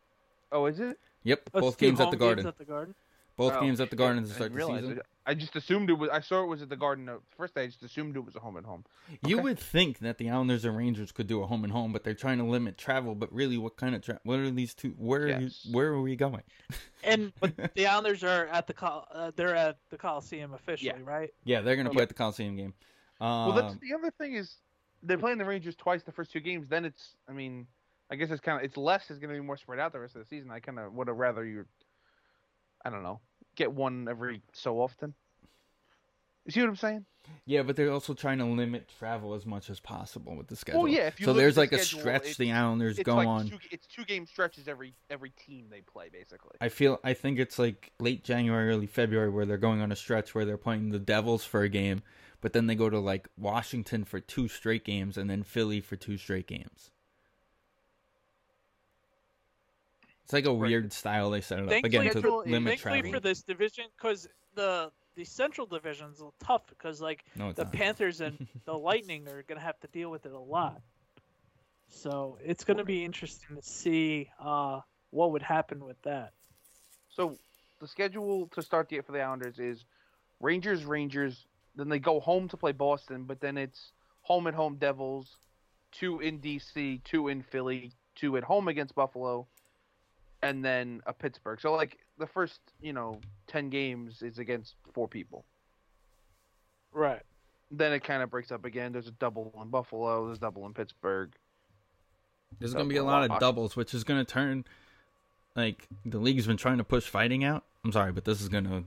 Oh, 0.53 0.67
is 0.67 0.79
it? 0.79 1.01
Yep, 1.25 1.51
Let's 1.53 1.65
both 1.65 1.79
games 1.79 1.99
at 1.99 2.05
home 2.05 2.11
the 2.13 2.17
Garden. 2.17 2.47
At 2.47 2.59
the 2.59 2.65
Garden. 2.65 2.95
Both 3.41 3.55
Oh, 3.57 3.61
games 3.63 3.81
at 3.81 3.89
the 3.89 3.95
shit. 3.95 3.99
Garden 3.99 4.25
to 4.25 4.31
I 4.31 4.35
start 4.35 4.53
the 4.55 4.61
season. 4.61 4.99
it. 4.99 5.07
I 5.25 5.33
just 5.35 5.57
assumed 5.57 5.89
it 5.89 5.95
was. 5.95 6.11
I 6.11 6.21
saw 6.21 6.43
it 6.43 6.47
was 6.47 6.61
at 6.61 6.69
the 6.69 6.77
Garden. 6.77 7.09
At 7.09 7.21
first, 7.39 7.57
I 7.57 7.65
just 7.67 7.83
assumed 7.83 8.15
it 8.17 8.21
was 8.25 8.37
a 8.37 8.41
home 8.41 8.57
and 8.57 8.67
home. 8.67 8.85
You 9.27 9.39
would 9.39 9.59
think 9.59 10.01
that 10.01 10.19
the 10.19 10.29
Islanders 10.29 10.67
and 10.67 10.77
Rangers 10.77 11.11
could 11.11 11.27
do 11.27 11.43
a 11.43 11.47
home 11.47 11.65
and 11.65 11.73
home, 11.73 11.91
but 11.93 12.05
they're 12.05 12.13
trying 12.13 12.37
to 12.37 12.45
limit 12.45 12.77
travel. 12.77 13.15
But 13.15 13.33
really, 13.33 13.57
what 13.57 13.77
kind 13.77 13.95
of 13.95 14.03
tra- 14.03 14.21
what 14.25 14.41
are 14.41 14.51
these 14.51 14.75
two? 14.75 14.91
Where 14.99 15.23
are 15.23 15.41
you- 15.41 15.51
where 15.73 15.89
are 15.89 16.01
we 16.03 16.17
going? 16.17 16.43
And 17.03 17.33
but 17.41 17.73
the 17.75 17.87
Islanders 17.87 18.23
are 18.25 18.47
at 18.49 18.67
the 18.67 18.75
Col- 18.75 19.09
uh, 19.11 19.33
they're 19.35 19.57
at 19.57 19.79
the 19.89 19.97
Coliseum 19.97 20.53
officially, 20.53 20.89
Yeah. 20.99 21.11
right? 21.11 21.31
Yeah, 21.45 21.63
they're 21.63 21.77
gonna 21.77 21.89
Yeah. 21.89 21.95
play 21.95 22.03
at 22.03 22.09
the 22.11 22.15
Coliseum 22.15 22.57
game. 22.57 22.75
Um, 23.23 23.29
Well, 23.49 23.53
that's 23.53 23.77
the 23.79 23.95
other 23.95 24.11
thing 24.11 24.35
is 24.35 24.57
they're 25.03 25.17
playing 25.17 25.39
the 25.39 25.47
Rangers 25.47 25.77
twice 25.77 26.03
the 26.03 26.13
first 26.13 26.31
two 26.31 26.41
games. 26.41 26.69
Then 26.69 26.85
it's, 26.85 27.17
I 27.27 27.33
mean, 27.33 27.67
I 28.11 28.17
guess 28.17 28.31
it's 28.31 28.43
kind 28.43 28.59
of 28.59 28.65
it's 28.65 28.77
less. 28.77 29.09
It's 29.11 29.19
going 29.19 29.33
to 29.35 29.41
be 29.41 29.47
more 29.47 29.57
spread 29.57 29.79
out 29.81 29.93
the 29.93 30.01
rest 30.01 30.15
of 30.15 30.21
the 30.21 30.29
season. 30.29 30.51
I 30.51 30.61
kind 30.61 30.79
of 30.79 30.93
would 30.93 31.09
have 31.09 31.17
rather 31.17 31.43
you, 31.43 31.65
I 32.85 32.91
don't 32.91 33.03
know, 33.03 33.21
get 33.57 33.73
one 33.73 34.09
every 34.09 34.43
so 34.53 34.81
often. 34.81 35.15
You 36.47 36.53
see 36.53 36.61
what 36.61 36.71
I'm 36.71 36.77
saying? 36.77 37.05
yeah, 37.47 37.63
but 37.63 37.77
they're 37.77 37.93
also 37.93 38.15
trying 38.15 38.39
to 38.39 38.45
limit 38.45 38.91
travel 38.99 39.35
as 39.35 39.47
much 39.47 39.71
as 39.71 39.81
possible 39.81 40.37
with 40.37 40.49
the 40.49 40.57
schedule. 40.57 40.89
yeah, 40.89 41.07
if 41.07 41.21
you 41.21 41.27
so 41.27 41.33
there's 41.33 41.55
the 41.55 41.61
like 41.61 41.73
a 41.73 41.79
stretch 41.79 42.37
the 42.37 42.53
Islanders 42.53 42.99
go 42.99 43.17
like 43.17 43.29
on. 43.29 43.49
Two, 43.49 43.59
it's 43.71 43.87
two 43.87 44.05
game 44.05 44.27
stretches 44.27 44.69
every 44.69 44.95
every 45.11 45.31
team 45.31 45.67
they 45.71 45.81
play 45.81 46.09
basically. 46.13 46.57
I 46.61 46.69
feel 46.69 46.99
I 47.05 47.15
think 47.15 47.39
it's 47.39 47.59
like 47.59 47.93
late 47.99 48.25
January, 48.25 48.71
early 48.71 48.87
February 48.87 49.31
where 49.31 49.47
they're 49.47 49.59
going 49.59 49.81
on 49.81 49.93
a 49.93 49.97
stretch 49.97 50.35
where 50.35 50.45
they're 50.45 50.57
playing 50.57 50.91
the 50.91 50.99
Devils 50.99 51.45
for 51.45 51.63
a 51.63 51.69
game, 51.69 52.03
but 52.41 52.53
then 52.53 52.67
they 52.67 52.75
go 52.75 52.91
to 52.91 52.99
like 52.99 53.29
Washington 53.37 54.05
for 54.05 54.21
two 54.21 54.49
straight 54.49 54.85
games 54.85 55.17
and 55.17 55.29
then 55.29 55.43
Philly 55.43 55.81
for 55.81 55.97
two 55.97 56.17
straight 56.17 56.47
games. 56.47 56.91
It's 60.31 60.33
like 60.33 60.47
a 60.47 60.53
Right. 60.53 60.69
weird 60.69 60.93
style 60.93 61.29
they 61.31 61.41
set 61.41 61.59
it 61.59 61.63
up 61.65 61.71
Thankfully, 61.71 61.97
again 62.07 62.13
to 62.13 62.19
schedule- 62.21 62.45
limit 62.47 62.79
Thankfully 62.81 63.11
for 63.11 63.19
this 63.19 63.43
division, 63.43 63.87
because 63.97 64.29
the 64.55 64.93
the 65.17 65.25
Central 65.25 65.67
division's 65.67 66.21
a 66.21 66.23
little 66.23 66.35
tough 66.39 66.69
because 66.69 67.01
like 67.01 67.25
no, 67.35 67.53
the 67.53 67.65
not. 67.65 67.73
Panthers 67.73 68.21
and 68.21 68.47
the 68.65 68.73
Lightning 68.79 69.27
are 69.27 69.43
gonna 69.43 69.59
have 69.59 69.79
to 69.81 69.89
deal 69.89 70.09
with 70.09 70.27
it 70.27 70.31
a 70.33 70.39
lot. 70.39 70.81
So 71.89 72.39
it's 72.45 72.63
gonna 72.63 72.85
be 72.85 73.05
interesting 73.05 73.57
to 73.57 73.63
see 73.63 74.31
uh, 74.39 74.83
what 75.11 75.33
would 75.33 75.43
happen 75.43 75.85
with 75.85 76.01
that. 76.03 76.33
So 77.09 77.37
the 77.81 77.89
schedule 77.89 78.47
to 78.55 78.63
start 78.63 78.89
the 78.89 79.01
for 79.01 79.11
the 79.11 79.21
Islanders 79.23 79.59
is 79.59 79.85
Rangers, 80.39 80.85
Rangers. 80.85 81.45
Then 81.75 81.89
they 81.89 81.99
go 81.99 82.21
home 82.21 82.47
to 82.51 82.57
play 82.57 82.71
Boston, 82.71 83.25
but 83.25 83.41
then 83.41 83.59
it's 83.59 83.91
home 84.23 84.47
at 84.47 84.55
home 84.55 84.77
Devils, 84.77 85.39
two 85.91 86.21
in 86.21 86.39
DC, 86.39 87.03
two 87.03 87.27
in 87.27 87.43
Philly, 87.43 87.91
two 88.15 88.37
at 88.37 88.45
home 88.45 88.69
against 88.69 88.95
Buffalo, 88.95 89.49
and 90.43 90.65
then 90.65 91.03
a 91.07 91.13
Pittsburgh. 91.13 91.61
So 91.61 91.73
like 91.73 91.99
the 92.19 92.27
first, 92.27 92.61
you 92.81 92.93
know, 92.93 93.21
ten 93.47 93.71
games 93.71 94.23
is 94.23 94.39
against 94.39 94.75
four 94.93 95.09
people. 95.09 95.45
Right. 96.93 97.23
Then 97.71 97.93
it 97.93 98.03
kind 98.03 98.23
of 98.23 98.31
breaks 98.31 98.51
up 98.51 98.65
again. 98.65 98.93
There's 98.93 99.07
a 99.07 99.13
double 99.13 99.53
in 99.63 99.69
Buffalo. 99.69 100.27
There's 100.27 100.39
a 100.39 100.41
double 100.41 100.67
in 100.67 100.75
Pittsburgh. 100.75 101.31
There's 102.59 102.75
gonna 102.75 102.87
be 102.87 102.97
a 102.97 103.05
lot 103.05 103.31
of 103.31 103.39
doubles, 103.39 103.77
which 103.77 103.95
is 103.95 104.03
gonna 104.03 104.25
turn 104.25 104.65
like 105.55 105.87
the 106.05 106.19
league's 106.19 106.47
been 106.47 106.57
trying 106.57 106.79
to 106.79 106.85
push 106.85 107.05
fighting 107.05 107.45
out. 107.45 107.65
I'm 107.85 107.93
sorry, 107.93 108.13
but 108.13 108.25
this 108.25 108.41
is 108.41 108.49
gonna 108.49 108.85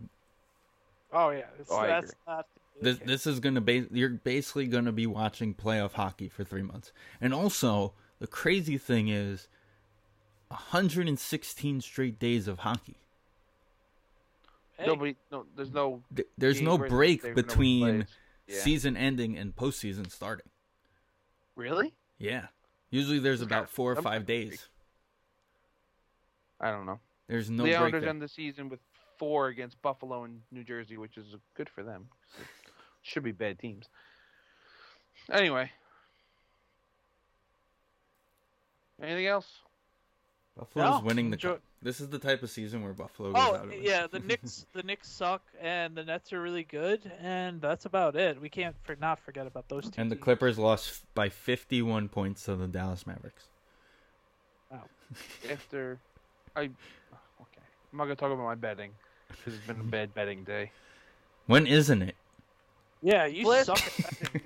Oh 1.13 1.29
yeah. 1.29 1.43
It's, 1.59 1.69
Oh, 1.71 1.85
that's 1.85 2.13
not 2.27 2.47
This 2.81 2.97
this 3.05 3.27
is 3.27 3.39
gonna 3.39 3.61
be 3.61 3.87
you're 3.91 4.09
basically 4.09 4.67
gonna 4.67 4.91
be 4.91 5.07
watching 5.07 5.53
playoff 5.53 5.93
hockey 5.93 6.27
for 6.27 6.43
three 6.43 6.63
months, 6.63 6.91
and 7.21 7.33
also 7.33 7.93
the 8.19 8.27
crazy 8.27 8.77
thing 8.77 9.09
is, 9.09 9.47
116 10.53 11.81
straight 11.81 12.19
days 12.19 12.47
of 12.47 12.59
hockey. 12.59 12.95
Hey, 14.77 14.85
Nobody, 14.87 15.15
no, 15.31 15.45
there's 15.55 15.71
no. 15.71 16.01
Th- 16.15 16.27
There's 16.37 16.61
no 16.61 16.77
break 16.77 17.35
between 17.35 17.81
plays. 18.03 18.07
Yeah. 18.47 18.59
season 18.59 18.97
ending 18.97 19.37
and 19.37 19.55
postseason 19.55 20.09
starting. 20.11 20.49
Really? 21.55 21.93
Yeah, 22.17 22.47
usually 22.89 23.19
there's 23.19 23.41
Okay. 23.41 23.53
about 23.53 23.69
four 23.69 23.91
or 23.91 23.95
five 24.01 24.25
kinda 24.25 24.49
days. 24.49 24.67
I 26.59 26.71
don't 26.71 26.85
know. 26.85 26.99
There's 27.27 27.49
no 27.49 27.63
the 27.63 27.69
break 27.69 27.75
Islanders 27.79 28.03
end 28.05 28.21
the 28.21 28.27
season 28.27 28.69
with 28.69 28.79
four 29.17 29.47
against 29.47 29.81
Buffalo 29.81 30.23
and 30.23 30.41
New 30.51 30.63
Jersey, 30.63 30.97
which 30.97 31.17
is 31.17 31.35
good 31.55 31.69
for 31.69 31.83
them. 31.83 32.09
Should 33.03 33.23
be 33.23 33.31
bad 33.31 33.59
teams. 33.59 33.87
Anyway. 35.31 35.71
Anything 39.01 39.27
else? 39.27 39.59
Buffalo's 40.57 41.01
No, 41.01 41.05
winning 41.05 41.29
the 41.31 41.35
enjoy- 41.35 41.53
cup. 41.53 41.61
This 41.81 41.99
is 41.99 42.07
the 42.09 42.19
type 42.19 42.43
of 42.43 42.49
season 42.49 42.81
where 42.83 42.93
Buffalo 42.93 43.33
goes 43.33 43.41
Oh 43.45 43.55
out 43.55 43.65
of 43.65 43.71
it. 43.73 43.81
yeah, 43.81 44.07
the 44.07 44.19
Knicks 44.27 44.65
the 44.71 44.83
Knicks 44.83 45.09
suck 45.09 45.41
and 45.59 45.95
the 45.95 46.03
Nets 46.05 46.31
are 46.31 46.41
really 46.41 46.63
good 46.63 47.11
and 47.19 47.59
that's 47.59 47.85
about 47.85 48.15
it. 48.15 48.39
We 48.39 48.47
can't 48.49 48.75
for, 48.83 48.95
not 48.95 49.19
forget 49.19 49.47
about 49.47 49.67
those 49.67 49.89
two. 49.89 49.99
and 49.99 50.09
the 50.09 50.15
teams. 50.15 50.23
Clippers 50.23 50.57
lost 50.57 51.03
by 51.13 51.27
51 51.29 52.07
points 52.09 52.45
to 52.45 52.55
the 52.55 52.67
Dallas 52.67 53.05
Mavericks. 53.07 53.47
Oh. 54.71 54.75
Wow. 55.45 55.51
After 55.51 55.99
I 56.55 56.61
okay. 56.61 56.71
I'm 57.91 57.97
not 57.97 58.03
gonna 58.05 58.15
talk 58.15 58.31
about 58.31 58.43
my 58.45 58.55
betting. 58.55 58.91
Because 59.27 59.55
it's 59.55 59.65
been 59.67 59.79
a 59.79 59.83
bad 59.83 60.13
betting 60.13 60.43
day. 60.43 60.71
When 61.47 61.67
isn't 61.67 62.01
it? 62.01 62.15
Yeah, 63.01 63.25
you 63.25 63.47
Last... 63.47 63.65
suck. 63.65 63.81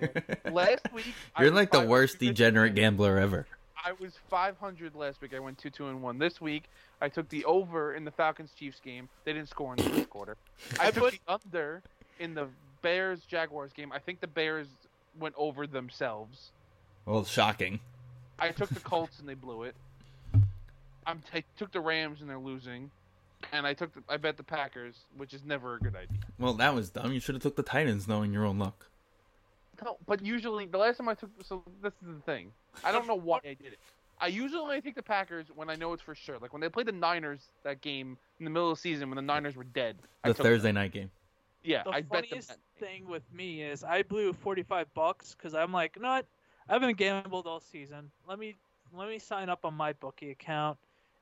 At 0.01 0.15
betting, 0.15 0.33
Last 0.53 0.91
week. 0.93 1.05
You're 1.37 1.51
was 1.51 1.53
like 1.55 1.71
the 1.71 1.85
worst 1.85 2.17
degenerate 2.19 2.73
gambler 2.73 3.17
ever. 3.19 3.45
I 3.87 3.93
was 4.01 4.15
500 4.29 4.95
last 4.95 5.21
week. 5.21 5.33
I 5.33 5.39
went 5.39 5.57
2 5.57 5.69
2 5.69 5.87
and 5.87 6.01
1. 6.01 6.19
This 6.19 6.41
week, 6.41 6.63
I 6.99 7.07
took 7.07 7.29
the 7.29 7.45
over 7.45 7.93
in 7.93 8.03
the 8.03 8.11
Falcons 8.11 8.51
Chiefs 8.57 8.81
game. 8.81 9.07
They 9.23 9.31
didn't 9.31 9.47
score 9.47 9.75
in 9.75 9.81
the 9.81 9.89
first 9.89 10.09
quarter. 10.09 10.35
I, 10.79 10.91
took 10.91 11.03
put- 11.03 11.13
the 11.13 11.19
under 11.33 11.81
in 12.19 12.33
the 12.33 12.47
Bears 12.81 13.21
Jaguars 13.21 13.71
game. 13.71 13.93
I 13.93 13.99
think 13.99 14.19
the 14.19 14.27
Bears 14.27 14.67
went 15.17 15.35
over 15.37 15.67
themselves. 15.67 16.51
Well, 17.05 17.23
shocking. 17.23 17.79
I 18.37 18.49
took 18.49 18.69
the 18.69 18.81
Colts 18.81 19.19
and 19.19 19.29
they 19.29 19.33
blew 19.45 19.63
it. 19.63 19.75
I'm 21.05 21.19
t- 21.31 21.37
I 21.37 21.43
took 21.57 21.71
the 21.71 21.79
Rams 21.79 22.19
and 22.19 22.29
they're 22.29 22.37
losing. 22.37 22.91
And 23.53 23.65
I 23.65 23.73
took 23.73 23.93
the, 23.93 24.01
I 24.09 24.17
bet 24.17 24.35
the 24.35 24.43
Packers, 24.43 24.95
which 25.15 25.33
is 25.33 25.45
never 25.45 25.75
a 25.75 25.79
good 25.79 25.95
idea. 25.95 26.17
Well, 26.37 26.55
that 26.55 26.75
was 26.75 26.89
dumb. 26.89 27.13
You 27.13 27.21
should 27.21 27.35
have 27.35 27.41
took 27.41 27.55
the 27.55 27.63
Titans, 27.63 28.05
knowing 28.05 28.33
your 28.33 28.43
own 28.43 28.59
luck. 28.59 28.89
No, 29.83 29.97
but 30.07 30.25
usually 30.25 30.65
the 30.65 30.77
last 30.77 30.97
time 30.97 31.09
I 31.09 31.13
took 31.13 31.29
so 31.43 31.63
this 31.81 31.93
is 32.01 32.15
the 32.15 32.21
thing. 32.21 32.51
I 32.83 32.91
don't 32.91 33.07
know 33.07 33.15
why 33.15 33.37
I 33.43 33.53
did 33.53 33.73
it. 33.73 33.79
I 34.19 34.27
usually 34.27 34.61
only 34.61 34.81
take 34.81 34.95
the 34.95 35.03
Packers 35.03 35.47
when 35.53 35.69
I 35.69 35.75
know 35.75 35.93
it's 35.93 36.01
for 36.01 36.15
sure. 36.15 36.37
Like 36.39 36.51
when 36.51 36.61
they 36.61 36.69
played 36.69 36.87
the 36.87 36.91
Niners 36.91 37.51
that 37.63 37.81
game 37.81 38.17
in 38.39 38.45
the 38.45 38.49
middle 38.49 38.71
of 38.71 38.77
the 38.77 38.81
season 38.81 39.09
when 39.09 39.15
the 39.15 39.21
Niners 39.21 39.55
were 39.55 39.63
dead. 39.63 39.97
The 40.23 40.33
Thursday 40.33 40.69
them. 40.69 40.75
night 40.75 40.91
game. 40.91 41.11
Yeah, 41.63 41.83
The 41.83 41.91
I 41.91 42.01
bet 42.01 42.09
them. 42.09 42.21
funniest 42.23 42.57
thing 42.79 43.07
with 43.07 43.23
me 43.33 43.61
is 43.61 43.83
I 43.83 44.03
blew 44.03 44.33
45 44.33 44.93
bucks 44.93 45.35
because 45.35 45.53
I'm 45.53 45.71
like, 45.71 45.99
not. 45.99 46.25
I 46.69 46.73
haven't 46.73 46.97
gambled 46.97 47.45
all 47.45 47.59
season. 47.59 48.11
Let 48.27 48.39
me 48.39 48.55
let 48.93 49.07
me 49.09 49.19
sign 49.19 49.49
up 49.49 49.65
on 49.65 49.73
my 49.73 49.93
bookie 49.93 50.31
account 50.31 50.77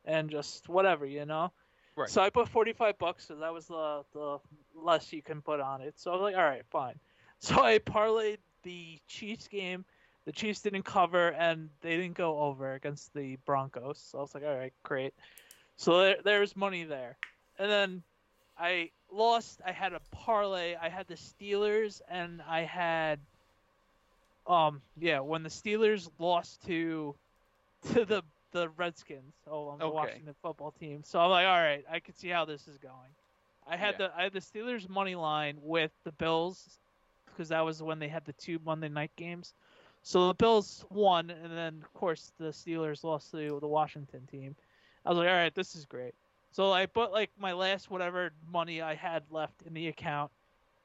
and 0.06 0.30
just 0.30 0.70
whatever, 0.70 1.06
you 1.06 1.26
know. 1.26 1.52
Right. 1.96 2.10
So 2.10 2.22
I 2.22 2.30
put 2.30 2.48
45 2.50 2.98
bucks 2.98 3.26
because 3.26 3.42
that 3.42 3.54
was 3.54 3.68
the 3.68 4.04
the 4.14 4.40
less 4.76 5.12
you 5.14 5.22
can 5.22 5.42
put 5.42 5.60
on 5.60 5.82
it. 5.82 6.00
So 6.00 6.12
I 6.12 6.14
was 6.14 6.22
like, 6.22 6.36
all 6.36 6.44
right, 6.44 6.64
fine. 6.72 6.96
So 7.40 7.62
I 7.64 7.80
parlayed 7.80 8.38
the 8.64 9.00
Chiefs 9.08 9.48
game. 9.48 9.86
The 10.26 10.32
Chiefs 10.32 10.62
didn't 10.62 10.84
cover 10.84 11.30
and 11.30 11.70
they 11.82 11.98
didn't 11.98 12.16
go 12.16 12.40
over 12.40 12.74
against 12.74 13.14
the 13.14 13.38
Broncos. 13.46 14.00
So 14.00 14.18
I 14.20 14.22
was 14.22 14.34
like, 14.34 14.44
all 14.44 14.56
right, 14.56 14.74
great. 14.84 15.14
So 15.78 16.00
there, 16.00 16.16
there's 16.24 16.56
money 16.56 16.84
there. 16.84 17.18
And 17.58 17.70
then 17.70 18.04
I 18.58 18.92
lost. 19.12 19.62
I 19.66 19.72
had 19.72 19.94
a 19.94 20.02
parlay. 20.12 20.76
I 20.76 20.90
had 20.90 21.08
the 21.08 21.16
Steelers 21.16 22.02
and 22.10 22.42
I 22.48 22.62
had 22.62 23.20
um 24.48 24.82
yeah, 24.98 25.20
when 25.20 25.44
the 25.44 25.50
Steelers 25.50 26.10
lost 26.20 26.66
to 26.66 27.16
to 27.94 28.06
the 28.06 28.24
the 28.52 28.70
Redskins, 28.70 29.34
oh, 29.50 29.68
on 29.68 29.80
the 29.80 29.86
Okay. 29.86 29.94
Washington 29.94 30.34
football 30.42 30.72
team. 30.72 31.04
So 31.04 31.20
I'm 31.20 31.30
like, 31.30 31.46
all 31.46 31.60
right, 31.62 31.84
I 31.92 32.00
can 32.00 32.16
see 32.16 32.30
how 32.30 32.46
this 32.46 32.68
is 32.68 32.78
going. 32.78 33.12
I 33.68 33.76
had 33.78 33.98
Yeah. 33.98 34.08
the 34.08 34.12
I 34.18 34.24
had 34.24 34.34
the 34.34 34.40
Steelers 34.40 34.88
money 34.90 35.16
line 35.16 35.58
with 35.62 35.92
the 36.04 36.12
Bills 36.12 36.80
because 37.36 37.50
that 37.50 37.62
was 37.62 37.82
when 37.84 38.00
they 38.00 38.08
had 38.08 38.26
the 38.26 38.34
two 38.34 38.60
Monday 38.66 38.90
night 38.90 39.12
games. 39.16 39.54
So 40.04 40.28
the 40.28 40.34
Bills 40.36 40.86
won, 40.92 41.32
and 41.32 41.52
then 41.52 41.82
of 41.84 41.94
course 41.94 42.32
the 42.38 42.46
Steelers 42.46 43.04
lost 43.04 43.32
to 43.32 43.58
the 43.60 43.68
Washington 43.68 44.28
team. 44.32 44.56
I 45.06 45.10
was 45.10 45.18
like, 45.18 45.28
all 45.28 45.34
right, 45.34 45.54
this 45.54 45.76
is 45.76 45.86
great. 45.86 46.14
So 46.52 46.72
I 46.72 46.86
put 46.86 47.12
like 47.12 47.32
my 47.40 47.54
last 47.54 47.92
whatever 47.92 48.32
money 48.52 48.82
I 48.82 48.96
had 48.96 49.24
left 49.30 49.64
in 49.66 49.74
the 49.74 49.88
account, 49.88 50.32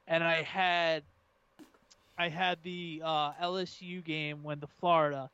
and 0.08 0.24
I 0.24 0.42
had, 0.42 1.02
I 2.18 2.28
had 2.28 2.58
the 2.62 3.02
uh, 3.04 3.32
LSU 3.34 4.02
game 4.02 4.42
when 4.42 4.58
the 4.58 4.66
Florida, 4.66 5.30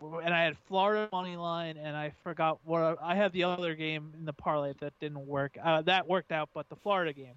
and 0.00 0.34
I 0.34 0.44
had 0.44 0.56
Florida 0.66 1.08
money 1.12 1.36
line, 1.36 1.76
and 1.76 1.96
I 1.96 2.12
forgot 2.24 2.58
what 2.64 2.98
I 3.02 3.14
had 3.14 3.32
the 3.32 3.44
other 3.44 3.74
game 3.74 4.12
in 4.18 4.24
the 4.24 4.32
parlay 4.32 4.72
that 4.80 4.98
didn't 5.00 5.26
work. 5.26 5.56
Uh, 5.62 5.82
that 5.82 6.08
worked 6.08 6.32
out, 6.32 6.48
but 6.54 6.68
the 6.68 6.76
Florida 6.76 7.12
game, 7.12 7.34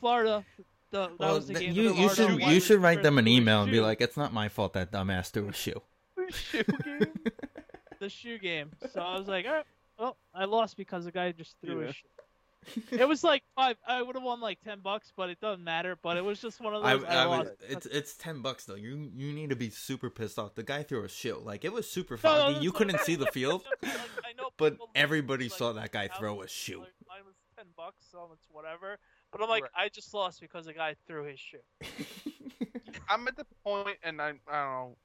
Florida, 0.00 0.44
the 0.90 1.08
that 1.08 1.18
Well, 1.18 1.34
was 1.34 1.46
the 1.48 1.54
th- 1.54 1.74
game. 1.74 1.84
you 1.84 1.94
you 1.94 2.08
should 2.14 2.40
you 2.40 2.60
should 2.60 2.80
write 2.82 3.02
them 3.02 3.18
an 3.18 3.28
email 3.28 3.62
and 3.62 3.70
be 3.70 3.80
like, 3.80 4.00
it's 4.00 4.16
not 4.16 4.32
my 4.32 4.48
fault 4.48 4.72
that 4.74 4.90
dumbass 4.92 5.30
threw 5.30 5.48
a 5.48 5.52
shoe. 5.52 5.80
Shoe 6.30 6.62
game? 6.84 7.06
the 8.00 8.08
shoe 8.08 8.38
game. 8.38 8.70
So 8.92 9.00
I 9.00 9.18
was 9.18 9.28
like, 9.28 9.46
all 9.46 9.52
right, 9.52 9.64
well, 9.98 10.16
I 10.34 10.44
lost 10.44 10.76
because 10.76 11.04
the 11.04 11.12
guy 11.12 11.32
just 11.32 11.56
threw 11.64 11.80
Yeah. 11.80 11.86
his 11.88 11.96
shoe. 11.96 12.08
It 12.90 13.08
was 13.08 13.24
like 13.24 13.44
five. 13.56 13.76
I 13.86 14.02
would 14.02 14.14
have 14.14 14.22
won 14.24 14.40
like 14.40 14.58
ten 14.62 14.80
bucks, 14.80 15.10
but 15.16 15.30
it 15.30 15.40
doesn't 15.40 15.64
matter. 15.64 15.96
But 16.02 16.18
it 16.18 16.24
was 16.24 16.38
just 16.40 16.60
one 16.60 16.74
of 16.74 16.84
I, 16.84 16.96
those. 16.96 17.04
I, 17.04 17.14
I 17.14 17.24
lost. 17.24 17.44
would, 17.44 17.70
it's 17.70 17.86
it's 17.86 18.14
ten 18.16 18.42
bucks 18.42 18.66
though. 18.66 18.74
You 18.74 19.10
you 19.14 19.32
need 19.32 19.50
to 19.50 19.56
be 19.56 19.70
super 19.70 20.10
pissed 20.10 20.38
off. 20.38 20.54
The 20.54 20.64
guy 20.64 20.82
threw 20.82 21.02
a 21.04 21.08
shoe. 21.08 21.40
Like 21.42 21.64
it 21.64 21.72
was 21.72 21.88
super 21.90 22.18
No, 22.22 22.30
no, 22.36 22.52
foggy. 22.54 22.64
you 22.64 22.72
couldn't 22.72 23.00
see 23.00 23.14
the 23.14 23.26
field, 23.32 23.64
Like, 23.82 23.92
I 23.94 24.32
know 24.36 24.50
but 24.58 24.76
everybody 24.94 25.44
like, 25.48 25.56
saw 25.56 25.72
that 25.72 25.92
guy 25.92 26.08
throw 26.08 26.42
a 26.42 26.48
shoe. 26.48 26.80
Mine 27.08 27.20
was 27.24 27.36
ten 27.56 27.66
bucks, 27.74 28.04
so 28.12 28.28
it's 28.34 28.44
whatever. 28.50 28.98
But 29.32 29.42
I'm 29.42 29.48
like, 29.48 29.64
Right. 29.64 29.70
I 29.76 29.88
just 29.88 30.14
lost 30.14 30.40
because 30.40 30.66
the 30.66 30.72
guy 30.72 30.94
threw 31.06 31.24
his 31.24 31.38
shoe. 31.38 31.58
I'm 33.08 33.26
at 33.28 33.36
the 33.36 33.46
point, 33.64 33.96
and 34.02 34.20
I, 34.20 34.28
I 34.28 34.30
don't 34.30 34.40
know. 34.48 34.96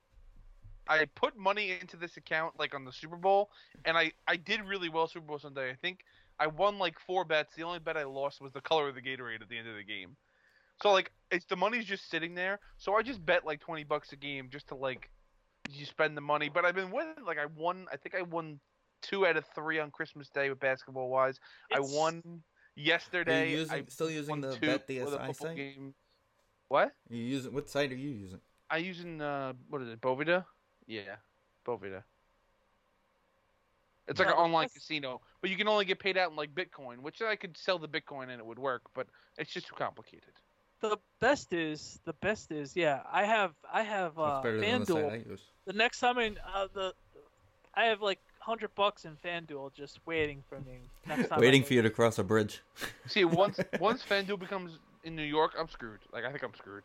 I 0.88 1.06
put 1.16 1.38
money 1.38 1.72
into 1.80 1.96
this 1.96 2.18
account 2.18 2.60
like 2.60 2.76
on 2.76 2.84
the 2.84 2.92
Super 2.92 3.16
Bowl, 3.16 3.50
and 3.86 3.98
I 3.98 4.12
I 4.28 4.36
did 4.36 4.62
really 4.62 4.90
well 4.90 5.08
Super 5.08 5.26
Bowl 5.26 5.40
Sunday. 5.40 5.70
I 5.70 5.76
think 5.76 6.00
I 6.40 6.48
won 6.48 6.78
like 6.78 7.00
four 7.00 7.24
bets. 7.24 7.56
The 7.56 7.64
only 7.64 7.80
bet 7.80 7.96
I 7.96 8.04
lost 8.04 8.42
was 8.42 8.52
the 8.52 8.62
color 8.62 8.90
of 8.90 8.96
the 8.96 9.02
Gatorade 9.02 9.42
at 9.42 9.50
the 9.50 9.58
end 9.58 9.68
of 9.68 9.76
the 9.76 9.84
game. 9.84 10.16
So 10.82 10.92
like, 10.92 11.12
it's 11.32 11.46
the 11.46 11.56
money's 11.56 11.86
just 11.86 12.10
sitting 12.10 12.36
there. 12.36 12.60
So 12.78 12.96
I 12.96 13.02
just 13.02 13.26
bet 13.26 13.46
like 13.46 13.62
twenty 13.62 13.86
bucks 13.86 14.12
a 14.12 14.18
game 14.18 14.50
just 14.52 14.68
to 14.70 14.76
like, 14.76 15.10
you 15.70 15.86
spend 15.86 16.18
the 16.18 16.22
money. 16.22 16.50
But 16.50 16.66
I've 16.66 16.76
been 16.76 16.92
winning. 16.92 17.16
Like 17.26 17.38
I 17.38 17.46
won. 17.58 17.86
I 17.92 17.96
think 17.96 18.16
I 18.16 18.22
won 18.24 18.60
two 19.02 19.26
out 19.26 19.38
of 19.38 19.46
three 19.56 19.80
on 19.80 19.92
Christmas 19.92 20.30
Day 20.30 20.50
with 20.50 20.60
basketball 20.60 21.10
wise. 21.10 21.40
I 21.74 21.80
won 21.80 22.44
yesterday. 22.76 23.52
using- 23.52 23.74
I 23.76 23.84
still 23.88 24.10
using 24.10 24.42
the 24.42 24.56
two 24.56 24.62
Bet 24.68 24.88
with 24.88 24.90
a 24.90 24.94
DSI 24.94 25.10
football 25.28 25.34
site? 25.34 25.56
game. 25.56 25.96
What? 26.70 26.92
you 27.10 27.24
using 27.24 27.54
what 27.54 27.70
site 27.70 27.92
are 27.92 27.96
you 27.96 28.10
using? 28.10 28.42
I 28.70 28.78
using 28.78 29.22
uh 29.22 29.54
what 29.70 29.82
is 29.82 29.90
it, 29.90 30.02
Bovada? 30.02 30.46
Yeah, 30.88 31.18
Bovada. 31.66 32.04
It's 34.08 34.20
like 34.20 34.28
Yeah, 34.28 34.34
an 34.34 34.40
online 34.40 34.64
that's- 34.64 34.74
casino, 34.74 35.22
but 35.42 35.50
you 35.50 35.56
can 35.58 35.68
only 35.68 35.86
get 35.86 36.00
paid 36.00 36.18
out 36.18 36.30
in 36.32 36.36
like 36.36 36.54
Bitcoin, 36.54 37.00
which 37.00 37.22
I 37.22 37.36
could 37.36 37.56
sell 37.58 37.80
the 37.80 37.88
Bitcoin 37.88 38.24
and 38.24 38.34
it 38.34 38.46
would 38.46 38.60
work, 38.60 38.82
but 38.94 39.08
it's 39.38 39.52
just 39.52 39.68
too 39.68 39.76
complicated. 39.76 40.34
The 40.82 40.98
best 41.22 41.54
is 41.54 42.02
the 42.04 42.12
best 42.14 42.52
is 42.52 42.76
yeah. 42.76 43.04
I 43.10 43.24
have 43.24 43.54
I 43.72 43.84
have 43.84 44.20
uh, 44.20 44.42
That's 44.42 44.44
better 44.44 44.60
than 44.60 44.84
the 44.84 44.94
FanDuel. 44.96 45.40
The 45.66 45.74
next 45.74 46.00
time 46.00 46.18
I 46.18 46.36
uh, 46.54 46.68
the 46.74 46.94
I 47.76 47.86
have 47.86 48.02
like 48.02 48.20
hundred 48.44 48.74
bucks 48.76 49.06
in 49.06 49.16
FanDuel 49.24 49.74
just 49.74 50.00
waiting 50.06 50.44
for 50.50 50.60
me. 50.62 50.80
Next 51.08 51.30
time 51.30 51.40
Waiting 51.40 51.64
for 51.64 51.74
you 51.74 51.82
to 51.82 51.90
cross 51.90 52.20
a 52.20 52.24
bridge. 52.24 52.62
See, 53.08 53.26
once 53.26 53.60
once 53.80 54.04
FanDuel 54.04 54.40
becomes 54.40 54.80
in 55.04 55.16
New 55.16 55.24
York, 55.24 55.54
I'm 55.58 55.68
screwed. 55.70 56.00
Like 56.12 56.26
I 56.26 56.30
think 56.32 56.44
I'm 56.44 56.54
screwed. 56.54 56.84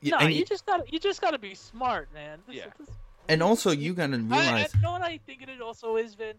Yeah, 0.00 0.16
No, 0.18 0.26
and, 0.26 0.34
you 0.34 0.44
just 0.44 0.64
gotta 0.66 0.84
you 0.88 0.98
just 0.98 1.20
gotta 1.20 1.38
be 1.38 1.54
smart, 1.54 2.08
man. 2.14 2.38
This, 2.46 2.56
Yeah. 2.56 2.66
this- 2.78 2.88
and 3.28 3.42
also 3.42 3.70
you 3.70 3.92
gotta 3.92 4.14
I, 4.30 4.36
I 4.36 4.40
realize 4.42 4.74
you 4.74 4.80
know 4.80 4.92
what 4.92 5.02
I 5.02 5.18
think 5.26 5.42
it 5.42 5.60
also 5.60 5.96
is, 5.96 6.14
Vin. 6.14 6.34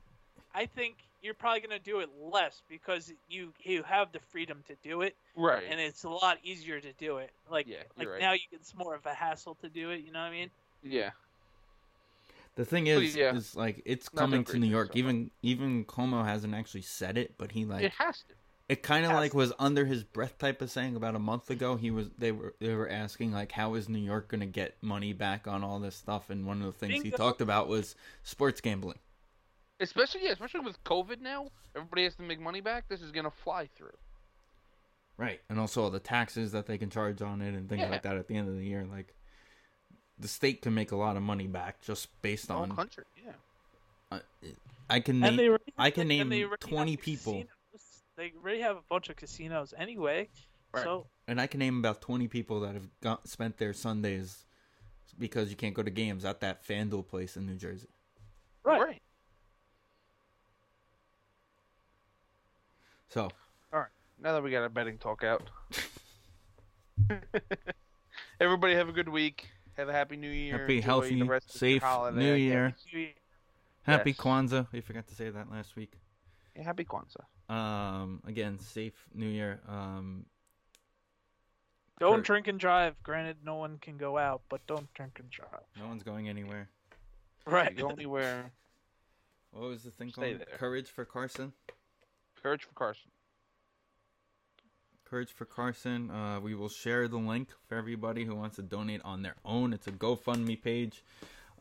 I 0.55 0.65
think 0.65 0.95
you're 1.21 1.33
probably 1.35 1.59
gonna 1.61 1.79
do 1.79 1.99
it 1.99 2.09
less 2.19 2.63
because 2.69 3.13
you 3.27 3.53
you 3.61 3.83
have 3.83 4.11
the 4.11 4.19
freedom 4.31 4.63
to 4.67 4.75
do 4.81 5.01
it, 5.01 5.15
Right. 5.35 5.63
and 5.69 5.79
it's 5.79 6.03
a 6.05 6.09
lot 6.09 6.37
easier 6.43 6.79
to 6.79 6.91
do 6.93 7.17
it. 7.17 7.31
Like 7.51 7.67
Yeah, 7.67 7.77
like 7.97 8.05
you're 8.05 8.13
right. 8.13 8.21
now 8.21 8.31
you, 8.33 8.39
it's 8.51 8.73
more 8.73 8.95
of 8.95 9.05
a 9.05 9.13
hassle 9.13 9.55
to 9.55 9.69
do 9.69 9.91
it. 9.91 10.01
You 10.05 10.11
know 10.11 10.19
what 10.19 10.27
I 10.27 10.31
mean? 10.31 10.49
yeah. 10.81 11.11
The 12.59 12.65
thing 12.65 12.87
is 12.87 13.15
yeah. 13.15 13.33
is 13.33 13.55
like 13.55 13.81
it's 13.85 14.13
Not 14.13 14.19
coming 14.19 14.43
to 14.43 14.59
New 14.59 14.67
York. 14.67 14.87
so. 14.91 14.99
Even 14.99 15.31
even 15.41 15.85
Cuomo 15.85 16.25
hasn't 16.25 16.53
actually 16.53 16.81
said 16.81 17.17
it, 17.17 17.35
but 17.37 17.53
he 17.53 17.63
like 17.63 17.85
it 17.85 17.93
has 17.93 18.17
to. 18.23 18.33
It 18.67 18.83
kind 18.83 19.05
of 19.05 19.13
like 19.13 19.31
to. 19.31 19.37
was 19.37 19.53
under 19.59 19.85
his 19.85 20.03
breath 20.03 20.37
type 20.37 20.61
of 20.61 20.69
saying 20.69 20.97
about 20.97 21.15
a 21.15 21.19
month 21.19 21.49
ago. 21.49 21.77
He 21.77 21.89
was 21.89 22.09
they 22.17 22.33
were 22.33 22.53
they 22.59 22.73
were 22.75 22.89
asking 22.89 23.31
like 23.31 23.53
how 23.53 23.75
is 23.75 23.87
New 23.87 23.97
York 23.99 24.27
going 24.27 24.41
to 24.41 24.45
get 24.45 24.75
money 24.81 25.13
back 25.13 25.47
on 25.47 25.63
all 25.63 25.79
this 25.79 25.95
stuff 25.95 26.29
and 26.29 26.45
one 26.45 26.61
of 26.61 26.65
the 26.65 26.85
things 26.85 27.01
he 27.01 27.11
talked 27.11 27.39
about 27.39 27.69
was 27.69 27.95
sports 28.23 28.59
gambling. 28.59 28.99
Especially 29.79 30.25
yeah, 30.25 30.31
especially 30.31 30.59
with 30.59 30.83
COVID 30.83 31.21
now, 31.21 31.47
everybody 31.77 32.03
has 32.03 32.15
to 32.15 32.23
make 32.23 32.41
money 32.41 32.59
back. 32.59 32.89
This 32.89 33.01
is 33.01 33.13
gonna 33.13 33.31
fly 33.31 33.69
through. 33.73 33.95
Right. 35.15 35.39
And 35.49 35.61
also 35.61 35.83
all 35.83 35.89
the 35.91 35.99
taxes 36.01 36.51
that 36.51 36.65
they 36.65 36.77
can 36.77 36.89
charge 36.89 37.21
on 37.21 37.41
it 37.41 37.53
and 37.53 37.69
things 37.69 37.83
Yeah. 37.83 37.89
like 37.89 38.01
that 38.01 38.17
at 38.17 38.27
the 38.27 38.35
end 38.35 38.49
of 38.49 38.55
the 38.57 38.65
year 38.65 38.85
like 38.85 39.15
the 40.19 40.27
state 40.27 40.61
can 40.61 40.73
make 40.73 40.91
a 40.91 40.95
lot 40.95 41.15
of 41.15 41.23
money 41.23 41.47
back 41.47 41.81
just 41.81 42.09
based 42.21 42.51
on 42.51 42.75
country, 42.75 43.05
yeah. 43.23 43.31
uh, 44.11 44.19
I 44.89 44.99
can 44.99 45.19
name 45.19 45.39
already, 45.39 45.63
I 45.77 45.91
can 45.91 46.07
name 46.07 46.29
20 46.59 46.97
people. 46.97 47.33
casinos. 47.33 47.47
They 48.17 48.33
already 48.41 48.61
have 48.61 48.75
a 48.75 48.83
bunch 48.89 49.09
of 49.09 49.15
casinos 49.15 49.73
anyway. 49.77 50.27
Right. 50.73 50.83
So 50.83 51.07
and 51.27 51.39
I 51.39 51.47
can 51.47 51.59
name 51.59 51.77
about 51.79 52.01
20 52.01 52.27
people 52.27 52.59
that 52.61 52.73
have 52.73 52.87
got 53.01 53.27
spent 53.27 53.57
their 53.57 53.73
Sundays 53.73 54.45
because 55.17 55.49
you 55.49 55.55
can't 55.55 55.73
go 55.73 55.83
to 55.83 55.91
games 55.91 56.25
at 56.25 56.41
that 56.41 56.65
FanDuel 56.65 57.07
place 57.07 57.37
in 57.37 57.45
New 57.45 57.55
Jersey. 57.55 57.87
right. 58.63 59.01
So, 63.09 63.29
All 63.73 63.79
right. 63.79 63.89
Now 64.21 64.33
that 64.33 64.43
we 64.43 64.51
got 64.51 64.61
our 64.61 64.69
betting 64.69 64.97
talk 64.97 65.23
out. 65.23 65.49
Everybody 68.39 68.75
have 68.75 68.87
a 68.87 68.91
good 68.91 69.09
week. 69.09 69.47
Have 69.79 69.87
a 69.87 69.93
happy 69.93 70.17
new 70.17 70.29
year. 70.29 70.57
Happy, 70.59 70.75
Enjoy 70.77 70.85
healthy, 70.85 71.19
the 71.19 71.23
rest 71.25 71.49
of 71.51 71.55
safe 71.55 71.81
holiday. 71.81 72.17
New 72.19 72.33
Year. 72.33 72.75
Happy 73.83 74.09
Yes. 74.11 74.17
Kwanzaa. 74.19 74.67
We 74.73 74.81
forgot 74.81 75.07
to 75.07 75.15
say 75.15 75.29
that 75.29 75.49
last 75.49 75.77
week. 75.77 75.93
Yeah, 76.53 76.63
happy 76.63 76.83
Kwanzaa. 76.83 77.23
Um, 77.49 78.21
again, 78.27 78.59
safe 78.59 79.07
New 79.13 79.29
Year. 79.29 79.61
Um, 79.69 80.25
Don't 81.97 82.17
Kurt. 82.17 82.25
drink 82.25 82.47
and 82.49 82.59
drive. 82.59 83.01
Granted, 83.03 83.37
no 83.45 83.55
one 83.55 83.77
can 83.77 83.95
go 83.97 84.17
out, 84.17 84.41
but 84.49 84.67
don't 84.67 84.93
drink 84.95 85.17
and 85.17 85.29
drive. 85.29 85.63
no 85.79 85.87
one's 85.87 86.03
going 86.03 86.27
anywhere. 86.27 86.67
Right. 87.45 87.73
Go 87.73 87.87
anywhere. 87.89 88.51
What 89.51 89.69
was 89.69 89.83
the 89.83 89.91
thing 89.91 90.09
Stay 90.09 90.33
called? 90.33 90.39
there. 90.45 90.57
Courage 90.57 90.89
for 90.89 91.05
Carson. 91.05 91.53
Courage 92.43 92.65
for 92.65 92.73
Carson. 92.73 93.11
Courage 95.09 95.31
for 95.31 95.45
Carson. 95.45 96.11
Uh, 96.11 96.39
we 96.39 96.53
will 96.53 96.69
share 96.69 97.07
the 97.07 97.17
link 97.17 97.49
for 97.67 97.75
everybody 97.75 98.25
who 98.25 98.35
wants 98.35 98.57
to 98.57 98.61
donate 98.61 99.01
on 99.03 99.23
their 99.23 99.35
own. 99.43 99.73
It's 99.73 99.87
a 99.87 99.91
GoFundMe 99.91 100.61
page. 100.61 101.03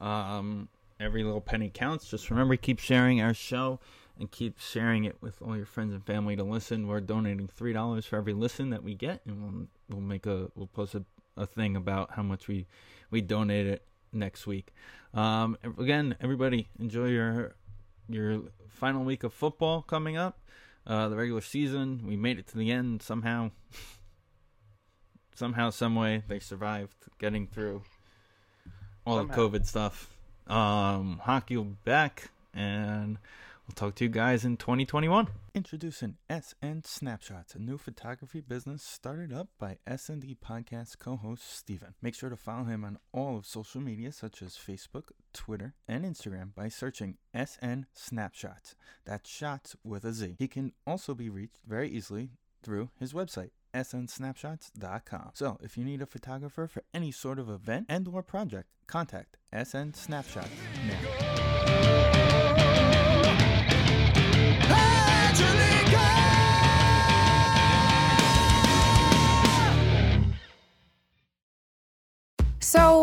Um, 0.03 0.69
every 1.01 1.25
little 1.25 1.41
penny 1.41 1.71
counts. 1.73 2.11
Just 2.11 2.29
remember, 2.31 2.57
keep 2.57 2.79
sharing 2.79 3.23
our 3.23 3.33
show 3.33 3.81
and 4.19 4.31
keep 4.31 4.59
sharing 4.59 5.05
it 5.05 5.17
with 5.23 5.41
all 5.41 5.57
your 5.57 5.65
friends 5.65 5.95
and 5.95 6.05
family 6.05 6.37
to 6.37 6.45
listen. 6.45 6.87
We're 6.87 7.01
donating 7.01 7.49
three 7.49 7.73
dollars 7.73 8.05
for 8.05 8.17
every 8.17 8.35
listen 8.35 8.69
that 8.71 8.83
we 8.83 8.95
get, 8.95 9.23
and 9.25 9.43
we'll 9.43 9.67
we'll 9.89 10.07
make 10.07 10.27
a 10.27 10.51
we'll 10.55 10.67
post 10.67 10.95
a, 10.95 11.05
a 11.37 11.47
thing 11.47 11.75
about 11.75 12.11
how 12.13 12.23
much 12.23 12.49
we 12.49 12.67
we 13.11 13.23
donated 13.23 13.81
next 14.13 14.47
week. 14.47 14.75
Um, 15.15 15.57
again, 15.79 16.17
everybody 16.21 16.69
enjoy 16.79 17.09
your 17.09 17.55
your 18.11 18.43
final 18.69 19.05
week 19.05 19.25
of 19.25 19.33
football 19.33 19.81
coming 19.81 20.19
up. 20.19 20.39
Uh, 20.89 21.09
the 21.11 21.17
regular 21.17 21.43
season, 21.43 22.03
we 22.07 22.17
made 22.17 22.39
it 22.39 22.47
to 22.49 22.57
the 22.57 22.73
end 22.73 23.03
somehow. 23.03 23.51
somehow, 25.35 25.69
some 25.69 25.95
way, 25.95 26.23
they 26.29 26.39
survived 26.39 26.95
getting 27.19 27.47
through 27.47 27.83
all 29.05 29.19
Somehow. 29.19 29.35
the 29.35 29.59
COVID 29.59 29.67
stuff. 29.67 30.11
Um, 30.47 31.21
hockey 31.23 31.59
will 31.59 31.65
be 31.65 31.77
back, 31.85 32.31
and 32.55 33.19
we'll 33.69 33.75
talk 33.75 33.95
to 33.97 34.05
you 34.05 34.11
guys 34.11 34.45
in 34.45 34.57
2021. 34.57 35.29
Introducing 35.55 36.17
SN 36.31 36.83
Snapshots, 36.85 37.55
a 37.55 37.59
new 37.59 37.77
photography 37.77 38.41
business 38.41 38.83
started 38.83 39.33
up 39.33 39.49
by 39.59 39.79
S&D 39.87 40.37
podcast 40.45 40.99
co-host 40.99 41.57
Steven. 41.57 41.95
Make 42.01 42.15
sure 42.15 42.31
to 42.31 42.37
follow 42.37 42.65
him 42.65 42.85
on 42.85 42.99
all 43.13 43.37
of 43.37 43.47
social 43.47 43.81
media 43.81 44.13
such 44.13 44.43
as 44.43 44.57
Facebook, 44.57 45.11
Twitter, 45.33 45.75
and 45.87 46.05
Instagram 46.05 46.55
by 46.55 46.69
searching 46.69 47.17
SN 47.35 47.87
Snapshots. 47.93 48.75
That's 49.05 49.29
shots 49.29 49.77
with 49.85 50.05
a 50.05 50.13
Z. 50.13 50.37
He 50.39 50.49
can 50.49 50.73
also 50.87 51.15
be 51.15 51.29
reached 51.29 51.61
very 51.67 51.91
easily 51.91 52.31
through 52.63 52.91
his 52.99 53.13
website 53.13 53.51
snsnapshots.com. 53.75 55.31
So, 55.35 55.59
if 55.63 55.77
you 55.77 55.85
need 55.85 56.01
a 56.01 56.07
photographer 56.07 56.67
for 56.67 56.83
any 56.95 57.13
sort 57.13 57.39
of 57.39 57.51
event 57.51 57.87
and 57.89 58.09
or 58.09 58.23
project, 58.23 58.69
contact 58.87 59.37
SN 59.53 59.93
Snapshots 59.93 60.49
now. 60.87 62.95